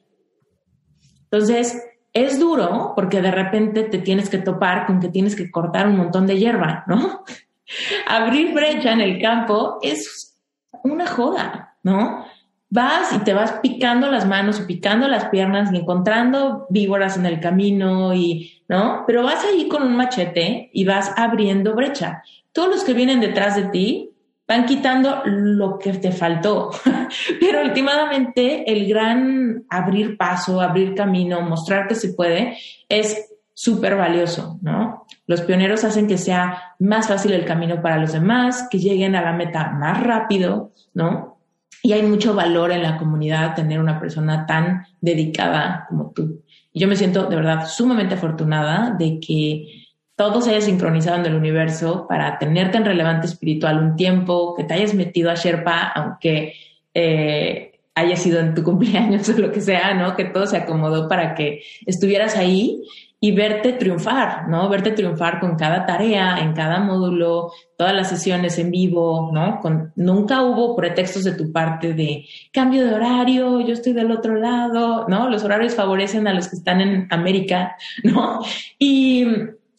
Entonces, 1.31 1.81
es 2.13 2.41
duro 2.41 2.95
porque 2.97 3.23
de 3.23 3.31
repente 3.31 3.85
te 3.85 3.99
tienes 3.99 4.29
que 4.29 4.39
topar 4.39 4.87
con 4.87 4.99
que 4.99 5.09
tienes 5.09 5.37
que 5.37 5.49
cortar 5.49 5.87
un 5.87 5.97
montón 5.97 6.27
de 6.27 6.39
hierba, 6.39 6.85
¿no? 6.89 7.25
abrir 8.07 8.53
brecha 8.53 8.93
en 8.93 9.01
el 9.01 9.21
campo 9.21 9.79
es 9.81 10.37
una 10.83 11.07
joda, 11.07 11.77
¿no? 11.85 12.25
Vas 12.71 13.13
y 13.15 13.21
te 13.21 13.33
vas 13.33 13.53
picando 13.63 14.11
las 14.11 14.27
manos 14.27 14.61
y 14.61 14.65
picando 14.65 15.07
las 15.07 15.27
piernas 15.27 15.73
y 15.73 15.77
encontrando 15.77 16.67
víboras 16.69 17.17
en 17.17 17.27
el 17.27 17.41
camino 17.41 18.13
y, 18.13 18.65
¿no? 18.69 19.05
Pero 19.07 19.23
vas 19.23 19.45
ahí 19.45 19.69
con 19.69 19.85
un 19.85 19.97
machete 19.97 20.69
y 20.73 20.85
vas 20.85 21.13
abriendo 21.17 21.75
brecha. 21.75 22.23
Todos 22.59 22.71
los 22.71 22.83
que 22.83 22.93
vienen 22.93 23.21
detrás 23.21 23.55
de 23.55 23.69
ti 23.69 24.11
van 24.49 24.67
quitando 24.67 25.23
lo 25.25 25.79
que 25.79 25.93
te 25.93 26.11
faltó. 26.11 26.73
Pero 27.41 27.63
últimamente 27.63 28.69
el 28.69 28.89
gran 28.89 29.65
abrir 29.71 30.17
paso, 30.17 30.61
abrir 30.61 30.93
camino, 30.97 31.41
mostrar 31.41 31.87
que 31.87 31.95
se 31.95 32.15
puede, 32.15 32.59
es 32.89 33.31
súper 33.55 33.95
valioso, 33.95 34.59
¿no? 34.61 35.07
Los 35.29 35.43
pioneros 35.43 35.85
hacen 35.85 36.09
que 36.09 36.19
sea 36.19 36.75
más 36.81 37.07
fácil 37.07 37.33
el 37.33 37.45
camino 37.45 37.81
para 37.81 37.99
los 37.99 38.11
demás, 38.11 38.67
que 38.69 38.81
lleguen 38.81 39.15
a 39.15 39.23
la 39.23 39.35
meta 39.35 39.71
más 39.71 40.03
rápido, 40.03 40.73
¿no? 40.95 41.39
Y 41.85 41.93
hay 41.93 42.03
mucho 42.03 42.35
valor 42.35 42.73
en 42.73 42.83
la 42.83 42.99
comunidad 42.99 43.55
tener 43.55 43.79
una 43.79 44.01
persona 44.01 44.47
tan 44.47 44.85
dedicada 45.01 45.87
como 45.89 46.11
tú. 46.11 46.43
Yo 46.75 46.89
me 46.89 46.97
siento 46.97 47.27
de 47.27 47.37
verdad 47.37 47.69
sumamente 47.69 48.17
afortunada 48.17 48.97
de 48.99 49.21
que 49.21 49.78
todo 50.19 50.43
se 50.43 50.51
haya 50.51 50.61
sincronizado 50.61 51.19
en 51.19 51.27
el 51.27 51.37
universo 51.37 52.07
para 52.09 52.41
tenerte 52.41 52.77
en 52.77 52.85
relevante 52.85 53.29
espiritual 53.29 53.79
un 53.79 53.95
tiempo, 53.95 54.53
que 54.57 54.65
te 54.65 54.75
hayas 54.75 54.93
metido 54.93 55.31
a 55.31 55.37
Sherpa, 55.37 55.93
aunque 55.95 56.55
eh, 56.93 57.79
haya 57.95 58.17
sido 58.17 58.41
en 58.41 58.53
tu 58.53 58.65
cumpleaños 58.65 59.29
o 59.29 59.39
lo 59.39 59.53
que 59.53 59.61
sea, 59.61 59.95
¿no? 59.95 60.17
Que 60.17 60.25
todo 60.25 60.49
se 60.49 60.57
acomodó 60.57 61.09
para 61.09 61.37
que 61.37 61.63
estuvieras 61.87 62.37
ahí 62.37 62.83
y 63.21 63.31
verte 63.31 63.75
triunfar, 63.75 64.49
¿no? 64.49 64.69
Verte 64.69 64.91
triunfar 64.91 65.39
con 65.39 65.55
cada 65.55 65.87
tarea, 65.87 66.41
en 66.41 66.53
cada 66.53 66.81
módulo, 66.81 67.53
todas 67.77 67.95
las 67.95 68.09
sesiones 68.09 68.59
en 68.59 68.73
vivo, 68.73 69.31
¿no? 69.33 69.61
Con, 69.61 69.93
nunca 69.95 70.43
hubo 70.43 70.75
pretextos 70.75 71.23
de 71.23 71.33
tu 71.33 71.53
parte 71.53 71.95
de 71.95 72.27
cambio 72.53 72.85
de 72.85 72.95
horario, 72.95 73.61
yo 73.61 73.73
estoy 73.73 73.93
del 73.93 74.11
otro 74.11 74.35
lado, 74.35 75.07
¿no? 75.07 75.31
Los 75.31 75.45
horarios 75.45 75.77
favorecen 75.77 76.27
a 76.27 76.35
los 76.35 76.49
que 76.49 76.57
están 76.57 76.81
en 76.81 77.07
América, 77.11 77.77
¿no? 78.03 78.41
Y, 78.81 79.25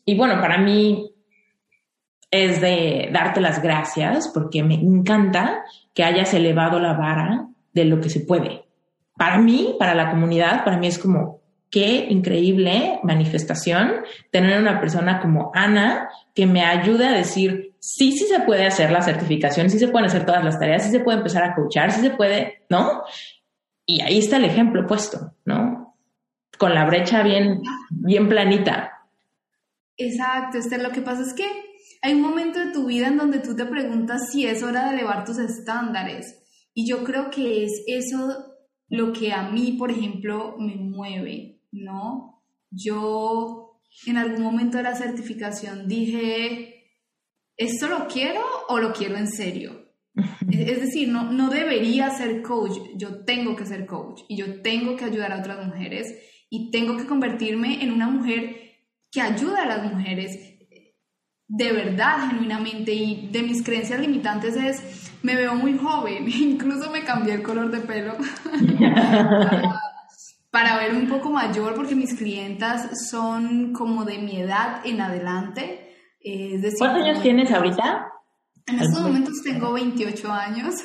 y 0.09 0.15
bueno, 0.15 0.41
para 0.41 0.57
mí 0.57 1.13
es 2.31 2.61
de 2.61 3.09
darte 3.13 3.41
las 3.41 3.61
gracias 3.61 4.27
porque 4.33 4.63
me 4.63 4.73
encanta 4.73 5.63
que 5.93 6.03
hayas 6.03 6.33
elevado 6.33 6.79
la 6.79 6.93
vara 6.93 7.47
de 7.73 7.85
lo 7.85 8.01
que 8.01 8.09
se 8.09 8.21
puede. 8.21 8.65
Para 9.15 9.37
mí, 9.37 9.75
para 9.77 9.93
la 9.93 10.09
comunidad, 10.09 10.63
para 10.65 10.77
mí 10.77 10.87
es 10.87 10.97
como, 10.97 11.41
qué 11.69 12.07
increíble 12.09 12.99
manifestación 13.03 13.97
tener 14.31 14.59
una 14.59 14.79
persona 14.79 15.19
como 15.19 15.51
Ana 15.53 16.09
que 16.33 16.47
me 16.47 16.65
ayude 16.65 17.05
a 17.05 17.11
decir, 17.11 17.75
sí, 17.77 18.11
sí 18.13 18.25
se 18.25 18.39
puede 18.39 18.65
hacer 18.65 18.91
la 18.91 19.03
certificación, 19.03 19.69
sí 19.69 19.77
se 19.77 19.89
pueden 19.89 20.07
hacer 20.07 20.25
todas 20.25 20.43
las 20.43 20.57
tareas, 20.57 20.85
sí 20.85 20.89
se 20.89 21.01
puede 21.01 21.19
empezar 21.19 21.43
a 21.43 21.53
coachar, 21.53 21.91
sí 21.91 22.01
se 22.01 22.09
puede, 22.09 22.63
¿no? 22.67 23.03
Y 23.85 24.01
ahí 24.01 24.17
está 24.17 24.37
el 24.37 24.45
ejemplo 24.45 24.87
puesto, 24.87 25.35
¿no? 25.45 25.95
Con 26.57 26.73
la 26.73 26.85
brecha 26.85 27.21
bien, 27.21 27.61
bien 27.91 28.27
planita. 28.27 28.98
Exacto, 29.99 30.57
Esther. 30.57 30.81
Lo 30.81 30.91
que 30.91 31.01
pasa 31.01 31.21
es 31.21 31.33
que 31.33 31.45
hay 32.01 32.13
un 32.13 32.21
momento 32.21 32.59
de 32.59 32.71
tu 32.71 32.87
vida 32.87 33.07
en 33.07 33.17
donde 33.17 33.39
tú 33.39 33.55
te 33.55 33.65
preguntas 33.65 34.31
si 34.31 34.45
es 34.45 34.63
hora 34.63 34.89
de 34.89 34.95
elevar 34.95 35.25
tus 35.25 35.37
estándares. 35.37 36.41
Y 36.73 36.89
yo 36.89 37.03
creo 37.03 37.29
que 37.29 37.65
es 37.65 37.83
eso 37.85 38.55
lo 38.87 39.13
que 39.13 39.33
a 39.33 39.49
mí, 39.51 39.73
por 39.73 39.91
ejemplo, 39.91 40.55
me 40.57 40.75
mueve. 40.75 41.59
¿no? 41.71 42.43
Yo 42.71 43.81
en 44.05 44.17
algún 44.17 44.41
momento 44.41 44.77
de 44.77 44.83
la 44.83 44.95
certificación 44.95 45.87
dije, 45.87 46.93
¿esto 47.57 47.87
lo 47.87 48.07
quiero 48.07 48.41
o 48.69 48.79
lo 48.79 48.93
quiero 48.93 49.17
en 49.17 49.27
serio? 49.27 49.85
Es 50.51 50.81
decir, 50.81 51.09
no, 51.09 51.31
no 51.31 51.49
debería 51.49 52.09
ser 52.09 52.41
coach, 52.41 52.77
yo 52.95 53.23
tengo 53.23 53.55
que 53.55 53.65
ser 53.65 53.85
coach 53.85 54.21
y 54.27 54.35
yo 54.35 54.61
tengo 54.61 54.95
que 54.95 55.05
ayudar 55.05 55.31
a 55.31 55.39
otras 55.39 55.65
mujeres 55.65 56.07
y 56.49 56.71
tengo 56.71 56.97
que 56.97 57.05
convertirme 57.05 57.83
en 57.83 57.91
una 57.91 58.09
mujer 58.09 58.68
que 59.11 59.21
ayuda 59.21 59.63
a 59.63 59.67
las 59.67 59.93
mujeres 59.93 60.49
de 61.49 61.73
verdad, 61.73 62.29
genuinamente, 62.29 62.93
y 62.93 63.27
de 63.31 63.41
mis 63.41 63.63
creencias 63.63 63.99
limitantes 63.99 64.55
es, 64.55 65.11
me 65.23 65.35
veo 65.35 65.55
muy 65.55 65.77
joven, 65.77 66.29
incluso 66.39 66.91
me 66.91 67.03
cambié 67.03 67.33
el 67.33 67.43
color 67.43 67.71
de 67.71 67.79
pelo 67.79 68.13
para 70.51 70.77
ver 70.77 70.93
un 70.93 71.07
poco 71.07 71.31
mayor, 71.31 71.75
porque 71.75 71.95
mis 71.95 72.13
clientas 72.13 73.09
son 73.09 73.73
como 73.73 74.05
de 74.05 74.19
mi 74.19 74.37
edad 74.37 74.85
en 74.85 75.01
adelante. 75.01 75.87
Es 76.21 76.61
decir, 76.61 76.79
¿Cuántos 76.79 77.03
años 77.03 77.21
tienes 77.21 77.51
ahorita? 77.51 78.07
En 78.67 78.79
estos 78.79 79.01
momentos 79.01 79.41
tengo 79.43 79.73
28 79.73 80.31
años. 80.31 80.75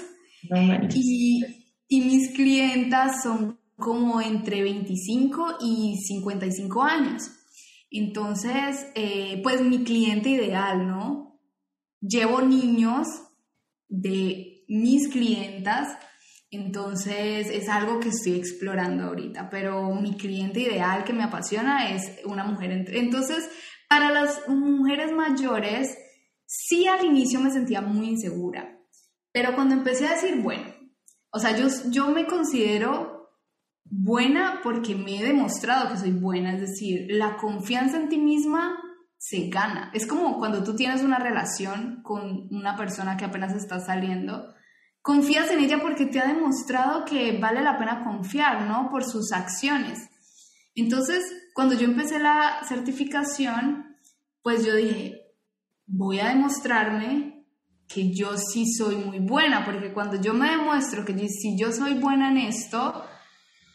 y, 0.94 1.44
y 1.88 2.00
mis 2.00 2.34
clientas 2.34 3.22
son 3.22 3.58
como 3.76 4.20
entre 4.20 4.62
25 4.62 5.58
y 5.60 5.96
55 6.06 6.82
años. 6.82 7.30
Entonces, 7.96 8.86
eh, 8.94 9.40
pues 9.42 9.60
mi 9.60 9.84
cliente 9.84 10.30
ideal, 10.30 10.86
¿no? 10.86 11.40
Llevo 12.00 12.42
niños 12.42 13.06
de 13.88 14.64
mis 14.68 15.08
clientas 15.08 15.96
entonces 16.54 17.48
es 17.50 17.68
algo 17.68 17.98
que 17.98 18.10
estoy 18.10 18.34
explorando 18.34 19.04
ahorita, 19.04 19.50
pero 19.50 19.92
mi 19.94 20.16
cliente 20.16 20.60
ideal 20.60 21.02
que 21.02 21.12
me 21.12 21.24
apasiona 21.24 21.90
es 21.90 22.20
una 22.24 22.44
mujer. 22.44 22.70
Entre... 22.70 23.00
Entonces, 23.00 23.50
para 23.88 24.12
las 24.12 24.46
mujeres 24.48 25.10
mayores, 25.12 25.96
sí 26.46 26.86
al 26.86 27.04
inicio 27.04 27.40
me 27.40 27.50
sentía 27.50 27.80
muy 27.80 28.10
insegura, 28.10 28.78
pero 29.32 29.56
cuando 29.56 29.74
empecé 29.74 30.06
a 30.06 30.12
decir, 30.12 30.40
bueno, 30.42 30.64
o 31.32 31.40
sea, 31.40 31.56
yo, 31.56 31.66
yo 31.90 32.10
me 32.10 32.26
considero 32.26 33.13
buena 34.02 34.60
porque 34.62 34.94
me 34.94 35.18
he 35.18 35.24
demostrado 35.24 35.90
que 35.90 35.98
soy 35.98 36.12
buena, 36.12 36.54
es 36.54 36.60
decir, 36.60 37.06
la 37.10 37.36
confianza 37.36 37.96
en 37.96 38.08
ti 38.08 38.18
misma 38.18 38.76
se 39.16 39.48
gana. 39.48 39.90
Es 39.94 40.06
como 40.06 40.38
cuando 40.38 40.62
tú 40.62 40.74
tienes 40.74 41.02
una 41.02 41.18
relación 41.18 42.00
con 42.02 42.48
una 42.50 42.76
persona 42.76 43.16
que 43.16 43.24
apenas 43.24 43.54
está 43.54 43.80
saliendo 43.80 44.54
confías 45.04 45.50
en 45.50 45.60
ella 45.60 45.80
porque 45.82 46.06
te 46.06 46.18
ha 46.18 46.26
demostrado 46.26 47.04
que 47.04 47.38
vale 47.38 47.60
la 47.60 47.76
pena 47.76 48.02
confiar, 48.02 48.62
¿no? 48.62 48.88
Por 48.90 49.04
sus 49.04 49.32
acciones. 49.32 49.98
Entonces, 50.74 51.22
cuando 51.52 51.74
yo 51.74 51.84
empecé 51.84 52.18
la 52.18 52.62
certificación, 52.66 53.98
pues 54.42 54.64
yo 54.64 54.74
dije, 54.74 55.20
voy 55.86 56.20
a 56.20 56.30
demostrarme 56.30 57.44
que 57.86 58.14
yo 58.14 58.38
sí 58.38 58.64
soy 58.66 58.96
muy 58.96 59.18
buena, 59.18 59.66
porque 59.66 59.92
cuando 59.92 60.18
yo 60.18 60.32
me 60.32 60.50
demuestro 60.50 61.04
que 61.04 61.28
si 61.28 61.58
yo 61.58 61.70
soy 61.70 62.00
buena 62.00 62.30
en 62.30 62.38
esto, 62.38 63.03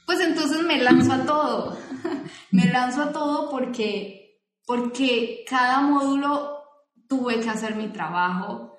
pues 0.09 0.21
entonces 0.21 0.63
me 0.63 0.81
lanzo 0.81 1.13
a 1.13 1.23
todo. 1.23 1.77
me 2.51 2.65
lanzo 2.65 3.03
a 3.03 3.11
todo 3.11 3.47
porque, 3.51 4.41
porque 4.65 5.45
cada 5.47 5.81
módulo 5.81 6.63
tuve 7.07 7.39
que 7.39 7.47
hacer 7.47 7.75
mi 7.75 7.89
trabajo, 7.89 8.75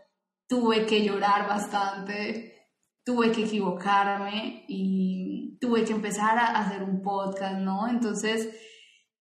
tuve 0.49 0.87
que 0.87 1.05
llorar 1.05 1.47
bastante, 1.47 2.67
tuve 3.05 3.31
que 3.31 3.45
equivocarme 3.45 4.65
y 4.67 5.57
tuve 5.61 5.85
que 5.85 5.93
empezar 5.93 6.37
a 6.37 6.47
hacer 6.47 6.83
un 6.83 7.01
podcast, 7.01 7.61
¿no? 7.61 7.87
Entonces, 7.87 8.49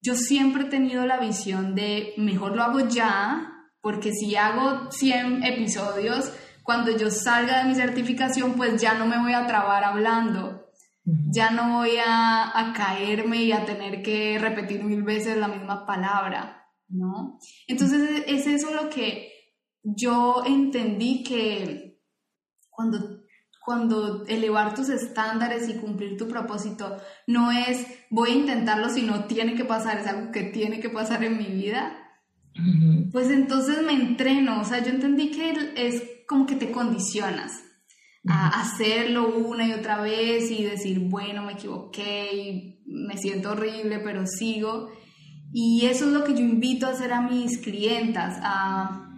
yo 0.02 0.15
siempre 0.15 0.64
he 0.64 0.69
tenido 0.69 1.06
la 1.06 1.19
visión 1.19 1.76
de 1.76 2.15
mejor 2.18 2.56
lo 2.56 2.64
hago 2.64 2.80
ya, 2.88 3.53
porque 3.81 4.14
si 4.14 4.36
hago 4.36 4.90
100 4.90 5.44
episodios, 5.44 6.34
cuando 6.64 6.90
yo 6.90 7.11
salga 7.11 7.60
de 7.60 7.69
mi 7.69 7.76
certificación, 7.76 8.53
pues 8.53 8.81
ya 8.81 8.95
no 8.95 9.06
me 9.06 9.22
voy 9.22 9.34
a 9.34 9.45
trabar 9.45 9.84
hablando, 9.84 10.59
ya 11.31 11.52
no 11.52 11.77
voy 11.77 11.98
a, 11.98 12.57
a 12.57 12.73
caerme 12.73 13.44
y 13.44 13.52
a 13.52 13.65
tener 13.65 14.02
que 14.02 14.38
repetir 14.40 14.84
mil 14.84 15.03
veces 15.03 15.38
la 15.38 15.48
misma 15.48 15.86
palabra, 15.86 16.68
¿no? 16.88 17.40
Entonces 17.68 18.23
es 18.27 18.48
eso 18.48 18.73
lo 18.73 18.90
que 18.90 19.31
yo 19.84 20.44
entendí 20.45 21.23
que 21.23 21.99
cuando 22.69 23.19
cuando 23.69 24.26
elevar 24.26 24.73
tus 24.73 24.90
estándares 24.90 25.69
y 25.69 25.76
cumplir 25.76 26.18
tu 26.18 26.27
propósito 26.27 26.98
no 27.27 27.52
es 27.52 27.86
voy 28.10 28.31
a 28.31 28.36
intentarlo, 28.36 28.90
sino 28.90 29.26
tiene 29.26 29.53
que 29.53 29.64
pasar, 29.64 29.99
es 29.99 30.07
algo 30.07 30.31
que 30.31 30.41
tiene 30.41 30.80
que 30.80 30.90
pasar 30.90 31.23
en 31.23 31.38
mi 31.38 31.45
vida, 31.45 31.95
pues 33.11 33.30
entonces 33.30 33.84
me 33.84 33.94
entreno, 33.94 34.61
o 34.61 34.64
sea, 34.64 34.84
yo 34.84 34.90
entendí 34.90 35.30
que 35.30 35.73
es 35.76 36.02
como 36.27 36.48
que 36.48 36.56
te 36.56 36.72
condicionas 36.72 37.61
a 38.27 38.61
hacerlo 38.61 39.35
una 39.35 39.67
y 39.67 39.71
otra 39.71 40.01
vez 40.01 40.51
y 40.51 40.63
decir, 40.63 40.99
bueno, 40.99 41.43
me 41.43 41.53
equivoqué 41.53 42.29
y 42.33 42.81
me 42.85 43.17
siento 43.17 43.51
horrible, 43.51 43.99
pero 43.99 44.25
sigo. 44.25 44.89
Y 45.51 45.85
eso 45.85 46.05
es 46.05 46.11
lo 46.11 46.23
que 46.23 46.33
yo 46.33 46.41
invito 46.41 46.85
a 46.85 46.91
hacer 46.91 47.13
a 47.13 47.21
mis 47.21 47.57
clientas, 47.57 48.37
a 48.41 49.09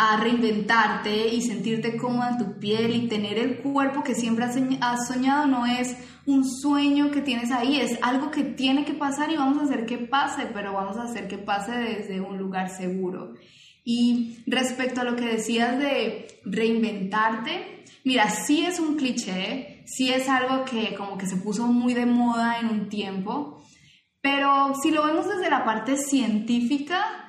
a 0.00 0.16
reinventarte 0.16 1.34
y 1.34 1.42
sentirte 1.42 1.96
cómoda 1.96 2.30
en 2.30 2.38
tu 2.38 2.60
piel 2.60 2.94
y 2.94 3.08
tener 3.08 3.36
el 3.36 3.58
cuerpo 3.58 4.04
que 4.04 4.14
siempre 4.14 4.44
has 4.44 5.08
soñado 5.08 5.48
no 5.48 5.66
es 5.66 5.96
un 6.24 6.48
sueño 6.48 7.10
que 7.10 7.20
tienes 7.20 7.50
ahí, 7.50 7.80
es 7.80 7.98
algo 8.00 8.30
que 8.30 8.44
tiene 8.44 8.84
que 8.84 8.94
pasar 8.94 9.32
y 9.32 9.36
vamos 9.36 9.58
a 9.58 9.64
hacer 9.64 9.86
que 9.86 9.98
pase, 9.98 10.46
pero 10.54 10.72
vamos 10.72 10.98
a 10.98 11.02
hacer 11.02 11.26
que 11.26 11.36
pase 11.36 11.72
desde 11.72 12.20
un 12.20 12.38
lugar 12.38 12.70
seguro. 12.70 13.34
Y 13.82 14.38
respecto 14.46 15.00
a 15.00 15.04
lo 15.04 15.16
que 15.16 15.24
decías 15.24 15.76
de 15.80 16.28
reinventarte, 16.44 17.77
mira, 18.08 18.30
sí 18.30 18.64
es 18.64 18.80
un 18.80 18.96
cliché, 18.96 19.84
sí 19.86 20.10
es 20.10 20.30
algo 20.30 20.64
que 20.64 20.94
como 20.94 21.18
que 21.18 21.26
se 21.26 21.36
puso 21.36 21.66
muy 21.66 21.92
de 21.92 22.06
moda 22.06 22.58
en 22.58 22.68
un 22.68 22.88
tiempo, 22.88 23.62
pero 24.22 24.72
si 24.82 24.90
lo 24.90 25.04
vemos 25.04 25.28
desde 25.28 25.50
la 25.50 25.62
parte 25.62 25.98
científica, 25.98 27.28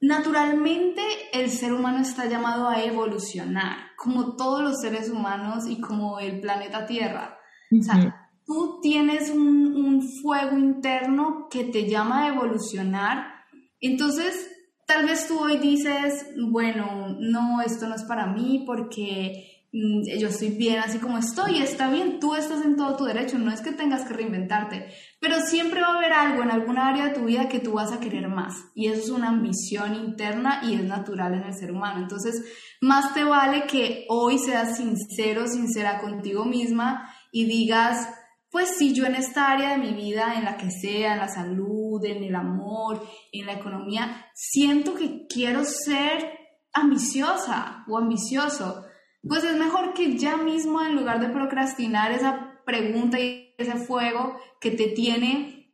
Naturalmente 0.00 1.00
el 1.32 1.48
ser 1.48 1.72
humano 1.72 2.00
está 2.00 2.26
llamado 2.26 2.68
a 2.68 2.82
evolucionar, 2.82 3.76
como 3.96 4.36
todos 4.36 4.60
los 4.60 4.82
seres 4.82 5.08
humanos 5.08 5.64
y 5.66 5.80
como 5.80 6.18
el 6.18 6.42
planeta 6.42 6.84
Tierra. 6.84 7.38
O 7.72 7.82
sea, 7.82 8.28
tú 8.44 8.80
tienes 8.82 9.30
un, 9.30 9.74
un, 9.74 10.02
fuego 10.20 10.58
interno 10.58 11.48
que 11.50 11.64
te 11.64 11.88
llama 11.88 12.24
a 12.24 12.28
evolucionar. 12.28 13.46
Entonces, 13.80 14.53
tal 14.86 15.06
vez 15.06 15.26
tú 15.26 15.38
hoy 15.38 15.58
dices, 15.58 16.26
bueno, 16.50 17.16
no, 17.18 17.60
esto 17.62 17.88
no 17.88 17.94
es 17.94 18.04
para 18.04 18.26
mí 18.26 18.64
porque 18.66 19.54
Mm, 19.76 20.02
yo 20.20 20.28
estoy 20.28 20.50
bien 20.50 20.78
así 20.78 20.98
como 20.98 21.18
estoy, 21.18 21.58
está 21.60 21.90
bien, 21.90 22.20
tú 22.20 22.36
estás 22.36 22.64
en 22.64 22.76
todo 22.76 22.96
tu 22.96 23.06
derecho, 23.06 23.38
no 23.38 23.50
es 23.50 23.60
que 23.60 23.72
tengas 23.72 24.04
que 24.04 24.14
reinventarte, 24.14 24.86
pero 25.18 25.40
siempre 25.40 25.80
va 25.80 25.88
a 25.88 25.96
haber 25.98 26.12
algo 26.12 26.44
en 26.44 26.52
alguna 26.52 26.86
área 26.86 27.08
de 27.08 27.14
tu 27.14 27.24
vida 27.24 27.48
que 27.48 27.58
tú 27.58 27.72
vas 27.72 27.90
a 27.90 27.98
querer 27.98 28.28
más 28.28 28.54
y 28.76 28.86
eso 28.86 29.02
es 29.02 29.10
una 29.10 29.30
ambición 29.30 29.96
interna 29.96 30.60
y 30.62 30.74
es 30.74 30.84
natural 30.84 31.34
en 31.34 31.42
el 31.42 31.54
ser 31.54 31.72
humano. 31.72 32.00
Entonces, 32.00 32.44
más 32.80 33.14
te 33.14 33.24
vale 33.24 33.66
que 33.66 34.06
hoy 34.08 34.38
seas 34.38 34.76
sincero, 34.76 35.48
sincera 35.48 35.98
contigo 35.98 36.44
misma 36.44 37.12
y 37.32 37.46
digas, 37.46 38.08
pues 38.52 38.76
sí, 38.78 38.94
yo 38.94 39.06
en 39.06 39.16
esta 39.16 39.50
área 39.50 39.70
de 39.70 39.78
mi 39.78 39.92
vida, 39.92 40.34
en 40.36 40.44
la 40.44 40.56
que 40.56 40.70
sea, 40.70 41.14
en 41.14 41.18
la 41.18 41.28
salud, 41.28 41.83
en 42.02 42.24
el 42.24 42.34
amor, 42.34 43.06
en 43.30 43.46
la 43.46 43.52
economía, 43.52 44.26
siento 44.34 44.94
que 44.94 45.26
quiero 45.26 45.64
ser 45.64 46.38
ambiciosa 46.72 47.84
o 47.88 47.98
ambicioso 47.98 48.84
pues 49.26 49.42
es 49.44 49.56
mejor 49.56 49.94
que 49.94 50.18
ya 50.18 50.36
mismo 50.36 50.82
en 50.82 50.94
lugar 50.94 51.20
de 51.20 51.30
procrastinar 51.30 52.12
esa 52.12 52.60
pregunta 52.66 53.18
y 53.18 53.54
ese 53.56 53.76
fuego 53.76 54.36
que 54.60 54.70
te 54.70 54.88
tiene 54.88 55.72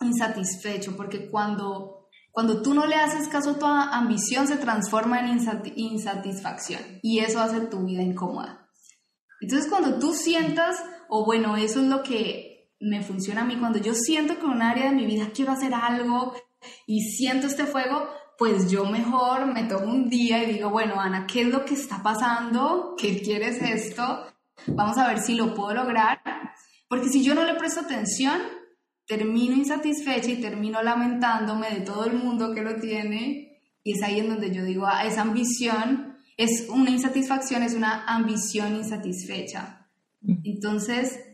insatisfecho, 0.00 0.96
porque 0.96 1.30
cuando, 1.30 2.08
cuando 2.32 2.62
tú 2.62 2.74
no 2.74 2.86
le 2.86 2.96
haces 2.96 3.28
caso 3.28 3.56
tu 3.56 3.66
ambición 3.66 4.48
se 4.48 4.56
transforma 4.56 5.20
en 5.20 5.40
insatisfacción 5.76 6.80
y 7.02 7.20
eso 7.20 7.40
hace 7.40 7.60
tu 7.66 7.84
vida 7.84 8.02
incómoda. 8.02 8.68
Entonces 9.40 9.68
cuando 9.68 9.98
tú 9.98 10.12
sientas, 10.12 10.82
o 11.08 11.24
bueno, 11.24 11.56
eso 11.56 11.80
es 11.80 11.86
lo 11.86 12.02
que 12.02 12.49
me 12.80 13.02
funciona 13.02 13.42
a 13.42 13.44
mí, 13.44 13.56
cuando 13.56 13.78
yo 13.78 13.94
siento 13.94 14.38
que 14.38 14.44
en 14.46 14.52
un 14.52 14.62
área 14.62 14.86
de 14.86 14.96
mi 14.96 15.06
vida 15.06 15.30
quiero 15.34 15.52
hacer 15.52 15.74
algo 15.74 16.34
y 16.86 17.00
siento 17.02 17.46
este 17.46 17.66
fuego, 17.66 18.08
pues 18.38 18.70
yo 18.70 18.86
mejor 18.86 19.46
me 19.52 19.64
tomo 19.64 19.92
un 19.92 20.08
día 20.08 20.42
y 20.42 20.54
digo, 20.54 20.70
bueno, 20.70 20.98
Ana, 20.98 21.26
¿qué 21.26 21.42
es 21.42 21.48
lo 21.48 21.64
que 21.64 21.74
está 21.74 22.02
pasando? 22.02 22.94
¿Qué 22.96 23.20
quieres 23.20 23.60
esto? 23.60 24.26
Vamos 24.66 24.96
a 24.96 25.08
ver 25.08 25.20
si 25.20 25.34
lo 25.34 25.54
puedo 25.54 25.74
lograr. 25.74 26.20
Porque 26.88 27.10
si 27.10 27.22
yo 27.22 27.34
no 27.34 27.44
le 27.44 27.54
presto 27.54 27.80
atención, 27.80 28.40
termino 29.06 29.54
insatisfecha 29.54 30.30
y 30.30 30.40
termino 30.40 30.82
lamentándome 30.82 31.70
de 31.70 31.80
todo 31.82 32.06
el 32.06 32.14
mundo 32.14 32.54
que 32.54 32.62
lo 32.62 32.80
tiene. 32.80 33.60
Y 33.84 33.92
es 33.92 34.02
ahí 34.02 34.20
en 34.20 34.30
donde 34.30 34.54
yo 34.54 34.64
digo, 34.64 34.86
ah, 34.86 35.04
esa 35.04 35.20
ambición 35.20 36.16
es 36.36 36.66
una 36.70 36.90
insatisfacción, 36.90 37.62
es 37.62 37.74
una 37.74 38.06
ambición 38.06 38.74
insatisfecha. 38.74 39.86
Entonces, 40.22 41.29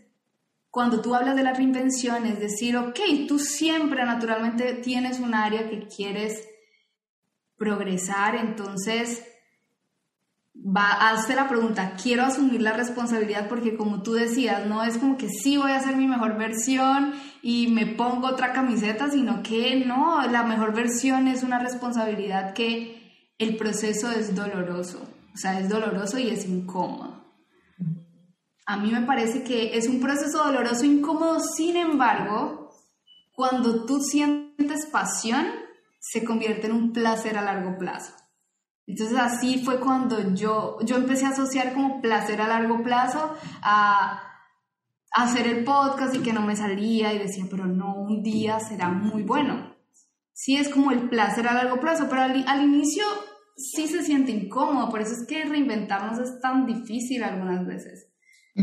cuando 0.70 1.00
tú 1.00 1.14
hablas 1.14 1.36
de 1.36 1.42
la 1.42 1.54
reinvención, 1.54 2.26
es 2.26 2.38
decir, 2.38 2.76
ok, 2.76 2.98
tú 3.28 3.38
siempre 3.38 4.04
naturalmente 4.04 4.74
tienes 4.74 5.20
un 5.20 5.34
área 5.34 5.68
que 5.70 5.86
quieres 5.88 6.46
progresar, 7.56 8.34
entonces 8.36 9.24
va 10.54 11.10
hacer 11.10 11.36
la 11.36 11.48
pregunta, 11.48 11.94
quiero 12.02 12.24
asumir 12.24 12.62
la 12.62 12.72
responsabilidad 12.72 13.48
porque 13.48 13.76
como 13.76 14.02
tú 14.02 14.14
decías, 14.14 14.66
no 14.66 14.82
es 14.82 14.98
como 14.98 15.16
que 15.16 15.28
sí 15.28 15.56
voy 15.56 15.72
a 15.72 15.76
hacer 15.76 15.96
mi 15.96 16.06
mejor 16.06 16.36
versión 16.36 17.14
y 17.42 17.68
me 17.68 17.86
pongo 17.86 18.28
otra 18.28 18.52
camiseta, 18.52 19.10
sino 19.10 19.42
que 19.42 19.84
no, 19.84 20.26
la 20.26 20.42
mejor 20.42 20.74
versión 20.74 21.28
es 21.28 21.42
una 21.42 21.58
responsabilidad 21.58 22.54
que 22.54 23.22
el 23.38 23.56
proceso 23.56 24.10
es 24.10 24.34
doloroso, 24.34 25.06
o 25.34 25.36
sea, 25.36 25.60
es 25.60 25.68
doloroso 25.68 26.18
y 26.18 26.28
es 26.28 26.46
incómodo. 26.46 27.25
A 28.66 28.76
mí 28.76 28.90
me 28.90 29.02
parece 29.02 29.44
que 29.44 29.76
es 29.76 29.88
un 29.88 30.00
proceso 30.00 30.44
doloroso, 30.44 30.84
incómodo, 30.84 31.40
sin 31.40 31.76
embargo, 31.76 32.70
cuando 33.32 33.84
tú 33.86 34.00
sientes 34.00 34.86
pasión, 34.86 35.46
se 36.00 36.24
convierte 36.24 36.66
en 36.66 36.72
un 36.72 36.92
placer 36.92 37.38
a 37.38 37.42
largo 37.42 37.78
plazo. 37.78 38.12
Entonces 38.86 39.18
así 39.18 39.64
fue 39.64 39.80
cuando 39.80 40.34
yo, 40.34 40.78
yo 40.82 40.96
empecé 40.96 41.26
a 41.26 41.30
asociar 41.30 41.74
como 41.74 42.00
placer 42.00 42.40
a 42.40 42.48
largo 42.48 42.82
plazo 42.82 43.34
a, 43.62 44.22
hacer 45.12 45.46
el 45.46 45.64
podcast 45.64 46.14
y 46.14 46.18
que 46.18 46.34
no 46.34 46.42
me 46.42 46.56
salía 46.56 47.14
y 47.14 47.18
decía, 47.18 47.46
pero 47.50 47.64
no, 47.64 47.94
un 47.94 48.22
día 48.22 48.60
será 48.60 48.90
muy 48.90 49.22
bueno. 49.22 49.74
Sí 50.32 50.56
es 50.56 50.68
como 50.68 50.90
el 50.90 51.08
placer 51.08 51.48
a 51.48 51.54
largo 51.54 51.80
plazo, 51.80 52.06
pero 52.10 52.22
al, 52.22 52.46
al 52.46 52.62
inicio 52.62 53.04
sí 53.56 53.88
se 53.88 54.02
siente 54.02 54.32
incómodo, 54.32 54.90
por 54.90 55.00
eso 55.00 55.12
es 55.12 55.26
que 55.26 55.44
reinventarnos 55.46 56.18
es 56.18 56.38
tan 56.42 56.66
difícil 56.66 57.24
algunas 57.24 57.66
veces, 57.66 58.08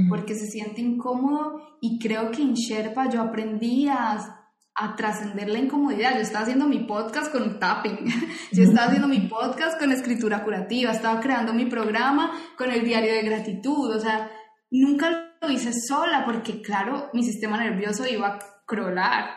porque 0.09 0.35
se 0.35 0.47
siente 0.47 0.81
incómodo 0.81 1.77
y 1.81 1.99
creo 1.99 2.31
que 2.31 2.41
en 2.41 2.53
Sherpa 2.53 3.09
yo 3.09 3.21
aprendí 3.21 3.87
a 3.87 4.43
a 4.75 4.95
trascender 4.95 5.49
la 5.49 5.59
incomodidad. 5.59 6.15
Yo 6.15 6.21
estaba 6.21 6.43
haciendo 6.43 6.67
mi 6.67 6.79
podcast 6.79 7.31
con 7.31 7.59
tapping, 7.59 8.05
yo 8.51 8.63
estaba 8.63 8.87
haciendo 8.87 9.07
mi 9.07 9.21
podcast 9.21 9.79
con 9.79 9.91
escritura 9.91 10.43
curativa, 10.43 10.91
estaba 10.91 11.19
creando 11.19 11.53
mi 11.53 11.65
programa 11.65 12.31
con 12.57 12.71
el 12.71 12.83
diario 12.83 13.13
de 13.13 13.23
gratitud, 13.23 13.95
o 13.95 13.99
sea, 13.99 14.31
nunca 14.71 15.35
lo 15.41 15.51
hice 15.51 15.71
sola 15.73 16.23
porque, 16.25 16.61
claro, 16.61 17.09
mi 17.13 17.23
sistema 17.23 17.57
nervioso 17.57 18.07
iba 18.07 18.27
a 18.27 18.39
crolar. 18.65 19.29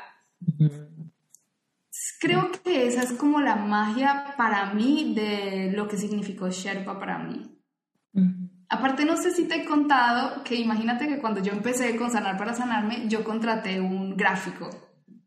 Creo 2.20 2.50
que 2.64 2.86
esa 2.86 3.02
es 3.02 3.12
como 3.12 3.40
la 3.40 3.56
magia 3.56 4.34
para 4.38 4.72
mí 4.72 5.12
de 5.14 5.72
lo 5.72 5.86
que 5.86 5.98
significó 5.98 6.48
Sherpa 6.48 6.98
para 6.98 7.18
mí. 7.18 7.55
Aparte, 8.68 9.04
no 9.04 9.16
sé 9.16 9.30
si 9.30 9.44
te 9.44 9.56
he 9.56 9.64
contado 9.64 10.42
que 10.42 10.56
imagínate 10.56 11.06
que 11.06 11.18
cuando 11.18 11.40
yo 11.40 11.52
empecé 11.52 11.96
con 11.96 12.10
Sanar 12.10 12.36
para 12.36 12.54
Sanarme, 12.54 13.04
yo 13.06 13.22
contraté 13.22 13.80
un 13.80 14.16
gráfico 14.16 14.68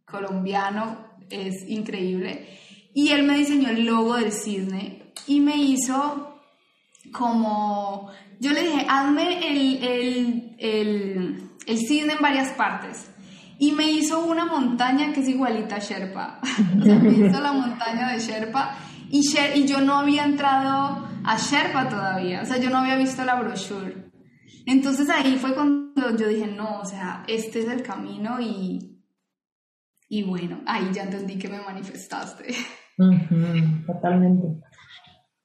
colombiano, 0.05 0.97
es 1.29 1.67
increíble. 1.69 2.47
Y 2.93 3.09
él 3.09 3.23
me 3.23 3.37
diseñó 3.37 3.69
el 3.69 3.85
logo 3.85 4.15
del 4.15 4.31
cisne 4.31 5.13
y 5.27 5.39
me 5.39 5.55
hizo 5.55 6.41
como, 7.13 8.11
yo 8.39 8.51
le 8.51 8.63
dije, 8.63 8.85
hazme 8.89 9.47
el, 9.47 9.83
el, 9.83 10.55
el 10.57 11.49
el 11.69 11.77
cisne 11.77 12.13
en 12.13 12.21
varias 12.21 12.49
partes. 12.53 13.11
Y 13.59 13.73
me 13.73 13.91
hizo 13.91 14.25
una 14.25 14.45
montaña 14.45 15.13
que 15.13 15.21
es 15.21 15.27
igualita 15.27 15.75
a 15.75 15.79
Sherpa. 15.79 16.39
o 16.41 16.83
sea, 16.83 16.95
me 16.95 17.11
hizo 17.11 17.39
la 17.39 17.51
montaña 17.51 18.11
de 18.11 18.19
Sherpa. 18.19 18.75
Y, 19.11 19.21
y 19.55 19.65
yo 19.65 19.81
no 19.81 19.97
había 19.99 20.23
entrado 20.23 21.07
a 21.23 21.37
Sherpa 21.37 21.89
todavía. 21.89 22.41
O 22.41 22.45
sea, 22.45 22.57
yo 22.57 22.69
no 22.69 22.79
había 22.79 22.97
visto 22.97 23.23
la 23.23 23.39
brochure. 23.41 24.09
Entonces 24.65 25.09
ahí 25.09 25.37
fue 25.37 25.53
cuando 25.53 26.15
yo 26.17 26.27
dije, 26.27 26.47
no, 26.47 26.79
o 26.79 26.85
sea, 26.85 27.23
este 27.27 27.59
es 27.59 27.69
el 27.69 27.83
camino 27.83 28.39
y, 28.39 28.99
y 30.07 30.23
bueno, 30.23 30.61
ahí 30.65 30.89
ya 30.91 31.03
entendí 31.03 31.37
que 31.37 31.47
me 31.47 31.61
manifestaste. 31.61 32.53
totalmente. 33.85 34.47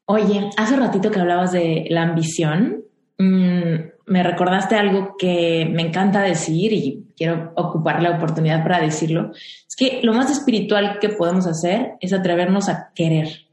Oye, 0.06 0.50
hace 0.56 0.76
ratito 0.76 1.10
que 1.10 1.20
hablabas 1.20 1.52
de 1.52 1.86
la 1.88 2.02
ambición, 2.02 2.84
mm, 3.18 3.74
me 4.06 4.22
recordaste 4.22 4.76
algo 4.76 5.16
que 5.18 5.66
me 5.72 5.82
encanta 5.82 6.20
decir 6.20 6.72
y 6.72 7.06
quiero 7.16 7.52
ocupar 7.56 8.02
la 8.02 8.16
oportunidad 8.16 8.62
para 8.62 8.80
decirlo. 8.80 9.32
Es 9.32 9.74
que 9.76 10.00
lo 10.02 10.12
más 10.12 10.30
espiritual 10.30 10.98
que 11.00 11.08
podemos 11.08 11.46
hacer 11.46 11.94
es 12.00 12.12
atrevernos 12.12 12.68
a 12.68 12.90
querer. 12.94 13.43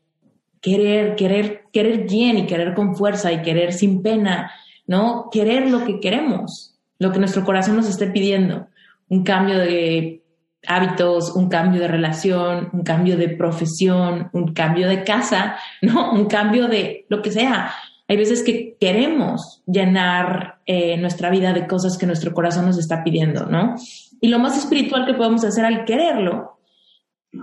Querer, 0.61 1.15
querer, 1.15 1.65
querer 1.73 2.07
bien 2.07 2.37
y 2.37 2.45
querer 2.45 2.73
con 2.73 2.95
fuerza 2.95 3.31
y 3.31 3.41
querer 3.41 3.73
sin 3.73 4.01
pena, 4.01 4.51
¿no? 4.87 5.29
Querer 5.31 5.69
lo 5.69 5.85
que 5.85 5.99
queremos, 5.99 6.75
lo 6.99 7.11
que 7.11 7.19
nuestro 7.19 7.43
corazón 7.43 7.75
nos 7.75 7.89
esté 7.89 8.07
pidiendo. 8.07 8.67
Un 9.09 9.23
cambio 9.23 9.57
de 9.57 10.21
hábitos, 10.67 11.35
un 11.35 11.49
cambio 11.49 11.81
de 11.81 11.87
relación, 11.87 12.69
un 12.73 12.83
cambio 12.83 13.17
de 13.17 13.29
profesión, 13.29 14.29
un 14.33 14.53
cambio 14.53 14.87
de 14.87 15.03
casa, 15.03 15.57
¿no? 15.81 16.11
Un 16.13 16.25
cambio 16.25 16.67
de 16.67 17.05
lo 17.09 17.21
que 17.21 17.31
sea. 17.31 17.73
Hay 18.07 18.17
veces 18.17 18.43
que 18.43 18.75
queremos 18.79 19.63
llenar 19.65 20.59
eh, 20.65 20.97
nuestra 20.97 21.29
vida 21.29 21.53
de 21.53 21.65
cosas 21.65 21.97
que 21.97 22.05
nuestro 22.05 22.33
corazón 22.33 22.65
nos 22.65 22.77
está 22.77 23.03
pidiendo, 23.03 23.45
¿no? 23.45 23.75
Y 24.19 24.27
lo 24.27 24.37
más 24.37 24.57
espiritual 24.57 25.05
que 25.05 25.13
podemos 25.13 25.43
hacer 25.43 25.65
al 25.65 25.85
quererlo 25.85 26.59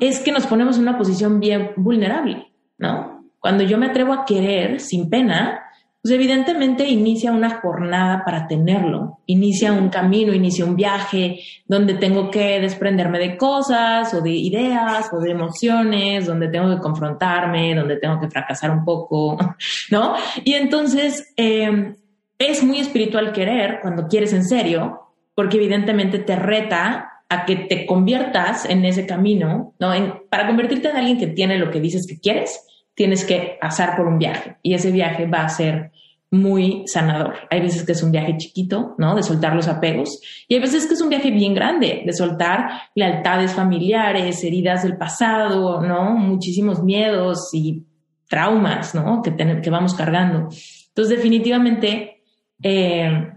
es 0.00 0.20
que 0.20 0.30
nos 0.30 0.46
ponemos 0.46 0.76
en 0.76 0.82
una 0.82 0.98
posición 0.98 1.40
bien 1.40 1.70
vulnerable, 1.76 2.52
¿no? 2.78 3.24
Cuando 3.38 3.64
yo 3.64 3.78
me 3.78 3.86
atrevo 3.86 4.12
a 4.12 4.24
querer 4.24 4.80
sin 4.80 5.08
pena, 5.08 5.68
pues 6.00 6.14
evidentemente 6.14 6.86
inicia 6.86 7.32
una 7.32 7.60
jornada 7.60 8.24
para 8.24 8.46
tenerlo, 8.46 9.20
inicia 9.26 9.72
un 9.72 9.88
camino, 9.88 10.32
inicia 10.32 10.64
un 10.64 10.76
viaje 10.76 11.40
donde 11.66 11.94
tengo 11.94 12.30
que 12.30 12.60
desprenderme 12.60 13.18
de 13.18 13.36
cosas 13.36 14.14
o 14.14 14.20
de 14.20 14.30
ideas 14.30 15.10
o 15.12 15.18
de 15.18 15.32
emociones, 15.32 16.26
donde 16.26 16.48
tengo 16.48 16.74
que 16.74 16.80
confrontarme, 16.80 17.74
donde 17.74 17.96
tengo 17.96 18.20
que 18.20 18.30
fracasar 18.30 18.70
un 18.70 18.84
poco, 18.84 19.36
¿no? 19.90 20.14
Y 20.44 20.54
entonces 20.54 21.32
em, 21.36 21.96
es 22.38 22.62
muy 22.62 22.78
espiritual 22.78 23.32
querer 23.32 23.80
cuando 23.82 24.06
quieres 24.06 24.32
en 24.32 24.44
serio, 24.44 25.00
porque 25.34 25.56
evidentemente 25.56 26.20
te 26.20 26.36
reta 26.36 27.22
a 27.28 27.44
que 27.44 27.56
te 27.56 27.84
conviertas 27.86 28.64
en 28.64 28.84
ese 28.84 29.04
camino, 29.04 29.74
¿no? 29.78 29.92
para 30.30 30.46
convertirte 30.46 30.88
en 30.88 30.96
alguien 30.96 31.18
que 31.18 31.26
tiene 31.26 31.58
lo 31.58 31.70
que 31.70 31.80
dices 31.80 32.06
que 32.06 32.18
quieres, 32.18 32.58
tienes 32.98 33.24
que 33.24 33.56
pasar 33.60 33.96
por 33.96 34.08
un 34.08 34.18
viaje 34.18 34.56
y 34.60 34.74
ese 34.74 34.90
viaje 34.90 35.24
va 35.24 35.44
a 35.44 35.48
ser 35.48 35.92
muy 36.32 36.82
sanador. 36.86 37.36
Hay 37.48 37.60
veces 37.60 37.84
que 37.84 37.92
es 37.92 38.02
un 38.02 38.10
viaje 38.10 38.36
chiquito, 38.36 38.96
¿no? 38.98 39.14
De 39.14 39.22
soltar 39.22 39.54
los 39.54 39.68
apegos 39.68 40.20
y 40.48 40.54
hay 40.54 40.60
veces 40.60 40.84
que 40.86 40.94
es 40.94 41.00
un 41.00 41.08
viaje 41.08 41.30
bien 41.30 41.54
grande, 41.54 42.02
de 42.04 42.12
soltar 42.12 42.68
lealtades 42.96 43.52
familiares, 43.52 44.42
heridas 44.42 44.82
del 44.82 44.96
pasado, 44.96 45.80
¿no? 45.80 46.10
Muchísimos 46.16 46.82
miedos 46.82 47.50
y 47.52 47.86
traumas, 48.28 48.96
¿no? 48.96 49.22
Que, 49.22 49.36
que 49.36 49.70
vamos 49.70 49.94
cargando. 49.94 50.48
Entonces, 50.88 51.16
definitivamente, 51.16 52.24
eh, 52.64 53.30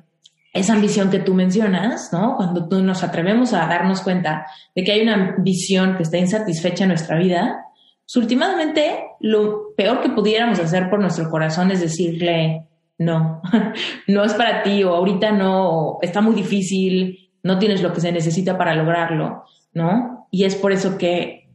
esa 0.53 0.73
ambición 0.73 1.11
que 1.11 1.19
tú 1.19 1.35
mencionas, 1.35 2.11
¿no? 2.11 2.35
Cuando 2.35 2.67
tú 2.67 2.81
nos 2.81 3.03
atrevemos 3.03 3.53
a 3.53 3.67
darnos 3.67 4.01
cuenta 4.01 4.47
de 4.75 4.83
que 4.83 4.91
hay 4.91 5.01
una 5.01 5.35
visión 5.37 5.97
que 5.97 6.03
está 6.03 6.17
insatisfecha 6.17 6.85
en 6.85 6.89
nuestra 6.89 7.19
vida, 7.19 7.67
pues, 8.13 8.23
últimamente 8.23 9.05
lo 9.21 9.73
peor 9.75 10.01
que 10.01 10.09
pudiéramos 10.09 10.59
hacer 10.59 10.89
por 10.89 10.99
nuestro 10.99 11.29
corazón 11.29 11.71
es 11.71 11.79
decirle, 11.79 12.67
no, 12.97 13.41
no 14.07 14.23
es 14.25 14.33
para 14.33 14.63
ti 14.63 14.83
o 14.83 14.93
ahorita 14.93 15.31
no, 15.31 15.97
está 16.01 16.19
muy 16.19 16.35
difícil, 16.35 17.31
no 17.43 17.57
tienes 17.57 17.81
lo 17.81 17.93
que 17.93 18.01
se 18.01 18.11
necesita 18.11 18.57
para 18.57 18.75
lograrlo, 18.75 19.45
¿no? 19.73 20.27
Y 20.29 20.43
es 20.43 20.55
por 20.55 20.73
eso 20.73 20.97
que 20.97 21.49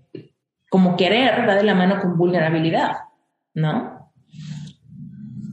como 0.70 0.96
querer 0.96 1.46
va 1.46 1.56
de 1.56 1.62
la 1.62 1.74
mano 1.74 2.00
con 2.00 2.16
vulnerabilidad, 2.16 2.92
¿no? 3.52 4.10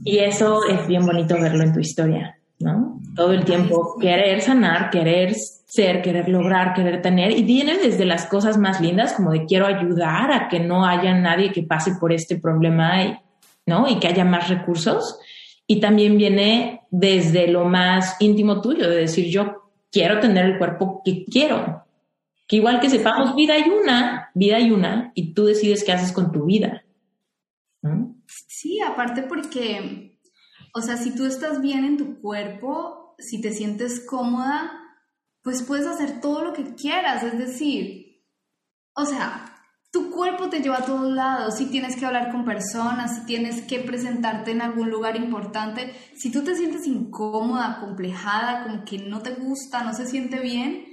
Y 0.04 0.18
eso 0.18 0.60
es 0.68 0.86
bien 0.86 1.04
bonito 1.04 1.34
verlo 1.34 1.64
en 1.64 1.72
tu 1.72 1.80
historia, 1.80 2.38
¿no? 2.60 2.98
Todo 3.14 3.32
el 3.32 3.44
tiempo 3.44 3.96
querer 4.00 4.40
sanar, 4.40 4.90
querer 4.90 5.34
ser, 5.74 6.02
querer 6.02 6.28
lograr, 6.28 6.72
querer 6.72 7.02
tener, 7.02 7.32
y 7.32 7.42
viene 7.42 7.76
desde 7.78 8.04
las 8.04 8.26
cosas 8.26 8.58
más 8.58 8.80
lindas, 8.80 9.14
como 9.14 9.32
de 9.32 9.44
quiero 9.44 9.66
ayudar 9.66 10.30
a 10.32 10.48
que 10.48 10.60
no 10.60 10.86
haya 10.86 11.14
nadie 11.14 11.52
que 11.52 11.64
pase 11.64 11.96
por 11.98 12.12
este 12.12 12.38
problema, 12.38 13.02
y, 13.02 13.18
¿no? 13.66 13.88
Y 13.88 13.98
que 13.98 14.06
haya 14.06 14.24
más 14.24 14.48
recursos. 14.48 15.18
Y 15.66 15.80
también 15.80 16.16
viene 16.16 16.82
desde 16.90 17.48
lo 17.48 17.64
más 17.64 18.16
íntimo 18.20 18.60
tuyo, 18.60 18.88
de 18.88 18.96
decir 18.96 19.30
yo 19.30 19.72
quiero 19.90 20.20
tener 20.20 20.46
el 20.46 20.58
cuerpo 20.58 21.02
que 21.04 21.24
quiero. 21.24 21.84
Que 22.46 22.56
igual 22.56 22.78
que 22.78 22.90
sepamos, 22.90 23.34
vida 23.34 23.54
hay 23.54 23.64
una, 23.68 24.30
vida 24.34 24.56
hay 24.56 24.70
una, 24.70 25.10
y 25.14 25.32
tú 25.32 25.46
decides 25.46 25.82
qué 25.82 25.92
haces 25.92 26.12
con 26.12 26.30
tu 26.30 26.44
vida. 26.44 26.84
Sí, 28.26 28.80
aparte 28.80 29.22
porque, 29.22 30.18
o 30.72 30.80
sea, 30.80 30.96
si 30.96 31.14
tú 31.14 31.24
estás 31.24 31.60
bien 31.60 31.84
en 31.84 31.96
tu 31.96 32.20
cuerpo, 32.20 33.16
si 33.18 33.40
te 33.40 33.50
sientes 33.50 34.04
cómoda, 34.06 34.83
pues 35.44 35.62
puedes 35.62 35.86
hacer 35.86 36.20
todo 36.22 36.42
lo 36.42 36.54
que 36.54 36.74
quieras, 36.74 37.22
es 37.22 37.38
decir, 37.38 38.24
o 38.94 39.04
sea, 39.04 39.44
tu 39.92 40.10
cuerpo 40.10 40.48
te 40.48 40.60
lleva 40.60 40.78
a 40.78 40.84
todos 40.84 41.12
lados, 41.12 41.58
si 41.58 41.66
tienes 41.66 41.96
que 41.96 42.06
hablar 42.06 42.32
con 42.32 42.46
personas, 42.46 43.14
si 43.14 43.26
tienes 43.26 43.62
que 43.62 43.80
presentarte 43.80 44.52
en 44.52 44.62
algún 44.62 44.90
lugar 44.90 45.16
importante, 45.16 45.94
si 46.16 46.32
tú 46.32 46.42
te 46.42 46.56
sientes 46.56 46.86
incómoda, 46.86 47.78
complejada, 47.78 48.64
como 48.64 48.84
que 48.84 48.98
no 48.98 49.20
te 49.20 49.34
gusta, 49.34 49.84
no 49.84 49.92
se 49.92 50.06
siente 50.06 50.40
bien, 50.40 50.86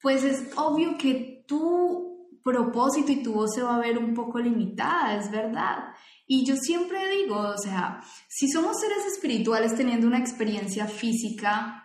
pues 0.00 0.24
es 0.24 0.50
obvio 0.56 0.96
que 0.96 1.44
tu 1.46 2.30
propósito 2.42 3.12
y 3.12 3.22
tu 3.22 3.34
voz 3.34 3.54
se 3.54 3.62
va 3.62 3.76
a 3.76 3.80
ver 3.80 3.98
un 3.98 4.14
poco 4.14 4.38
limitada, 4.38 5.16
es 5.16 5.30
verdad. 5.30 5.92
Y 6.26 6.46
yo 6.46 6.56
siempre 6.56 6.98
digo, 7.10 7.36
o 7.36 7.58
sea, 7.58 8.00
si 8.28 8.48
somos 8.48 8.80
seres 8.80 9.04
espirituales 9.12 9.76
teniendo 9.76 10.06
una 10.06 10.18
experiencia 10.18 10.86
física, 10.86 11.84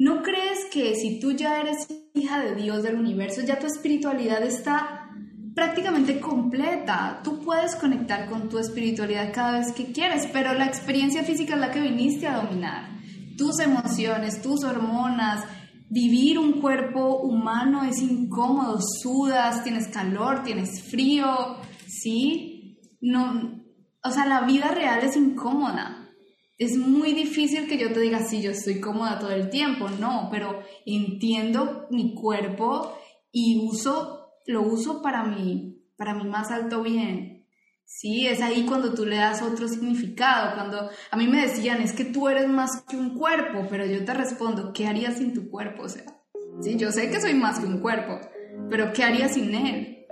¿No 0.00 0.22
crees 0.22 0.64
que 0.72 0.94
si 0.94 1.20
tú 1.20 1.32
ya 1.32 1.60
eres 1.60 1.86
hija 2.14 2.40
de 2.40 2.54
Dios 2.54 2.82
del 2.82 2.94
universo, 2.94 3.42
ya 3.42 3.58
tu 3.58 3.66
espiritualidad 3.66 4.42
está 4.42 5.10
prácticamente 5.54 6.18
completa? 6.18 7.20
Tú 7.22 7.38
puedes 7.40 7.76
conectar 7.76 8.26
con 8.30 8.48
tu 8.48 8.58
espiritualidad 8.58 9.30
cada 9.30 9.58
vez 9.58 9.72
que 9.72 9.92
quieres, 9.92 10.26
pero 10.32 10.54
la 10.54 10.64
experiencia 10.64 11.22
física 11.22 11.52
es 11.52 11.60
la 11.60 11.70
que 11.70 11.82
viniste 11.82 12.26
a 12.26 12.40
dominar. 12.40 12.88
Tus 13.36 13.60
emociones, 13.60 14.40
tus 14.40 14.64
hormonas, 14.64 15.44
vivir 15.90 16.38
un 16.38 16.62
cuerpo 16.62 17.18
humano 17.18 17.84
es 17.84 18.00
incómodo, 18.00 18.78
sudas, 19.02 19.62
tienes 19.64 19.88
calor, 19.88 20.42
tienes 20.42 20.82
frío, 20.90 21.58
¿sí? 21.86 22.80
No, 23.02 23.62
o 24.02 24.10
sea, 24.10 24.24
la 24.24 24.46
vida 24.46 24.68
real 24.68 25.00
es 25.04 25.14
incómoda 25.14 26.00
es 26.60 26.76
muy 26.76 27.14
difícil 27.14 27.66
que 27.66 27.78
yo 27.78 27.90
te 27.90 28.00
diga, 28.00 28.22
sí, 28.22 28.42
yo 28.42 28.50
estoy 28.50 28.80
cómoda 28.80 29.18
todo 29.18 29.30
el 29.30 29.48
tiempo, 29.48 29.88
no, 29.88 30.28
pero 30.30 30.62
entiendo 30.84 31.86
mi 31.90 32.14
cuerpo 32.14 32.98
y 33.32 33.66
uso, 33.66 34.34
lo 34.46 34.60
uso 34.60 35.00
para 35.00 35.24
mi, 35.24 35.82
para 35.96 36.14
mi 36.14 36.24
más 36.24 36.50
alto 36.50 36.82
bien. 36.82 37.46
Sí, 37.86 38.26
es 38.26 38.42
ahí 38.42 38.66
cuando 38.66 38.92
tú 38.92 39.06
le 39.06 39.16
das 39.16 39.40
otro 39.40 39.68
significado, 39.68 40.54
cuando 40.54 40.90
a 41.10 41.16
mí 41.16 41.26
me 41.28 41.40
decían, 41.40 41.80
es 41.80 41.94
que 41.94 42.04
tú 42.04 42.28
eres 42.28 42.46
más 42.46 42.82
que 42.82 42.98
un 42.98 43.18
cuerpo, 43.18 43.66
pero 43.70 43.86
yo 43.86 44.04
te 44.04 44.12
respondo, 44.12 44.74
¿qué 44.74 44.86
harías 44.86 45.16
sin 45.16 45.32
tu 45.32 45.48
cuerpo? 45.48 45.84
O 45.84 45.88
sea, 45.88 46.04
sí, 46.60 46.76
yo 46.76 46.92
sé 46.92 47.08
que 47.08 47.22
soy 47.22 47.32
más 47.32 47.58
que 47.58 47.66
un 47.66 47.80
cuerpo, 47.80 48.20
pero 48.68 48.92
¿qué 48.92 49.02
haría 49.02 49.30
sin 49.30 49.54
él? 49.54 50.04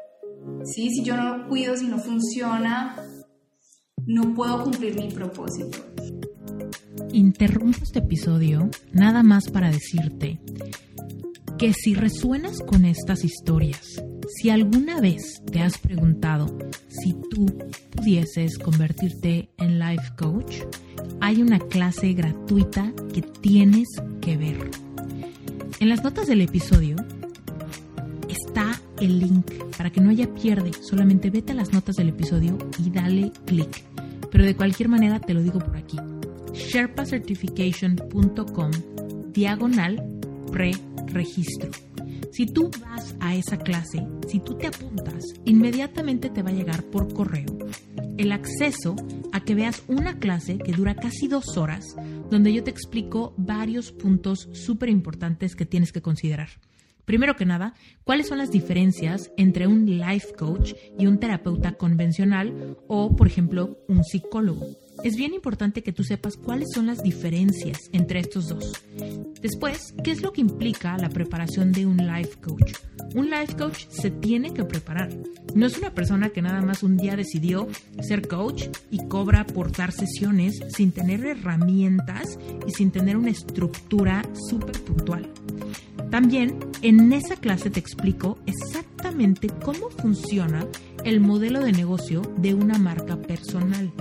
Sí, 0.65 0.89
si 0.89 1.05
yo 1.05 1.15
no 1.15 1.37
lo 1.37 1.47
cuido, 1.47 1.77
si 1.77 1.87
no 1.89 1.99
funciona, 1.99 2.97
no 4.07 4.35
puedo 4.35 4.65
cumplir 4.65 4.95
mi 4.95 5.13
propósito. 5.13 5.79
Interrumpo 7.13 7.79
este 7.83 8.01
episodio 8.01 8.69
nada 8.93 9.23
más 9.23 9.51
para 9.51 9.71
decirte 9.71 10.39
que 11.57 11.73
si 11.73 11.95
resuenas 11.95 12.61
con 12.61 12.85
estas 12.85 13.25
historias, 13.25 14.03
si 14.29 14.51
alguna 14.51 15.01
vez 15.01 15.43
te 15.51 15.61
has 15.61 15.79
preguntado 15.79 16.59
si 16.89 17.15
tú 17.31 17.47
pudieses 17.91 18.59
convertirte 18.59 19.49
en 19.57 19.79
life 19.79 20.13
coach, 20.17 20.57
hay 21.21 21.41
una 21.41 21.59
clase 21.59 22.13
gratuita 22.13 22.93
que 23.13 23.23
tienes 23.23 23.89
que 24.21 24.37
ver. 24.37 24.71
En 25.81 25.89
las 25.89 26.05
notas 26.05 26.27
del 26.27 26.43
episodio 26.43 26.97
está 28.29 28.81
el 29.01 29.19
link 29.19 29.51
para 29.77 29.91
que 29.91 30.01
no 30.01 30.11
haya 30.11 30.33
pierde, 30.35 30.73
solamente 30.83 31.31
vete 31.31 31.53
a 31.53 31.57
las 31.57 31.73
notas 31.73 31.97
del 31.97 32.11
episodio 32.11 32.59
y 32.79 32.91
dale 32.91 33.33
clic. 33.47 33.83
Pero 34.31 34.45
de 34.45 34.55
cualquier 34.55 34.91
manera 34.91 35.21
te 35.21 35.33
lo 35.33 35.43
digo 35.43 35.59
por 35.59 35.77
aquí 35.77 35.97
sherpacertification.com 36.59 38.71
diagonal 39.33 40.21
pre-registro. 40.51 41.71
Si 42.33 42.47
tú 42.47 42.71
vas 42.81 43.15
a 43.21 43.35
esa 43.35 43.57
clase, 43.57 44.07
si 44.27 44.41
tú 44.41 44.57
te 44.57 44.67
apuntas, 44.67 45.25
inmediatamente 45.45 46.31
te 46.31 46.43
va 46.43 46.51
a 46.51 46.55
llegar 46.55 46.83
por 46.85 47.15
correo 47.15 47.47
el 48.19 48.33
acceso 48.33 48.97
a 49.33 49.41
que 49.41 49.55
veas 49.55 49.85
una 49.87 50.19
clase 50.19 50.59
que 50.59 50.73
dura 50.73 50.97
casi 50.97 51.29
dos 51.29 51.57
horas, 51.57 51.97
donde 52.31 52.53
yo 52.53 52.65
te 52.65 52.71
explico 52.71 53.33
varios 53.37 53.93
puntos 53.93 54.49
súper 54.53 54.89
importantes 54.89 55.55
que 55.55 55.65
tienes 55.65 55.93
que 55.93 56.03
considerar. 56.03 56.49
Primero 57.05 57.37
que 57.37 57.47
nada, 57.47 57.75
¿cuáles 58.05 58.27
son 58.27 58.39
las 58.39 58.51
diferencias 58.51 59.31
entre 59.39 59.67
un 59.67 59.87
life 59.87 60.35
coach 60.37 60.75
y 60.99 61.07
un 61.07 61.19
terapeuta 61.19 61.73
convencional 61.73 62.77
o, 62.87 63.17
por 63.17 63.29
ejemplo, 63.29 63.79
un 63.89 64.05
psicólogo? 64.05 64.77
Es 65.05 65.17
bien 65.17 65.33
importante 65.33 65.83
que 65.83 65.93
tú 65.93 66.03
sepas 66.03 66.37
cuáles 66.37 66.69
son 66.75 66.87
las 66.87 67.03
diferencias 67.03 67.79
entre 67.93 68.21
estos 68.21 68.49
dos. 68.49 68.73
Después, 69.41 69.95
¿qué 70.03 70.11
es 70.11 70.23
lo 70.23 70.33
que 70.33 70.41
implica 70.41 70.97
la 70.99 71.09
preparación 71.09 71.73
de 71.73 71.87
un 71.87 71.99
life 71.99 72.37
coach? 72.41 72.73
Un 73.15 73.31
life 73.31 73.57
coach 73.57 73.87
se 73.89 74.11
tiene 74.11 74.53
que 74.53 74.65
preparar. 74.65 75.11
No 75.55 75.67
es 75.67 75.79
una 75.79 75.95
persona 75.95 76.31
que 76.31 76.43
nada 76.43 76.61
más 76.63 76.83
un 76.83 76.97
día 76.97 77.17
decidió 77.17 77.69
ser 78.01 78.27
coach 78.27 78.65
y 78.91 79.07
cobra 79.07 79.47
por 79.47 79.73
dar 79.73 79.93
sesiones 79.93 80.61
sin 80.69 80.91
tener 80.93 81.25
herramientas 81.25 82.39
y 82.67 82.73
sin 82.73 82.91
tener 82.91 83.17
una 83.17 83.31
estructura 83.31 84.23
súper 84.49 84.81
puntual. 84.83 85.31
También 86.11 86.59
en 86.83 87.13
esa 87.13 87.37
clase 87.37 87.71
te 87.71 87.81
explico 87.81 88.39
exactamente 88.47 89.49
cómo 89.63 89.91
funciona 89.91 90.67
el 91.05 91.21
modelo 91.21 91.61
de 91.61 91.73
negocio 91.73 92.23
de 92.39 92.55
una 92.55 92.79
marca 92.79 93.17
personal. 93.17 93.93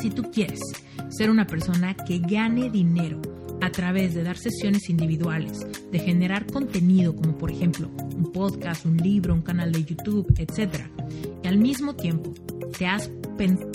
Si 0.00 0.10
tú 0.10 0.30
quieres 0.30 0.60
ser 1.08 1.30
una 1.30 1.46
persona 1.46 1.94
que 1.94 2.18
gane 2.18 2.70
dinero 2.70 3.20
a 3.60 3.70
través 3.70 4.14
de 4.14 4.22
dar 4.22 4.36
sesiones 4.36 4.88
individuales, 4.88 5.66
de 5.90 5.98
generar 5.98 6.46
contenido 6.46 7.16
como 7.16 7.36
por 7.36 7.50
ejemplo 7.50 7.90
un 8.16 8.30
podcast, 8.32 8.86
un 8.86 8.96
libro, 8.96 9.34
un 9.34 9.42
canal 9.42 9.72
de 9.72 9.84
YouTube, 9.84 10.32
etc. 10.38 10.86
Y 11.42 11.48
al 11.48 11.58
mismo 11.58 11.96
tiempo 11.96 12.32
te 12.78 12.86
has 12.86 13.10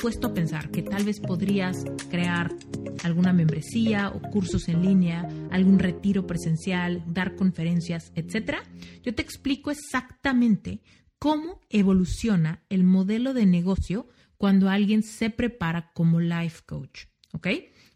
puesto 0.01 0.27
a 0.27 0.33
pensar 0.33 0.71
que 0.71 0.81
tal 0.81 1.03
vez 1.03 1.19
podrías 1.19 1.83
crear 2.09 2.51
alguna 3.03 3.33
membresía 3.33 4.09
o 4.09 4.21
cursos 4.21 4.67
en 4.69 4.81
línea, 4.81 5.27
algún 5.51 5.79
retiro 5.79 6.25
presencial, 6.25 7.03
dar 7.07 7.35
conferencias, 7.35 8.11
etc. 8.15 8.57
Yo 9.03 9.13
te 9.13 9.21
explico 9.21 9.71
exactamente 9.71 10.81
cómo 11.19 11.61
evoluciona 11.69 12.63
el 12.69 12.83
modelo 12.83 13.33
de 13.33 13.45
negocio 13.45 14.07
cuando 14.43 14.67
alguien 14.67 15.03
se 15.03 15.29
prepara 15.29 15.93
como 15.93 16.19
life 16.19 16.63
coach, 16.65 17.05
¿ok? 17.31 17.47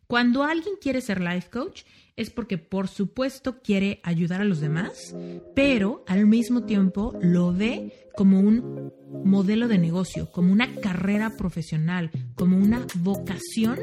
Cuando 0.07 0.45
alguien 0.45 0.76
quiere 0.80 1.02
ser 1.02 1.19
life 1.19 1.49
coach 1.49 1.82
es 2.15 2.30
porque 2.30 2.57
por 2.57 2.88
supuesto 2.88 3.61
quiere 3.61 3.99
ayudar 4.02 4.40
a 4.40 4.45
los 4.45 4.61
demás, 4.61 5.14
pero 5.53 6.06
al 6.07 6.26
mismo 6.26 6.64
tiempo 6.64 7.19
lo 7.22 7.52
ve 7.52 8.06
como 8.18 8.39
un 8.39 8.91
modelo 9.23 9.68
de 9.68 9.77
negocio, 9.77 10.31
como 10.31 10.52
una 10.52 10.76
carrera 10.76 11.38
profesional, 11.38 12.10
como 12.35 12.57
una 12.57 12.85
vocación 12.95 13.77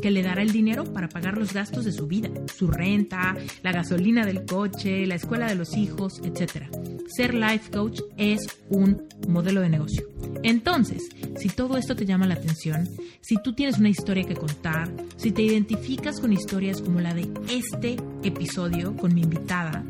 que 0.00 0.10
le 0.10 0.22
dará 0.22 0.40
el 0.40 0.50
dinero 0.50 0.92
para 0.92 1.10
pagar 1.10 1.36
los 1.36 1.52
gastos 1.52 1.84
de 1.84 1.92
su 1.92 2.06
vida, 2.06 2.30
su 2.56 2.68
renta, 2.68 3.36
la 3.62 3.72
gasolina 3.72 4.24
del 4.24 4.46
coche, 4.46 5.06
la 5.06 5.16
escuela 5.16 5.46
de 5.46 5.56
los 5.56 5.76
hijos, 5.76 6.20
etc. 6.24 6.68
Ser 7.06 7.34
life 7.34 7.70
coach 7.70 8.00
es 8.16 8.40
un 8.70 9.02
modelo 9.28 9.60
de 9.60 9.68
negocio. 9.68 10.08
Entonces, 10.42 11.08
si 11.36 11.50
todo 11.50 11.76
esto 11.76 11.94
te 11.94 12.06
llama 12.06 12.26
la 12.26 12.34
atención, 12.34 12.88
si 13.20 13.36
tú 13.42 13.54
tienes 13.54 13.78
una 13.78 13.90
historia 13.90 14.24
que 14.24 14.36
contar, 14.36 14.90
si 15.16 15.32
te 15.32 15.42
identificas 15.42 16.18
con 16.20 16.32
historias 16.32 16.80
como 16.80 17.00
la 17.00 17.12
de 17.12 17.28
este 17.50 17.96
episodio 18.22 18.96
con 18.96 19.14
mi 19.14 19.22
invitada, 19.22 19.84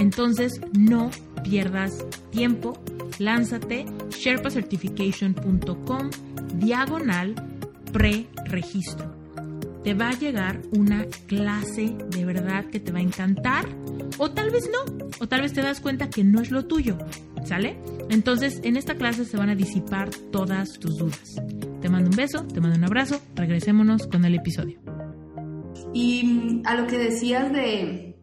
entonces 0.00 0.60
no 0.76 1.10
pierdas 1.44 2.04
tiempo, 2.30 2.72
lánzate 3.18 3.84
sherpacertification.com 4.08 6.10
diagonal 6.54 7.34
pre-registro. 7.92 9.14
Te 9.84 9.94
va 9.94 10.08
a 10.08 10.18
llegar 10.18 10.62
una 10.72 11.06
clase 11.26 11.94
de 12.08 12.24
verdad 12.24 12.66
que 12.66 12.80
te 12.80 12.92
va 12.92 12.98
a 12.98 13.02
encantar 13.02 13.66
o 14.18 14.30
tal 14.30 14.50
vez 14.50 14.68
no, 14.70 15.08
o 15.20 15.28
tal 15.28 15.42
vez 15.42 15.52
te 15.52 15.62
das 15.62 15.80
cuenta 15.80 16.08
que 16.08 16.24
no 16.24 16.40
es 16.40 16.50
lo 16.50 16.66
tuyo, 16.66 16.98
¿sale? 17.44 17.76
Entonces 18.08 18.60
en 18.64 18.76
esta 18.76 18.94
clase 18.94 19.24
se 19.24 19.36
van 19.36 19.50
a 19.50 19.54
disipar 19.54 20.10
todas 20.32 20.78
tus 20.78 20.96
dudas. 20.96 21.36
Te 21.80 21.88
mando 21.88 22.10
un 22.10 22.16
beso, 22.16 22.46
te 22.46 22.60
mando 22.60 22.76
un 22.76 22.84
abrazo, 22.84 23.20
regresémonos 23.34 24.06
con 24.06 24.24
el 24.24 24.34
episodio. 24.34 24.80
Y 25.92 26.24
mm, 26.24 26.62
a 26.64 26.74
lo 26.74 26.86
que 26.86 26.98
decías 26.98 27.52
de, 27.52 28.16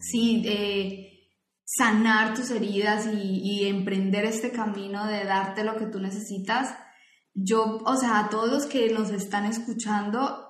sí, 0.00 0.42
de 0.42 1.03
sanar 1.76 2.34
tus 2.34 2.50
heridas 2.50 3.06
y, 3.06 3.66
emprender 3.66 4.24
este 4.24 4.50
camino 4.50 5.06
de 5.06 5.24
darte 5.24 5.64
lo 5.64 5.76
que 5.76 5.86
tú 5.86 5.98
necesitas, 5.98 6.74
yo, 7.34 7.78
o 7.84 7.96
sea, 7.96 8.20
a 8.20 8.28
todos 8.28 8.50
los 8.50 8.66
que 8.66 8.92
nos 8.92 9.10
están 9.10 9.44
escuchando, 9.46 10.46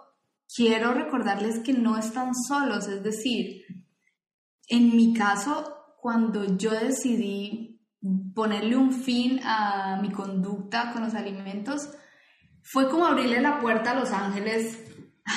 quiero 0.55 0.93
recordarles 0.93 1.61
que 1.61 1.73
no 1.73 1.97
están 1.97 2.35
solos, 2.35 2.89
es 2.89 3.03
decir, 3.03 3.63
en 4.69 4.95
mi 4.97 5.15
caso, 5.15 5.77
cuando 6.01 6.57
yo 6.57 6.71
decidí 6.71 7.81
ponerle 8.35 8.77
un 8.77 8.93
fin 8.93 9.41
a 9.45 9.99
mi 10.03 10.11
conducta 10.11 10.93
con 10.93 11.03
los 11.05 11.15
alimentos, 11.15 11.89
fue 12.63 12.89
como 12.91 13.07
abrirle 13.07 13.41
la 13.41 13.61
puerta 13.61 13.93
a 13.93 13.95
los 13.95 14.11
ángeles 14.11 14.79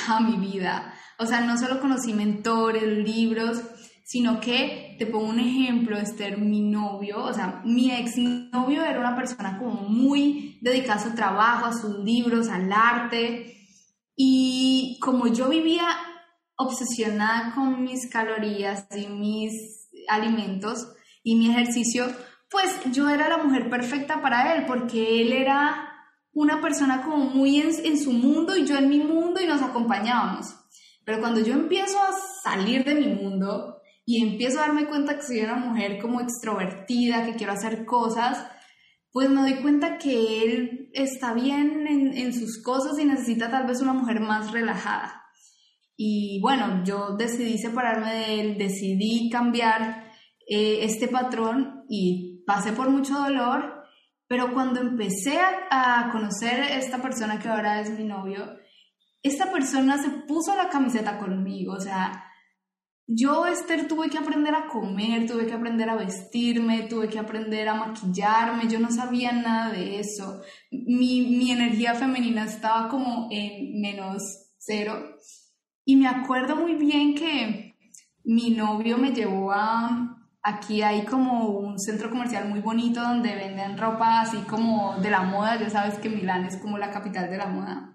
a 0.08 0.20
mi 0.20 0.38
vida. 0.38 0.94
O 1.20 1.26
sea, 1.26 1.42
no 1.42 1.58
solo 1.58 1.80
conocí 1.80 2.14
mentores, 2.14 2.84
libros, 2.84 3.62
sino 4.04 4.40
que 4.40 4.87
te 4.98 5.06
pongo 5.06 5.28
un 5.28 5.40
ejemplo, 5.40 5.98
Esther, 5.98 6.38
mi 6.38 6.62
novio, 6.62 7.24
o 7.24 7.34
sea, 7.34 7.62
mi 7.66 7.92
exnovio 7.92 8.84
era 8.84 9.00
una 9.00 9.16
persona 9.16 9.58
como 9.58 9.82
muy 9.82 10.58
dedicada 10.62 11.02
a 11.02 11.04
su 11.04 11.16
trabajo, 11.16 11.66
a 11.66 11.74
sus 11.74 12.00
libros, 12.00 12.50
al 12.50 12.72
arte, 12.72 13.58
y 14.16 14.98
como 15.00 15.28
yo 15.28 15.48
vivía 15.50 15.88
obsesionada 16.56 17.54
con 17.54 17.84
mis 17.84 18.10
calorías 18.10 18.88
y 18.96 19.06
mis 19.08 19.90
alimentos 20.08 20.92
y 21.24 21.36
mi 21.36 21.52
ejercicio, 21.52 22.08
pues 22.50 22.80
yo 22.92 23.10
era 23.10 23.30
la 23.30 23.38
mujer 23.38 23.70
perfecta 23.70 24.22
para 24.22 24.56
él, 24.56 24.66
porque 24.66 25.22
él 25.22 25.34
era 25.34 25.94
una 26.34 26.62
persona 26.62 27.04
como 27.04 27.18
muy 27.18 27.62
en, 27.62 27.70
en 27.86 28.00
su 28.00 28.12
mundo 28.12 28.56
y 28.56 28.66
yo 28.66 28.76
en 28.78 28.90
mi 28.90 29.00
mundo 29.00 29.40
y 29.40 29.46
nos 29.46 29.62
acompañábamos. 29.62 30.56
Pero 31.06 31.20
cuando 31.20 31.40
yo 31.40 31.54
empiezo 31.54 31.98
a 32.00 32.14
salir 32.44 32.84
de 32.84 32.96
mi 32.96 33.08
mundo, 33.08 33.77
y 34.10 34.24
empiezo 34.24 34.60
a 34.60 34.68
darme 34.68 34.88
cuenta 34.88 35.18
que 35.18 35.22
soy 35.22 35.42
una 35.42 35.58
mujer 35.58 36.00
como 36.02 36.22
extrovertida, 36.22 37.26
que 37.26 37.36
quiero 37.36 37.52
hacer 37.52 37.86
cosas, 37.86 38.48
pues 39.12 39.30
me 39.30 39.42
doy 39.42 39.62
cuenta 39.62 39.98
que 39.98 40.44
él 40.44 40.90
está 40.94 41.34
bien 41.34 41.86
en, 41.86 42.34
sus 42.34 42.64
cosas 42.64 42.98
y 42.98 43.04
necesita 43.04 43.52
tal 43.52 43.68
vez 43.68 43.82
una 43.82 43.92
mujer 43.92 44.22
más 44.22 44.54
relajada. 44.54 45.26
Y 45.98 46.40
bueno, 46.42 46.86
yo 46.86 47.18
decidí 47.18 47.58
separarme 47.58 48.14
de 48.14 48.40
él, 48.40 48.58
decidí 48.58 49.30
cambiar 49.30 50.10
eh, 50.48 50.86
este 50.86 51.10
patrón 51.10 51.84
y 51.90 52.46
pasé 52.48 52.72
por 52.72 52.90
mucho 52.90 53.14
dolor, 53.14 53.84
pero 54.26 54.54
cuando 54.54 54.80
empecé 54.80 55.38
a, 55.70 56.08
conocer 56.14 56.62
a 56.62 56.78
esta 56.78 57.02
persona 57.02 57.40
que 57.40 57.50
ahora 57.50 57.82
es 57.82 57.90
mi 57.90 58.06
novio, 58.06 58.56
esta 59.22 59.52
persona 59.52 59.98
se 59.98 60.12
puso 60.26 60.56
la 60.56 60.70
camiseta 60.70 61.18
conmigo, 61.18 61.74
o 61.74 61.82
sea, 61.82 62.27
yo, 63.08 63.46
Esther, 63.46 63.88
tuve 63.88 64.10
que 64.10 64.18
aprender 64.18 64.54
a 64.54 64.68
comer, 64.68 65.26
tuve 65.26 65.48
que 65.48 65.54
aprender 65.54 65.90
a 65.90 65.96
vestirme, 65.96 66.84
tuve 66.84 67.08
que 67.08 67.18
aprender 67.18 67.70
a 67.70 67.74
maquillarme, 67.74 68.68
yo 68.68 68.80
no 68.80 68.92
sabía 68.92 69.32
nada 69.32 69.72
de 69.72 70.00
eso. 70.00 70.42
Mi, 70.72 71.22
mi 71.22 71.52
energía 71.52 71.96
femenina 71.96 72.44
estaba 72.44 72.90
como 72.90 73.30
en 73.32 73.80
menos 73.80 74.24
cero. 74.58 75.16
Y 75.86 75.96
me 75.96 76.08
acuerdo 76.08 76.58
muy 76.58 76.76
bien 76.76 77.16
que 77.16 77.78
mi 78.26 78.50
novio 78.50 78.98
me 78.98 79.12
llevó 79.12 79.54
a... 79.54 80.17
Aquí 80.50 80.82
hay 80.82 81.04
como 81.04 81.50
un 81.50 81.78
centro 81.78 82.10
comercial 82.10 82.48
muy 82.48 82.62
bonito 82.62 83.02
donde 83.02 83.36
venden 83.36 83.78
ropa 83.78 84.22
así 84.22 84.38
como 84.44 84.96
de 85.02 85.12
la 85.12 85.24
moda, 85.24 85.60
ya 85.60 85.70
sabes 85.70 85.96
que 86.00 86.08
Milán 86.08 86.46
es 86.46 86.56
como 86.56 86.78
la 86.78 86.90
capital 86.90 87.30
de 87.30 87.36
la 87.36 87.48
moda. 87.48 87.92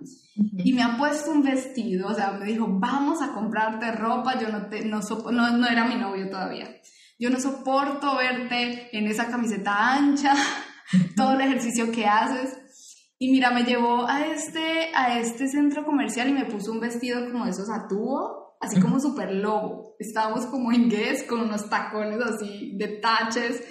Y 0.58 0.74
me 0.74 0.82
ha 0.82 0.98
puesto 0.98 1.30
un 1.30 1.42
vestido, 1.42 2.08
o 2.08 2.14
sea, 2.14 2.32
me 2.32 2.44
dijo, 2.44 2.66
vamos 2.68 3.22
a 3.22 3.32
comprarte 3.32 3.92
ropa, 3.92 4.38
yo 4.38 4.50
no, 4.50 4.66
te, 4.66 4.84
no, 4.84 5.00
no, 5.00 5.50
no 5.56 5.66
era 5.66 5.86
mi 5.86 5.94
novio 5.94 6.28
todavía, 6.28 6.68
yo 7.18 7.30
no 7.30 7.40
soporto 7.40 8.18
verte 8.18 8.94
en 8.98 9.06
esa 9.06 9.28
camiseta 9.28 9.94
ancha, 9.94 10.34
todo 11.16 11.32
el 11.32 11.40
ejercicio 11.40 11.90
que 11.90 12.04
haces. 12.04 12.58
Y 13.18 13.30
mira, 13.30 13.50
me 13.50 13.64
llevó 13.64 14.06
a 14.06 14.26
este, 14.26 14.90
a 14.94 15.18
este 15.18 15.48
centro 15.48 15.86
comercial 15.86 16.28
y 16.28 16.34
me 16.34 16.44
puso 16.44 16.70
un 16.70 16.80
vestido 16.80 17.32
como 17.32 17.46
de 17.46 17.52
esos 17.52 17.70
a 17.70 17.88
tubo, 17.88 18.41
así 18.62 18.80
como 18.80 19.00
súper 19.00 19.34
lobo. 19.34 19.96
Estábamos 19.98 20.46
como 20.46 20.72
en 20.72 20.88
Guess 20.88 21.24
con 21.24 21.40
unos 21.40 21.68
tacones 21.68 22.20
así 22.20 22.72
de 22.76 22.88
taches. 22.98 23.62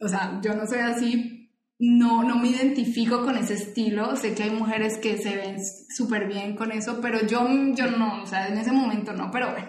O 0.00 0.08
sea, 0.08 0.40
yo 0.42 0.54
no 0.54 0.64
soy 0.66 0.78
así, 0.78 1.50
no, 1.80 2.22
no 2.22 2.36
me 2.36 2.48
identifico 2.48 3.22
con 3.22 3.36
ese 3.36 3.54
estilo. 3.54 4.14
Sé 4.16 4.34
que 4.34 4.44
hay 4.44 4.50
mujeres 4.50 4.98
que 4.98 5.18
se 5.18 5.36
ven 5.36 5.58
súper 5.94 6.28
bien 6.28 6.56
con 6.56 6.70
eso, 6.70 7.00
pero 7.02 7.26
yo, 7.26 7.46
yo 7.74 7.90
no, 7.90 8.22
o 8.22 8.26
sea, 8.26 8.48
en 8.48 8.58
ese 8.58 8.72
momento 8.72 9.12
no, 9.12 9.30
pero 9.32 9.50
bueno. 9.50 9.68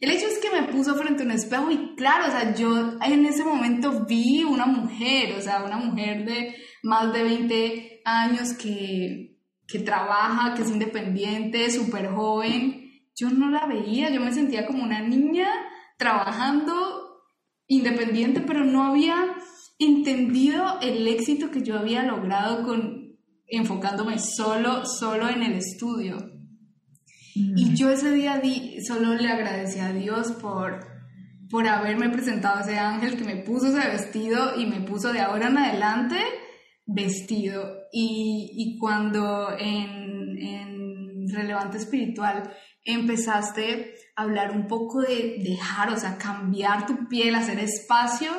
el 0.00 0.10
hecho 0.10 0.26
es 0.26 0.38
que 0.38 0.50
me 0.50 0.66
puso 0.66 0.96
frente 0.96 1.22
a 1.22 1.26
un 1.26 1.32
espejo 1.32 1.70
y 1.70 1.94
claro, 1.94 2.26
o 2.26 2.30
sea, 2.30 2.54
yo 2.54 2.98
en 3.00 3.24
ese 3.24 3.44
momento 3.44 4.04
vi 4.04 4.42
una 4.42 4.66
mujer, 4.66 5.36
o 5.38 5.40
sea, 5.40 5.62
una 5.62 5.76
mujer 5.76 6.24
de 6.24 6.56
más 6.82 7.12
de 7.12 7.22
20 7.22 8.02
años 8.04 8.54
que, 8.54 9.38
que 9.68 9.78
trabaja, 9.78 10.54
que 10.54 10.62
es 10.62 10.70
independiente, 10.70 11.70
súper 11.70 12.10
joven. 12.10 12.81
Yo 13.16 13.30
no 13.30 13.50
la 13.50 13.66
veía, 13.66 14.10
yo 14.10 14.20
me 14.20 14.32
sentía 14.32 14.66
como 14.66 14.82
una 14.82 15.00
niña 15.00 15.48
trabajando 15.98 17.22
independiente, 17.66 18.40
pero 18.40 18.64
no 18.64 18.84
había 18.84 19.34
entendido 19.78 20.80
el 20.80 21.06
éxito 21.08 21.50
que 21.50 21.62
yo 21.62 21.78
había 21.78 22.02
logrado 22.02 22.64
con 22.64 23.02
enfocándome 23.46 24.18
solo, 24.18 24.86
solo 24.86 25.28
en 25.28 25.42
el 25.42 25.54
estudio. 25.54 26.16
Y 27.34 27.74
yo 27.74 27.90
ese 27.90 28.10
día 28.10 28.38
di, 28.38 28.82
solo 28.82 29.14
le 29.14 29.28
agradecí 29.28 29.78
a 29.78 29.92
Dios 29.92 30.32
por, 30.32 30.86
por 31.50 31.66
haberme 31.66 32.10
presentado 32.10 32.60
ese 32.60 32.78
ángel 32.78 33.16
que 33.16 33.24
me 33.24 33.36
puso 33.36 33.68
ese 33.68 33.88
vestido 33.88 34.58
y 34.58 34.66
me 34.66 34.80
puso 34.80 35.12
de 35.12 35.20
ahora 35.20 35.48
en 35.48 35.58
adelante 35.58 36.16
vestido. 36.86 37.74
Y, 37.92 38.50
y 38.54 38.78
cuando 38.78 39.50
en, 39.58 40.38
en 40.38 41.28
Relevante 41.28 41.78
Espiritual 41.78 42.52
empezaste 42.84 43.94
a 44.16 44.22
hablar 44.22 44.50
un 44.50 44.66
poco 44.66 45.00
de 45.00 45.36
dejar, 45.38 45.90
o 45.90 45.96
sea, 45.96 46.18
cambiar 46.18 46.86
tu 46.86 47.08
piel, 47.08 47.34
hacer 47.34 47.58
espacio, 47.58 48.30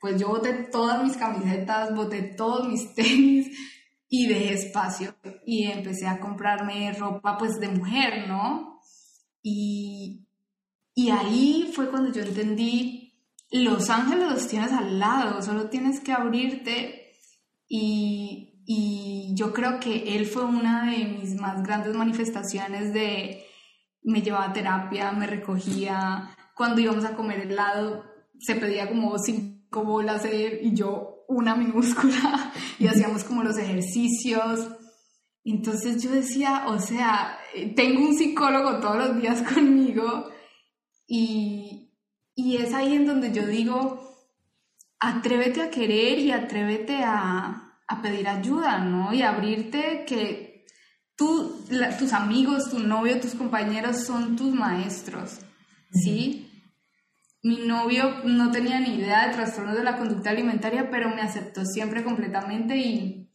pues 0.00 0.20
yo 0.20 0.28
boté 0.28 0.52
todas 0.70 1.02
mis 1.02 1.16
camisetas, 1.16 1.94
boté 1.94 2.22
todos 2.22 2.68
mis 2.68 2.94
tenis 2.96 3.56
y 4.08 4.26
dejé 4.26 4.54
espacio 4.54 5.14
y 5.46 5.64
empecé 5.64 6.06
a 6.06 6.20
comprarme 6.20 6.92
ropa 6.92 7.38
pues 7.38 7.58
de 7.60 7.68
mujer, 7.68 8.28
¿no? 8.28 8.80
Y, 9.42 10.26
y 10.94 11.10
ahí 11.10 11.72
fue 11.74 11.88
cuando 11.88 12.12
yo 12.12 12.22
entendí, 12.22 13.14
los 13.50 13.90
ángeles 13.90 14.30
los 14.30 14.48
tienes 14.48 14.72
al 14.72 14.98
lado, 14.98 15.40
solo 15.42 15.68
tienes 15.68 16.00
que 16.00 16.12
abrirte 16.12 17.14
y, 17.68 18.62
y 18.66 19.34
yo 19.34 19.52
creo 19.52 19.80
que 19.80 20.16
él 20.16 20.26
fue 20.26 20.44
una 20.44 20.90
de 20.90 21.04
mis 21.06 21.34
más 21.34 21.62
grandes 21.62 21.94
manifestaciones 21.94 22.92
de 22.92 23.44
me 24.02 24.22
llevaba 24.22 24.46
a 24.46 24.52
terapia, 24.52 25.12
me 25.12 25.26
recogía, 25.26 26.34
cuando 26.54 26.80
íbamos 26.80 27.04
a 27.04 27.14
comer 27.14 27.40
helado 27.40 28.12
se 28.42 28.56
pedía 28.56 28.88
como 28.88 29.16
cinco 29.18 29.84
bolas 29.84 30.26
y 30.26 30.74
yo 30.74 31.24
una 31.28 31.54
minúscula 31.54 32.52
y 32.78 32.88
hacíamos 32.88 33.24
como 33.24 33.42
los 33.42 33.56
ejercicios. 33.56 34.68
Entonces 35.44 36.02
yo 36.02 36.10
decía, 36.10 36.64
o 36.68 36.78
sea, 36.78 37.38
tengo 37.76 38.00
un 38.00 38.14
psicólogo 38.14 38.80
todos 38.80 38.96
los 38.96 39.20
días 39.20 39.42
conmigo 39.54 40.30
y, 41.06 41.92
y 42.34 42.56
es 42.56 42.74
ahí 42.74 42.94
en 42.94 43.06
donde 43.06 43.32
yo 43.32 43.46
digo, 43.46 44.00
atrévete 44.98 45.62
a 45.62 45.70
querer 45.70 46.18
y 46.18 46.30
atrévete 46.32 47.02
a, 47.04 47.78
a 47.86 48.02
pedir 48.02 48.28
ayuda, 48.28 48.78
¿no? 48.78 49.12
Y 49.12 49.22
abrirte 49.22 50.04
que 50.06 50.51
tú, 51.16 51.64
tus 51.98 52.12
amigos, 52.12 52.70
tu 52.70 52.78
novio, 52.78 53.20
tus 53.20 53.34
compañeros 53.34 54.04
son 54.04 54.36
tus 54.36 54.52
maestros, 54.52 55.38
¿sí? 55.92 56.48
Mi 57.42 57.66
novio 57.66 58.22
no 58.24 58.50
tenía 58.52 58.78
ni 58.78 58.94
idea 58.94 59.26
de 59.26 59.34
trastornos 59.34 59.76
de 59.76 59.82
la 59.82 59.98
conducta 59.98 60.30
alimentaria, 60.30 60.90
pero 60.90 61.14
me 61.14 61.22
aceptó 61.22 61.64
siempre 61.64 62.04
completamente 62.04 62.76
y, 62.76 63.28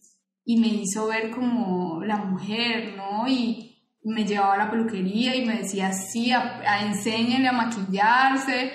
y 0.46 0.58
me 0.58 0.68
hizo 0.68 1.08
ver 1.08 1.30
como 1.32 2.02
la 2.04 2.18
mujer, 2.18 2.96
¿no? 2.96 3.28
Y 3.28 3.84
me 4.04 4.26
llevaba 4.26 4.54
a 4.54 4.58
la 4.58 4.72
peluquería 4.72 5.36
y 5.36 5.46
me 5.46 5.58
decía, 5.58 5.92
sí, 5.92 6.32
a, 6.32 6.62
a 6.66 6.86
enséñenle 6.86 7.50
a 7.50 7.52
maquillarse. 7.52 8.72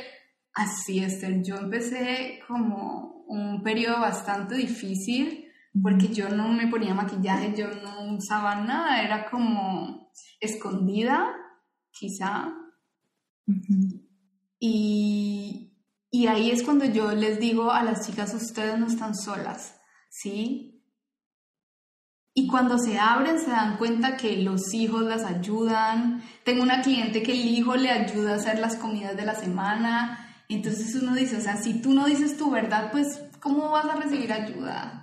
Así 0.53 0.99
es, 0.99 1.23
yo 1.43 1.57
empecé 1.57 2.41
como 2.47 3.25
un 3.27 3.63
periodo 3.63 4.01
bastante 4.01 4.57
difícil 4.57 5.42
porque 5.81 6.09
yo 6.09 6.29
no 6.29 6.49
me 6.49 6.69
ponía 6.69 6.95
maquillaje, 6.95 7.55
yo 7.57 7.69
no 7.69 8.15
usaba 8.15 8.57
nada, 8.57 9.03
era 9.03 9.31
como 9.31 10.11
escondida, 10.41 11.35
quizá. 11.91 12.53
Y, 14.59 15.73
y 16.11 16.27
ahí 16.27 16.51
es 16.51 16.63
cuando 16.63 16.85
yo 16.85 17.13
les 17.13 17.41
digo 17.41 17.71
a 17.71 17.83
las 17.83 18.07
chicas, 18.07 18.35
ustedes 18.35 18.79
no 18.79 18.87
están 18.87 19.15
solas, 19.15 19.81
¿sí? 20.11 20.73
Y 22.35 22.47
cuando 22.47 22.79
se 22.79 22.99
abren 22.99 23.39
se 23.39 23.51
dan 23.51 23.77
cuenta 23.77 24.17
que 24.17 24.39
los 24.39 24.73
hijos 24.73 25.03
las 25.03 25.25
ayudan. 25.25 26.23
Tengo 26.45 26.63
una 26.63 26.81
cliente 26.81 27.23
que 27.23 27.33
el 27.33 27.47
hijo 27.47 27.77
le 27.77 27.91
ayuda 27.91 28.33
a 28.33 28.37
hacer 28.37 28.59
las 28.59 28.77
comidas 28.77 29.17
de 29.17 29.27
la 29.27 29.35
semana. 29.35 30.35
Entonces 30.49 30.95
uno 30.95 31.15
dice, 31.15 31.37
o 31.37 31.41
sea, 31.41 31.57
si 31.57 31.83
tú 31.83 31.93
no 31.93 32.07
dices 32.07 32.39
tu 32.39 32.51
verdad, 32.51 32.91
pues 32.91 33.21
¿cómo 33.41 33.71
vas 33.71 33.85
a 33.85 33.97
recibir 33.97 34.33
ayuda? 34.33 35.02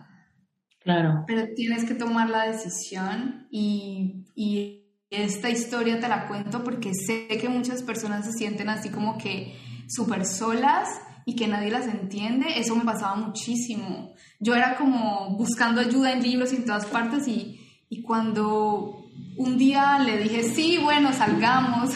Claro. 0.79 1.23
Pero 1.27 1.47
tienes 1.55 1.83
que 1.85 1.93
tomar 1.93 2.29
la 2.29 2.47
decisión 2.47 3.47
y, 3.51 4.25
y 4.35 4.85
esta 5.09 5.49
historia 5.49 5.99
te 5.99 6.07
la 6.07 6.27
cuento 6.27 6.63
porque 6.63 6.91
sé 6.93 7.27
que 7.27 7.49
muchas 7.49 7.83
personas 7.83 8.25
se 8.25 8.33
sienten 8.33 8.69
así 8.69 8.89
como 8.89 9.17
que 9.17 9.57
súper 9.87 10.25
solas 10.25 10.87
y 11.25 11.35
que 11.35 11.47
nadie 11.47 11.71
las 11.71 11.87
entiende. 11.87 12.59
Eso 12.59 12.75
me 12.75 12.85
pasaba 12.85 13.15
muchísimo. 13.15 14.13
Yo 14.39 14.55
era 14.55 14.75
como 14.75 15.35
buscando 15.37 15.81
ayuda 15.81 16.13
en 16.13 16.23
libros 16.23 16.53
y 16.53 16.57
en 16.57 16.65
todas 16.65 16.85
partes 16.85 17.27
y, 17.27 17.59
y 17.89 18.01
cuando 18.01 19.05
un 19.37 19.57
día 19.57 19.99
le 19.99 20.17
dije, 20.17 20.43
sí, 20.43 20.79
bueno, 20.81 21.11
salgamos, 21.13 21.91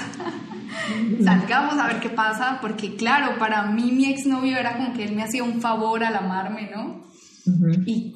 salgamos 1.23 1.75
a 1.75 1.87
ver 1.87 1.99
qué 1.99 2.09
pasa, 2.09 2.59
porque 2.61 2.95
claro, 2.95 3.37
para 3.37 3.63
mí 3.63 3.91
mi 3.91 4.05
exnovio 4.05 4.57
era 4.57 4.77
como 4.77 4.93
que 4.93 5.03
él 5.03 5.15
me 5.15 5.23
hacía 5.23 5.43
un 5.43 5.61
favor 5.61 6.03
al 6.03 6.15
amarme, 6.15 6.69
¿no? 6.73 7.03
Y 7.85 8.15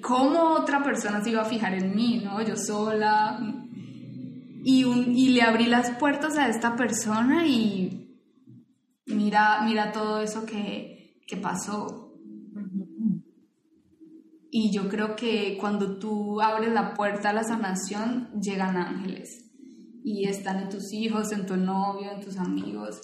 cómo 0.00 0.54
otra 0.54 0.82
persona 0.82 1.22
se 1.22 1.30
iba 1.30 1.42
a 1.42 1.46
fijar 1.46 1.74
en 1.74 1.94
mí, 1.94 2.20
¿no? 2.24 2.40
Yo 2.42 2.56
sola, 2.56 3.38
y, 4.64 4.84
y 4.84 5.28
le 5.30 5.42
abrí 5.42 5.66
las 5.66 5.90
puertas 5.92 6.36
a 6.36 6.48
esta 6.48 6.76
persona 6.76 7.46
y 7.46 7.98
mira, 9.06 9.62
mira 9.64 9.92
todo 9.92 10.20
eso 10.20 10.44
que, 10.44 11.22
que 11.26 11.36
pasó. 11.36 12.12
Y 14.50 14.72
yo 14.72 14.88
creo 14.88 15.14
que 15.14 15.56
cuando 15.60 15.98
tú 15.98 16.40
abres 16.40 16.72
la 16.72 16.94
puerta 16.94 17.30
a 17.30 17.32
la 17.34 17.44
sanación, 17.44 18.30
llegan 18.40 18.76
ángeles. 18.76 19.50
Y 20.02 20.26
están 20.26 20.60
en 20.60 20.68
tus 20.70 20.92
hijos, 20.92 21.32
en 21.32 21.44
tu 21.44 21.56
novio, 21.56 22.10
en 22.12 22.20
tus 22.20 22.38
amigos. 22.38 23.00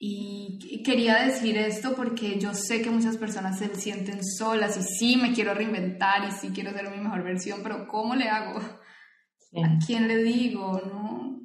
Y 0.00 0.82
quería 0.84 1.24
decir 1.24 1.58
esto 1.58 1.94
porque 1.96 2.38
yo 2.38 2.54
sé 2.54 2.82
que 2.82 2.90
muchas 2.90 3.16
personas 3.16 3.58
se 3.58 3.74
sienten 3.74 4.24
solas 4.24 4.76
y 4.76 4.82
sí 4.82 5.16
me 5.16 5.32
quiero 5.32 5.54
reinventar 5.54 6.28
y 6.28 6.30
sí 6.30 6.50
quiero 6.54 6.72
ser 6.72 6.88
mi 6.90 6.98
mejor 6.98 7.24
versión, 7.24 7.60
pero 7.64 7.88
¿cómo 7.88 8.14
le 8.14 8.28
hago? 8.28 8.60
¿A 8.60 9.78
quién 9.84 10.06
le 10.06 10.22
digo? 10.22 10.80
¿No? 10.84 11.40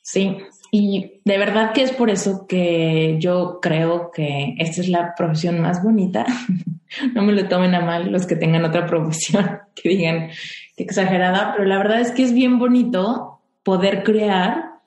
Sí, 0.00 0.38
y 0.70 1.20
de 1.24 1.38
verdad 1.38 1.72
que 1.72 1.82
es 1.82 1.92
por 1.92 2.08
eso 2.08 2.46
que 2.46 3.16
yo 3.18 3.58
creo 3.60 4.10
que 4.10 4.54
esta 4.58 4.80
es 4.80 4.88
la 4.88 5.14
profesión 5.16 5.60
más 5.60 5.82
bonita. 5.82 6.24
no 7.14 7.22
me 7.22 7.32
lo 7.32 7.48
tomen 7.48 7.74
a 7.74 7.80
mal 7.80 8.12
los 8.12 8.26
que 8.26 8.36
tengan 8.36 8.64
otra 8.64 8.86
profesión, 8.86 9.58
que 9.74 9.88
digan 9.88 10.30
que 10.76 10.84
exagerada, 10.84 11.52
pero 11.52 11.68
la 11.68 11.78
verdad 11.78 12.00
es 12.00 12.12
que 12.12 12.22
es 12.22 12.32
bien 12.32 12.58
bonito 12.58 13.40
poder 13.62 14.02
crear 14.04 14.77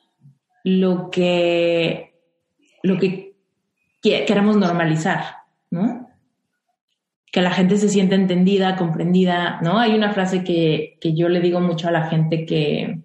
lo 0.63 1.09
que, 1.09 2.13
lo 2.83 2.97
que 2.97 3.33
queremos 4.01 4.57
normalizar, 4.57 5.23
¿no? 5.69 6.07
que 7.31 7.41
la 7.41 7.51
gente 7.51 7.77
se 7.77 7.87
sienta 7.87 8.15
entendida, 8.15 8.75
comprendida, 8.75 9.61
¿no? 9.61 9.79
Hay 9.79 9.93
una 9.95 10.11
frase 10.11 10.43
que, 10.43 10.97
que 10.99 11.13
yo 11.13 11.29
le 11.29 11.39
digo 11.39 11.61
mucho 11.61 11.87
a 11.87 11.91
la 11.91 12.07
gente 12.07 12.45
que, 12.45 12.99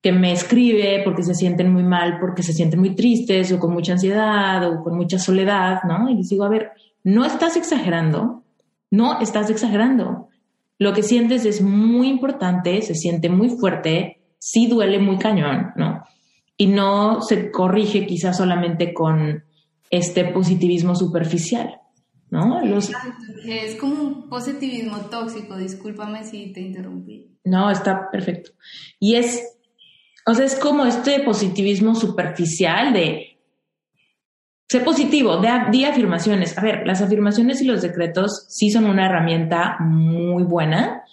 que 0.00 0.12
me 0.12 0.32
escribe 0.32 1.02
porque 1.04 1.22
se 1.22 1.34
sienten 1.34 1.70
muy 1.70 1.82
mal, 1.82 2.18
porque 2.18 2.42
se 2.42 2.54
sienten 2.54 2.80
muy 2.80 2.94
tristes 2.94 3.52
o 3.52 3.58
con 3.58 3.74
mucha 3.74 3.92
ansiedad 3.92 4.66
o 4.66 4.82
con 4.82 4.96
mucha 4.96 5.18
soledad, 5.18 5.82
¿no? 5.84 6.08
Y 6.08 6.14
les 6.14 6.30
digo, 6.30 6.44
a 6.44 6.48
ver, 6.48 6.70
no 7.04 7.26
estás 7.26 7.56
exagerando, 7.56 8.42
no 8.90 9.20
estás 9.20 9.50
exagerando. 9.50 10.28
Lo 10.78 10.94
que 10.94 11.02
sientes 11.02 11.44
es 11.44 11.60
muy 11.60 12.08
importante, 12.08 12.80
se 12.80 12.94
siente 12.94 13.28
muy 13.28 13.50
fuerte, 13.50 14.18
sí 14.38 14.66
duele 14.66 14.98
muy 14.98 15.18
cañón, 15.18 15.72
¿no? 15.76 15.89
Y 16.60 16.66
no 16.66 17.22
se 17.22 17.50
corrige 17.50 18.06
quizás 18.06 18.36
solamente 18.36 18.92
con 18.92 19.44
este 19.88 20.26
positivismo 20.26 20.94
superficial. 20.94 21.80
¿no? 22.28 22.60
Es 23.46 23.76
como 23.76 24.02
un 24.02 24.28
positivismo 24.28 24.98
tóxico, 25.10 25.56
discúlpame 25.56 26.22
si 26.22 26.52
te 26.52 26.60
interrumpí. 26.60 27.30
No, 27.44 27.70
está 27.70 28.10
perfecto. 28.10 28.50
Y 28.98 29.14
es, 29.14 29.56
o 30.26 30.34
sea, 30.34 30.44
es 30.44 30.54
como 30.56 30.84
este 30.84 31.20
positivismo 31.20 31.94
superficial 31.94 32.92
de 32.92 33.38
sé 34.68 34.80
positivo, 34.80 35.38
de, 35.38 35.48
di 35.72 35.84
afirmaciones. 35.86 36.58
A 36.58 36.60
ver, 36.60 36.86
las 36.86 37.00
afirmaciones 37.00 37.62
y 37.62 37.64
los 37.64 37.80
decretos 37.80 38.44
sí 38.50 38.70
son 38.70 38.84
una 38.84 39.06
herramienta 39.06 39.78
muy 39.80 40.44
buena, 40.44 41.04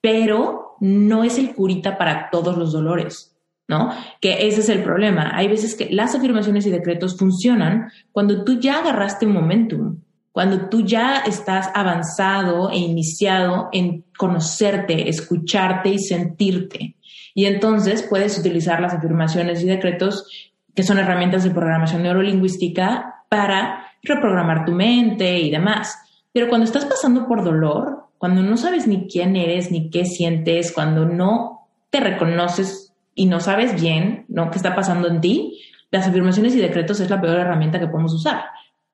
pero 0.00 0.76
no 0.80 1.22
es 1.22 1.38
el 1.38 1.54
curita 1.54 1.96
para 1.96 2.30
todos 2.30 2.58
los 2.58 2.72
dolores. 2.72 3.37
¿No? 3.68 3.90
Que 4.20 4.48
ese 4.48 4.60
es 4.60 4.68
el 4.70 4.82
problema. 4.82 5.30
Hay 5.34 5.46
veces 5.46 5.74
que 5.76 5.90
las 5.90 6.14
afirmaciones 6.14 6.66
y 6.66 6.70
decretos 6.70 7.18
funcionan 7.18 7.92
cuando 8.10 8.42
tú 8.42 8.58
ya 8.58 8.78
agarraste 8.78 9.26
un 9.26 9.34
momentum, 9.34 9.98
cuando 10.32 10.68
tú 10.68 10.84
ya 10.84 11.18
estás 11.26 11.70
avanzado 11.74 12.70
e 12.70 12.78
iniciado 12.78 13.68
en 13.72 14.04
conocerte, 14.16 15.08
escucharte 15.08 15.90
y 15.90 15.98
sentirte. 15.98 16.96
Y 17.34 17.44
entonces 17.44 18.04
puedes 18.08 18.38
utilizar 18.38 18.80
las 18.80 18.94
afirmaciones 18.94 19.62
y 19.62 19.66
decretos, 19.66 20.26
que 20.74 20.82
son 20.82 20.98
herramientas 20.98 21.44
de 21.44 21.50
programación 21.50 22.02
neurolingüística, 22.02 23.24
para 23.28 23.84
reprogramar 24.02 24.64
tu 24.64 24.72
mente 24.72 25.38
y 25.38 25.50
demás. 25.50 25.98
Pero 26.32 26.48
cuando 26.48 26.64
estás 26.64 26.86
pasando 26.86 27.26
por 27.26 27.44
dolor, 27.44 28.06
cuando 28.16 28.42
no 28.42 28.56
sabes 28.56 28.86
ni 28.86 29.06
quién 29.08 29.36
eres, 29.36 29.70
ni 29.70 29.90
qué 29.90 30.04
sientes, 30.04 30.72
cuando 30.72 31.04
no 31.04 31.68
te 31.90 32.00
reconoces 32.00 32.87
y 33.18 33.26
no 33.26 33.40
sabes 33.40 33.80
bien 33.80 34.24
¿no? 34.28 34.48
qué 34.48 34.58
está 34.58 34.76
pasando 34.76 35.08
en 35.08 35.20
ti, 35.20 35.60
las 35.90 36.06
afirmaciones 36.06 36.54
y 36.54 36.60
decretos 36.60 37.00
es 37.00 37.10
la 37.10 37.20
peor 37.20 37.36
herramienta 37.36 37.80
que 37.80 37.88
podemos 37.88 38.14
usar. 38.14 38.44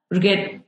Porque 0.09 0.62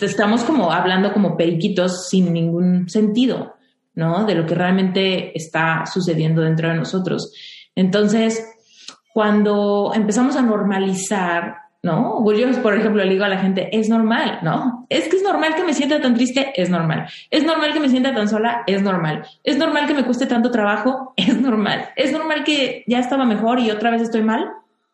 estamos 0.00 0.42
como 0.42 0.72
hablando 0.72 1.12
como 1.12 1.36
periquitos 1.36 2.08
sin 2.08 2.32
ningún 2.32 2.88
sentido, 2.88 3.54
¿no? 3.94 4.24
De 4.24 4.34
lo 4.34 4.44
que 4.44 4.56
realmente 4.56 5.36
está 5.38 5.86
sucediendo 5.86 6.42
dentro 6.42 6.68
de 6.68 6.74
nosotros. 6.74 7.32
Entonces, 7.76 8.44
cuando 9.14 9.92
empezamos 9.94 10.34
a 10.34 10.42
normalizar 10.42 11.58
¿no? 11.86 12.22
Yo, 12.32 12.62
por 12.62 12.74
ejemplo, 12.74 13.04
le 13.04 13.12
digo 13.12 13.24
a 13.24 13.28
la 13.28 13.38
gente, 13.38 13.68
es 13.72 13.88
normal, 13.88 14.40
¿no? 14.42 14.86
Es 14.88 15.08
que 15.08 15.16
es 15.16 15.22
normal 15.22 15.54
que 15.54 15.62
me 15.62 15.72
sienta 15.72 16.00
tan 16.00 16.14
triste, 16.14 16.52
es 16.60 16.68
normal. 16.68 17.08
Es 17.30 17.44
normal 17.44 17.72
que 17.72 17.78
me 17.78 17.88
sienta 17.88 18.12
tan 18.12 18.28
sola, 18.28 18.64
es 18.66 18.82
normal. 18.82 19.24
Es 19.44 19.56
normal 19.56 19.86
que 19.86 19.94
me 19.94 20.04
cueste 20.04 20.26
tanto 20.26 20.50
trabajo, 20.50 21.14
es 21.16 21.40
normal. 21.40 21.90
Es 21.94 22.10
normal 22.12 22.42
que 22.42 22.82
ya 22.88 22.98
estaba 22.98 23.24
mejor 23.24 23.60
y 23.60 23.70
otra 23.70 23.90
vez 23.90 24.02
estoy 24.02 24.22
mal, 24.22 24.50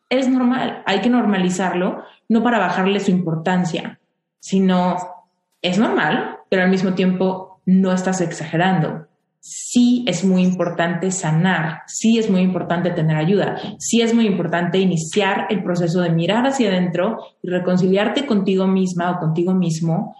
es 0.09 0.29
normal. 0.29 0.83
Hay 0.85 1.01
que 1.01 1.09
normalizarlo, 1.09 2.03
no 2.29 2.43
para 2.43 2.59
bajarle 2.59 2.99
su 2.99 3.09
importancia, 3.09 3.99
sino 4.39 4.97
es 5.63 5.79
normal, 5.79 6.37
pero 6.47 6.61
al 6.61 6.69
mismo 6.69 6.93
tiempo 6.93 7.59
no 7.65 7.91
estás 7.91 8.21
exagerando 8.21 9.07
sí 9.45 10.05
es 10.07 10.23
muy 10.23 10.41
importante 10.41 11.11
sanar, 11.11 11.81
sí 11.85 12.17
es 12.17 12.29
muy 12.29 12.39
importante 12.39 12.91
tener 12.91 13.17
ayuda, 13.17 13.57
sí 13.77 14.01
es 14.01 14.13
muy 14.13 14.25
importante 14.25 14.77
iniciar 14.77 15.47
el 15.49 15.61
proceso 15.61 15.99
de 15.99 16.11
mirar 16.11 16.47
hacia 16.47 16.69
adentro 16.69 17.19
y 17.41 17.49
reconciliarte 17.49 18.25
contigo 18.25 18.67
misma 18.67 19.11
o 19.11 19.19
contigo 19.19 19.53
mismo 19.53 20.15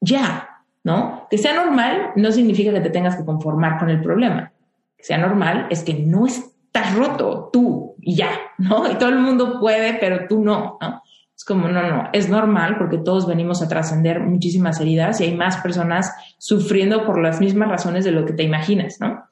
ya, 0.00 0.64
¿no? 0.82 1.28
Que 1.30 1.38
sea 1.38 1.54
normal 1.54 2.10
no 2.16 2.32
significa 2.32 2.72
que 2.72 2.80
te 2.80 2.90
tengas 2.90 3.14
que 3.14 3.24
conformar 3.24 3.78
con 3.78 3.88
el 3.88 4.02
problema. 4.02 4.52
Que 4.96 5.04
sea 5.04 5.18
normal 5.18 5.68
es 5.70 5.84
que 5.84 5.94
no 5.94 6.26
estás 6.26 6.92
roto 6.96 7.50
tú 7.52 7.94
y 8.00 8.16
ya, 8.16 8.30
¿no? 8.58 8.90
Y 8.90 8.96
todo 8.96 9.10
el 9.10 9.20
mundo 9.20 9.60
puede, 9.60 9.94
pero 9.94 10.26
tú 10.28 10.42
no, 10.42 10.76
¿no? 10.80 11.02
Es 11.36 11.44
como, 11.44 11.68
no, 11.68 11.82
no, 11.82 12.08
es 12.14 12.30
normal 12.30 12.76
porque 12.78 12.96
todos 12.96 13.26
venimos 13.26 13.60
a 13.60 13.68
trascender 13.68 14.20
muchísimas 14.20 14.80
heridas 14.80 15.20
y 15.20 15.24
hay 15.24 15.34
más 15.34 15.58
personas 15.58 16.14
sufriendo 16.38 17.04
por 17.04 17.20
las 17.20 17.40
mismas 17.40 17.68
razones 17.68 18.06
de 18.06 18.12
lo 18.12 18.24
que 18.24 18.32
te 18.32 18.42
imaginas, 18.42 18.96
¿no? 19.00 19.28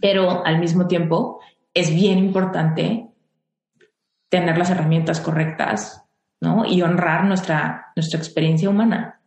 Pero 0.00 0.46
al 0.46 0.60
mismo 0.60 0.86
tiempo 0.86 1.40
es 1.74 1.92
bien 1.92 2.18
importante 2.18 3.08
tener 4.28 4.56
las 4.56 4.70
herramientas 4.70 5.20
correctas, 5.20 6.04
¿no? 6.40 6.64
Y 6.64 6.82
honrar 6.82 7.24
nuestra, 7.24 7.92
nuestra 7.96 8.20
experiencia 8.20 8.70
humana. 8.70 9.20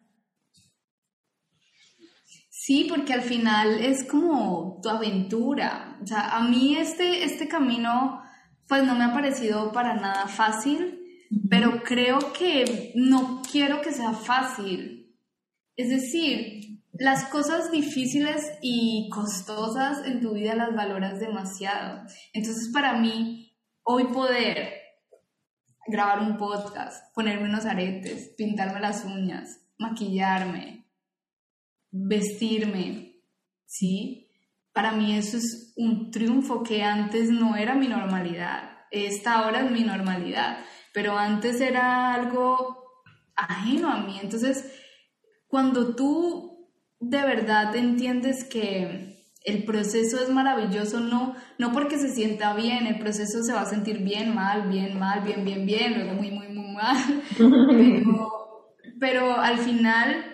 Sí, 2.50 2.86
porque 2.88 3.14
al 3.14 3.24
final 3.24 3.80
es 3.82 4.08
como 4.08 4.80
tu 4.82 4.88
aventura. 4.88 5.98
O 6.02 6.08
sea, 6.08 6.38
a 6.38 6.48
mí 6.48 6.78
este, 6.78 7.26
este 7.26 7.50
camino, 7.50 8.22
pues 8.70 8.86
no 8.86 8.96
me 8.96 9.04
ha 9.04 9.14
parecido 9.14 9.74
para 9.74 9.96
nada 9.96 10.28
fácil 10.28 10.99
pero 11.50 11.84
creo 11.84 12.34
que 12.34 12.92
no 12.96 13.42
quiero 13.50 13.82
que 13.82 13.92
sea 13.92 14.14
fácil. 14.14 15.16
Es 15.76 15.90
decir, 15.90 16.82
las 16.94 17.26
cosas 17.26 17.72
difíciles 17.72 18.52
y 18.62 19.10
costosas 19.10 20.06
en 20.06 20.22
tu 20.22 20.34
vida 20.34 20.56
las 20.56 20.76
valoras 20.76 21.20
demasiado. 21.20 22.02
Entonces, 22.34 22.70
para 22.74 22.94
mí, 23.00 23.56
hoy 23.84 24.06
poder 24.06 24.74
grabar 25.88 26.20
un 26.22 26.38
podcast, 26.38 27.14
ponerme 27.14 27.48
unos 27.48 27.66
aretes, 27.66 28.34
pintarme 28.38 28.80
las 28.80 29.06
uñas, 29.06 29.62
maquillarme, 29.78 30.86
vestirme, 31.92 33.24
¿sí? 33.66 34.28
Para 34.74 34.92
mí 34.92 35.16
eso 35.18 35.38
es 35.38 35.74
un 35.78 36.12
triunfo 36.12 36.64
que 36.64 36.84
antes 36.84 37.30
no 37.30 37.56
era 37.56 37.76
mi 37.76 37.88
normalidad. 37.88 38.70
Esta 38.92 39.40
ahora 39.40 39.62
es 39.66 39.72
mi 39.72 39.84
normalidad 39.84 40.60
pero 40.94 41.18
antes 41.18 41.62
era 41.62 42.14
algo 42.14 42.80
ajeno 43.36 43.92
a 43.92 44.02
mí. 44.02 44.20
Entonces, 44.22 44.72
cuando 45.48 45.96
tú 45.96 46.70
de 47.00 47.22
verdad 47.22 47.76
entiendes 47.76 48.44
que 48.44 49.10
el 49.46 49.64
proceso 49.64 50.22
es 50.22 50.30
maravilloso, 50.30 51.00
no, 51.00 51.36
no 51.58 51.72
porque 51.72 51.98
se 51.98 52.10
sienta 52.10 52.54
bien, 52.54 52.88
el 52.88 53.00
proceso 53.00 53.42
se 53.42 53.54
va 53.54 53.62
a 53.62 53.66
sentir 53.66 54.00
bien, 54.00 54.36
mal, 54.36 54.70
bien, 54.70 55.00
mal, 55.00 55.22
bien, 55.24 55.46
bien, 55.46 55.66
bien, 55.66 55.94
luego 55.96 56.14
muy, 56.14 56.32
muy, 56.32 56.50
muy 56.50 56.74
mal. 56.74 57.24
Pero, 57.38 58.76
pero 59.00 59.34
al 59.34 59.60
final, 59.60 60.26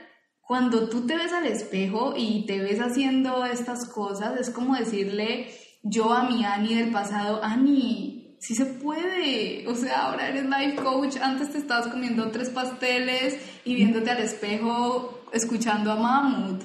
cuando 0.41 0.90
tú 0.90 1.06
te 1.06 1.15
ves 1.15 1.32
al 1.34 1.45
espejo 1.45 2.14
y 2.18 2.45
te 2.48 2.60
ves 2.60 2.80
haciendo 2.80 3.45
estas 3.45 3.88
cosas, 3.88 4.40
es 4.40 4.49
como 4.49 4.76
decirle 4.76 5.49
yo 5.84 6.11
a 6.11 6.23
mi 6.23 6.44
Ani 6.44 6.73
del 6.73 6.91
pasado, 6.91 7.44
Ani, 7.44 8.14
sí 8.40 8.56
se 8.56 8.66
puede. 8.66 9.68
O 9.68 9.76
sea, 9.76 10.07
ahora 10.07 10.30
eres 10.30 10.45
life 10.45 10.76
coach, 10.76 11.18
antes 11.22 11.52
te 11.52 11.57
estabas 11.57 11.88
comiendo 11.88 12.32
tres 12.32 12.49
pasteles 12.49 13.38
y 13.64 13.76
viéndote 13.76 14.12
al 14.12 14.20
espejo, 14.20 15.26
escuchando 15.32 15.91
a 15.91 15.95
Mammoth. 15.95 16.64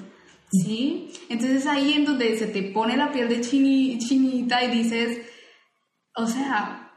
¿Sí? 0.51 1.11
Entonces 1.29 1.65
ahí 1.65 1.93
en 1.93 2.05
donde 2.05 2.37
se 2.37 2.47
te 2.47 2.61
pone 2.63 2.97
la 2.97 3.11
piel 3.11 3.29
de 3.29 3.39
chinita 3.39 4.63
y 4.65 4.71
dices, 4.71 5.25
o 6.15 6.27
sea, 6.27 6.91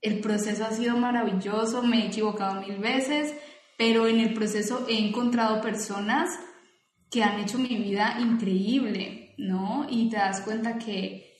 el 0.00 0.20
proceso 0.20 0.64
ha 0.64 0.70
sido 0.70 0.96
maravilloso, 0.96 1.82
me 1.82 2.02
he 2.02 2.06
equivocado 2.06 2.62
mil 2.62 2.78
veces, 2.78 3.34
pero 3.76 4.06
en 4.06 4.20
el 4.20 4.32
proceso 4.32 4.86
he 4.88 4.98
encontrado 4.98 5.60
personas 5.60 6.30
que 7.10 7.22
han 7.22 7.40
hecho 7.40 7.58
mi 7.58 7.76
vida 7.76 8.16
increíble, 8.20 9.34
¿no? 9.38 9.86
Y 9.88 10.08
te 10.08 10.16
das 10.16 10.40
cuenta 10.40 10.78
que 10.78 11.33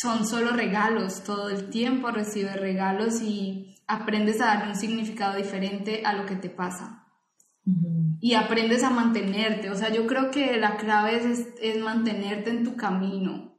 son 0.00 0.26
solo 0.26 0.52
regalos, 0.52 1.24
todo 1.24 1.48
el 1.48 1.70
tiempo 1.70 2.10
recibes 2.10 2.56
regalos 2.56 3.20
y 3.20 3.74
aprendes 3.86 4.40
a 4.40 4.46
darle 4.46 4.70
un 4.70 4.76
significado 4.76 5.36
diferente 5.36 6.02
a 6.04 6.12
lo 6.12 6.24
que 6.24 6.36
te 6.36 6.50
pasa. 6.50 7.04
Y 8.20 8.34
aprendes 8.34 8.82
a 8.82 8.90
mantenerte, 8.90 9.70
o 9.70 9.74
sea, 9.74 9.92
yo 9.92 10.06
creo 10.06 10.30
que 10.30 10.56
la 10.56 10.78
clave 10.78 11.16
es, 11.16 11.48
es 11.60 11.78
mantenerte 11.78 12.48
en 12.48 12.64
tu 12.64 12.76
camino, 12.76 13.58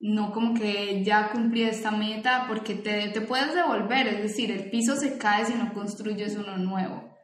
no 0.00 0.32
como 0.32 0.52
que 0.52 1.02
ya 1.02 1.30
cumplí 1.30 1.62
esta 1.62 1.90
meta 1.90 2.44
porque 2.46 2.74
te, 2.74 3.08
te, 3.08 3.22
puedes 3.22 3.54
devolver, 3.54 4.06
es 4.08 4.22
decir, 4.22 4.50
el 4.50 4.68
piso 4.68 4.96
se 4.96 5.16
cae 5.16 5.46
si 5.46 5.54
no 5.54 5.72
construyes 5.72 6.36
uno 6.36 6.58
nuevo. 6.58 7.16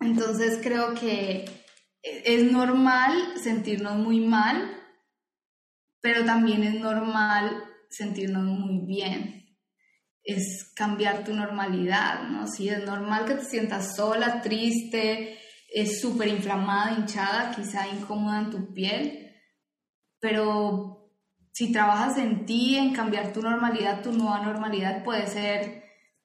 Entonces 0.00 0.60
creo 0.62 0.94
que 0.94 1.44
es 2.02 2.50
normal 2.50 3.12
sentirnos 3.42 3.96
muy 3.96 4.20
mal 4.20 4.83
pero 6.04 6.22
también 6.22 6.62
es 6.62 6.78
normal 6.78 7.64
sentirnos 7.88 8.42
muy 8.44 8.84
bien. 8.84 9.56
Es 10.22 10.70
cambiar 10.76 11.24
tu 11.24 11.32
normalidad, 11.32 12.28
¿no? 12.28 12.46
Si 12.46 12.68
es 12.68 12.84
normal 12.84 13.24
que 13.24 13.36
te 13.36 13.44
sientas 13.46 13.96
sola, 13.96 14.42
triste, 14.42 15.38
es 15.72 16.02
súper 16.02 16.28
inflamada, 16.28 16.92
hinchada, 16.92 17.52
quizá 17.56 17.88
incómoda 17.88 18.40
en 18.40 18.50
tu 18.50 18.74
piel, 18.74 19.32
pero 20.20 21.10
si 21.52 21.72
trabajas 21.72 22.18
en 22.18 22.44
ti, 22.44 22.76
en 22.76 22.92
cambiar 22.92 23.32
tu 23.32 23.40
normalidad, 23.40 24.02
tu 24.02 24.12
nueva 24.12 24.40
normalidad 24.40 25.04
puede 25.04 25.26
ser, 25.26 25.84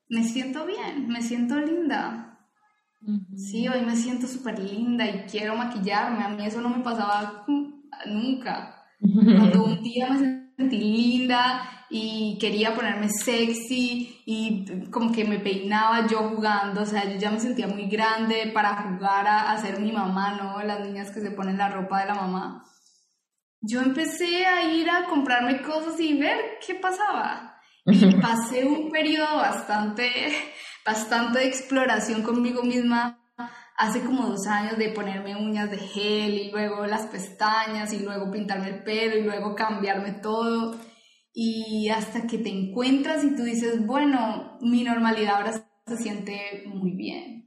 me 0.09 0.25
siento 0.25 0.65
bien, 0.65 1.07
me 1.07 1.21
siento 1.21 1.55
linda. 1.55 2.37
Sí, 3.37 3.65
hoy 3.69 3.79
me 3.85 3.95
siento 3.95 4.27
súper 4.27 4.59
linda 4.59 5.09
y 5.09 5.21
quiero 5.21 5.55
maquillarme. 5.55 6.25
A 6.25 6.27
mí 6.27 6.45
eso 6.45 6.59
no 6.59 6.67
me 6.67 6.83
pasaba 6.83 7.45
nunca. 8.05 8.78
Cuando 8.99 9.63
un 9.63 9.81
día 9.81 10.09
me 10.09 10.51
sentí 10.57 10.77
linda 10.77 11.85
y 11.89 12.37
quería 12.39 12.75
ponerme 12.75 13.09
sexy 13.09 14.21
y 14.25 14.89
como 14.91 15.11
que 15.11 15.23
me 15.23 15.39
peinaba 15.39 16.05
yo 16.05 16.29
jugando, 16.29 16.81
o 16.81 16.85
sea, 16.85 17.09
yo 17.09 17.17
ya 17.17 17.31
me 17.31 17.39
sentía 17.39 17.67
muy 17.67 17.87
grande 17.87 18.51
para 18.53 18.75
jugar 18.75 19.25
a, 19.27 19.57
ser 19.57 19.79
mi 19.79 19.91
mamá, 19.91 20.35
¿no? 20.35 20.61
Las 20.63 20.81
niñas 20.85 21.11
que 21.11 21.21
se 21.21 21.31
ponen 21.31 21.57
la 21.57 21.69
ropa 21.69 22.01
de 22.01 22.07
la 22.07 22.15
mamá. 22.15 22.63
Yo 23.61 23.81
empecé 23.81 24.45
a 24.45 24.63
ir 24.63 24.89
a 24.89 25.05
comprarme 25.05 25.61
cosas 25.61 25.99
y 25.99 26.17
ver 26.17 26.37
qué 26.65 26.75
pasaba. 26.75 27.57
Y 27.85 28.15
pasé 28.21 28.65
un 28.65 28.91
periodo 28.91 29.37
bastante, 29.37 30.11
bastante 30.85 31.39
de 31.39 31.47
exploración 31.47 32.21
conmigo 32.21 32.63
misma 32.63 33.17
hace 33.79 34.01
como 34.01 34.27
dos 34.27 34.45
años 34.45 34.77
de 34.77 34.89
ponerme 34.89 35.37
uñas 35.37 35.71
de 35.71 35.77
gel 35.77 36.33
y 36.33 36.51
luego 36.51 36.85
las 36.85 37.07
pestañas 37.07 37.93
y 37.93 37.99
luego 37.99 38.29
pintarme 38.29 38.67
el 38.67 38.83
pelo 38.83 39.17
y 39.17 39.23
luego 39.23 39.55
cambiarme 39.55 40.11
todo. 40.21 40.77
y 41.33 41.89
hasta 41.89 42.27
que 42.27 42.39
te 42.39 42.49
encuentras 42.49 43.23
y 43.23 43.35
tú 43.35 43.43
dices, 43.43 43.85
bueno, 43.85 44.57
mi 44.61 44.83
normalidad 44.83 45.35
ahora 45.37 45.53
se 45.87 45.97
siente 45.97 46.63
muy 46.65 46.91
bien. 46.91 47.45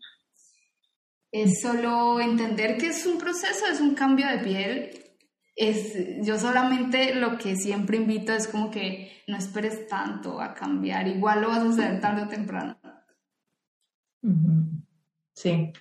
Es 1.31 1.61
solo 1.61 2.21
entender 2.21 2.79
que 2.79 2.89
es 2.89 3.05
un 3.07 3.19
proceso, 3.19 3.67
es 3.71 3.81
un 3.81 3.95
cambio 3.95 4.27
de 4.29 4.39
piel. 4.39 4.91
Es, 5.55 5.95
yo 6.25 6.39
solamente 6.39 7.15
lo 7.15 7.37
que 7.37 7.57
siempre 7.57 7.99
invito 7.99 8.33
es 8.33 8.49
como 8.49 8.71
que 8.71 9.23
no 9.27 9.37
esperes 9.37 9.87
tanto 9.89 10.41
a 10.41 10.55
cambiar, 10.55 11.09
igual 11.09 11.43
lo 11.43 11.49
vas 11.49 11.59
a 11.59 11.69
hacer 11.69 12.01
tarde 12.01 12.23
o 12.23 12.29
temprano. 12.29 12.79
Sí. 15.35 15.73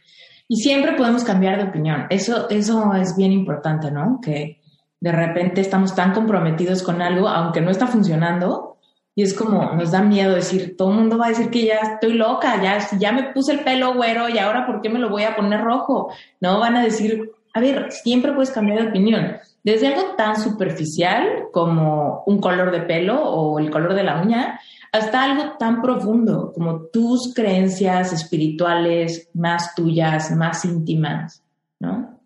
Y 0.51 0.57
siempre 0.57 0.91
podemos 0.97 1.23
cambiar 1.23 1.55
de 1.55 1.69
opinión. 1.69 2.07
Eso, 2.09 2.49
eso 2.49 2.93
es 2.95 3.15
bien 3.15 3.31
importante, 3.31 3.89
¿no? 3.89 4.19
Que 4.21 4.59
de 4.99 5.11
repente 5.13 5.61
estamos 5.61 5.95
tan 5.95 6.11
comprometidos 6.11 6.83
con 6.83 7.01
algo, 7.01 7.29
aunque 7.29 7.61
no 7.61 7.71
está 7.71 7.87
funcionando, 7.87 8.75
y 9.15 9.23
es 9.23 9.33
como, 9.33 9.71
nos 9.71 9.91
da 9.91 10.01
miedo 10.01 10.35
decir, 10.35 10.75
todo 10.75 10.91
el 10.91 10.97
mundo 10.97 11.17
va 11.17 11.27
a 11.27 11.29
decir 11.29 11.49
que 11.51 11.67
ya 11.67 11.77
estoy 11.93 12.15
loca, 12.15 12.61
ya, 12.61 12.85
ya 12.99 13.13
me 13.13 13.31
puse 13.31 13.53
el 13.53 13.59
pelo 13.61 13.93
güero 13.93 14.27
y 14.27 14.39
ahora 14.39 14.65
¿por 14.65 14.81
qué 14.81 14.89
me 14.89 14.99
lo 14.99 15.09
voy 15.09 15.23
a 15.23 15.37
poner 15.37 15.61
rojo? 15.61 16.11
No, 16.41 16.59
van 16.59 16.75
a 16.75 16.83
decir, 16.83 17.31
a 17.53 17.61
ver, 17.61 17.89
siempre 17.89 18.33
puedes 18.33 18.51
cambiar 18.51 18.81
de 18.81 18.89
opinión. 18.89 19.37
Desde 19.63 19.87
algo 19.87 20.15
tan 20.17 20.35
superficial 20.35 21.45
como 21.53 22.23
un 22.25 22.41
color 22.41 22.71
de 22.71 22.81
pelo 22.81 23.23
o 23.23 23.57
el 23.57 23.71
color 23.71 23.93
de 23.93 24.03
la 24.03 24.21
uña, 24.21 24.59
hasta 24.91 25.23
algo 25.23 25.57
tan 25.57 25.81
profundo 25.81 26.51
como 26.53 26.87
tus 26.87 27.33
creencias 27.33 28.11
espirituales 28.11 29.29
más 29.33 29.73
tuyas, 29.73 30.35
más 30.35 30.65
íntimas, 30.65 31.43
¿no? 31.79 32.19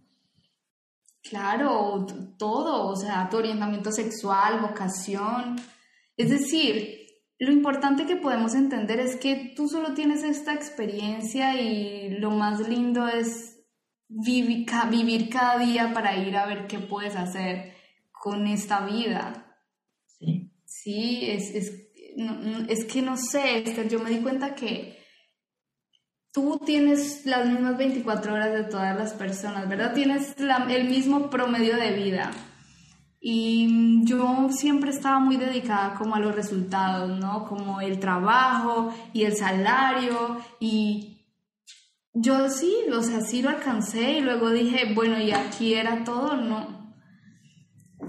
Claro, 1.22 2.06
todo, 2.38 2.88
o 2.88 2.96
sea, 2.96 3.30
tu 3.30 3.38
orientamiento 3.38 3.92
sexual, 3.92 4.62
vocación. 4.62 5.56
Es 6.18 6.30
decir, 6.30 7.06
lo 7.40 7.52
importante 7.52 8.06
que 8.06 8.16
podemos 8.16 8.56
entender 8.56 9.00
es 9.00 9.16
que 9.16 9.54
tú 9.56 9.68
solo 9.68 9.94
tienes 9.94 10.24
esta 10.24 10.54
experiencia 10.54 11.60
y 11.60 12.18
lo 12.20 12.32
más 12.32 12.68
lindo 12.68 13.08
es 13.08 13.60
vivir, 14.08 14.66
vivir 14.90 15.30
cada 15.30 15.58
día 15.60 15.94
para 15.94 16.16
ir 16.16 16.36
a 16.38 16.46
ver 16.46 16.68
qué 16.68 16.80
puedes 16.80 17.16
hacer 17.16 17.74
con 18.12 18.48
esta 18.48 18.86
vida. 18.86 19.58
Sí. 20.06 20.52
Sí, 20.66 21.30
es, 21.30 21.54
es 21.56 21.85
es 22.68 22.86
que 22.86 23.02
no 23.02 23.18
sé, 23.18 23.60
Esther, 23.60 23.90
yo 23.90 24.00
me 24.00 24.10
di 24.10 24.20
cuenta 24.20 24.56
que 24.56 24.98
tú 26.32 26.62
tienes 26.66 27.26
las 27.26 27.48
mismas 27.48 27.78
24 27.78 28.34
horas 28.34 28.54
de 28.54 28.64
todas 28.66 28.98
las 28.98 29.14
personas, 29.14 29.68
¿verdad? 29.70 29.94
Tienes 29.94 30.36
el 30.38 30.90
mismo 30.90 31.30
promedio 31.30 31.78
de 31.78 31.92
vida. 31.92 32.32
Y 33.20 34.06
yo 34.06 34.50
siempre 34.52 34.92
estaba 34.92 35.20
muy 35.20 35.38
dedicada 35.38 35.96
como 35.96 36.16
a 36.16 36.20
los 36.20 36.36
resultados, 36.36 37.20
¿no? 37.20 37.46
Como 37.46 37.82
el 37.82 38.00
trabajo 38.00 38.94
y 39.14 39.24
el 39.24 39.36
salario 39.36 40.38
y 40.60 41.16
yo 42.14 42.50
sí, 42.50 42.74
o 42.94 43.02
sea, 43.02 43.22
sí 43.22 43.42
lo 43.42 43.50
alcancé 43.50 44.20
y 44.20 44.22
luego 44.22 44.52
dije, 44.52 44.94
bueno, 44.94 45.20
y 45.20 45.32
aquí 45.32 45.74
era 45.74 46.04
todo, 46.04 46.38
¿no? 46.38 46.94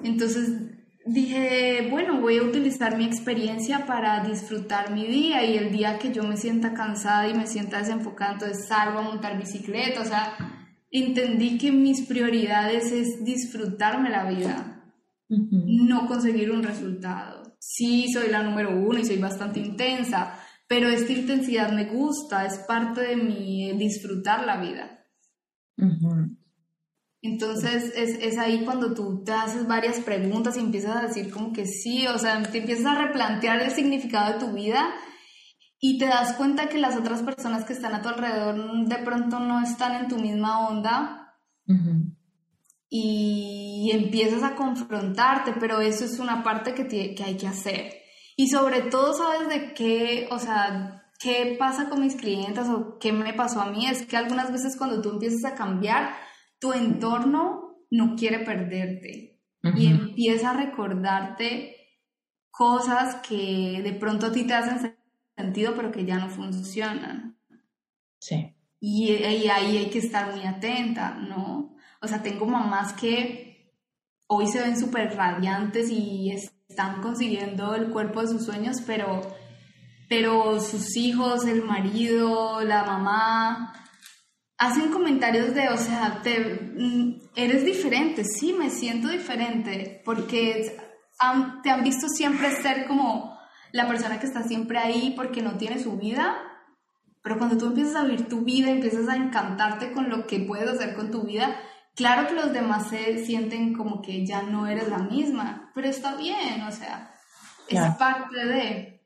Entonces 0.03 0.66
dije, 1.07 1.89
bueno, 1.91 2.21
voy 2.21 2.39
a 2.39 2.43
utilizar 2.43 2.97
mi 2.99 3.05
experiencia 3.05 3.87
para 3.87 4.25
disfrutar 4.25 4.93
mi 4.93 5.07
día 5.07 5.45
y 5.45 5.57
el 5.57 5.71
día 5.71 5.99
que 5.99 6.13
yo 6.13 6.25
me 6.25 6.37
sienta 6.37 6.75
cansada 6.75 7.29
y 7.29 7.35
me 7.35 7.47
sienta 7.47 7.79
desenfocada, 7.79 8.33
entonces 8.33 8.67
salgo 8.67 8.99
a 8.99 9.03
montar 9.03 9.39
bicicleta, 9.39 10.01
o 10.01 10.05
sea, 10.05 10.35
entendí 10.91 11.59
que 11.59 11.73
mis 11.73 12.07
prioridades 12.07 12.93
es 12.93 13.25
disfrutarme 13.25 14.11
la 14.11 14.29
vida, 14.29 14.93
no 15.29 16.07
conseguir 16.07 16.51
un 16.51 16.63
resultado. 16.63 17.57
Sí, 17.59 18.13
soy 18.13 18.29
la 18.29 18.43
número 18.43 18.71
uno 18.71 18.99
y 18.99 19.05
soy 19.05 19.19
bastante 19.19 19.61
intensa, 19.61 20.39
pero 20.69 20.89
esta 20.89 21.13
intensidad 21.13 21.73
me 21.73 21.87
gusta, 21.87 22.45
es 22.45 22.59
parte 22.59 23.01
de 23.03 23.17
mi 23.17 23.73
disfrutar 23.79 24.45
la 24.45 24.61
vida. 24.61 25.05
Entonces 27.33 27.93
es, 27.97 28.19
es, 28.21 28.39
ahí 28.39 28.65
cuando 28.65 28.95
tú 28.95 29.23
te 29.25 29.33
haces 29.33 29.67
varias 29.67 30.01
preguntas 30.01 30.57
y 30.57 30.61
empiezas 30.61 30.97
a 30.97 31.07
decir 31.07 31.31
como 31.31 31.53
que 31.53 31.67
sí, 31.67 32.07
o 32.07 32.19
sea, 32.19 32.41
te 32.43 32.59
empiezas 32.59 32.87
a 32.87 33.07
replantear 33.07 33.61
el 33.61 33.71
significado 33.71 34.33
de 34.33 34.39
tu 34.39 34.53
vida 34.53 34.95
y 35.81 35.99
te 35.99 36.07
das 36.07 36.35
cuenta 36.35 36.69
que 36.69 36.79
las 36.79 36.97
otras 36.97 37.23
personas 37.23 37.65
que 37.65 37.73
están 37.73 37.95
a 37.95 38.03
tu 38.03 38.09
alrededor 38.09 38.87
de 38.87 38.99
pronto 38.99 39.41
no 39.41 39.61
están 39.63 40.03
en 40.03 40.09
tu 40.09 40.17
misma 40.19 40.69
onda 40.69 41.35
y 42.89 43.91
empiezas 43.93 44.43
a 44.43 44.55
confrontarte, 44.55 45.55
pero 45.59 45.81
eso 45.81 46.05
es 46.05 46.19
una 46.19 46.43
parte 46.45 46.75
que, 46.75 47.15
que 47.15 47.25
hay 47.25 47.37
que 47.37 47.49
hacer. 47.49 47.93
Y 48.37 48.49
sobre 48.49 48.83
todo, 48.83 49.15
¿sabes 49.15 49.49
de 49.49 49.75
qué? 49.75 50.29
O 50.31 50.39
sea, 50.39 51.03
¿qué 51.19 51.57
pasa 51.59 51.89
con 51.89 52.01
mis 52.01 52.17
clientes 52.17 52.69
o 52.69 52.99
qué 52.99 53.13
me 53.13 53.33
pasó 53.33 53.61
a 53.61 53.71
mí? 53.71 53.87
Es 53.87 54.07
que 54.07 54.17
algunas 54.17 54.53
veces 54.53 54.77
cuando 54.77 55.01
tú 55.01 55.11
empiezas 55.11 55.45
a 55.45 55.55
cambiar, 55.55 56.15
tu 56.59 56.73
entorno 56.73 57.85
no 57.91 58.17
quiere 58.17 58.41
perderte 58.45 59.41
y 59.77 59.87
empieza 59.89 60.51
a 60.51 60.57
recordarte 60.57 61.77
cosas 62.51 63.17
que 63.17 63.81
de 63.83 63.93
pronto 63.93 64.27
a 64.27 64.33
ti 64.33 64.47
te 64.47 64.55
hacen 64.55 64.97
sentido 65.37 65.75
pero 65.75 65.91
que 65.91 66.05
ya 66.05 66.19
no 66.19 66.29
funcionan. 66.29 67.39
Sí. 68.19 68.55
Y, 68.81 69.13
y, 69.13 69.49
ahí 69.49 69.77
hay 69.77 69.91
que 69.91 69.99
estar 69.99 70.35
muy 70.35 70.45
atenta, 70.45 71.15
¿no? 71.15 71.75
O 72.01 72.07
sea, 72.07 72.23
tengo 72.23 72.47
mamás 72.47 72.93
que 72.93 73.75
hoy 74.29 74.47
se 74.47 74.61
ven 74.61 74.79
súper 74.79 75.17
radiantes 75.17 75.91
y 75.91 76.31
están 76.31 77.01
consiguiendo 77.01 77.75
el 77.75 77.91
cuerpo 77.91 78.23
de 78.23 78.29
sus 78.29 78.45
sueños, 78.45 78.83
pero, 78.87 79.23
pero 80.09 80.61
sus 80.61 80.97
hijos, 80.97 81.47
el 81.47 81.63
marido, 81.63 82.61
la 82.63 82.85
mamá, 82.85 83.73
hacen 84.59 84.91
comentarios 84.91 85.55
de, 85.55 85.69
o 85.69 85.77
sea, 85.77 86.21
te, 86.23 86.73
mm, 86.77 87.21
eres 87.35 87.65
diferente, 87.65 88.25
sí, 88.25 88.53
me 88.53 88.71
siento 88.71 89.09
diferente, 89.09 90.03
porque 90.05 90.77
te 91.63 91.71
han 91.71 91.83
visto 91.83 92.09
siempre 92.09 92.51
ser 92.63 92.87
como 92.87 93.39
la 93.73 93.87
persona 93.87 94.19
que 94.19 94.27
está 94.27 94.43
siempre 94.43 94.79
ahí 94.79 95.13
porque 95.17 95.43
no 95.43 95.57
tiene 95.57 95.83
su 95.83 95.97
vida, 95.97 96.37
pero 97.23 97.39
cuando 97.39 97.59
tú 97.59 97.67
empiezas 97.67 97.97
a 97.97 98.05
vivir 98.05 98.29
tu 98.29 98.43
vida, 98.43 98.71
empiezas 98.71 99.09
a 99.09 99.17
encantarte 99.17 99.93
con 99.93 100.09
lo 100.09 100.27
que 100.27 100.41
puedes 100.41 100.69
hacer 100.69 100.95
con 100.95 101.11
tu 101.11 101.25
vida, 101.25 101.57
claro 101.95 102.29
que 102.29 102.35
los 102.35 102.53
demás 102.53 102.89
se 102.89 103.25
sienten 103.25 103.75
como 103.75 104.01
que 104.01 104.25
ya 104.25 104.43
no 104.43 104.67
eres 104.67 104.89
la 104.89 104.99
misma, 104.99 105.71
pero 105.75 105.89
está 105.89 106.17
bien, 106.17 106.63
o 106.63 106.73
sea, 106.73 107.15
es 107.69 107.81
parte 107.97 108.47
de... 108.47 109.03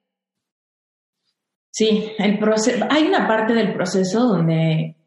Sí, 1.72 2.12
el 2.18 2.38
proceso, 2.38 2.84
hay 2.90 3.06
una 3.06 3.26
parte 3.26 3.54
del 3.54 3.72
proceso 3.72 4.20
donde 4.26 4.99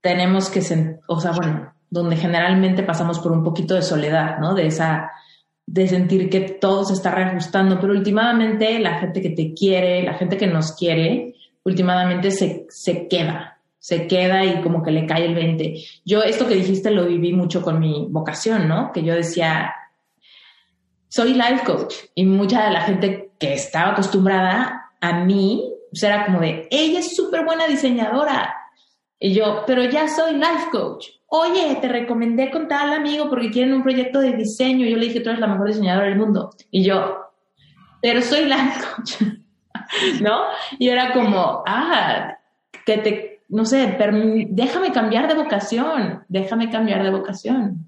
tenemos 0.00 0.48
que, 0.48 0.60
o 1.06 1.20
sea, 1.20 1.32
bueno, 1.32 1.72
donde 1.90 2.16
generalmente 2.16 2.82
pasamos 2.82 3.18
por 3.18 3.32
un 3.32 3.44
poquito 3.44 3.74
de 3.74 3.82
soledad, 3.82 4.38
¿no? 4.38 4.54
De 4.54 4.66
esa, 4.66 5.10
de 5.66 5.88
sentir 5.88 6.30
que 6.30 6.40
todo 6.40 6.84
se 6.84 6.94
está 6.94 7.10
reajustando, 7.10 7.80
pero 7.80 7.92
últimamente 7.92 8.78
la 8.78 8.98
gente 8.98 9.20
que 9.20 9.30
te 9.30 9.54
quiere, 9.54 10.02
la 10.02 10.14
gente 10.14 10.36
que 10.36 10.46
nos 10.46 10.72
quiere, 10.72 11.34
últimamente 11.64 12.30
se, 12.30 12.66
se 12.68 13.08
queda, 13.08 13.58
se 13.78 14.06
queda 14.06 14.44
y 14.44 14.60
como 14.62 14.82
que 14.82 14.90
le 14.92 15.06
cae 15.06 15.26
el 15.26 15.34
20. 15.34 15.74
Yo 16.04 16.22
esto 16.22 16.46
que 16.46 16.54
dijiste 16.54 16.90
lo 16.90 17.06
viví 17.06 17.32
mucho 17.32 17.62
con 17.62 17.78
mi 17.78 18.06
vocación, 18.08 18.68
¿no? 18.68 18.92
Que 18.92 19.02
yo 19.02 19.14
decía, 19.14 19.74
soy 21.08 21.34
life 21.34 21.64
coach 21.64 21.94
y 22.14 22.24
mucha 22.24 22.64
de 22.64 22.70
la 22.70 22.82
gente 22.82 23.32
que 23.38 23.54
estaba 23.54 23.92
acostumbrada 23.92 24.92
a 25.00 25.24
mí, 25.24 25.72
pues 25.90 26.02
era 26.02 26.26
como 26.26 26.40
de, 26.40 26.68
ella 26.70 27.00
es 27.00 27.16
súper 27.16 27.44
buena 27.44 27.66
diseñadora, 27.66 28.54
y 29.22 29.34
yo, 29.34 29.64
pero 29.66 29.84
ya 29.84 30.08
soy 30.08 30.32
life 30.32 30.70
coach. 30.72 31.08
Oye, 31.26 31.76
te 31.80 31.88
recomendé 31.88 32.50
con 32.50 32.66
tal 32.66 32.94
amigo 32.94 33.28
porque 33.28 33.50
quieren 33.50 33.74
un 33.74 33.82
proyecto 33.82 34.18
de 34.18 34.32
diseño. 34.32 34.86
Yo 34.86 34.96
le 34.96 35.06
dije, 35.06 35.20
tú 35.20 35.28
eres 35.28 35.40
la 35.40 35.46
mejor 35.46 35.68
diseñadora 35.68 36.06
del 36.06 36.16
mundo. 36.16 36.50
Y 36.70 36.82
yo, 36.82 37.18
pero 38.00 38.22
soy 38.22 38.46
life 38.46 38.80
coach. 38.80 39.22
¿No? 40.22 40.44
Y 40.78 40.88
era 40.88 41.12
como, 41.12 41.62
ah, 41.66 42.34
que 42.86 42.96
te, 42.98 43.42
no 43.50 43.66
sé, 43.66 43.98
déjame 44.48 44.90
cambiar 44.90 45.28
de 45.28 45.34
vocación, 45.34 46.24
déjame 46.28 46.70
cambiar 46.70 47.02
de 47.02 47.10
vocación. 47.10 47.86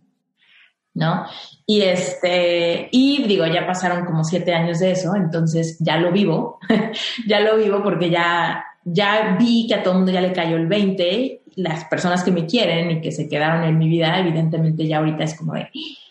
¿No? 0.94 1.24
Y 1.64 1.80
este, 1.80 2.90
y 2.92 3.26
digo, 3.26 3.46
ya 3.46 3.66
pasaron 3.66 4.04
como 4.04 4.22
siete 4.22 4.52
años 4.52 4.80
de 4.80 4.90
eso, 4.90 5.16
entonces 5.16 5.78
ya 5.80 5.96
lo 5.96 6.12
vivo, 6.12 6.58
ya 7.26 7.40
lo 7.40 7.56
vivo 7.56 7.82
porque 7.82 8.10
ya 8.10 8.66
ya 8.84 9.36
vi 9.38 9.66
que 9.66 9.74
a 9.74 9.82
todo 9.82 9.94
el 9.94 9.98
mundo 9.98 10.12
ya 10.12 10.20
le 10.20 10.32
cayó 10.32 10.56
el 10.56 10.66
20, 10.66 11.42
las 11.56 11.84
personas 11.84 12.24
que 12.24 12.30
me 12.30 12.46
quieren 12.46 12.90
y 12.90 13.00
que 13.00 13.12
se 13.12 13.28
quedaron 13.28 13.64
en 13.64 13.78
mi 13.78 13.88
vida, 13.88 14.18
evidentemente 14.18 14.86
ya 14.86 14.98
ahorita 14.98 15.24
es 15.24 15.36
como 15.36 15.54
de, 15.54 15.68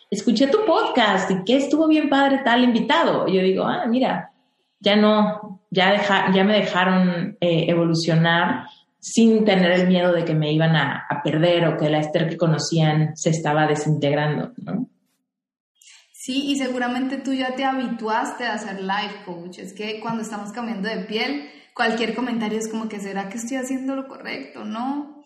escuché 0.10 0.48
tu 0.48 0.66
podcast 0.66 1.32
y 1.32 1.44
que 1.44 1.58
estuvo 1.58 1.88
bien 1.88 2.10
padre 2.10 2.42
tal 2.44 2.64
invitado. 2.64 3.28
Yo 3.28 3.42
digo, 3.42 3.64
ah, 3.64 3.86
mira, 3.88 4.32
ya 4.80 4.96
no, 4.96 5.62
ya, 5.70 5.92
deja, 5.92 6.32
ya 6.34 6.44
me 6.44 6.54
dejaron 6.54 7.38
eh, 7.40 7.66
evolucionar 7.68 8.66
sin 9.00 9.46
tener 9.46 9.72
el 9.72 9.88
miedo 9.88 10.12
de 10.14 10.26
que 10.26 10.36
me 10.36 10.52
iban 10.52 10.76
a, 10.76 11.06
a, 11.10 11.24
perder 11.24 11.66
o 11.68 11.78
que 11.78 11.90
la 11.90 12.00
Esther 12.00 12.30
que 12.30 12.38
conocían 12.38 13.16
se 13.16 13.32
estaba 13.32 13.66
desintegrando, 13.66 14.52
¿no? 14.58 14.88
Sí, 16.24 16.52
y 16.52 16.56
seguramente 16.56 17.18
tú 17.18 17.34
ya 17.34 17.56
te 17.56 17.66
habituaste 17.66 18.44
a 18.46 18.54
hacer 18.54 18.80
life 18.80 19.24
coach. 19.26 19.58
Es 19.58 19.74
que 19.74 20.00
cuando 20.00 20.22
estamos 20.22 20.52
cambiando 20.52 20.88
de 20.88 20.98
piel, 21.06 21.50
cualquier 21.74 22.14
comentario 22.14 22.60
es 22.60 22.68
como 22.68 22.88
que 22.88 23.00
será 23.00 23.28
que 23.28 23.40
estoy 23.40 23.58
haciendo 23.58 23.96
lo 23.96 24.08
correcto, 24.08 24.64
¿no? 24.64 25.24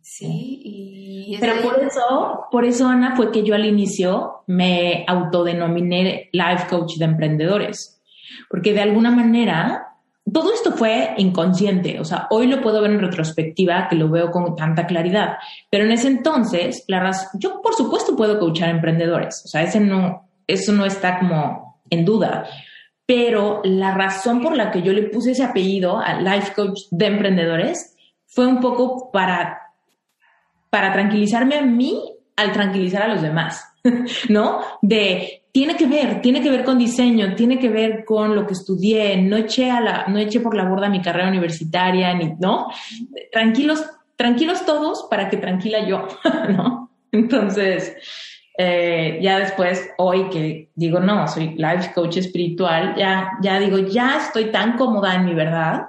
Sí, 0.00 0.60
y... 0.64 1.36
Pero 1.38 1.62
por 1.62 1.78
eso, 1.80 2.46
por 2.50 2.64
eso, 2.64 2.88
Ana, 2.88 3.14
fue 3.14 3.30
que 3.30 3.44
yo 3.44 3.54
al 3.54 3.64
inicio 3.64 4.42
me 4.48 5.04
autodenominé 5.06 6.28
life 6.32 6.66
coach 6.68 6.96
de 6.96 7.04
emprendedores. 7.04 8.02
Porque 8.50 8.72
de 8.72 8.80
alguna 8.80 9.12
manera 9.12 9.92
todo 10.32 10.52
esto 10.52 10.72
fue 10.72 11.14
inconsciente, 11.18 12.00
o 12.00 12.04
sea, 12.04 12.26
hoy 12.30 12.48
lo 12.48 12.60
puedo 12.60 12.80
ver 12.80 12.90
en 12.90 13.00
retrospectiva, 13.00 13.86
que 13.88 13.96
lo 13.96 14.08
veo 14.08 14.32
con 14.32 14.56
tanta 14.56 14.86
claridad, 14.86 15.36
pero 15.70 15.84
en 15.84 15.92
ese 15.92 16.08
entonces, 16.08 16.84
la 16.88 17.12
yo 17.34 17.60
por 17.60 17.74
supuesto 17.74 18.16
puedo 18.16 18.38
coachar 18.38 18.70
emprendedores, 18.70 19.42
o 19.44 19.48
sea, 19.48 19.62
ese 19.62 19.80
no, 19.80 20.28
eso 20.52 20.72
no 20.72 20.84
está 20.84 21.18
como 21.18 21.82
en 21.90 22.04
duda, 22.04 22.46
pero 23.06 23.60
la 23.64 23.92
razón 23.92 24.40
por 24.40 24.56
la 24.56 24.70
que 24.70 24.82
yo 24.82 24.92
le 24.92 25.04
puse 25.04 25.32
ese 25.32 25.44
apellido 25.44 25.98
a 25.98 26.20
Life 26.20 26.52
Coach 26.54 26.82
de 26.90 27.06
Emprendedores 27.06 27.96
fue 28.26 28.46
un 28.46 28.60
poco 28.60 29.10
para, 29.12 29.74
para 30.70 30.92
tranquilizarme 30.92 31.56
a 31.56 31.62
mí 31.62 32.00
al 32.36 32.52
tranquilizar 32.52 33.02
a 33.02 33.08
los 33.08 33.22
demás, 33.22 33.64
¿no? 34.28 34.60
De 34.80 35.42
tiene 35.52 35.76
que 35.76 35.86
ver, 35.86 36.22
tiene 36.22 36.40
que 36.40 36.50
ver 36.50 36.64
con 36.64 36.78
diseño, 36.78 37.34
tiene 37.34 37.58
que 37.58 37.68
ver 37.68 38.04
con 38.06 38.34
lo 38.34 38.46
que 38.46 38.54
estudié, 38.54 39.18
no 39.18 39.36
eché, 39.36 39.70
a 39.70 39.80
la, 39.80 40.06
no 40.08 40.18
eché 40.18 40.40
por 40.40 40.56
la 40.56 40.64
borda 40.64 40.88
mi 40.88 41.02
carrera 41.02 41.28
universitaria, 41.28 42.14
ni, 42.14 42.34
¿no? 42.40 42.68
Tranquilos, 43.30 43.84
tranquilos 44.16 44.64
todos 44.64 45.06
para 45.10 45.28
que 45.28 45.36
tranquila 45.36 45.86
yo, 45.86 46.08
¿no? 46.48 46.90
Entonces, 47.12 47.94
eh, 48.58 49.18
ya 49.22 49.38
después, 49.38 49.90
hoy 49.98 50.28
que 50.28 50.70
digo, 50.74 51.00
no, 51.00 51.26
soy 51.26 51.54
life 51.56 51.92
coach 51.94 52.18
espiritual, 52.18 52.94
ya, 52.96 53.32
ya 53.42 53.58
digo, 53.58 53.78
ya 53.78 54.18
estoy 54.18 54.46
tan 54.46 54.76
cómoda 54.76 55.14
en 55.14 55.24
mi 55.24 55.34
verdad, 55.34 55.88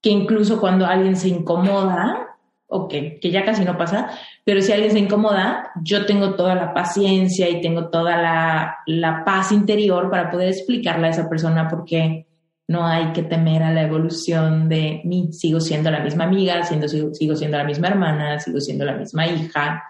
que 0.00 0.10
incluso 0.10 0.60
cuando 0.60 0.86
alguien 0.86 1.16
se 1.16 1.28
incomoda, 1.28 2.28
o 2.68 2.86
que, 2.86 3.18
ya 3.22 3.44
casi 3.44 3.64
no 3.64 3.76
pasa, 3.78 4.10
pero 4.44 4.60
si 4.60 4.72
alguien 4.72 4.92
se 4.92 4.98
incomoda, 4.98 5.70
yo 5.82 6.04
tengo 6.06 6.34
toda 6.34 6.54
la 6.54 6.74
paciencia 6.74 7.48
y 7.48 7.60
tengo 7.60 7.88
toda 7.88 8.16
la, 8.16 8.76
la 8.86 9.24
paz 9.24 9.52
interior 9.52 10.10
para 10.10 10.30
poder 10.30 10.48
explicarle 10.48 11.06
a 11.08 11.10
esa 11.10 11.28
persona 11.28 11.66
por 11.66 11.84
qué 11.84 12.26
no 12.68 12.86
hay 12.86 13.12
que 13.12 13.22
temer 13.22 13.62
a 13.62 13.72
la 13.72 13.82
evolución 13.82 14.68
de 14.68 15.00
mí. 15.04 15.32
Sigo 15.32 15.60
siendo 15.60 15.90
la 15.90 16.00
misma 16.00 16.24
amiga, 16.24 16.62
siendo, 16.62 16.86
sigo, 16.86 17.14
sigo 17.14 17.34
siendo 17.34 17.56
la 17.56 17.64
misma 17.64 17.88
hermana, 17.88 18.38
sigo 18.38 18.60
siendo 18.60 18.84
la 18.84 18.92
misma 18.92 19.26
hija, 19.26 19.84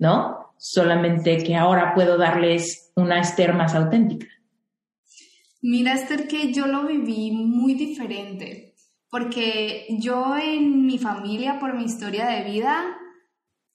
¿no? 0.00 0.43
Solamente 0.66 1.36
que 1.44 1.56
ahora 1.56 1.92
puedo 1.94 2.16
darles 2.16 2.90
una 2.96 3.20
Esther 3.20 3.52
más 3.52 3.74
auténtica. 3.74 4.26
Mira, 5.60 5.92
Esther, 5.92 6.26
que 6.26 6.54
yo 6.54 6.66
lo 6.66 6.86
viví 6.86 7.32
muy 7.32 7.74
diferente 7.74 8.74
porque 9.10 9.86
yo 10.00 10.36
en 10.36 10.86
mi 10.86 10.98
familia, 10.98 11.58
por 11.60 11.76
mi 11.76 11.84
historia 11.84 12.26
de 12.26 12.50
vida, 12.50 12.96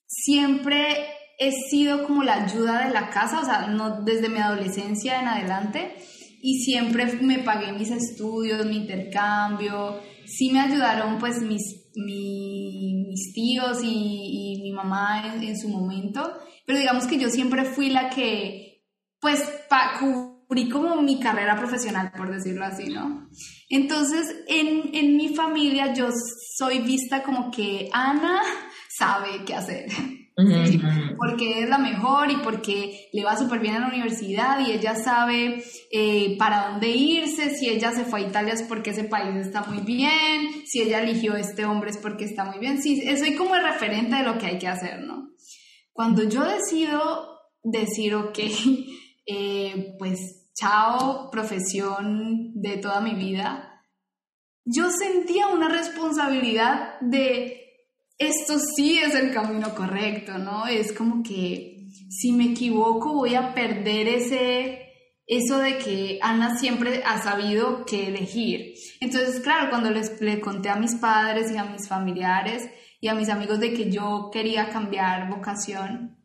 siempre 0.07 1.05
he 1.37 1.51
sido 1.69 2.07
como 2.07 2.23
la 2.23 2.43
ayuda 2.43 2.87
de 2.87 2.93
la 2.93 3.11
casa, 3.11 3.41
o 3.41 3.45
sea, 3.45 3.67
no 3.67 4.01
desde 4.01 4.27
mi 4.27 4.39
adolescencia 4.39 5.21
en 5.21 5.27
adelante, 5.27 5.95
y 6.41 6.59
siempre 6.63 7.05
me 7.21 7.39
pagué 7.39 7.71
mis 7.71 7.91
estudios, 7.91 8.65
mi 8.65 8.77
intercambio, 8.77 10.01
sí 10.25 10.49
me 10.51 10.59
ayudaron 10.59 11.19
pues 11.19 11.41
mis, 11.41 11.89
mis, 11.95 13.33
tíos 13.33 13.79
y, 13.83 14.59
mi 14.61 14.71
mamá 14.71 15.35
en, 15.41 15.57
su 15.57 15.69
momento, 15.69 16.33
pero 16.69 16.81
digamos 16.81 17.07
que 17.07 17.17
yo 17.17 17.31
siempre 17.31 17.65
fui 17.65 17.89
la 17.89 18.11
que 18.11 18.85
pues 19.19 19.43
cubrí 19.99 20.69
como 20.69 21.01
mi 21.01 21.19
carrera 21.19 21.55
profesional, 21.55 22.11
por 22.15 22.31
decirlo 22.31 22.63
así, 22.63 22.89
¿no? 22.89 23.27
Entonces, 23.69 24.43
en, 24.47 24.91
en 24.93 25.17
mi 25.17 25.29
familia 25.29 25.95
yo 25.95 26.09
soy 26.55 26.81
vista 26.81 27.23
como 27.23 27.49
que 27.49 27.89
Ana 27.91 28.43
sabe 28.87 29.43
qué 29.47 29.55
hacer. 29.55 29.87
porque 31.17 31.63
es 31.63 31.69
la 31.69 31.79
mejor 31.79 32.29
y 32.29 32.37
porque 32.37 33.09
le 33.13 33.23
va 33.23 33.35
súper 33.35 33.61
bien 33.61 33.73
a 33.73 33.79
la 33.79 33.87
universidad 33.87 34.59
y 34.59 34.71
ella 34.71 34.93
sabe 34.93 35.63
eh, 35.91 36.37
para 36.37 36.69
dónde 36.69 36.89
irse, 36.89 37.49
si 37.49 37.67
ella 37.67 37.91
se 37.93 38.05
fue 38.05 38.19
a 38.19 38.27
Italia 38.27 38.53
es 38.53 38.61
porque 38.61 38.91
ese 38.91 39.05
país 39.05 39.35
está 39.35 39.63
muy 39.63 39.79
bien, 39.79 40.67
si 40.67 40.83
ella 40.83 41.01
eligió 41.01 41.35
este 41.35 41.65
hombre 41.65 41.89
es 41.89 41.97
porque 41.97 42.25
está 42.25 42.45
muy 42.45 42.59
bien, 42.59 42.79
sí, 42.79 43.01
soy 43.17 43.35
como 43.35 43.55
el 43.55 43.63
referente 43.63 44.17
de 44.17 44.23
lo 44.23 44.37
que 44.37 44.45
hay 44.45 44.59
que 44.59 44.67
hacer, 44.67 45.01
¿no? 45.01 45.29
Cuando 45.99 46.23
yo 46.23 46.45
decido 46.45 47.41
decir, 47.61 48.15
ok, 48.15 48.39
eh, 49.25 49.97
pues 49.99 50.49
chao, 50.55 51.29
profesión 51.29 52.53
de 52.53 52.77
toda 52.77 53.01
mi 53.01 53.15
vida, 53.15 53.83
yo 54.63 54.89
sentía 54.91 55.47
una 55.47 55.67
responsabilidad 55.67 57.01
de 57.01 57.83
esto 58.17 58.59
sí 58.77 58.97
es 58.97 59.13
el 59.13 59.33
camino 59.33 59.75
correcto, 59.75 60.37
¿no? 60.37 60.67
Es 60.67 60.93
como 60.93 61.21
que 61.21 61.89
si 62.09 62.31
me 62.31 62.51
equivoco 62.51 63.15
voy 63.15 63.35
a 63.35 63.53
perder 63.53 64.07
ese 64.07 64.85
eso 65.27 65.57
de 65.57 65.79
que 65.79 66.19
Ana 66.21 66.57
siempre 66.57 67.03
ha 67.05 67.21
sabido 67.21 67.83
qué 67.85 68.07
elegir. 68.07 68.73
Entonces, 69.01 69.41
claro, 69.41 69.69
cuando 69.69 69.91
les, 69.91 70.21
le 70.21 70.39
conté 70.39 70.69
a 70.69 70.77
mis 70.77 70.95
padres 70.95 71.51
y 71.51 71.57
a 71.57 71.65
mis 71.65 71.89
familiares 71.89 72.69
y 73.01 73.07
a 73.07 73.15
mis 73.15 73.29
amigos 73.29 73.59
de 73.59 73.73
que 73.73 73.91
yo 73.91 74.29
quería 74.31 74.69
cambiar 74.69 75.29
vocación, 75.29 76.17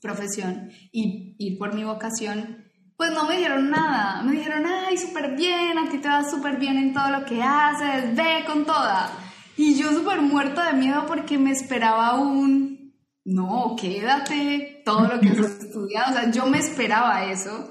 profesión 0.00 0.70
y 0.92 1.34
ir 1.38 1.58
por 1.58 1.74
mi 1.74 1.84
vocación, 1.84 2.64
pues 2.96 3.10
no 3.12 3.26
me 3.26 3.36
dijeron 3.36 3.70
nada. 3.70 4.22
Me 4.22 4.32
dijeron, 4.32 4.64
ay, 4.66 4.96
súper 4.96 5.34
bien, 5.34 5.78
a 5.78 5.90
ti 5.90 5.98
te 5.98 6.08
va 6.08 6.22
súper 6.22 6.58
bien 6.58 6.76
en 6.76 6.92
todo 6.92 7.10
lo 7.10 7.24
que 7.24 7.42
haces, 7.42 8.14
ve 8.14 8.44
con 8.46 8.64
toda. 8.64 9.10
Y 9.56 9.74
yo 9.74 9.90
súper 9.92 10.20
muerta 10.20 10.66
de 10.66 10.78
miedo 10.78 11.04
porque 11.06 11.38
me 11.38 11.50
esperaba 11.50 12.14
un, 12.14 12.94
no, 13.24 13.74
quédate, 13.80 14.82
todo 14.84 15.08
lo 15.08 15.20
que 15.20 15.30
has 15.30 15.38
estudiado. 15.64 16.10
O 16.10 16.14
sea, 16.14 16.30
yo 16.30 16.46
me 16.46 16.58
esperaba 16.58 17.24
eso. 17.24 17.70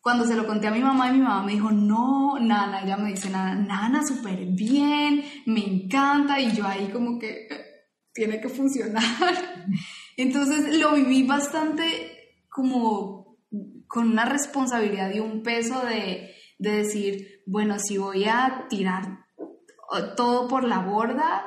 Cuando 0.00 0.24
se 0.24 0.34
lo 0.34 0.46
conté 0.46 0.68
a 0.68 0.70
mi 0.70 0.80
mamá 0.80 1.08
y 1.08 1.12
mi 1.12 1.18
mamá 1.18 1.42
me 1.42 1.52
dijo, 1.52 1.70
no, 1.70 2.38
Nana, 2.40 2.82
ella 2.82 2.96
me 2.96 3.10
dice, 3.10 3.28
Nana, 3.28 3.54
Nana, 3.54 4.00
súper 4.06 4.46
bien, 4.46 5.22
me 5.44 5.62
encanta. 5.62 6.40
Y 6.40 6.52
yo 6.52 6.66
ahí 6.66 6.88
como 6.88 7.18
que 7.18 7.48
tiene 8.12 8.40
que 8.40 8.48
funcionar. 8.48 9.02
Entonces 10.16 10.78
lo 10.78 10.94
viví 10.94 11.22
bastante 11.22 11.84
como 12.48 13.38
con 13.86 14.08
una 14.08 14.24
responsabilidad 14.24 15.12
y 15.12 15.20
un 15.20 15.42
peso 15.42 15.80
de, 15.84 16.34
decir, 16.58 17.42
bueno, 17.46 17.78
si 17.78 17.98
voy 17.98 18.24
a 18.24 18.66
tirar 18.68 19.24
todo 20.16 20.46
por 20.46 20.64
la 20.64 20.80
borda, 20.80 21.46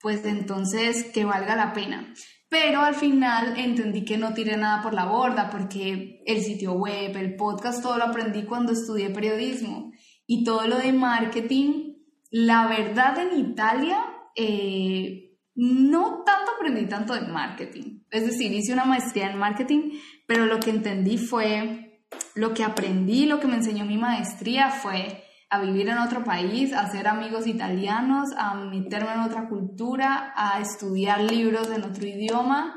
pues 0.00 0.24
entonces 0.24 1.04
que 1.12 1.24
valga 1.24 1.54
la 1.54 1.72
pena. 1.72 2.12
Pero 2.48 2.80
al 2.80 2.94
final 2.94 3.58
entendí 3.58 4.04
que 4.04 4.18
no 4.18 4.34
tiré 4.34 4.56
nada 4.56 4.82
por 4.82 4.94
la 4.94 5.06
borda 5.06 5.50
porque 5.50 6.22
el 6.26 6.42
sitio 6.42 6.72
web, 6.72 7.16
el 7.16 7.36
podcast, 7.36 7.82
todo 7.82 7.98
lo 7.98 8.04
aprendí 8.04 8.44
cuando 8.44 8.72
estudié 8.72 9.10
periodismo. 9.10 9.92
Y 10.26 10.44
todo 10.44 10.66
lo 10.66 10.78
de 10.78 10.92
marketing, 10.92 11.94
la 12.30 12.66
verdad 12.66 13.18
en 13.18 13.38
Italia, 13.38 14.04
eh, 14.34 15.23
no 15.54 16.22
tanto 16.24 16.52
aprendí 16.56 16.86
tanto 16.86 17.14
de 17.14 17.22
marketing. 17.22 18.00
Es 18.10 18.26
decir, 18.26 18.52
hice 18.52 18.72
una 18.72 18.84
maestría 18.84 19.30
en 19.30 19.38
marketing, 19.38 19.98
pero 20.26 20.46
lo 20.46 20.58
que 20.60 20.70
entendí 20.70 21.18
fue 21.18 22.02
lo 22.34 22.54
que 22.54 22.64
aprendí, 22.64 23.26
lo 23.26 23.40
que 23.40 23.46
me 23.46 23.56
enseñó 23.56 23.84
mi 23.84 23.98
maestría 23.98 24.70
fue 24.70 25.24
a 25.50 25.60
vivir 25.60 25.88
en 25.88 25.98
otro 25.98 26.24
país, 26.24 26.72
a 26.72 26.80
hacer 26.80 27.06
amigos 27.06 27.46
italianos, 27.46 28.30
a 28.36 28.54
meterme 28.54 29.12
en 29.12 29.20
otra 29.20 29.48
cultura, 29.48 30.32
a 30.36 30.60
estudiar 30.60 31.20
libros 31.20 31.70
en 31.70 31.84
otro 31.84 32.06
idioma. 32.06 32.74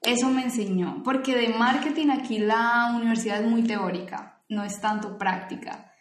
Eso 0.00 0.28
me 0.28 0.42
enseñó, 0.42 1.02
porque 1.04 1.36
de 1.36 1.48
marketing 1.50 2.08
aquí 2.10 2.38
la 2.38 2.92
universidad 2.96 3.42
es 3.42 3.48
muy 3.48 3.62
teórica, 3.62 4.42
no 4.48 4.64
es 4.64 4.80
tanto 4.80 5.18
práctica. 5.18 5.92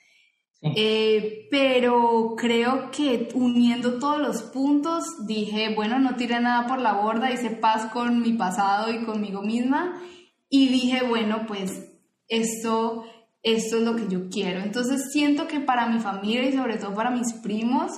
Eh, 0.61 1.47
pero 1.51 2.33
creo 2.35 2.89
que 2.89 3.29
uniendo 3.35 3.99
todos 3.99 4.19
los 4.19 4.41
puntos 4.43 5.03
dije, 5.27 5.73
bueno, 5.75 5.99
no 5.99 6.15
tiré 6.15 6.39
nada 6.39 6.67
por 6.67 6.79
la 6.79 6.93
borda, 6.93 7.31
hice 7.31 7.51
paz 7.51 7.91
con 7.93 8.21
mi 8.21 8.33
pasado 8.33 8.91
y 8.91 9.05
conmigo 9.05 9.43
misma 9.43 10.01
y 10.49 10.69
dije, 10.69 11.03
bueno, 11.03 11.45
pues 11.47 11.91
esto, 12.27 13.05
esto 13.43 13.77
es 13.77 13.83
lo 13.83 13.95
que 13.95 14.07
yo 14.07 14.29
quiero. 14.29 14.61
Entonces 14.61 15.11
siento 15.11 15.47
que 15.47 15.59
para 15.59 15.87
mi 15.87 15.99
familia 15.99 16.49
y 16.49 16.53
sobre 16.53 16.77
todo 16.77 16.93
para 16.95 17.11
mis 17.11 17.33
primos, 17.33 17.91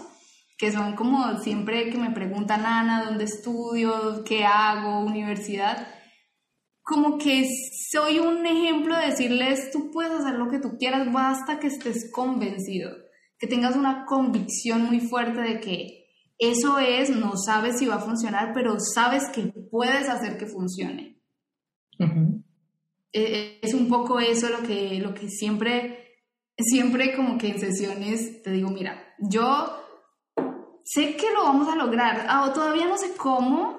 que 0.58 0.72
son 0.72 0.96
como 0.96 1.38
siempre 1.38 1.90
que 1.90 1.98
me 1.98 2.12
preguntan, 2.12 2.66
Ana, 2.66 3.06
¿dónde 3.06 3.24
estudio? 3.24 4.24
¿Qué 4.26 4.44
hago? 4.44 5.00
¿Universidad? 5.00 5.88
Como 6.90 7.20
que 7.20 7.48
soy 7.92 8.18
un 8.18 8.48
ejemplo 8.48 8.98
de 8.98 9.06
decirles, 9.12 9.70
tú 9.72 9.92
puedes 9.92 10.12
hacer 10.12 10.34
lo 10.34 10.50
que 10.50 10.58
tú 10.58 10.76
quieras, 10.80 11.14
basta 11.14 11.60
que 11.60 11.68
estés 11.68 12.12
convencido, 12.12 12.90
que 13.38 13.46
tengas 13.46 13.76
una 13.76 14.06
convicción 14.06 14.86
muy 14.86 15.00
fuerte 15.00 15.40
de 15.40 15.60
que 15.60 16.00
eso 16.40 16.80
es, 16.80 17.12
no 17.12 17.38
sabes 17.38 17.78
si 17.78 17.86
va 17.86 17.96
a 17.96 18.00
funcionar, 18.00 18.54
pero 18.56 18.80
sabes 18.80 19.30
que 19.30 19.54
puedes 19.70 20.10
hacer 20.10 20.38
que 20.40 20.48
funcione. 20.48 21.22
e, 23.14 23.60
es 23.62 23.74
un 23.74 23.88
poco 23.88 24.20
eso 24.20 24.50
lo 24.50 24.64
que, 24.64 25.00
lo 25.00 25.14
que 25.14 25.30
siempre, 25.30 26.18
siempre 26.58 27.16
como 27.16 27.38
que 27.38 27.50
en 27.50 27.60
sesiones 27.60 28.42
te 28.42 28.52
digo, 28.52 28.70
mira, 28.72 29.16
yo 29.20 29.76
sé 30.84 31.16
que 31.16 31.32
lo 31.32 31.44
vamos 31.44 31.68
a 31.68 31.76
lograr, 31.76 32.26
ah, 32.28 32.52
todavía 32.54 32.88
no 32.88 32.98
sé 32.98 33.16
cómo, 33.16 33.79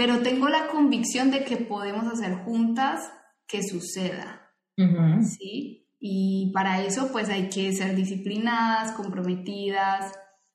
pero 0.00 0.20
tengo 0.20 0.48
la 0.48 0.68
convicción 0.68 1.30
de 1.30 1.44
que 1.44 1.58
podemos 1.58 2.10
hacer 2.10 2.34
juntas 2.36 3.12
que 3.46 3.62
suceda. 3.62 4.50
¿Sí? 5.22 5.90
Y 5.98 6.50
para 6.54 6.82
eso 6.82 7.12
pues 7.12 7.28
hay 7.28 7.50
que 7.50 7.70
ser 7.74 7.94
disciplinadas, 7.94 8.92
comprometidas, 8.92 10.10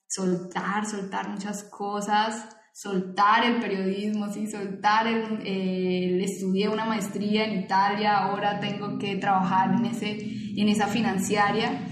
soltar, 0.07 0.87
soltar 0.87 1.29
muchas 1.29 1.63
cosas, 1.65 2.57
soltar 2.73 3.45
el 3.45 3.59
periodismo, 3.59 4.33
sí, 4.33 4.47
soltar 4.47 5.05
el, 5.05 6.19
estudié 6.21 6.67
una 6.67 6.85
maestría 6.85 7.45
en 7.45 7.59
Italia, 7.59 8.17
ahora 8.17 8.59
tengo 8.59 8.97
que 8.97 9.15
trabajar 9.17 9.75
en, 9.75 9.85
ese, 9.85 10.17
en 10.59 10.69
esa 10.69 10.87
financiaria 10.87 11.87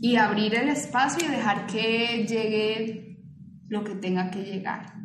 y 0.00 0.14
abrir 0.14 0.54
el 0.54 0.68
espacio 0.68 1.26
y 1.26 1.32
dejar 1.32 1.66
que 1.66 2.24
llegue 2.28 3.18
lo 3.66 3.82
que 3.82 3.96
tenga 3.96 4.30
que 4.30 4.44
llegar. 4.44 4.99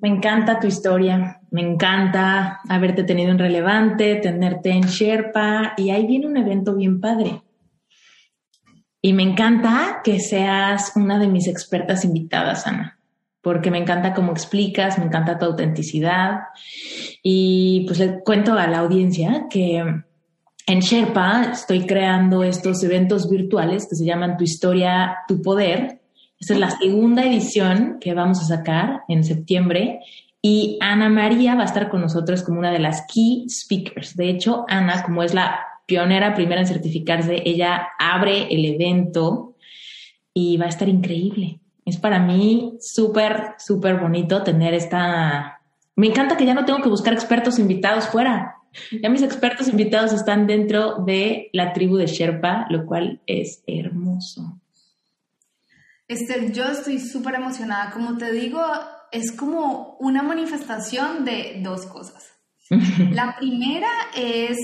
Me 0.00 0.08
encanta 0.08 0.60
tu 0.60 0.66
historia, 0.68 1.40
me 1.50 1.60
encanta 1.60 2.60
haberte 2.68 3.02
tenido 3.02 3.32
en 3.32 3.38
relevante, 3.38 4.16
tenerte 4.16 4.70
en 4.70 4.82
Sherpa 4.82 5.74
y 5.76 5.90
ahí 5.90 6.06
viene 6.06 6.26
un 6.26 6.36
evento 6.36 6.74
bien 6.74 7.00
padre. 7.00 7.42
Y 9.02 9.12
me 9.12 9.22
encanta 9.22 10.00
que 10.04 10.20
seas 10.20 10.92
una 10.94 11.18
de 11.18 11.28
mis 11.28 11.48
expertas 11.48 12.04
invitadas, 12.04 12.66
Ana, 12.66 12.98
porque 13.40 13.70
me 13.70 13.78
encanta 13.78 14.14
cómo 14.14 14.32
explicas, 14.32 14.98
me 14.98 15.04
encanta 15.04 15.38
tu 15.38 15.46
autenticidad. 15.46 16.40
Y 17.22 17.84
pues 17.86 17.98
le 17.98 18.20
cuento 18.20 18.52
a 18.52 18.66
la 18.66 18.78
audiencia 18.78 19.46
que 19.50 19.82
en 20.66 20.80
Sherpa 20.80 21.50
estoy 21.52 21.86
creando 21.86 22.44
estos 22.44 22.82
eventos 22.84 23.30
virtuales 23.30 23.86
que 23.88 23.96
se 23.96 24.04
llaman 24.04 24.36
Tu 24.36 24.44
historia, 24.44 25.18
tu 25.26 25.40
poder. 25.40 25.97
Esta 26.40 26.54
es 26.54 26.60
la 26.60 26.70
segunda 26.70 27.24
edición 27.24 27.98
que 28.00 28.14
vamos 28.14 28.40
a 28.40 28.44
sacar 28.44 29.02
en 29.08 29.24
septiembre 29.24 30.00
y 30.40 30.78
Ana 30.80 31.08
María 31.08 31.56
va 31.56 31.62
a 31.62 31.66
estar 31.66 31.88
con 31.88 32.00
nosotros 32.00 32.42
como 32.42 32.60
una 32.60 32.70
de 32.70 32.78
las 32.78 33.04
key 33.12 33.46
speakers. 33.48 34.16
De 34.16 34.30
hecho, 34.30 34.64
Ana, 34.68 35.02
como 35.02 35.24
es 35.24 35.34
la 35.34 35.58
pionera 35.86 36.34
primera 36.34 36.60
en 36.60 36.66
certificarse, 36.66 37.42
ella 37.44 37.88
abre 37.98 38.46
el 38.54 38.64
evento 38.64 39.56
y 40.32 40.56
va 40.58 40.66
a 40.66 40.68
estar 40.68 40.88
increíble. 40.88 41.60
Es 41.84 41.96
para 41.96 42.20
mí 42.20 42.74
súper, 42.80 43.54
súper 43.58 43.96
bonito 43.96 44.42
tener 44.42 44.74
esta... 44.74 45.60
Me 45.96 46.06
encanta 46.06 46.36
que 46.36 46.46
ya 46.46 46.54
no 46.54 46.64
tengo 46.64 46.82
que 46.82 46.88
buscar 46.88 47.14
expertos 47.14 47.58
invitados 47.58 48.06
fuera. 48.06 48.58
Ya 49.02 49.08
mis 49.08 49.22
expertos 49.22 49.66
invitados 49.66 50.12
están 50.12 50.46
dentro 50.46 51.02
de 51.04 51.48
la 51.52 51.72
tribu 51.72 51.96
de 51.96 52.06
Sherpa, 52.06 52.66
lo 52.70 52.86
cual 52.86 53.20
es 53.26 53.64
hermoso. 53.66 54.57
Esther, 56.08 56.52
yo 56.52 56.64
estoy 56.64 56.98
súper 56.98 57.34
emocionada. 57.34 57.90
Como 57.90 58.16
te 58.16 58.32
digo, 58.32 58.60
es 59.12 59.30
como 59.32 59.96
una 60.00 60.22
manifestación 60.22 61.26
de 61.26 61.60
dos 61.62 61.84
cosas. 61.86 62.32
La 63.12 63.36
primera 63.38 63.90
es 64.16 64.58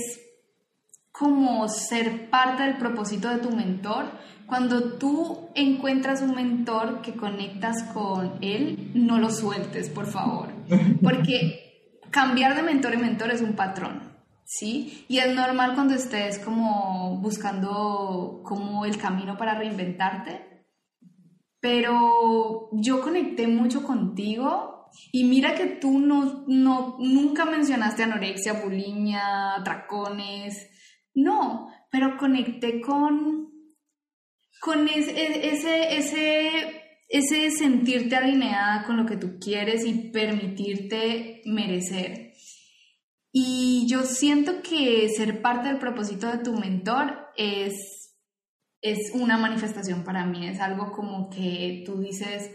como 1.11 1.69
ser 1.69 2.29
parte 2.29 2.63
del 2.63 2.77
propósito 2.77 3.29
de 3.29 3.37
tu 3.37 3.51
mentor. 3.51 4.05
Cuando 4.47 4.93
tú 4.93 5.49
encuentras 5.55 6.21
un 6.21 6.35
mentor 6.35 7.01
que 7.01 7.13
conectas 7.13 7.83
con 7.93 8.37
él, 8.41 8.91
no 8.93 9.17
lo 9.17 9.29
sueltes, 9.29 9.89
por 9.89 10.05
favor, 10.05 10.49
porque 11.01 11.91
cambiar 12.11 12.55
de 12.55 12.61
mentor 12.61 12.93
en 12.93 13.01
mentor 13.01 13.31
es 13.31 13.41
un 13.41 13.53
patrón. 13.53 14.13
¿Sí? 14.47 15.05
Y 15.07 15.17
es 15.17 15.33
normal 15.33 15.73
cuando 15.73 15.95
estés 15.95 16.37
como 16.37 17.17
buscando 17.17 18.41
como 18.43 18.85
el 18.85 18.97
camino 18.97 19.37
para 19.37 19.55
reinventarte. 19.55 20.54
Pero 21.65 22.69
yo 22.73 23.01
conecté 23.01 23.47
mucho 23.47 23.81
contigo 23.81 24.91
y 25.11 25.23
mira 25.23 25.55
que 25.55 25.65
tú 25.65 25.97
no, 25.97 26.45
no, 26.45 26.95
nunca 26.99 27.43
mencionaste 27.43 28.03
anorexia, 28.03 28.61
bulimia, 28.61 29.23
tracones. 29.63 30.69
No, 31.15 31.67
pero 31.89 32.17
conecté 32.17 32.81
con, 32.81 33.49
con 34.61 34.87
ese, 34.87 35.47
ese, 35.97 36.83
ese, 37.09 37.49
sentirte 37.49 38.15
alineada 38.15 38.83
con 38.85 38.97
lo 38.97 39.07
que 39.07 39.17
tú 39.17 39.39
quieres 39.39 39.87
y 39.87 40.11
permitirte 40.11 41.41
merecer. 41.45 42.33
Y 43.31 43.87
yo 43.89 44.03
siento 44.03 44.61
que 44.61 45.09
ser 45.09 45.41
parte 45.41 45.69
del 45.69 45.79
propósito 45.79 46.27
de 46.27 46.43
tu 46.43 46.53
mentor 46.53 47.25
es, 47.35 48.04
es 48.85 49.11
una 49.13 49.37
manifestación 49.37 50.03
para 50.03 50.25
mí, 50.25 50.47
es 50.47 50.59
algo 50.59 50.91
como 50.91 51.27
que 51.29 51.83
tú 51.85 51.99
dices, 51.99 52.51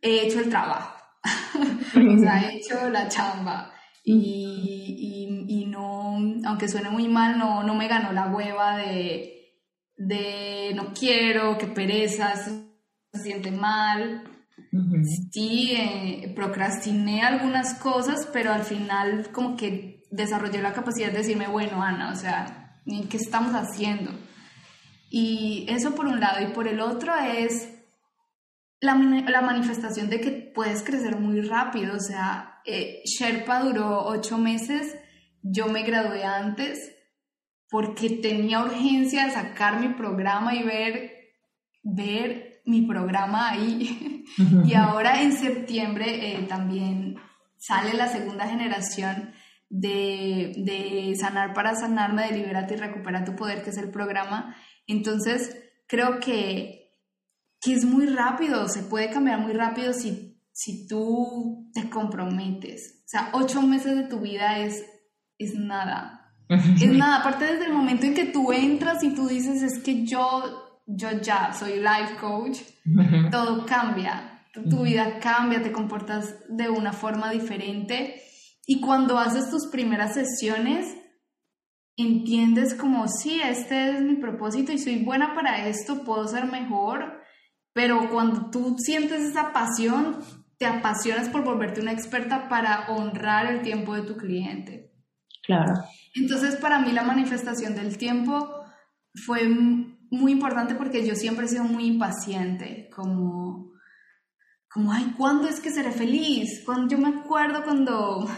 he 0.00 0.26
hecho 0.26 0.40
el 0.40 0.48
trabajo, 0.48 0.96
o 1.94 2.18
sea, 2.18 2.48
he 2.48 2.56
hecho 2.56 2.88
la 2.88 3.06
chamba 3.08 3.74
y, 4.02 5.46
y, 5.46 5.66
no, 5.66 6.16
aunque 6.46 6.68
suene 6.68 6.88
muy 6.88 7.08
mal, 7.08 7.38
no, 7.38 7.62
no 7.62 7.74
me 7.74 7.88
ganó 7.88 8.12
la 8.12 8.28
hueva 8.28 8.78
de, 8.78 9.52
de 9.96 10.72
no 10.74 10.94
quiero, 10.94 11.58
que 11.58 11.66
pereza, 11.66 12.34
se 12.36 13.18
siente 13.22 13.50
mal. 13.50 14.24
Sí, 15.32 15.72
eh, 15.76 16.32
procrastiné 16.34 17.22
algunas 17.22 17.74
cosas, 17.74 18.28
pero 18.32 18.52
al 18.52 18.62
final 18.62 19.30
como 19.32 19.56
que 19.56 20.02
desarrollé 20.10 20.62
la 20.62 20.72
capacidad 20.72 21.10
de 21.10 21.18
decirme, 21.18 21.48
bueno, 21.48 21.82
Ana, 21.82 22.12
o 22.12 22.16
sea, 22.16 22.80
¿qué 23.08 23.16
estamos 23.16 23.52
haciendo? 23.52 24.12
Y 25.10 25.66
eso 25.68 25.94
por 25.94 26.06
un 26.06 26.20
lado, 26.20 26.40
y 26.40 26.52
por 26.52 26.68
el 26.68 26.80
otro 26.80 27.12
es 27.16 27.68
la, 28.80 28.94
la 28.94 29.42
manifestación 29.42 30.08
de 30.08 30.20
que 30.20 30.30
puedes 30.30 30.82
crecer 30.82 31.16
muy 31.16 31.40
rápido, 31.42 31.96
o 31.96 32.00
sea, 32.00 32.60
eh, 32.64 33.02
Sherpa 33.04 33.60
duró 33.60 34.06
ocho 34.06 34.38
meses, 34.38 34.96
yo 35.42 35.66
me 35.66 35.82
gradué 35.82 36.24
antes 36.24 36.96
porque 37.68 38.10
tenía 38.10 38.62
urgencia 38.62 39.26
de 39.26 39.32
sacar 39.32 39.80
mi 39.80 39.88
programa 39.88 40.54
y 40.54 40.62
ver, 40.62 41.12
ver 41.82 42.62
mi 42.64 42.82
programa 42.82 43.50
ahí. 43.50 44.24
y 44.64 44.74
ahora 44.74 45.22
en 45.22 45.32
septiembre 45.32 46.34
eh, 46.34 46.46
también 46.48 47.16
sale 47.56 47.94
la 47.94 48.08
segunda 48.08 48.48
generación 48.48 49.34
de, 49.70 50.52
de, 50.56 51.16
Sanar 51.16 51.54
para 51.54 51.74
Sanarme, 51.74 52.26
de 52.26 52.36
Liberate 52.36 52.74
y 52.74 52.76
Recupera 52.76 53.24
tu 53.24 53.34
Poder, 53.34 53.62
que 53.62 53.70
es 53.70 53.78
el 53.78 53.90
programa. 53.90 54.54
Entonces, 54.86 55.56
creo 55.86 56.20
que, 56.20 56.90
que 57.62 57.72
es 57.72 57.86
muy 57.86 58.06
rápido, 58.06 58.68
se 58.68 58.82
puede 58.82 59.10
cambiar 59.10 59.40
muy 59.40 59.54
rápido 59.54 59.94
si 59.94 60.30
si 60.60 60.86
tú 60.86 61.70
te 61.72 61.88
comprometes. 61.88 63.02
O 63.06 63.08
sea, 63.08 63.30
ocho 63.32 63.62
meses 63.62 63.96
de 63.96 64.04
tu 64.04 64.20
vida 64.20 64.58
es, 64.58 64.84
es 65.38 65.54
nada. 65.54 66.34
es 66.48 66.92
nada. 66.92 67.20
Aparte 67.20 67.46
desde 67.46 67.66
el 67.66 67.72
momento 67.72 68.04
en 68.04 68.14
que 68.14 68.26
tú 68.26 68.52
entras 68.52 69.02
y 69.02 69.14
tú 69.14 69.26
dices, 69.26 69.62
es 69.62 69.78
que 69.78 70.04
yo, 70.04 70.82
yo 70.86 71.12
ya 71.22 71.54
soy 71.54 71.76
life 71.76 72.16
coach, 72.20 72.58
todo 73.30 73.64
cambia. 73.64 74.26
Tu, 74.52 74.82
vida 74.82 75.18
cambia, 75.20 75.62
te 75.62 75.72
comportas 75.72 76.34
de 76.48 76.68
una 76.68 76.92
forma 76.92 77.30
diferente. 77.30 78.20
Y 78.70 78.80
cuando 78.80 79.18
haces 79.18 79.50
tus 79.50 79.66
primeras 79.66 80.14
sesiones, 80.14 80.96
entiendes 81.96 82.72
como, 82.72 83.08
sí, 83.08 83.40
este 83.42 83.96
es 83.96 84.00
mi 84.00 84.14
propósito 84.14 84.70
y 84.70 84.78
soy 84.78 85.02
buena 85.02 85.34
para 85.34 85.66
esto, 85.66 86.04
puedo 86.04 86.28
ser 86.28 86.44
mejor. 86.44 87.20
Pero 87.72 88.08
cuando 88.10 88.48
tú 88.52 88.76
sientes 88.78 89.22
esa 89.22 89.52
pasión, 89.52 90.20
te 90.56 90.66
apasionas 90.66 91.28
por 91.30 91.42
volverte 91.42 91.80
una 91.80 91.90
experta 91.90 92.48
para 92.48 92.86
honrar 92.92 93.52
el 93.52 93.62
tiempo 93.62 93.92
de 93.96 94.02
tu 94.02 94.16
cliente. 94.16 94.92
Claro. 95.42 95.74
Entonces, 96.14 96.54
para 96.54 96.78
mí 96.78 96.92
la 96.92 97.02
manifestación 97.02 97.74
del 97.74 97.98
tiempo 97.98 98.62
fue 99.26 99.48
muy 99.48 100.30
importante 100.30 100.76
porque 100.76 101.04
yo 101.04 101.16
siempre 101.16 101.46
he 101.46 101.48
sido 101.48 101.64
muy 101.64 101.86
impaciente, 101.86 102.88
como, 102.94 103.72
como, 104.72 104.92
ay, 104.92 105.12
¿cuándo 105.18 105.48
es 105.48 105.58
que 105.58 105.72
seré 105.72 105.90
feliz? 105.90 106.62
Cuando, 106.64 106.94
yo 106.94 107.02
me 107.02 107.18
acuerdo 107.18 107.64
cuando, 107.64 108.30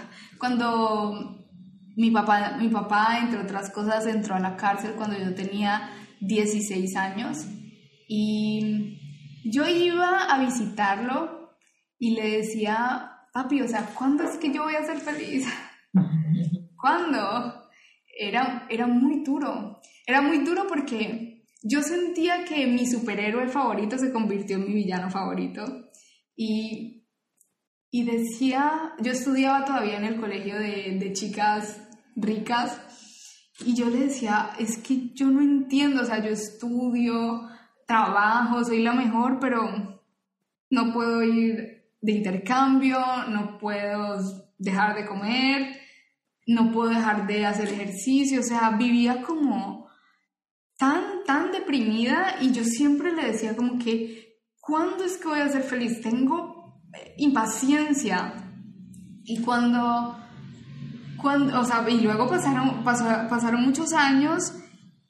cuando 0.42 1.46
mi 1.94 2.10
papá, 2.10 2.56
mi 2.58 2.66
papá, 2.66 3.20
entre 3.20 3.38
otras 3.38 3.70
cosas, 3.70 4.08
entró 4.08 4.34
a 4.34 4.40
la 4.40 4.56
cárcel 4.56 4.94
cuando 4.96 5.16
yo 5.16 5.36
tenía 5.36 5.88
16 6.18 6.96
años 6.96 7.46
y 8.08 8.98
yo 9.44 9.68
iba 9.68 10.24
a 10.24 10.40
visitarlo 10.40 11.54
y 11.96 12.16
le 12.16 12.38
decía, 12.38 13.20
papi, 13.32 13.62
o 13.62 13.68
sea, 13.68 13.86
¿cuándo 13.94 14.24
es 14.24 14.36
que 14.38 14.52
yo 14.52 14.64
voy 14.64 14.74
a 14.74 14.84
ser 14.84 14.98
feliz? 14.98 15.46
¿Cuándo? 16.76 17.70
Era, 18.18 18.66
era 18.68 18.88
muy 18.88 19.22
duro. 19.22 19.80
Era 20.04 20.22
muy 20.22 20.38
duro 20.38 20.66
porque 20.68 21.44
yo 21.62 21.84
sentía 21.84 22.44
que 22.44 22.66
mi 22.66 22.84
superhéroe 22.84 23.46
favorito 23.46 23.96
se 23.96 24.12
convirtió 24.12 24.56
en 24.56 24.66
mi 24.66 24.74
villano 24.74 25.08
favorito. 25.08 25.88
Y 26.34 27.01
y 27.94 28.04
decía, 28.04 28.94
yo 29.00 29.12
estudiaba 29.12 29.66
todavía 29.66 29.98
en 29.98 30.06
el 30.06 30.16
colegio 30.18 30.58
de, 30.58 30.96
de 30.98 31.12
chicas 31.12 31.78
ricas 32.16 32.80
y 33.66 33.74
yo 33.74 33.90
le 33.90 34.06
decía, 34.06 34.52
es 34.58 34.78
que 34.78 35.10
yo 35.14 35.26
no 35.26 35.42
entiendo, 35.42 36.00
o 36.00 36.04
sea, 36.06 36.24
yo 36.24 36.30
estudio, 36.30 37.48
trabajo, 37.86 38.64
soy 38.64 38.82
la 38.82 38.94
mejor, 38.94 39.38
pero 39.38 40.00
no 40.70 40.92
puedo 40.94 41.22
ir 41.22 41.84
de 42.00 42.12
intercambio, 42.12 42.98
no 43.28 43.58
puedo 43.58 44.18
dejar 44.56 44.96
de 44.96 45.04
comer, 45.04 45.76
no 46.46 46.72
puedo 46.72 46.88
dejar 46.88 47.26
de 47.26 47.44
hacer 47.44 47.68
ejercicio, 47.68 48.40
o 48.40 48.42
sea, 48.42 48.70
vivía 48.70 49.20
como 49.20 49.86
tan, 50.78 51.24
tan 51.26 51.52
deprimida 51.52 52.36
y 52.40 52.52
yo 52.52 52.64
siempre 52.64 53.12
le 53.12 53.26
decía 53.26 53.54
como 53.54 53.78
que, 53.78 54.40
¿cuándo 54.60 55.04
es 55.04 55.18
que 55.18 55.28
voy 55.28 55.40
a 55.40 55.48
ser 55.50 55.62
feliz? 55.62 56.00
Tengo 56.00 56.61
impaciencia. 57.16 58.34
Y 59.24 59.40
cuando, 59.42 60.16
cuando 61.20 61.60
o 61.60 61.64
sea, 61.64 61.88
y 61.88 62.00
luego 62.00 62.28
pasaron, 62.28 62.82
pasaron 62.84 63.62
muchos 63.62 63.92
años 63.92 64.54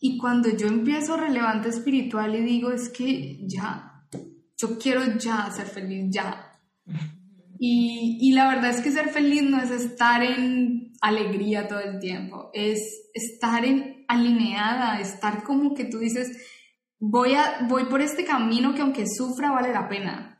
y 0.04 0.18
cuando 0.18 0.50
yo 0.50 0.66
empiezo 0.66 1.16
relevante 1.16 1.68
espiritual 1.68 2.34
y 2.34 2.42
digo, 2.42 2.72
es 2.72 2.88
que 2.88 3.38
ya, 3.46 4.04
yo 4.56 4.76
quiero 4.76 5.16
ya 5.16 5.48
ser 5.50 5.66
feliz, 5.66 6.10
ya. 6.10 6.58
Y, 7.58 8.18
y, 8.20 8.32
la 8.32 8.48
verdad 8.48 8.70
es 8.70 8.80
que 8.80 8.90
ser 8.90 9.10
feliz 9.10 9.44
no 9.44 9.62
es 9.62 9.70
estar 9.70 10.20
en 10.20 10.92
alegría 11.00 11.68
todo 11.68 11.78
el 11.78 12.00
tiempo, 12.00 12.50
es 12.52 13.10
estar 13.14 13.64
en 13.64 14.04
alineada, 14.08 14.98
estar 14.98 15.44
como 15.44 15.72
que 15.72 15.84
tú 15.84 15.98
dices, 15.98 16.36
voy, 16.98 17.34
a, 17.34 17.66
voy 17.68 17.84
por 17.84 18.00
este 18.00 18.24
camino 18.24 18.74
que 18.74 18.82
aunque 18.82 19.04
sufra 19.06 19.52
vale 19.52 19.72
la 19.72 19.88
pena. 19.88 20.31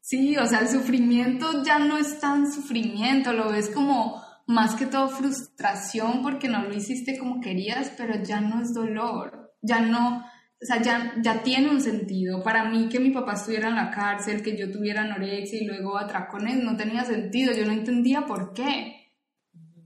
Sí, 0.00 0.36
o 0.36 0.46
sea, 0.46 0.60
el 0.60 0.68
sufrimiento 0.68 1.62
ya 1.62 1.78
no 1.78 1.98
es 1.98 2.18
tan 2.20 2.50
sufrimiento, 2.50 3.32
lo 3.32 3.50
ves 3.50 3.68
como 3.68 4.22
más 4.46 4.74
que 4.74 4.86
todo 4.86 5.08
frustración 5.08 6.22
porque 6.22 6.48
no 6.48 6.64
lo 6.64 6.74
hiciste 6.74 7.18
como 7.18 7.40
querías, 7.40 7.92
pero 7.96 8.22
ya 8.22 8.40
no 8.40 8.62
es 8.62 8.74
dolor, 8.74 9.54
ya 9.62 9.80
no, 9.80 10.18
o 10.62 10.66
sea, 10.66 10.82
ya, 10.82 11.14
ya 11.22 11.42
tiene 11.42 11.70
un 11.70 11.80
sentido. 11.80 12.42
Para 12.42 12.64
mí 12.64 12.88
que 12.88 12.98
mi 12.98 13.10
papá 13.10 13.34
estuviera 13.34 13.68
en 13.68 13.76
la 13.76 13.90
cárcel, 13.90 14.42
que 14.42 14.56
yo 14.56 14.70
tuviera 14.70 15.02
anorexia 15.02 15.60
y 15.60 15.66
luego 15.66 15.96
atracones, 15.96 16.62
no 16.62 16.76
tenía 16.76 17.04
sentido, 17.04 17.54
yo 17.54 17.64
no 17.64 17.72
entendía 17.72 18.26
por 18.26 18.52
qué. 18.52 19.12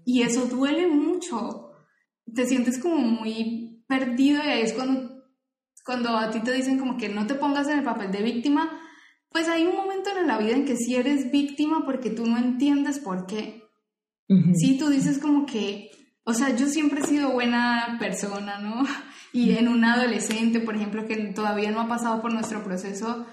Y 0.04 0.22
eso 0.22 0.46
duele 0.46 0.86
mucho. 0.86 1.72
Te 2.32 2.46
sientes 2.46 2.78
como 2.78 2.96
muy 2.96 3.84
perdido 3.86 4.42
y 4.42 4.48
ahí 4.48 4.62
es 4.62 4.72
cuando, 4.72 5.24
cuando 5.84 6.16
a 6.16 6.30
ti 6.30 6.40
te 6.40 6.52
dicen 6.52 6.78
como 6.78 6.96
que 6.96 7.08
no 7.08 7.26
te 7.26 7.34
pongas 7.34 7.68
en 7.68 7.78
el 7.78 7.84
papel 7.84 8.10
de 8.10 8.22
víctima, 8.22 8.80
pues 9.34 9.48
hay 9.48 9.66
un 9.66 9.74
momento 9.74 10.10
en 10.16 10.28
la 10.28 10.38
vida 10.38 10.52
en 10.52 10.64
que 10.64 10.76
sí 10.76 10.94
eres 10.94 11.32
víctima 11.32 11.84
porque 11.84 12.08
tú 12.08 12.24
no 12.24 12.38
entiendes 12.38 13.00
por 13.00 13.26
qué. 13.26 13.64
Sí, 14.54 14.78
tú 14.78 14.90
dices 14.90 15.18
como 15.18 15.44
que, 15.44 15.90
o 16.22 16.32
sea, 16.32 16.54
yo 16.54 16.68
siempre 16.68 17.00
he 17.00 17.06
sido 17.06 17.32
buena 17.32 17.96
persona, 17.98 18.58
¿no? 18.58 18.86
Y 19.32 19.56
en 19.56 19.66
un 19.66 19.84
adolescente, 19.84 20.60
por 20.60 20.76
ejemplo, 20.76 21.08
que 21.08 21.16
todavía 21.34 21.72
no 21.72 21.80
ha 21.80 21.88
pasado 21.88 22.22
por 22.22 22.32
nuestro 22.32 22.62
proceso, 22.62 23.26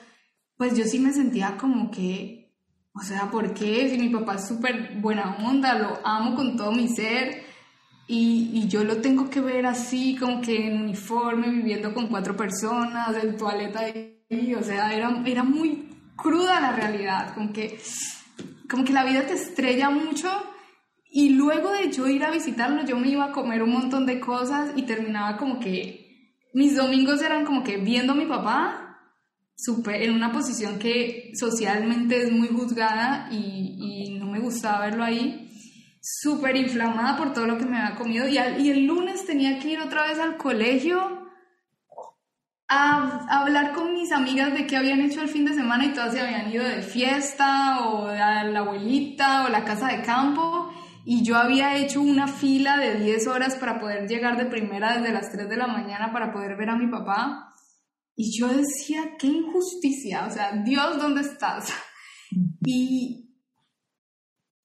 pues 0.58 0.76
yo 0.76 0.86
sí 0.86 0.98
me 0.98 1.14
sentía 1.14 1.56
como 1.58 1.92
que, 1.92 2.52
o 2.94 3.02
sea, 3.02 3.30
¿por 3.30 3.54
qué? 3.54 3.88
Si 3.88 4.00
mi 4.00 4.10
papá 4.10 4.38
es 4.38 4.48
súper 4.48 5.00
buena 5.00 5.38
onda, 5.46 5.78
lo 5.78 6.00
amo 6.04 6.36
con 6.36 6.58
todo 6.58 6.72
mi 6.72 6.88
ser, 6.88 7.44
y, 8.08 8.50
y, 8.52 8.68
yo 8.68 8.84
lo 8.84 8.98
tengo 8.98 9.30
que 9.30 9.40
ver 9.40 9.68
así, 9.68 10.18
como 10.20 10.42
que 10.42 10.66
en 10.66 10.82
uniforme, 10.82 11.52
viviendo 11.52 11.94
con 11.94 12.08
cuatro 12.08 12.36
personas, 12.36 13.24
en 13.24 13.38
toaleta, 13.38 13.84
y, 14.28 14.56
o 14.56 14.64
sea, 14.64 14.94
era, 14.96 15.22
era 15.26 15.44
muy 15.44 15.91
cruda 16.22 16.60
la 16.60 16.72
realidad, 16.72 17.34
como 17.34 17.52
que, 17.52 17.80
como 18.70 18.84
que 18.84 18.94
la 18.94 19.04
vida 19.04 19.26
te 19.26 19.34
estrella 19.34 19.90
mucho 19.90 20.30
y 21.10 21.30
luego 21.30 21.72
de 21.72 21.92
yo 21.92 22.08
ir 22.08 22.24
a 22.24 22.32
visitarlo, 22.32 22.86
yo 22.86 22.98
me 22.98 23.10
iba 23.10 23.26
a 23.26 23.32
comer 23.32 23.64
un 23.64 23.72
montón 23.72 24.06
de 24.06 24.20
cosas 24.20 24.72
y 24.76 24.84
terminaba 24.84 25.38
como 25.38 25.60
que 25.60 26.38
mis 26.54 26.76
domingos 26.76 27.22
eran 27.22 27.46
como 27.46 27.64
que 27.64 27.78
viendo 27.78 28.14
a 28.14 28.16
mi 28.16 28.26
papá 28.26 28.92
super, 29.56 30.02
en 30.02 30.14
una 30.14 30.32
posición 30.32 30.80
que 30.80 31.32
socialmente 31.36 32.24
es 32.24 32.32
muy 32.32 32.48
juzgada 32.48 33.28
y, 33.32 34.08
y 34.08 34.20
no 34.20 34.26
me 34.26 34.40
gustaba 34.40 34.86
verlo 34.86 35.04
ahí, 35.04 35.50
súper 36.02 36.56
inflamada 36.56 37.16
por 37.16 37.34
todo 37.34 37.46
lo 37.46 37.58
que 37.58 37.66
me 37.66 37.78
había 37.78 37.96
comido 37.96 38.28
y, 38.28 38.38
y, 38.38 38.72
el 38.72 38.86
lunes 38.86 39.26
tenía 39.26 39.60
que 39.60 39.70
ir 39.70 39.80
otra 39.80 40.08
vez 40.08 40.18
al 40.18 40.38
colegio 40.38 41.21
a, 42.74 43.26
a, 43.28 43.42
hablar 43.42 43.74
con 43.74 43.94
mis 43.94 44.14
amigas 44.14 44.54
de 44.54 44.66
qué 44.66 44.78
habían 44.78 45.02
hecho 45.02 45.22
el 45.22 45.28
fin 45.28 45.44
de 45.44 45.54
semana 45.54 45.86
y 45.86 45.94
todas 45.94 46.14
se 46.14 46.22
habían 46.22 46.50
ido 46.50 46.64
de 46.64 46.82
fiesta 46.82 47.82
o 47.86 48.08
a 48.08 48.46
la 48.46 48.60
abuelita 48.60 49.46
o 49.46 49.50
la 49.50 49.66
casa 49.66 49.88
de 49.88 50.02
campo 50.02 50.72
y 51.04 51.24
yo 51.24 51.36
había 51.36 51.76
hecho 51.78 52.02
una 52.02 52.28
fila 52.28 52.78
de 52.78 52.96
10 53.00 53.28
horas 53.28 53.56
para 53.56 53.80
poder 53.80 54.08
llegar 54.08 54.38
de 54.38 54.46
primera 54.46 54.98
desde 54.98 55.12
las 55.12 55.32
3 55.32 55.50
de 55.50 55.58
la 55.58 55.68
mañana 55.68 56.14
para 56.14 56.32
poder 56.32 56.56
ver 56.56 56.70
a 56.70 56.78
mi 56.78 56.88
papá. 56.88 57.54
Y 58.16 58.38
yo 58.38 58.48
decía, 58.48 59.18
qué 59.18 59.28
injusticia, 59.28 60.26
o 60.28 60.32
sea, 60.32 60.52
Dios, 60.64 60.98
¿dónde 60.98 61.22
estás? 61.22 61.74
Y, 62.64 63.36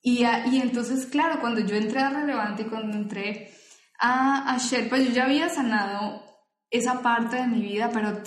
y, 0.01 0.23
y 0.23 0.61
entonces, 0.61 1.05
claro, 1.07 1.41
cuando 1.41 1.59
yo 1.59 1.75
entré 1.75 1.99
a 1.99 2.11
Relevante 2.11 2.61
y 2.61 2.67
cuando 2.67 2.95
entré 2.95 3.51
a, 3.99 4.53
a 4.53 4.57
Sherpa, 4.57 4.97
yo 4.99 5.11
ya 5.11 5.25
había 5.25 5.49
sanado 5.49 6.26
esa 6.69 7.01
parte 7.01 7.37
de 7.37 7.47
mi 7.47 7.61
vida, 7.61 7.89
pero 7.93 8.23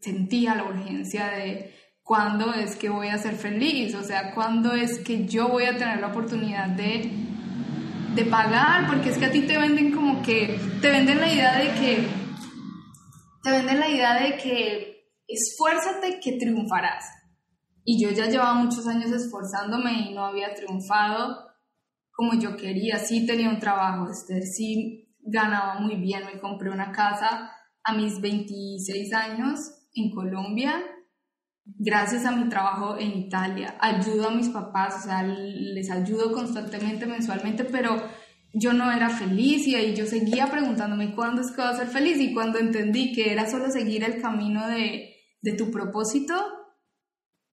sentía 0.00 0.54
la 0.54 0.64
urgencia 0.64 1.28
de 1.28 1.74
cuándo 2.02 2.54
es 2.54 2.76
que 2.76 2.88
voy 2.88 3.08
a 3.08 3.18
ser 3.18 3.34
feliz, 3.34 3.94
o 3.94 4.02
sea, 4.02 4.34
cuándo 4.34 4.72
es 4.72 4.98
que 5.00 5.26
yo 5.26 5.48
voy 5.48 5.64
a 5.64 5.76
tener 5.76 6.00
la 6.00 6.08
oportunidad 6.08 6.68
de 6.68 7.26
de 8.16 8.24
pagar, 8.24 8.86
porque 8.86 9.10
es 9.10 9.18
que 9.18 9.26
a 9.26 9.30
ti 9.30 9.42
te 9.42 9.58
venden 9.58 9.92
como 9.92 10.22
que, 10.22 10.58
te 10.80 10.90
venden 10.90 11.20
la 11.20 11.30
idea 11.30 11.58
de 11.58 11.74
que, 11.74 12.08
te 13.42 13.50
venden 13.50 13.78
la 13.78 13.90
idea 13.90 14.14
de 14.14 14.38
que 14.38 15.12
esfuérzate 15.28 16.18
que 16.18 16.38
triunfarás. 16.38 17.04
Y 17.84 18.02
yo 18.02 18.10
ya 18.10 18.26
llevaba 18.26 18.54
muchos 18.54 18.86
años 18.86 19.12
esforzándome 19.12 20.08
y 20.08 20.14
no 20.14 20.24
había 20.24 20.54
triunfado 20.54 21.46
como 22.10 22.32
yo 22.40 22.56
quería. 22.56 22.98
Sí 22.98 23.26
tenía 23.26 23.50
un 23.50 23.60
trabajo, 23.60 24.08
sí 24.14 25.14
ganaba 25.20 25.78
muy 25.78 25.96
bien, 25.96 26.24
me 26.24 26.40
compré 26.40 26.70
una 26.70 26.90
casa 26.92 27.52
a 27.86 27.94
mis 27.94 28.20
26 28.20 29.12
años 29.14 29.58
en 29.94 30.10
Colombia 30.10 30.82
gracias 31.66 32.24
a 32.24 32.30
mi 32.30 32.48
trabajo 32.48 32.96
en 32.98 33.18
Italia, 33.18 33.76
ayudo 33.80 34.28
a 34.28 34.34
mis 34.34 34.48
papás, 34.48 35.00
o 35.00 35.08
sea, 35.08 35.22
les 35.24 35.90
ayudo 35.90 36.32
constantemente, 36.32 37.06
mensualmente, 37.06 37.64
pero 37.64 38.00
yo 38.52 38.72
no 38.72 38.90
era 38.92 39.10
feliz 39.10 39.66
y 39.66 39.94
yo 39.94 40.06
seguía 40.06 40.46
preguntándome 40.46 41.14
cuándo 41.14 41.42
es 41.42 41.50
que 41.50 41.60
voy 41.60 41.70
a 41.70 41.76
ser 41.76 41.88
feliz 41.88 42.18
y 42.18 42.32
cuando 42.32 42.58
entendí 42.58 43.12
que 43.12 43.32
era 43.32 43.50
solo 43.50 43.70
seguir 43.70 44.04
el 44.04 44.22
camino 44.22 44.66
de, 44.68 45.14
de 45.42 45.52
tu 45.52 45.70
propósito, 45.70 46.34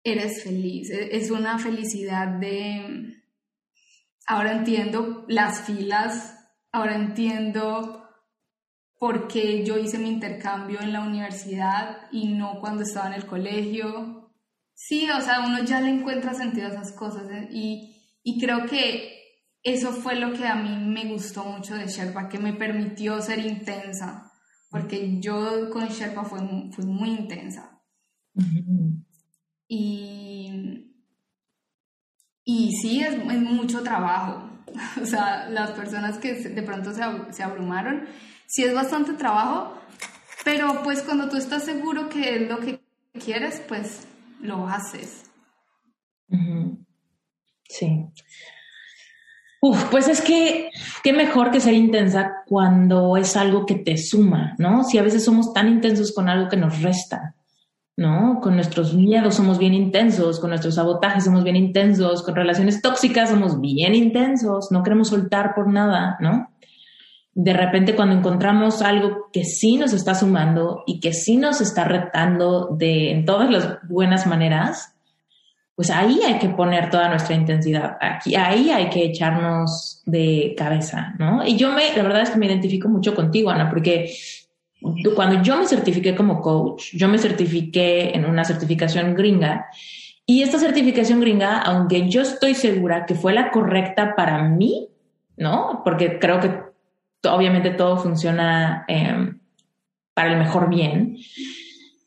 eres 0.03 0.43
feliz. 0.43 0.91
E, 0.91 1.17
es 1.17 1.31
una 1.31 1.57
felicidad 1.57 2.27
de... 2.39 3.21
Ahora 4.25 4.53
entiendo 4.53 5.25
las 5.27 5.65
filas, 5.65 6.35
ahora 6.71 6.95
entiendo 6.95 8.02
porque 9.03 9.65
yo 9.65 9.77
hice 9.77 9.99
mi 9.99 10.07
intercambio 10.07 10.79
en 10.79 10.93
la 10.93 11.01
universidad 11.01 12.07
y 12.09 12.29
no 12.29 12.61
cuando 12.61 12.83
estaba 12.83 13.07
en 13.07 13.15
el 13.15 13.25
colegio. 13.25 14.31
Sí, 14.73 15.09
o 15.09 15.19
sea, 15.19 15.41
uno 15.45 15.61
ya 15.65 15.81
le 15.81 15.89
encuentra 15.89 16.33
sentido 16.33 16.67
a 16.67 16.69
esas 16.69 16.93
cosas 16.93 17.29
¿eh? 17.29 17.49
y, 17.51 17.97
y, 18.23 18.39
creo 18.39 18.65
que 18.65 19.11
eso 19.61 19.91
fue 19.91 20.15
lo 20.15 20.31
que 20.31 20.47
a 20.47 20.55
mí 20.55 20.77
me 20.85 21.11
gustó 21.11 21.43
mucho 21.43 21.75
de 21.75 21.87
Sherpa, 21.87 22.29
que 22.29 22.39
me 22.39 22.53
permitió 22.53 23.21
ser 23.21 23.39
intensa, 23.39 24.31
porque 24.69 25.19
yo 25.19 25.69
con 25.69 25.89
Sherpa 25.89 26.23
fui, 26.23 26.71
fui 26.71 26.85
muy 26.85 27.09
intensa. 27.09 27.81
Y, 29.67 30.93
y 32.45 32.71
sí, 32.81 33.01
es, 33.01 33.15
es, 33.15 33.41
mucho 33.41 33.83
trabajo. 33.83 34.49
O 35.01 35.05
sea, 35.05 35.49
las 35.49 35.71
personas 35.71 36.17
que 36.19 36.35
de 36.35 36.63
pronto 36.63 36.93
se, 36.93 37.03
se 37.31 37.43
abrumaron, 37.43 38.07
sí 38.53 38.63
es 38.63 38.75
bastante 38.75 39.13
trabajo, 39.13 39.73
pero 40.45 40.83
pues 40.83 41.01
cuando 41.01 41.27
tú 41.27 41.37
estás 41.37 41.63
seguro 41.63 42.07
que 42.07 42.35
es 42.35 42.47
lo 42.47 42.59
que 42.59 42.79
quieres, 43.19 43.63
pues 43.67 44.07
lo 44.41 44.67
haces. 44.67 45.23
Sí. 47.67 48.05
Pues 49.89 50.07
es 50.07 50.21
que 50.21 50.69
qué 51.03 51.13
mejor 51.13 51.49
que 51.49 51.61
ser 51.61 51.73
intensa 51.73 52.43
cuando 52.45 53.17
es 53.17 53.35
algo 53.35 53.65
que 53.65 53.73
te 53.73 53.97
suma, 53.97 54.53
¿no? 54.59 54.83
Si 54.83 54.99
a 54.99 55.03
veces 55.03 55.25
somos 55.25 55.51
tan 55.51 55.67
intensos 55.67 56.13
con 56.13 56.29
algo 56.29 56.47
que 56.47 56.57
nos 56.57 56.79
resta, 56.83 57.33
¿no? 57.97 58.39
Con 58.39 58.53
nuestros 58.53 58.93
miedos 58.93 59.33
somos 59.33 59.57
bien 59.57 59.73
intensos, 59.73 60.39
con 60.39 60.51
nuestros 60.51 60.75
sabotajes 60.75 61.23
somos 61.23 61.43
bien 61.43 61.55
intensos, 61.55 62.21
con 62.21 62.35
relaciones 62.35 62.83
tóxicas 62.83 63.31
somos 63.31 63.59
bien 63.59 63.95
intensos, 63.95 64.71
no 64.71 64.83
queremos 64.83 65.07
soltar 65.07 65.55
por 65.55 65.67
nada, 65.71 66.17
¿no? 66.19 66.52
De 67.35 67.53
repente 67.53 67.95
cuando 67.95 68.15
encontramos 68.15 68.81
algo 68.81 69.29
que 69.31 69.43
sí 69.43 69.77
nos 69.77 69.93
está 69.93 70.13
sumando 70.13 70.83
y 70.85 70.99
que 70.99 71.13
sí 71.13 71.37
nos 71.37 71.61
está 71.61 71.83
retando 71.83 72.67
de, 72.77 73.11
en 73.11 73.25
todas 73.25 73.49
las 73.49 73.79
buenas 73.87 74.27
maneras, 74.27 74.95
pues 75.75 75.89
ahí 75.89 76.19
hay 76.23 76.37
que 76.37 76.49
poner 76.49 76.91
toda 76.91 77.09
nuestra 77.09 77.35
intensidad, 77.35 77.97
aquí, 77.99 78.35
ahí 78.35 78.69
hay 78.69 78.89
que 78.89 79.05
echarnos 79.05 80.03
de 80.05 80.53
cabeza, 80.55 81.15
¿no? 81.17 81.45
Y 81.45 81.57
yo 81.57 81.71
me, 81.71 81.95
la 81.95 82.03
verdad 82.03 82.21
es 82.21 82.29
que 82.29 82.37
me 82.37 82.45
identifico 82.45 82.87
mucho 82.87 83.15
contigo, 83.15 83.49
Ana, 83.49 83.69
porque 83.69 84.13
cuando 85.15 85.41
yo 85.41 85.57
me 85.57 85.65
certifiqué 85.65 86.13
como 86.13 86.41
coach, 86.41 86.93
yo 86.93 87.07
me 87.07 87.17
certifiqué 87.17 88.15
en 88.15 88.25
una 88.25 88.43
certificación 88.43 89.15
gringa 89.15 89.67
y 90.25 90.43
esta 90.43 90.59
certificación 90.59 91.19
gringa, 91.19 91.59
aunque 91.59 92.07
yo 92.07 92.21
estoy 92.21 92.53
segura 92.53 93.05
que 93.05 93.15
fue 93.15 93.33
la 93.33 93.49
correcta 93.49 94.15
para 94.15 94.43
mí, 94.43 94.89
¿no? 95.37 95.81
Porque 95.83 96.19
creo 96.19 96.39
que 96.39 96.72
obviamente 97.31 97.71
todo 97.71 97.97
funciona 97.97 98.85
em, 98.87 99.39
para 100.13 100.31
el 100.31 100.37
mejor 100.37 100.69
bien. 100.69 101.17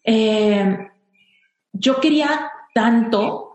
Eh, 0.04 0.78
yo 1.72 2.00
quería 2.00 2.50
tanto 2.74 3.52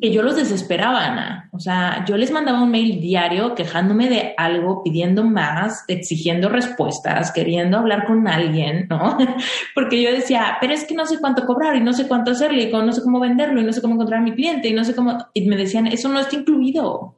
que 0.00 0.10
yo 0.10 0.22
los 0.22 0.36
desesperaba, 0.36 1.04
Ana. 1.04 1.50
O 1.52 1.58
sea, 1.58 2.04
yo 2.06 2.16
les 2.16 2.30
mandaba 2.30 2.62
un 2.62 2.70
mail 2.70 3.00
diario 3.00 3.54
quejándome 3.54 4.08
de 4.08 4.34
algo, 4.36 4.82
pidiendo 4.82 5.24
más, 5.24 5.84
exigiendo 5.88 6.48
respuestas, 6.48 7.32
queriendo 7.32 7.76
hablar 7.76 8.06
con 8.06 8.26
alguien, 8.26 8.86
¿no? 8.88 9.18
Porque 9.74 10.00
yo 10.02 10.10
decía, 10.10 10.56
pero 10.60 10.72
es 10.72 10.84
que 10.86 10.94
no 10.94 11.04
sé 11.04 11.18
cuánto 11.18 11.44
cobrar 11.44 11.76
y 11.76 11.82
no 11.82 11.92
sé 11.92 12.08
cuánto 12.08 12.30
hacerle 12.30 12.62
y 12.62 12.72
no 12.72 12.92
sé 12.92 13.02
cómo 13.02 13.20
venderlo 13.20 13.60
y 13.60 13.64
no 13.64 13.72
sé 13.72 13.82
cómo 13.82 13.94
encontrar 13.94 14.20
a 14.20 14.24
mi 14.24 14.32
cliente 14.32 14.68
y 14.68 14.72
no 14.72 14.84
sé 14.84 14.94
cómo... 14.94 15.18
Y 15.34 15.46
me 15.46 15.56
decían, 15.56 15.86
eso 15.86 16.08
no 16.08 16.20
está 16.20 16.36
incluido. 16.36 17.14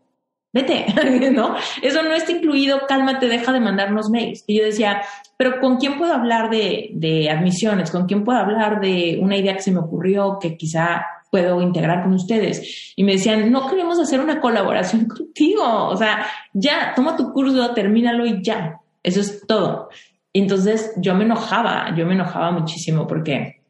Vete, 0.52 0.86
¿no? 1.32 1.56
Eso 1.80 2.02
no 2.02 2.12
está 2.12 2.32
incluido, 2.32 2.86
cálmate, 2.86 3.26
deja 3.26 3.52
de 3.52 3.60
mandarnos 3.60 4.10
mails. 4.10 4.44
Y 4.46 4.58
yo 4.58 4.64
decía, 4.64 5.02
pero 5.36 5.60
¿con 5.60 5.78
quién 5.78 5.96
puedo 5.96 6.12
hablar 6.12 6.50
de, 6.50 7.28
admisiones? 7.30 7.90
¿Con 7.90 8.06
quién 8.06 8.22
puedo 8.22 8.38
hablar 8.38 8.80
de 8.80 9.18
una 9.20 9.36
idea 9.36 9.54
que 9.54 9.62
se 9.62 9.72
me 9.72 9.80
ocurrió 9.80 10.38
que 10.40 10.56
quizá 10.56 11.04
puedo 11.30 11.62
integrar 11.62 12.02
con 12.02 12.12
ustedes? 12.12 12.92
Y 12.96 13.04
me 13.04 13.12
decían, 13.12 13.50
no 13.50 13.66
queremos 13.68 13.98
hacer 13.98 14.20
una 14.20 14.40
colaboración 14.40 15.06
contigo. 15.08 15.88
O 15.88 15.96
sea, 15.96 16.26
ya, 16.52 16.92
toma 16.94 17.16
tu 17.16 17.32
curso, 17.32 17.72
termínalo 17.72 18.26
y 18.26 18.42
ya. 18.42 18.78
Eso 19.02 19.20
es 19.20 19.46
todo. 19.46 19.88
Entonces 20.34 20.92
yo 20.96 21.14
me 21.14 21.24
enojaba, 21.24 21.94
yo 21.96 22.06
me 22.06 22.14
enojaba 22.14 22.52
muchísimo 22.52 23.06
porque 23.06 23.62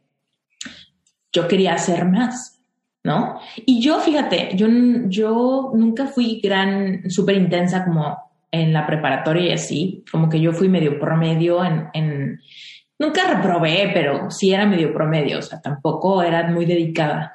yo 1.32 1.48
quería 1.48 1.74
hacer 1.74 2.04
más, 2.04 2.51
¿no? 3.04 3.40
Y 3.66 3.80
yo, 3.82 4.00
fíjate, 4.00 4.50
yo, 4.54 4.68
yo 5.06 5.72
nunca 5.74 6.06
fui 6.06 6.40
gran, 6.42 7.10
súper 7.10 7.36
intensa 7.36 7.84
como 7.84 8.16
en 8.50 8.72
la 8.72 8.86
preparatoria 8.86 9.46
y 9.46 9.52
así, 9.52 10.04
como 10.10 10.28
que 10.28 10.40
yo 10.40 10.52
fui 10.52 10.68
medio 10.68 11.00
promedio 11.00 11.64
en, 11.64 11.88
en, 11.94 12.40
nunca 12.98 13.26
reprobé, 13.34 13.90
pero 13.92 14.30
sí 14.30 14.52
era 14.52 14.66
medio 14.66 14.92
promedio, 14.92 15.38
o 15.38 15.42
sea, 15.42 15.60
tampoco 15.60 16.22
era 16.22 16.48
muy 16.48 16.66
dedicada. 16.66 17.34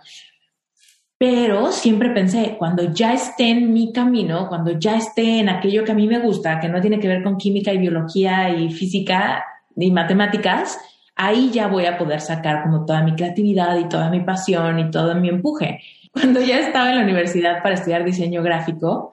Pero 1.20 1.72
siempre 1.72 2.12
pensé, 2.12 2.56
cuando 2.60 2.94
ya 2.94 3.14
esté 3.14 3.50
en 3.50 3.74
mi 3.74 3.92
camino, 3.92 4.48
cuando 4.48 4.78
ya 4.78 4.98
esté 4.98 5.40
en 5.40 5.50
aquello 5.50 5.84
que 5.84 5.92
a 5.92 5.96
mí 5.96 6.08
me 6.08 6.20
gusta, 6.20 6.60
que 6.60 6.70
no 6.70 6.80
tiene 6.80 7.00
que 7.00 7.08
ver 7.08 7.24
con 7.24 7.38
química 7.38 7.74
y 7.74 7.80
biología 7.80 8.52
y 8.52 8.72
física 8.72 9.44
y 9.76 9.90
matemáticas, 9.90 10.78
ahí 11.18 11.50
ya 11.52 11.68
voy 11.68 11.86
a 11.86 11.98
poder 11.98 12.22
sacar 12.22 12.64
como 12.64 12.86
toda 12.86 13.04
mi 13.04 13.16
creatividad 13.16 13.78
y 13.78 13.90
toda 13.90 14.10
mi 14.10 14.22
pasión 14.22 14.80
y 14.80 14.92
todo 14.92 15.16
mi 15.16 15.30
empuje. 15.30 15.82
Cuando 16.12 16.42
ya 16.42 16.60
estaba 16.60 16.90
en 16.90 16.98
la 16.98 17.04
universidad 17.04 17.62
para 17.62 17.76
estudiar 17.76 18.06
diseño 18.06 18.42
gráfico, 18.42 19.12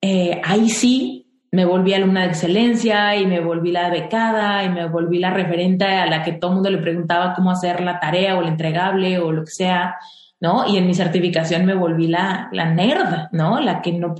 eh, 0.00 0.40
ahí 0.44 0.68
sí 0.68 1.26
me 1.52 1.64
volví 1.64 1.94
alumna 1.94 2.22
de 2.22 2.28
excelencia 2.28 3.16
y 3.16 3.26
me 3.26 3.40
volví 3.40 3.72
la 3.72 3.88
becada 3.88 4.64
y 4.64 4.68
me 4.68 4.86
volví 4.88 5.18
la 5.18 5.30
referente 5.30 5.84
a 5.84 6.06
la 6.06 6.22
que 6.22 6.32
todo 6.32 6.50
el 6.50 6.54
mundo 6.56 6.70
le 6.70 6.78
preguntaba 6.78 7.34
cómo 7.34 7.50
hacer 7.50 7.80
la 7.80 7.98
tarea 7.98 8.36
o 8.36 8.42
el 8.42 8.48
entregable 8.48 9.18
o 9.18 9.32
lo 9.32 9.44
que 9.44 9.52
sea, 9.52 9.96
¿no? 10.40 10.68
Y 10.68 10.76
en 10.76 10.86
mi 10.86 10.94
certificación 10.94 11.64
me 11.64 11.74
volví 11.74 12.08
la, 12.08 12.48
la 12.52 12.66
nerd, 12.66 13.28
¿no? 13.32 13.60
La 13.60 13.80
que 13.80 13.92
no 13.92 14.14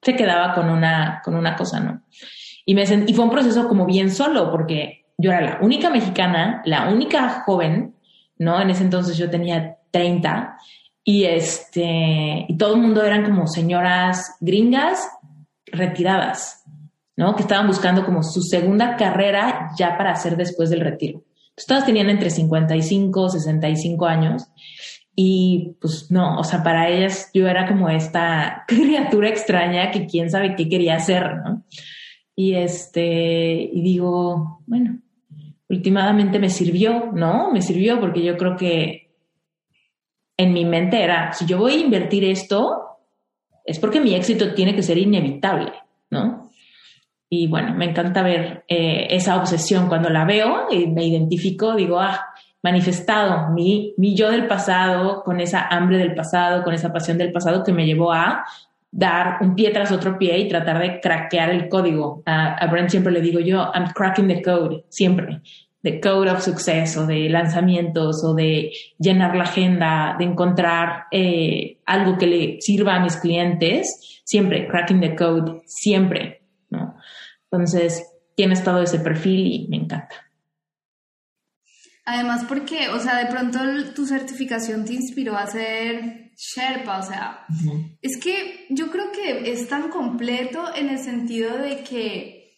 se 0.00 0.16
quedaba 0.16 0.54
con 0.54 0.70
una, 0.70 1.20
con 1.24 1.34
una 1.34 1.56
cosa, 1.56 1.80
¿no? 1.80 2.02
Y, 2.64 2.74
me 2.74 2.84
y 2.84 3.14
fue 3.14 3.24
un 3.24 3.30
proceso 3.30 3.68
como 3.68 3.84
bien 3.84 4.10
solo 4.10 4.50
porque 4.50 4.97
yo 5.18 5.30
era 5.32 5.40
la 5.40 5.58
única 5.60 5.90
mexicana, 5.90 6.62
la 6.64 6.88
única 6.88 7.42
joven, 7.44 7.94
¿no? 8.38 8.60
En 8.60 8.70
ese 8.70 8.84
entonces 8.84 9.16
yo 9.18 9.28
tenía 9.28 9.76
30 9.90 10.56
y 11.04 11.24
este, 11.24 12.46
y 12.48 12.56
todo 12.56 12.74
el 12.74 12.80
mundo 12.80 13.04
eran 13.04 13.24
como 13.24 13.46
señoras 13.48 14.36
gringas 14.40 15.08
retiradas, 15.66 16.62
¿no? 17.16 17.34
Que 17.34 17.42
estaban 17.42 17.66
buscando 17.66 18.04
como 18.04 18.22
su 18.22 18.42
segunda 18.42 18.96
carrera 18.96 19.70
ya 19.76 19.98
para 19.98 20.12
hacer 20.12 20.36
después 20.36 20.70
del 20.70 20.80
retiro. 20.80 21.24
Entonces, 21.50 21.66
todas 21.66 21.86
tenían 21.86 22.10
entre 22.10 22.30
55, 22.30 23.30
65 23.30 24.06
años 24.06 24.46
y 25.16 25.76
pues 25.80 26.12
no, 26.12 26.38
o 26.38 26.44
sea, 26.44 26.62
para 26.62 26.88
ellas 26.88 27.30
yo 27.34 27.48
era 27.48 27.66
como 27.66 27.88
esta 27.88 28.62
criatura 28.68 29.28
extraña 29.28 29.90
que 29.90 30.06
quién 30.06 30.30
sabe 30.30 30.54
qué 30.54 30.68
quería 30.68 30.94
hacer, 30.94 31.38
¿no? 31.44 31.64
Y 32.36 32.54
este, 32.54 33.68
y 33.72 33.82
digo, 33.82 34.62
bueno, 34.66 35.00
últimamente 35.68 36.38
me 36.38 36.50
sirvió, 36.50 37.10
¿no? 37.12 37.52
Me 37.52 37.62
sirvió 37.62 38.00
porque 38.00 38.22
yo 38.22 38.36
creo 38.36 38.56
que 38.56 39.10
en 40.36 40.52
mi 40.52 40.64
mente 40.64 41.02
era, 41.02 41.32
si 41.32 41.46
yo 41.46 41.58
voy 41.58 41.72
a 41.72 41.80
invertir 41.80 42.24
esto, 42.24 42.98
es 43.64 43.78
porque 43.78 44.00
mi 44.00 44.14
éxito 44.14 44.54
tiene 44.54 44.74
que 44.74 44.82
ser 44.82 44.96
inevitable, 44.98 45.72
¿no? 46.10 46.50
Y 47.28 47.46
bueno, 47.48 47.74
me 47.74 47.84
encanta 47.84 48.22
ver 48.22 48.64
eh, 48.68 49.08
esa 49.10 49.36
obsesión. 49.36 49.88
Cuando 49.88 50.08
la 50.08 50.24
veo 50.24 50.68
y 50.70 50.86
me 50.86 51.04
identifico, 51.04 51.74
digo, 51.74 52.00
ah, 52.00 52.24
manifestado 52.62 53.52
mi, 53.52 53.92
mi 53.98 54.16
yo 54.16 54.30
del 54.30 54.46
pasado, 54.46 55.22
con 55.22 55.40
esa 55.40 55.66
hambre 55.68 55.98
del 55.98 56.14
pasado, 56.14 56.64
con 56.64 56.72
esa 56.72 56.92
pasión 56.92 57.18
del 57.18 57.32
pasado 57.32 57.62
que 57.62 57.72
me 57.72 57.84
llevó 57.84 58.12
a 58.12 58.44
dar 58.90 59.38
un 59.40 59.54
pie 59.54 59.70
tras 59.70 59.92
otro 59.92 60.18
pie 60.18 60.38
y 60.38 60.48
tratar 60.48 60.78
de 60.78 61.00
craquear 61.00 61.50
el 61.50 61.68
código. 61.68 62.22
a 62.26 62.66
Brent 62.70 62.90
siempre 62.90 63.12
le 63.12 63.20
digo 63.20 63.40
yo, 63.40 63.70
I'm 63.74 63.92
cracking 63.94 64.28
the 64.28 64.42
code, 64.42 64.84
siempre. 64.88 65.40
The 65.82 66.00
code 66.00 66.28
of 66.28 66.42
success 66.42 66.96
o 66.96 67.06
de 67.06 67.28
lanzamientos 67.28 68.24
o 68.24 68.34
de 68.34 68.72
llenar 68.98 69.36
la 69.36 69.44
agenda, 69.44 70.16
de 70.18 70.24
encontrar 70.24 71.04
eh, 71.12 71.78
algo 71.86 72.18
que 72.18 72.26
le 72.26 72.60
sirva 72.60 72.96
a 72.96 73.00
mis 73.00 73.16
clientes, 73.16 74.22
siempre 74.24 74.66
cracking 74.66 75.00
the 75.00 75.14
code, 75.14 75.62
siempre, 75.66 76.42
¿no? 76.70 76.96
Entonces, 77.50 78.04
tienes 78.34 78.64
todo 78.64 78.82
ese 78.82 78.98
perfil 78.98 79.46
y 79.46 79.68
me 79.68 79.76
encanta. 79.76 80.27
Además, 82.10 82.46
porque, 82.48 82.88
o 82.88 82.98
sea, 82.98 83.18
de 83.18 83.26
pronto 83.26 83.58
tu 83.94 84.06
certificación 84.06 84.86
te 84.86 84.94
inspiró 84.94 85.36
a 85.36 85.46
ser 85.46 86.30
Sherpa, 86.34 87.00
o 87.00 87.02
sea, 87.02 87.44
es 88.00 88.16
que 88.16 88.64
yo 88.70 88.90
creo 88.90 89.12
que 89.12 89.52
es 89.52 89.68
tan 89.68 89.90
completo 89.90 90.74
en 90.74 90.88
el 90.88 91.00
sentido 91.00 91.58
de 91.58 91.84
que 91.84 92.54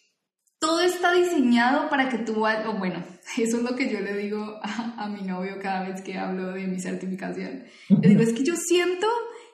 todo 0.57 0.79
está 0.79 1.11
diseñado 1.11 1.89
para 1.89 2.07
que 2.07 2.19
tú, 2.19 2.45
o 2.45 2.73
bueno, 2.77 3.03
eso 3.37 3.57
es 3.57 3.63
lo 3.63 3.75
que 3.75 3.91
yo 3.91 3.99
le 3.99 4.15
digo 4.15 4.57
a, 4.63 5.03
a 5.03 5.09
mi 5.09 5.23
novio 5.23 5.59
cada 5.61 5.89
vez 5.89 6.01
que 6.01 6.17
hablo 6.17 6.53
de 6.53 6.67
mi 6.67 6.79
certificación. 6.79 7.65
Le 7.89 8.07
digo, 8.07 8.21
es 8.21 8.31
que 8.31 8.45
yo 8.45 8.55
siento 8.55 9.07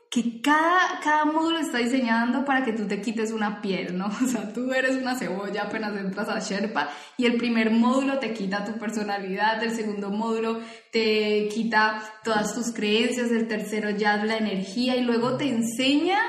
que 0.10 0.42
cada, 0.42 1.00
cada 1.04 1.26
módulo 1.26 1.60
está 1.60 1.80
diseñando 1.80 2.46
para 2.46 2.64
que 2.64 2.72
tú 2.72 2.88
te 2.88 3.02
quites 3.02 3.32
una 3.32 3.62
piel, 3.62 3.98
¿no? 3.98 4.08
O 4.24 4.28
sea, 4.28 4.52
tú 4.54 4.72
eres 4.72 4.96
una 4.96 5.16
cebolla 5.16 5.64
apenas 5.64 5.96
entras 5.98 6.30
a 6.30 6.40
Sherpa 6.40 6.90
y 7.18 7.26
el 7.26 7.38
primer 7.38 7.72
módulo 7.72 8.20
te 8.20 8.34
quita 8.34 8.64
tu 8.64 8.78
personalidad, 8.80 9.62
el 9.64 9.76
segundo 9.76 10.10
módulo 10.10 10.60
te 10.92 11.50
quita 11.50 12.02
todas 12.24 12.54
tus 12.54 12.74
creencias, 12.74 13.32
el 13.32 13.48
tercero 13.48 13.90
ya 13.90 14.24
la 14.24 14.38
energía 14.38 14.96
y 14.96 15.02
luego 15.02 15.38
te 15.38 15.50
enseña 15.50 16.20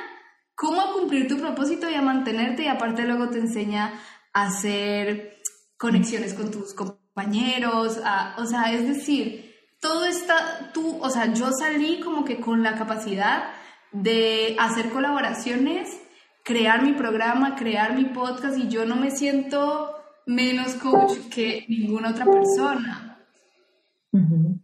cómo 0.55 0.93
cumplir 0.93 1.29
tu 1.29 1.39
propósito 1.39 1.89
y 1.89 1.95
a 1.95 2.03
mantenerte 2.03 2.65
y 2.65 2.69
aparte 2.69 3.05
luego 3.05 3.29
te 3.29 3.39
enseña 3.39 4.01
a 4.33 4.47
hacer 4.47 5.39
conexiones 5.77 6.35
con 6.35 6.51
tus 6.51 6.75
compañeros, 6.75 8.01
o 8.37 8.47
sea, 8.47 8.73
es 8.73 8.89
decir, 8.89 9.55
todo 9.81 10.05
está, 10.05 10.73
tú, 10.75 10.99
o 11.01 11.09
sea, 11.09 11.33
yo 11.33 11.51
salí 11.53 12.01
como 12.01 12.25
que 12.25 12.41
con 12.41 12.65
la 12.65 12.75
capacidad 12.75 13.51
de 13.93 14.57
hacer 14.59 14.91
colaboraciones, 14.91 16.01
crear 16.45 16.83
mi 16.83 16.93
programa, 16.93 17.57
crear 17.57 17.95
mi 17.95 18.07
podcast 18.07 18.59
y 18.59 18.69
yo 18.69 18.85
no 18.85 18.97
me 18.97 19.11
siento 19.11 19.95
menos 20.27 20.75
coach 20.75 21.19
que 21.31 21.65
ninguna 21.69 22.11
otra 22.11 22.27
persona. 22.27 23.19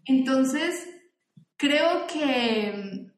Entonces, 0.04 0.88
creo 1.56 2.06
que, 2.06 3.10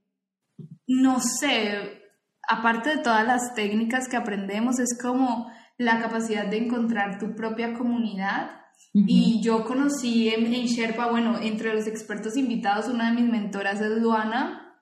no 0.86 1.18
sé, 1.20 2.02
aparte 2.48 2.96
de 2.96 3.02
todas 3.02 3.26
las 3.26 3.54
técnicas 3.54 4.08
que 4.08 4.16
aprendemos, 4.16 4.78
es 4.78 4.98
como 5.00 5.50
la 5.78 6.00
capacidad 6.00 6.46
de 6.46 6.58
encontrar 6.58 7.18
tu 7.18 7.34
propia 7.34 7.74
comunidad. 7.74 8.50
Y 8.92 9.42
yo 9.42 9.64
conocí 9.64 10.28
en, 10.28 10.44
Sherpa, 10.66 11.10
bueno, 11.10 11.38
entre 11.40 11.74
los 11.74 11.86
expertos 11.86 12.36
invitados, 12.36 12.88
una 12.88 13.10
de 13.10 13.20
mis 13.20 13.30
mentoras 13.30 13.80
es 13.80 14.00
Luana. 14.00 14.74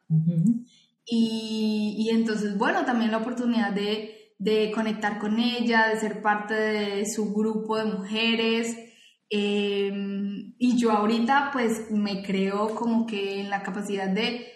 Y, 1.07 1.97
y 1.99 2.11
entonces, 2.11 2.57
bueno, 2.57 2.85
también 2.85 3.11
la 3.11 3.19
oportunidad 3.19 3.73
de, 3.73 4.35
de, 4.39 4.73
conectar 4.73 5.19
con 5.19 5.39
ella, 5.39 5.89
de 5.89 6.01
ser 6.01 6.23
parte 6.23 6.55
de 6.55 7.07
su 7.07 7.35
grupo 7.35 7.77
de 7.77 7.85
mujeres. 7.85 8.77
Em, 9.29 10.55
y 10.59 10.77
yo 10.77 10.93
ahorita 10.93 11.51
pues 11.53 11.91
me 11.91 12.23
creo 12.23 12.75
como 12.75 13.07
que 13.07 13.41
en 13.41 13.51
la 13.51 13.63
capacidad 13.63 14.09
de, 14.09 14.47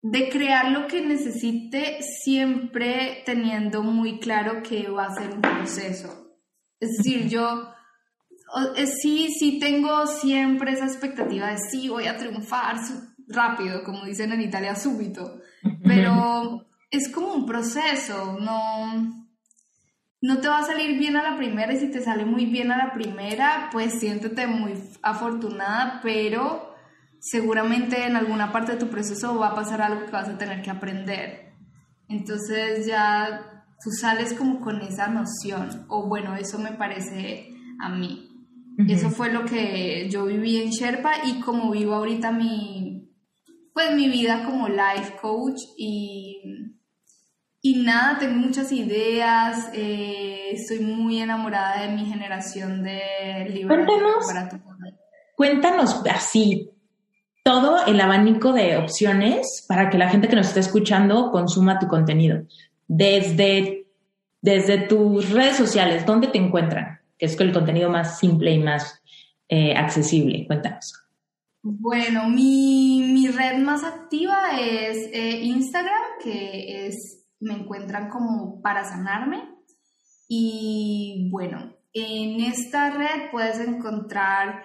de 0.00 0.28
crear 0.28 0.70
lo 0.70 0.86
que 0.86 1.04
necesite 1.04 1.98
siempre 2.02 3.22
teniendo 3.26 3.82
muy 3.82 4.18
claro 4.20 4.62
que 4.62 4.88
va 4.88 5.06
a 5.06 5.14
ser 5.14 5.32
un 5.32 5.40
proceso. 5.40 6.38
Es 6.80 6.96
decir, 6.98 7.28
yo 7.28 7.74
sí, 9.02 9.28
sí 9.38 9.58
tengo 9.58 10.06
siempre 10.06 10.72
esa 10.72 10.86
expectativa 10.86 11.50
de 11.50 11.58
sí, 11.58 11.88
voy 11.88 12.06
a 12.06 12.16
triunfar 12.16 12.76
rápido, 13.28 13.82
como 13.82 14.04
dicen 14.04 14.32
en 14.32 14.42
Italia, 14.42 14.76
súbito, 14.76 15.40
pero 15.84 16.66
es 16.90 17.12
como 17.12 17.34
un 17.34 17.46
proceso, 17.46 18.38
no, 18.40 19.26
no 20.20 20.38
te 20.38 20.48
va 20.48 20.58
a 20.58 20.64
salir 20.64 20.98
bien 20.98 21.16
a 21.16 21.22
la 21.22 21.36
primera 21.36 21.72
y 21.72 21.78
si 21.78 21.90
te 21.90 22.00
sale 22.00 22.24
muy 22.24 22.46
bien 22.46 22.72
a 22.72 22.78
la 22.78 22.92
primera, 22.92 23.68
pues 23.72 23.98
siéntete 23.98 24.46
muy 24.46 24.74
afortunada, 25.02 26.00
pero 26.02 26.74
seguramente 27.20 28.04
en 28.04 28.16
alguna 28.16 28.52
parte 28.52 28.72
de 28.72 28.78
tu 28.78 28.88
proceso 28.88 29.38
va 29.38 29.48
a 29.48 29.54
pasar 29.54 29.82
algo 29.82 30.06
que 30.06 30.12
vas 30.12 30.28
a 30.28 30.38
tener 30.38 30.62
que 30.62 30.70
aprender. 30.70 31.52
Entonces 32.08 32.86
ya 32.86 33.64
tú 33.82 33.90
sales 33.90 34.32
como 34.34 34.60
con 34.60 34.80
esa 34.80 35.08
noción, 35.08 35.86
o 35.88 36.06
bueno, 36.06 36.36
eso 36.36 36.58
me 36.58 36.72
parece 36.72 37.52
a 37.80 37.88
mí. 37.88 38.22
Eso 38.88 39.08
fue 39.08 39.32
lo 39.32 39.46
que 39.46 40.06
yo 40.10 40.26
viví 40.26 40.60
en 40.60 40.68
Sherpa 40.68 41.12
y 41.24 41.40
como 41.40 41.70
vivo 41.70 41.94
ahorita 41.94 42.30
mi, 42.30 42.85
pues 43.76 43.94
mi 43.94 44.08
vida 44.08 44.42
como 44.46 44.68
life 44.68 45.16
coach 45.20 45.60
y, 45.76 46.40
y 47.60 47.74
nada, 47.82 48.16
tengo 48.18 48.36
muchas 48.36 48.72
ideas, 48.72 49.68
eh, 49.74 50.48
estoy 50.52 50.78
muy 50.80 51.20
enamorada 51.20 51.82
de 51.82 51.88
mi 51.92 52.06
generación 52.06 52.82
de 52.82 53.50
libros. 53.50 53.84
Cuéntanos, 53.84 54.26
cuéntanos 55.36 56.02
así, 56.10 56.70
todo 57.42 57.84
el 57.84 58.00
abanico 58.00 58.54
de 58.54 58.78
opciones 58.78 59.66
para 59.68 59.90
que 59.90 59.98
la 59.98 60.08
gente 60.08 60.28
que 60.28 60.36
nos 60.36 60.46
está 60.48 60.60
escuchando 60.60 61.30
consuma 61.30 61.78
tu 61.78 61.86
contenido. 61.86 62.44
Desde, 62.88 63.88
desde 64.40 64.78
tus 64.86 65.28
redes 65.32 65.56
sociales, 65.56 66.06
¿dónde 66.06 66.28
te 66.28 66.38
encuentran? 66.38 67.00
Que 67.18 67.26
es 67.26 67.38
el 67.38 67.52
contenido 67.52 67.90
más 67.90 68.18
simple 68.18 68.52
y 68.52 68.58
más 68.58 69.02
eh, 69.50 69.74
accesible. 69.76 70.46
Cuéntanos. 70.46 71.05
Bueno, 71.68 72.28
mi, 72.28 73.26
red 73.26 73.58
más 73.58 73.82
activa 73.82 74.52
es 74.56 74.98
eh, 75.12 75.40
Instagram, 75.42 76.20
que 76.22 76.86
es, 76.86 77.26
me 77.40 77.54
encuentran 77.54 78.08
como 78.08 78.62
para 78.62 78.84
sanarme. 78.84 79.42
Y 80.28 81.28
bueno, 81.32 81.74
en 81.92 82.40
esta 82.40 82.90
red 82.90 83.32
puedes 83.32 83.58
encontrar 83.58 84.62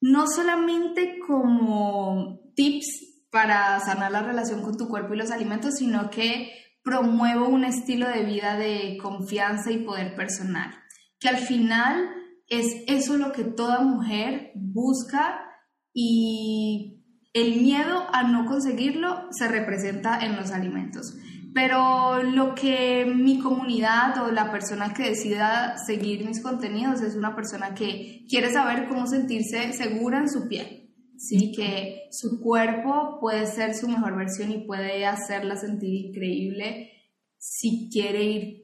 no 0.00 0.26
solamente 0.26 1.20
como 1.24 2.40
tips 2.56 3.28
para 3.30 3.78
sanar 3.78 4.10
la 4.10 4.24
relación 4.24 4.62
con 4.62 4.76
tu 4.76 4.88
cuerpo 4.88 5.14
y 5.14 5.18
los 5.18 5.30
alimentos, 5.30 5.76
sino 5.76 6.10
que 6.10 6.50
promuevo 6.82 7.46
un 7.46 7.62
estilo 7.62 8.08
de 8.08 8.24
vida 8.24 8.56
de 8.56 8.98
confianza 9.00 9.70
y 9.70 9.84
poder 9.84 10.16
personal, 10.16 10.74
que 11.20 11.28
al 11.28 11.36
final 11.38 12.10
es 12.48 12.82
eso 12.88 13.16
lo 13.16 13.30
que 13.30 13.44
toda 13.44 13.82
mujer 13.82 14.50
busca 14.56 15.51
y 15.92 17.02
el 17.32 17.62
miedo 17.62 18.06
a 18.12 18.24
no 18.24 18.46
conseguirlo 18.46 19.28
se 19.30 19.48
representa 19.48 20.20
en 20.24 20.36
los 20.36 20.50
alimentos. 20.50 21.14
Pero 21.54 22.22
lo 22.22 22.54
que 22.54 23.04
mi 23.04 23.38
comunidad 23.38 24.22
o 24.24 24.30
la 24.30 24.50
persona 24.50 24.94
que 24.94 25.10
decida 25.10 25.76
seguir 25.76 26.24
mis 26.24 26.42
contenidos 26.42 27.02
es 27.02 27.14
una 27.14 27.36
persona 27.36 27.74
que 27.74 28.24
quiere 28.28 28.50
saber 28.50 28.88
cómo 28.88 29.06
sentirse 29.06 29.72
segura 29.74 30.18
en 30.18 30.30
su 30.30 30.48
piel. 30.48 30.90
Sí, 31.18 31.52
que 31.54 32.08
su 32.10 32.40
cuerpo 32.40 33.18
puede 33.20 33.46
ser 33.46 33.74
su 33.74 33.86
mejor 33.86 34.16
versión 34.16 34.50
y 34.50 34.66
puede 34.66 35.06
hacerla 35.06 35.56
sentir 35.56 36.06
increíble 36.06 36.90
si 37.38 37.88
quiere 37.92 38.24
ir 38.24 38.62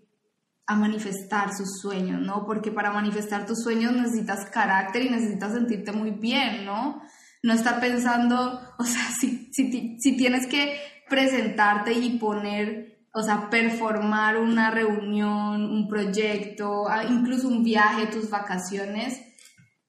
a 0.66 0.74
manifestar 0.74 1.54
sus 1.54 1.80
sueños, 1.80 2.20
¿no? 2.20 2.44
Porque 2.46 2.72
para 2.72 2.90
manifestar 2.90 3.46
tus 3.46 3.62
sueños 3.62 3.92
necesitas 3.92 4.50
carácter 4.50 5.02
y 5.02 5.10
necesitas 5.10 5.52
sentirte 5.52 5.92
muy 5.92 6.10
bien, 6.10 6.64
¿no? 6.64 7.00
No 7.42 7.52
estar 7.52 7.80
pensando, 7.80 8.60
o 8.78 8.84
sea, 8.84 9.02
si, 9.20 9.50
si, 9.52 9.98
si 9.98 10.16
tienes 10.16 10.46
que 10.46 10.78
presentarte 11.08 11.92
y 11.92 12.18
poner, 12.18 13.06
o 13.12 13.22
sea, 13.22 13.50
performar 13.50 14.36
una 14.36 14.70
reunión, 14.70 15.64
un 15.64 15.88
proyecto, 15.88 16.86
incluso 17.08 17.48
un 17.48 17.64
viaje, 17.64 18.06
tus 18.06 18.30
vacaciones, 18.30 19.20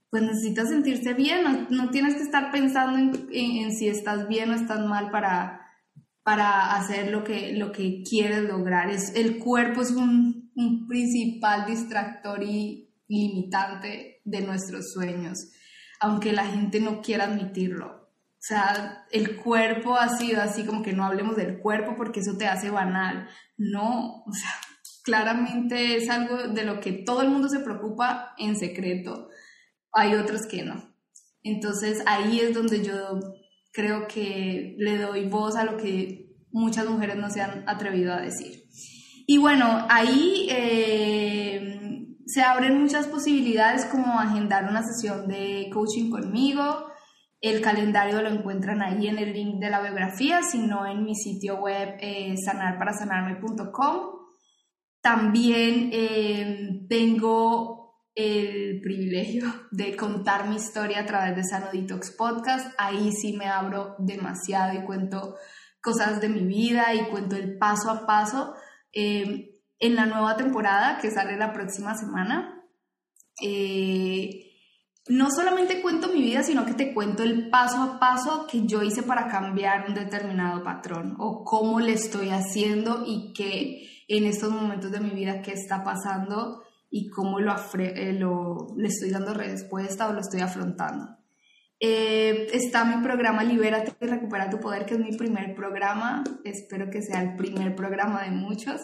pues 0.10 0.24
necesitas 0.24 0.70
sentirse 0.70 1.14
bien, 1.14 1.68
no, 1.70 1.90
tienes 1.92 2.16
que 2.16 2.24
estar 2.24 2.52
pensando 2.52 3.20
en, 3.32 3.72
si 3.72 3.88
estás 3.88 4.28
bien 4.28 4.50
o 4.50 4.56
estás 4.56 4.84
mal 4.86 5.12
para, 5.12 5.62
para 6.24 6.76
hacer 6.76 7.12
lo 7.12 7.24
que, 7.24 7.54
lo 7.54 7.72
que 7.72 8.02
quieres 8.02 8.44
lograr. 8.44 8.90
Es, 8.90 9.14
el 9.16 9.38
cuerpo 9.38 9.82
es 9.82 9.92
un 9.92 10.88
principal 10.88 11.68
distractor 11.68 12.42
y 12.42 12.90
limitante 13.08 14.22
de 14.24 14.42
nuestros 14.42 14.94
sueños, 14.94 15.38
aunque 16.00 16.32
la 16.32 16.46
gente 16.46 16.80
no 16.80 17.02
quiera 17.02 17.26
admitirlo. 17.26 18.00
O 18.40 18.42
sea, 18.42 19.06
el 19.12 19.36
cuerpo 19.36 19.98
ha 19.98 20.18
sido 20.18 20.42
así 20.42 20.66
como 20.66 20.82
que 20.82 20.94
no 20.94 21.04
hablemos 21.04 21.36
del 21.36 21.60
cuerpo 21.60 21.96
porque 21.98 22.22
eso 22.22 22.38
te 22.38 22.48
hace 22.48 22.70
banal. 22.70 23.28
No, 23.58 24.24
o 24.26 24.32
sea, 24.32 24.52
claramente 25.04 25.98
es 25.98 26.10
algo 26.10 26.48
de 26.48 26.64
lo 26.64 26.80
que 26.80 26.94
todo 26.94 27.22
el 27.22 27.30
mundo 27.30 27.50
se 27.50 27.60
preocupa 27.60 28.34
en 28.38 28.56
secreto. 28.56 29.30
Hay 29.92 30.16
otros 30.16 30.46
que 30.46 30.64
no. 30.64 30.96
Entonces 31.44 32.02
ahí 32.06 32.40
es 32.40 32.54
donde 32.54 32.84
yo 32.84 33.20
creo 33.74 34.08
que 34.08 34.76
le 34.78 34.98
doy 34.98 35.28
voz 35.28 35.56
a 35.56 35.66
lo 35.66 35.78
que 35.78 36.30
muchas 36.52 36.88
mujeres 36.88 37.18
no 37.18 37.30
se 37.30 37.42
han 37.42 37.68
atrevido 37.68 38.14
a 38.14 38.22
decir. 38.22 38.64
Y 39.28 39.38
bueno, 39.38 39.86
ahí 39.90 40.48
eh, 40.50 41.99
se 42.34 42.42
abren 42.42 42.80
muchas 42.80 43.08
posibilidades 43.08 43.86
como 43.86 44.20
agendar 44.20 44.66
una 44.70 44.84
sesión 44.84 45.28
de 45.28 45.70
coaching 45.74 46.10
conmigo, 46.10 46.90
el 47.42 47.62
calendario 47.62 48.22
lo 48.22 48.30
encuentran 48.30 48.82
ahí 48.82 49.08
en 49.08 49.18
el 49.18 49.34
link 49.34 49.60
de 49.60 49.70
la 49.70 49.82
biografía, 49.82 50.42
sino 50.44 50.86
en 50.86 51.06
mi 51.06 51.16
sitio 51.16 51.56
web 51.56 51.96
eh, 52.02 52.36
sanarparasanarme.com. 52.44 54.20
También 55.02 55.90
eh, 55.94 56.86
tengo 56.90 58.04
el 58.14 58.82
privilegio 58.82 59.46
de 59.72 59.96
contar 59.96 60.50
mi 60.50 60.58
historia 60.58 61.00
a 61.00 61.06
través 61.06 61.38
de 61.38 61.46
Sano 61.46 61.68
Detox 61.72 62.12
Podcast. 62.12 62.74
Ahí 62.78 63.14
sí 63.14 63.38
me 63.38 63.46
abro 63.46 63.96
demasiado 64.00 64.78
y 64.78 64.84
cuento 64.84 65.38
cosas 65.82 66.20
de 66.20 66.28
mi 66.28 66.42
vida 66.42 66.94
y 66.94 67.06
cuento 67.06 67.38
el 67.38 67.58
paso 67.58 67.90
a 67.90 68.06
paso. 68.06 68.54
Eh, 68.92 69.49
en 69.80 69.96
la 69.96 70.06
nueva 70.06 70.36
temporada 70.38 70.98
que 71.00 71.12
sale 71.12 71.38
la 71.38 71.54
próxima 71.54 71.96
semana, 71.96 72.64
eh, 73.42 74.46
no 75.08 75.32
solamente 75.32 75.82
cuento 75.82 76.10
mi 76.10 76.22
vida, 76.22 76.44
sino 76.44 76.66
que 76.66 76.74
te 76.74 76.94
cuento 76.94 77.24
el 77.24 77.50
paso 77.50 77.82
a 77.82 78.00
paso 78.00 78.46
que 78.46 78.68
yo 78.68 78.84
hice 78.84 79.02
para 79.02 79.28
cambiar 79.28 79.86
un 79.88 79.96
determinado 79.96 80.64
patrón 80.64 81.16
o 81.18 81.44
cómo 81.44 81.80
le 81.80 81.94
estoy 81.94 82.30
haciendo 82.30 83.04
y 83.06 83.34
qué 83.34 83.88
en 84.08 84.26
estos 84.26 84.52
momentos 84.52 84.92
de 84.92 85.00
mi 85.00 85.12
vida 85.12 85.42
qué 85.42 85.54
está 85.54 85.84
pasando 85.84 86.64
y 86.90 87.10
cómo 87.10 87.40
lo, 87.40 87.56
eh, 87.78 88.14
lo 88.14 88.68
le 88.76 88.88
estoy 88.88 89.12
dando 89.12 89.34
respuesta 89.34 90.10
o 90.10 90.14
lo 90.14 90.20
estoy 90.20 90.42
afrontando. 90.42 91.18
Eh, 91.80 92.48
está 92.52 92.84
mi 92.84 93.02
programa 93.02 93.44
Libérate 93.44 93.94
y 94.02 94.06
Recupera 94.06 94.50
tu 94.50 94.60
Poder, 94.60 94.86
que 94.86 94.96
es 94.96 95.00
mi 95.00 95.16
primer 95.16 95.56
programa. 95.56 96.24
Espero 96.44 96.90
que 96.90 97.02
sea 97.02 97.22
el 97.22 97.36
primer 97.36 97.76
programa 97.76 98.24
de 98.24 98.32
muchos. 98.32 98.82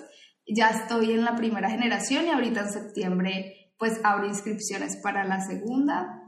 Ya 0.47 0.69
estoy 0.69 1.11
en 1.11 1.25
la 1.25 1.35
primera 1.35 1.69
generación 1.69 2.25
y 2.27 2.29
ahorita 2.29 2.61
en 2.61 2.71
septiembre 2.71 3.65
pues 3.77 3.99
abro 4.03 4.27
inscripciones 4.27 4.97
para 4.97 5.23
la 5.23 5.41
segunda. 5.41 6.21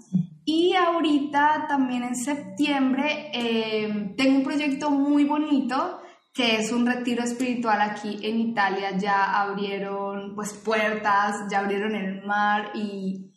Y 0.46 0.74
ahorita 0.74 1.66
también 1.68 2.04
en 2.04 2.16
septiembre 2.16 3.30
eh, 3.34 4.14
tengo 4.18 4.38
un 4.38 4.44
proyecto 4.44 4.90
muy 4.90 5.26
bonito 5.26 6.02
que 6.34 6.58
es 6.58 6.72
un 6.72 6.86
retiro 6.86 7.24
espiritual 7.24 7.82
aquí 7.82 8.20
en 8.22 8.40
Italia. 8.40 8.98
Ya 8.98 9.42
abrieron 9.42 10.36
pues 10.36 10.54
puertas, 10.54 11.36
ya 11.52 11.60
abrieron 11.60 11.96
el 11.96 12.24
mar 12.26 12.72
y 12.76 13.34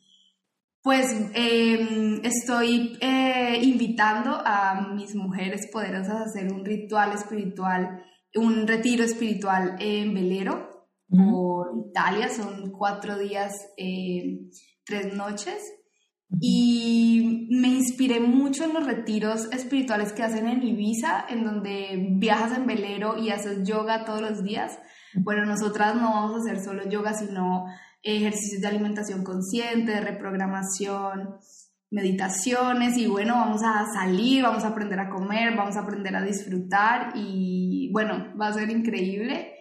pues 0.82 1.07
em, 1.35 2.20
estoy 2.24 2.97
eh, 3.01 3.59
invitando 3.62 4.40
a 4.44 4.93
mis 4.94 5.15
mujeres 5.15 5.69
poderosas 5.73 6.15
a 6.15 6.24
hacer 6.24 6.52
un 6.52 6.65
ritual 6.65 7.12
espiritual, 7.12 8.05
un 8.35 8.66
retiro 8.66 9.05
espiritual 9.05 9.77
en 9.78 10.15
velero 10.15 10.70
por 11.11 11.73
Italia, 11.89 12.28
son 12.28 12.70
cuatro 12.70 13.19
días, 13.19 13.53
eh, 13.77 14.41
tres 14.85 15.15
noches. 15.15 15.57
Y 16.41 17.49
me 17.51 17.69
inspiré 17.69 18.20
mucho 18.20 18.65
en 18.65 18.74
los 18.74 18.87
retiros 18.87 19.53
espirituales 19.53 20.12
que 20.12 20.23
hacen 20.23 20.47
en 20.47 20.62
Ibiza, 20.62 21.27
en 21.28 21.45
donde 21.45 22.07
viajas 22.12 22.57
en 22.57 22.66
velero 22.66 23.19
y 23.19 23.31
haces 23.31 23.66
yoga 23.66 24.05
todos 24.05 24.20
los 24.20 24.45
días. 24.45 24.78
Bueno, 25.15 25.45
nosotras 25.45 25.97
no 25.97 26.12
vamos 26.12 26.35
a 26.37 26.41
hacer 26.41 26.62
solo 26.62 26.89
yoga, 26.89 27.15
sino 27.15 27.66
ejercicios 28.03 28.62
de 28.62 28.69
alimentación 28.69 29.24
consciente, 29.24 29.93
de 29.93 30.01
reprogramación, 30.01 31.41
meditaciones 31.91 32.97
y 32.97 33.07
bueno, 33.09 33.35
vamos 33.35 33.62
a 33.65 33.85
salir, 33.93 34.45
vamos 34.45 34.65
a 34.65 34.69
aprender 34.69 35.01
a 35.01 35.11
comer, 35.11 35.57
vamos 35.57 35.77
a 35.77 35.81
aprender 35.81 36.15
a 36.15 36.23
disfrutar 36.23 37.12
y 37.16 37.91
bueno, 37.93 38.32
va 38.41 38.49
a 38.49 38.53
ser 38.53 38.70
increíble. 38.70 39.55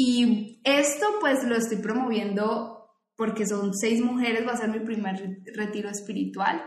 Y 0.00 0.60
esto 0.62 1.06
pues 1.20 1.42
lo 1.42 1.56
estoy 1.56 1.78
promoviendo 1.78 2.88
porque 3.16 3.44
son 3.44 3.74
seis 3.74 4.00
mujeres, 4.00 4.46
va 4.46 4.52
a 4.52 4.56
ser 4.56 4.68
mi 4.68 4.78
primer 4.78 5.40
retiro 5.56 5.90
espiritual. 5.90 6.62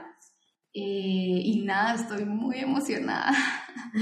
Eh, 0.74 1.42
y 1.46 1.64
nada, 1.64 1.96
estoy 1.96 2.26
muy 2.26 2.60
emocionada. 2.60 3.32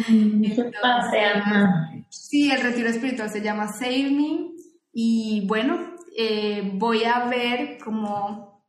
Mm, 0.07 0.43
sí, 2.09 2.49
el 2.49 2.61
retiro 2.61 2.89
espiritual 2.89 3.29
se 3.29 3.41
llama 3.41 3.67
Save 3.67 4.09
Me 4.09 4.49
y 4.91 5.45
bueno, 5.45 5.95
eh, 6.17 6.71
voy 6.73 7.03
a 7.03 7.25
ver 7.25 7.77
cómo, 7.83 8.65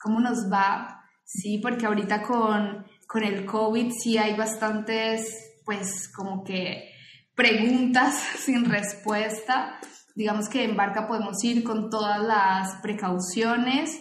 cómo 0.00 0.20
nos 0.20 0.50
va, 0.50 1.04
sí, 1.24 1.58
porque 1.58 1.86
ahorita 1.86 2.22
con, 2.22 2.86
con 3.08 3.24
el 3.24 3.44
COVID 3.44 3.90
sí 4.00 4.16
hay 4.16 4.36
bastantes, 4.36 5.60
pues 5.64 6.08
como 6.14 6.44
que 6.44 6.92
preguntas 7.34 8.14
sin 8.38 8.64
respuesta. 8.64 9.80
Digamos 10.14 10.48
que 10.48 10.64
en 10.64 10.76
barca 10.76 11.08
podemos 11.08 11.42
ir 11.42 11.64
con 11.64 11.90
todas 11.90 12.22
las 12.22 12.80
precauciones, 12.82 14.00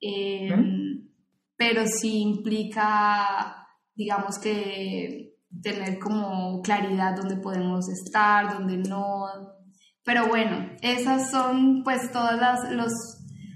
em, 0.00 1.08
pero 1.56 1.86
sí 1.86 2.20
implica, 2.22 3.66
digamos 3.94 4.38
que 4.38 5.34
tener 5.62 5.98
como 5.98 6.62
claridad 6.62 7.16
dónde 7.16 7.36
podemos 7.36 7.88
estar, 7.88 8.54
dónde 8.54 8.78
no, 8.78 9.26
pero 10.04 10.26
bueno, 10.26 10.70
esas 10.80 11.30
son 11.30 11.82
pues 11.84 12.10
todos 12.10 12.32
los, 12.70 12.90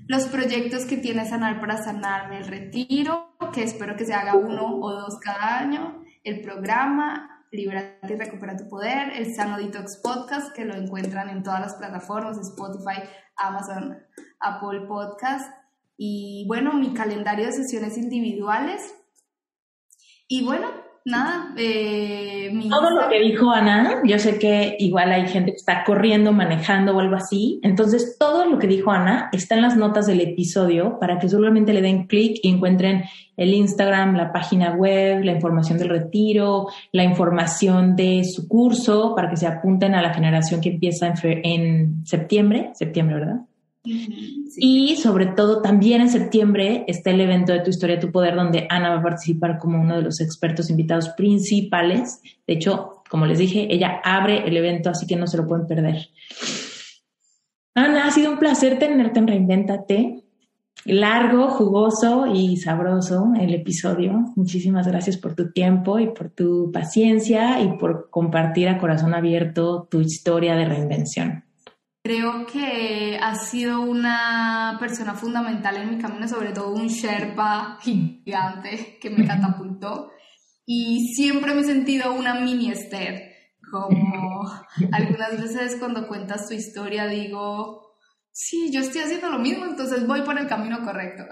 los 0.06 0.24
proyectos 0.26 0.85
que 0.85 0.98
tiene 0.98 1.28
Sanar 1.28 1.60
para 1.60 1.82
Sanarme, 1.82 2.39
el 2.39 2.47
retiro, 2.47 3.36
que 3.52 3.62
espero 3.62 3.97
que 3.97 4.05
se 4.05 4.14
haga 4.14 4.36
uno 4.36 4.78
o 4.81 4.93
dos 4.93 5.18
cada 5.20 5.59
año, 5.59 6.02
el 6.22 6.43
programa, 6.43 7.34
Liberate 7.55 8.12
y 8.12 8.16
Recupera 8.16 8.56
tu 8.56 8.68
Poder, 8.68 9.12
el 9.14 9.35
Sano 9.35 9.59
Detox 9.59 10.01
Podcast, 10.02 10.55
que 10.55 10.64
lo 10.64 10.74
encuentran 10.74 11.28
en 11.28 11.43
todas 11.43 11.60
las 11.60 11.74
plataformas, 11.74 12.39
Spotify, 12.39 13.09
Amazon, 13.36 13.97
Apple 14.40 14.86
Podcast, 14.86 15.51
y 15.97 16.44
bueno, 16.48 16.72
mi 16.74 16.93
calendario 16.93 17.47
de 17.47 17.52
sesiones 17.52 17.97
individuales. 17.97 18.94
Y 20.26 20.44
bueno, 20.44 20.70
nada. 21.05 21.52
Eh, 21.56 22.52
Todo 22.68 22.90
lo 22.90 23.09
que 23.09 23.20
dijo 23.20 23.51
Ana, 23.51 24.01
yo 24.05 24.18
sé 24.18 24.39
que 24.39 24.76
igual 24.78 25.12
hay 25.12 25.28
gente 25.28 25.52
que 25.52 25.56
está 25.56 25.85
corriendo, 25.85 26.32
manejando 26.32 26.97
o 26.97 27.01
algo 27.01 27.16
así. 27.16 27.60
Entonces, 27.62 28.16
todo 28.18 28.47
lo 28.47 28.59
que 28.59 28.66
dijo 28.66 28.90
Ana 28.90 29.28
está 29.32 29.55
en 29.55 29.62
las 29.62 29.76
notas 29.76 30.06
del 30.06 30.20
episodio 30.20 30.98
para 30.98 31.18
que 31.18 31.28
solamente 31.28 31.72
le 31.72 31.82
den 31.82 32.06
clic 32.06 32.39
y 32.43 32.51
encuentren 32.51 33.05
el 33.36 33.52
Instagram, 33.52 34.16
la 34.16 34.32
página 34.32 34.72
web, 34.72 35.24
la 35.24 35.32
información 35.32 35.78
del 35.78 35.89
retiro, 35.89 36.68
la 36.93 37.05
información 37.05 37.97
de 37.97 38.24
su 38.24 38.48
curso 38.48 39.14
para 39.14 39.28
que 39.28 39.36
se 39.36 39.47
apunten 39.47 39.94
a 39.94 40.02
la 40.02 40.14
generación 40.14 40.60
que 40.60 40.70
empieza 40.70 41.09
en, 41.09 41.40
en 41.44 42.06
septiembre, 42.06 42.70
septiembre, 42.74 43.16
¿verdad? 43.16 43.40
Y 43.85 44.97
sobre 44.97 45.27
todo 45.27 45.61
también 45.61 46.01
en 46.01 46.09
septiembre 46.09 46.85
está 46.89 47.11
el 47.11 47.20
evento 47.20 47.52
de 47.52 47.61
Tu 47.61 47.70
Historia, 47.70 48.01
Tu 48.01 48.11
Poder, 48.11 48.35
donde 48.35 48.66
Ana 48.70 48.90
va 48.90 49.01
a 49.01 49.02
participar 49.02 49.59
como 49.59 49.81
uno 49.81 49.97
de 49.97 50.02
los 50.02 50.20
expertos 50.20 50.70
invitados 50.70 51.11
principales. 51.11 52.23
De 52.47 52.55
hecho, 52.55 53.02
como 53.11 53.27
les 53.27 53.39
dije, 53.39 53.66
ella 53.70 54.01
abre 54.02 54.48
el 54.48 54.56
evento, 54.56 54.89
así 54.89 55.06
que 55.06 55.16
no 55.16 55.27
se 55.27 55.36
lo 55.36 55.47
pueden 55.47 55.66
perder. 55.66 56.09
Ana, 57.74 58.06
ha 58.06 58.11
sido 58.11 58.31
un 58.32 58.39
placer 58.39 58.78
tenerte 58.78 59.19
en 59.19 59.27
Reinventate. 59.27 60.24
Largo, 60.86 61.48
jugoso 61.48 62.27
y 62.27 62.56
sabroso 62.56 63.32
el 63.39 63.55
episodio. 63.55 64.32
Muchísimas 64.36 64.86
gracias 64.86 65.16
por 65.16 65.35
tu 65.35 65.51
tiempo 65.51 65.98
y 65.98 66.09
por 66.09 66.31
tu 66.31 66.70
paciencia 66.73 67.61
y 67.61 67.78
por 67.78 68.11
compartir 68.11 68.69
a 68.69 68.78
corazón 68.78 69.15
abierto 69.15 69.89
tu 69.90 70.01
historia 70.01 70.56
de 70.56 70.66
reinvención. 70.66 71.43
Creo 72.06 72.44
que 72.44 73.18
ha 73.18 73.35
sido 73.35 73.81
una 73.81 74.76
persona 74.78 75.14
fundamental 75.14 75.78
en 75.78 75.89
mi 75.89 75.98
camino, 75.98 76.28
sobre 76.28 76.52
todo 76.52 76.74
un 76.74 76.89
Sherpa 76.89 77.78
gigante 77.81 78.98
que 79.01 79.09
me 79.09 79.26
catapultó. 79.26 80.10
Y 80.66 81.14
siempre 81.14 81.55
me 81.55 81.62
he 81.62 81.64
sentido 81.64 82.12
una 82.12 82.35
mini 82.35 82.70
Esther. 82.70 83.22
Como 83.70 84.43
algunas 84.93 85.40
veces 85.40 85.76
cuando 85.78 86.06
cuentas 86.06 86.47
tu 86.47 86.52
historia 86.52 87.06
digo, 87.06 87.94
sí, 88.31 88.70
yo 88.70 88.81
estoy 88.81 89.01
haciendo 89.01 89.31
lo 89.31 89.39
mismo, 89.39 89.64
entonces 89.64 90.06
voy 90.06 90.20
por 90.20 90.39
el 90.39 90.47
camino 90.47 90.85
correcto. 90.85 91.24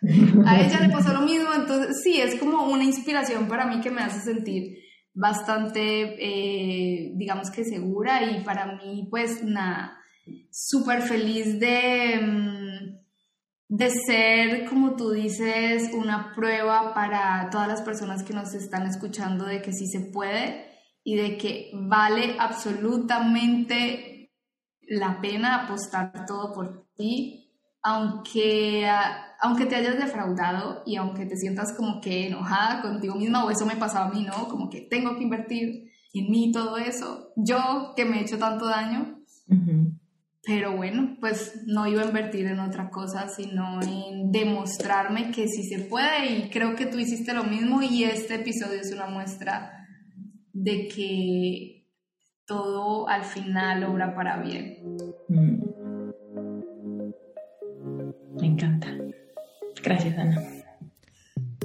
A 0.46 0.60
ella 0.60 0.78
le 0.78 0.90
pasó 0.90 1.12
lo 1.12 1.22
mismo, 1.22 1.52
entonces 1.52 2.02
sí, 2.04 2.20
es 2.20 2.38
como 2.38 2.68
una 2.68 2.84
inspiración 2.84 3.48
para 3.48 3.66
mí 3.66 3.80
que 3.80 3.90
me 3.90 4.02
hace 4.02 4.20
sentir 4.20 4.78
bastante, 5.12 5.80
eh, 6.20 7.10
digamos 7.16 7.50
que 7.50 7.64
segura 7.64 8.22
y 8.30 8.44
para 8.44 8.76
mí 8.76 9.08
pues 9.10 9.42
nada 9.42 9.96
súper 10.50 11.02
feliz 11.02 11.58
de, 11.58 12.20
mm, 12.20 13.76
de 13.76 13.90
ser, 13.90 14.68
como 14.68 14.96
tú 14.96 15.10
dices, 15.10 15.90
una 15.94 16.34
prueba 16.34 16.92
para 16.94 17.48
todas 17.50 17.68
las 17.68 17.82
personas 17.82 18.22
que 18.22 18.34
nos 18.34 18.54
están 18.54 18.86
escuchando 18.86 19.44
de 19.44 19.62
que 19.62 19.72
sí 19.72 19.86
se 19.86 20.00
puede 20.00 20.66
y 21.04 21.16
de 21.16 21.38
que 21.38 21.70
vale 21.74 22.36
absolutamente 22.38 24.32
la 24.82 25.20
pena 25.20 25.64
apostar 25.64 26.26
todo 26.26 26.52
por 26.52 26.88
ti, 26.96 27.48
aunque, 27.82 28.90
aunque 29.40 29.66
te 29.66 29.76
hayas 29.76 29.96
defraudado 29.96 30.82
y 30.84 30.96
aunque 30.96 31.26
te 31.26 31.36
sientas 31.36 31.72
como 31.76 32.00
que 32.00 32.26
enojada 32.26 32.82
contigo 32.82 33.14
misma, 33.14 33.44
o 33.44 33.50
eso 33.50 33.64
me 33.66 33.76
pasaba 33.76 34.06
a 34.06 34.12
mí, 34.12 34.24
¿no? 34.24 34.48
Como 34.48 34.68
que 34.68 34.80
tengo 34.82 35.16
que 35.16 35.22
invertir 35.22 35.90
en 36.12 36.30
mí 36.30 36.50
todo 36.52 36.76
eso, 36.76 37.32
yo 37.36 37.92
que 37.96 38.04
me 38.04 38.18
he 38.18 38.22
hecho 38.22 38.38
tanto 38.38 38.66
daño. 38.66 39.20
Pero 40.42 40.74
bueno, 40.74 41.16
pues 41.20 41.62
no 41.66 41.86
iba 41.86 42.02
a 42.02 42.06
invertir 42.06 42.46
en 42.46 42.60
otra 42.60 42.88
cosa, 42.88 43.28
sino 43.28 43.80
en 43.82 44.32
demostrarme 44.32 45.30
que 45.32 45.46
sí 45.48 45.64
se 45.64 45.80
puede 45.80 46.32
y 46.32 46.48
creo 46.48 46.74
que 46.76 46.86
tú 46.86 46.98
hiciste 46.98 47.34
lo 47.34 47.44
mismo 47.44 47.82
y 47.82 48.04
este 48.04 48.36
episodio 48.36 48.80
es 48.80 48.90
una 48.92 49.06
muestra 49.06 49.86
de 50.52 50.88
que 50.88 51.86
todo 52.46 53.06
al 53.08 53.24
final 53.24 53.84
obra 53.84 54.14
para 54.14 54.38
bien. 54.42 54.96
Mm. 55.28 55.70
Me 58.40 58.46
encanta. 58.46 58.88
Gracias, 59.82 60.18
Ana. 60.18 60.59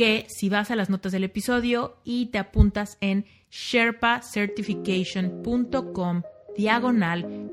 que 0.00 0.24
si 0.30 0.48
vas 0.48 0.70
a 0.70 0.76
las 0.76 0.88
notas 0.88 1.12
del 1.12 1.24
episodio 1.24 1.98
y 2.04 2.28
te 2.28 2.38
apuntas 2.38 2.96
en 3.02 3.26
sherpacertification.com 3.50 6.22
diagonal 6.56 7.52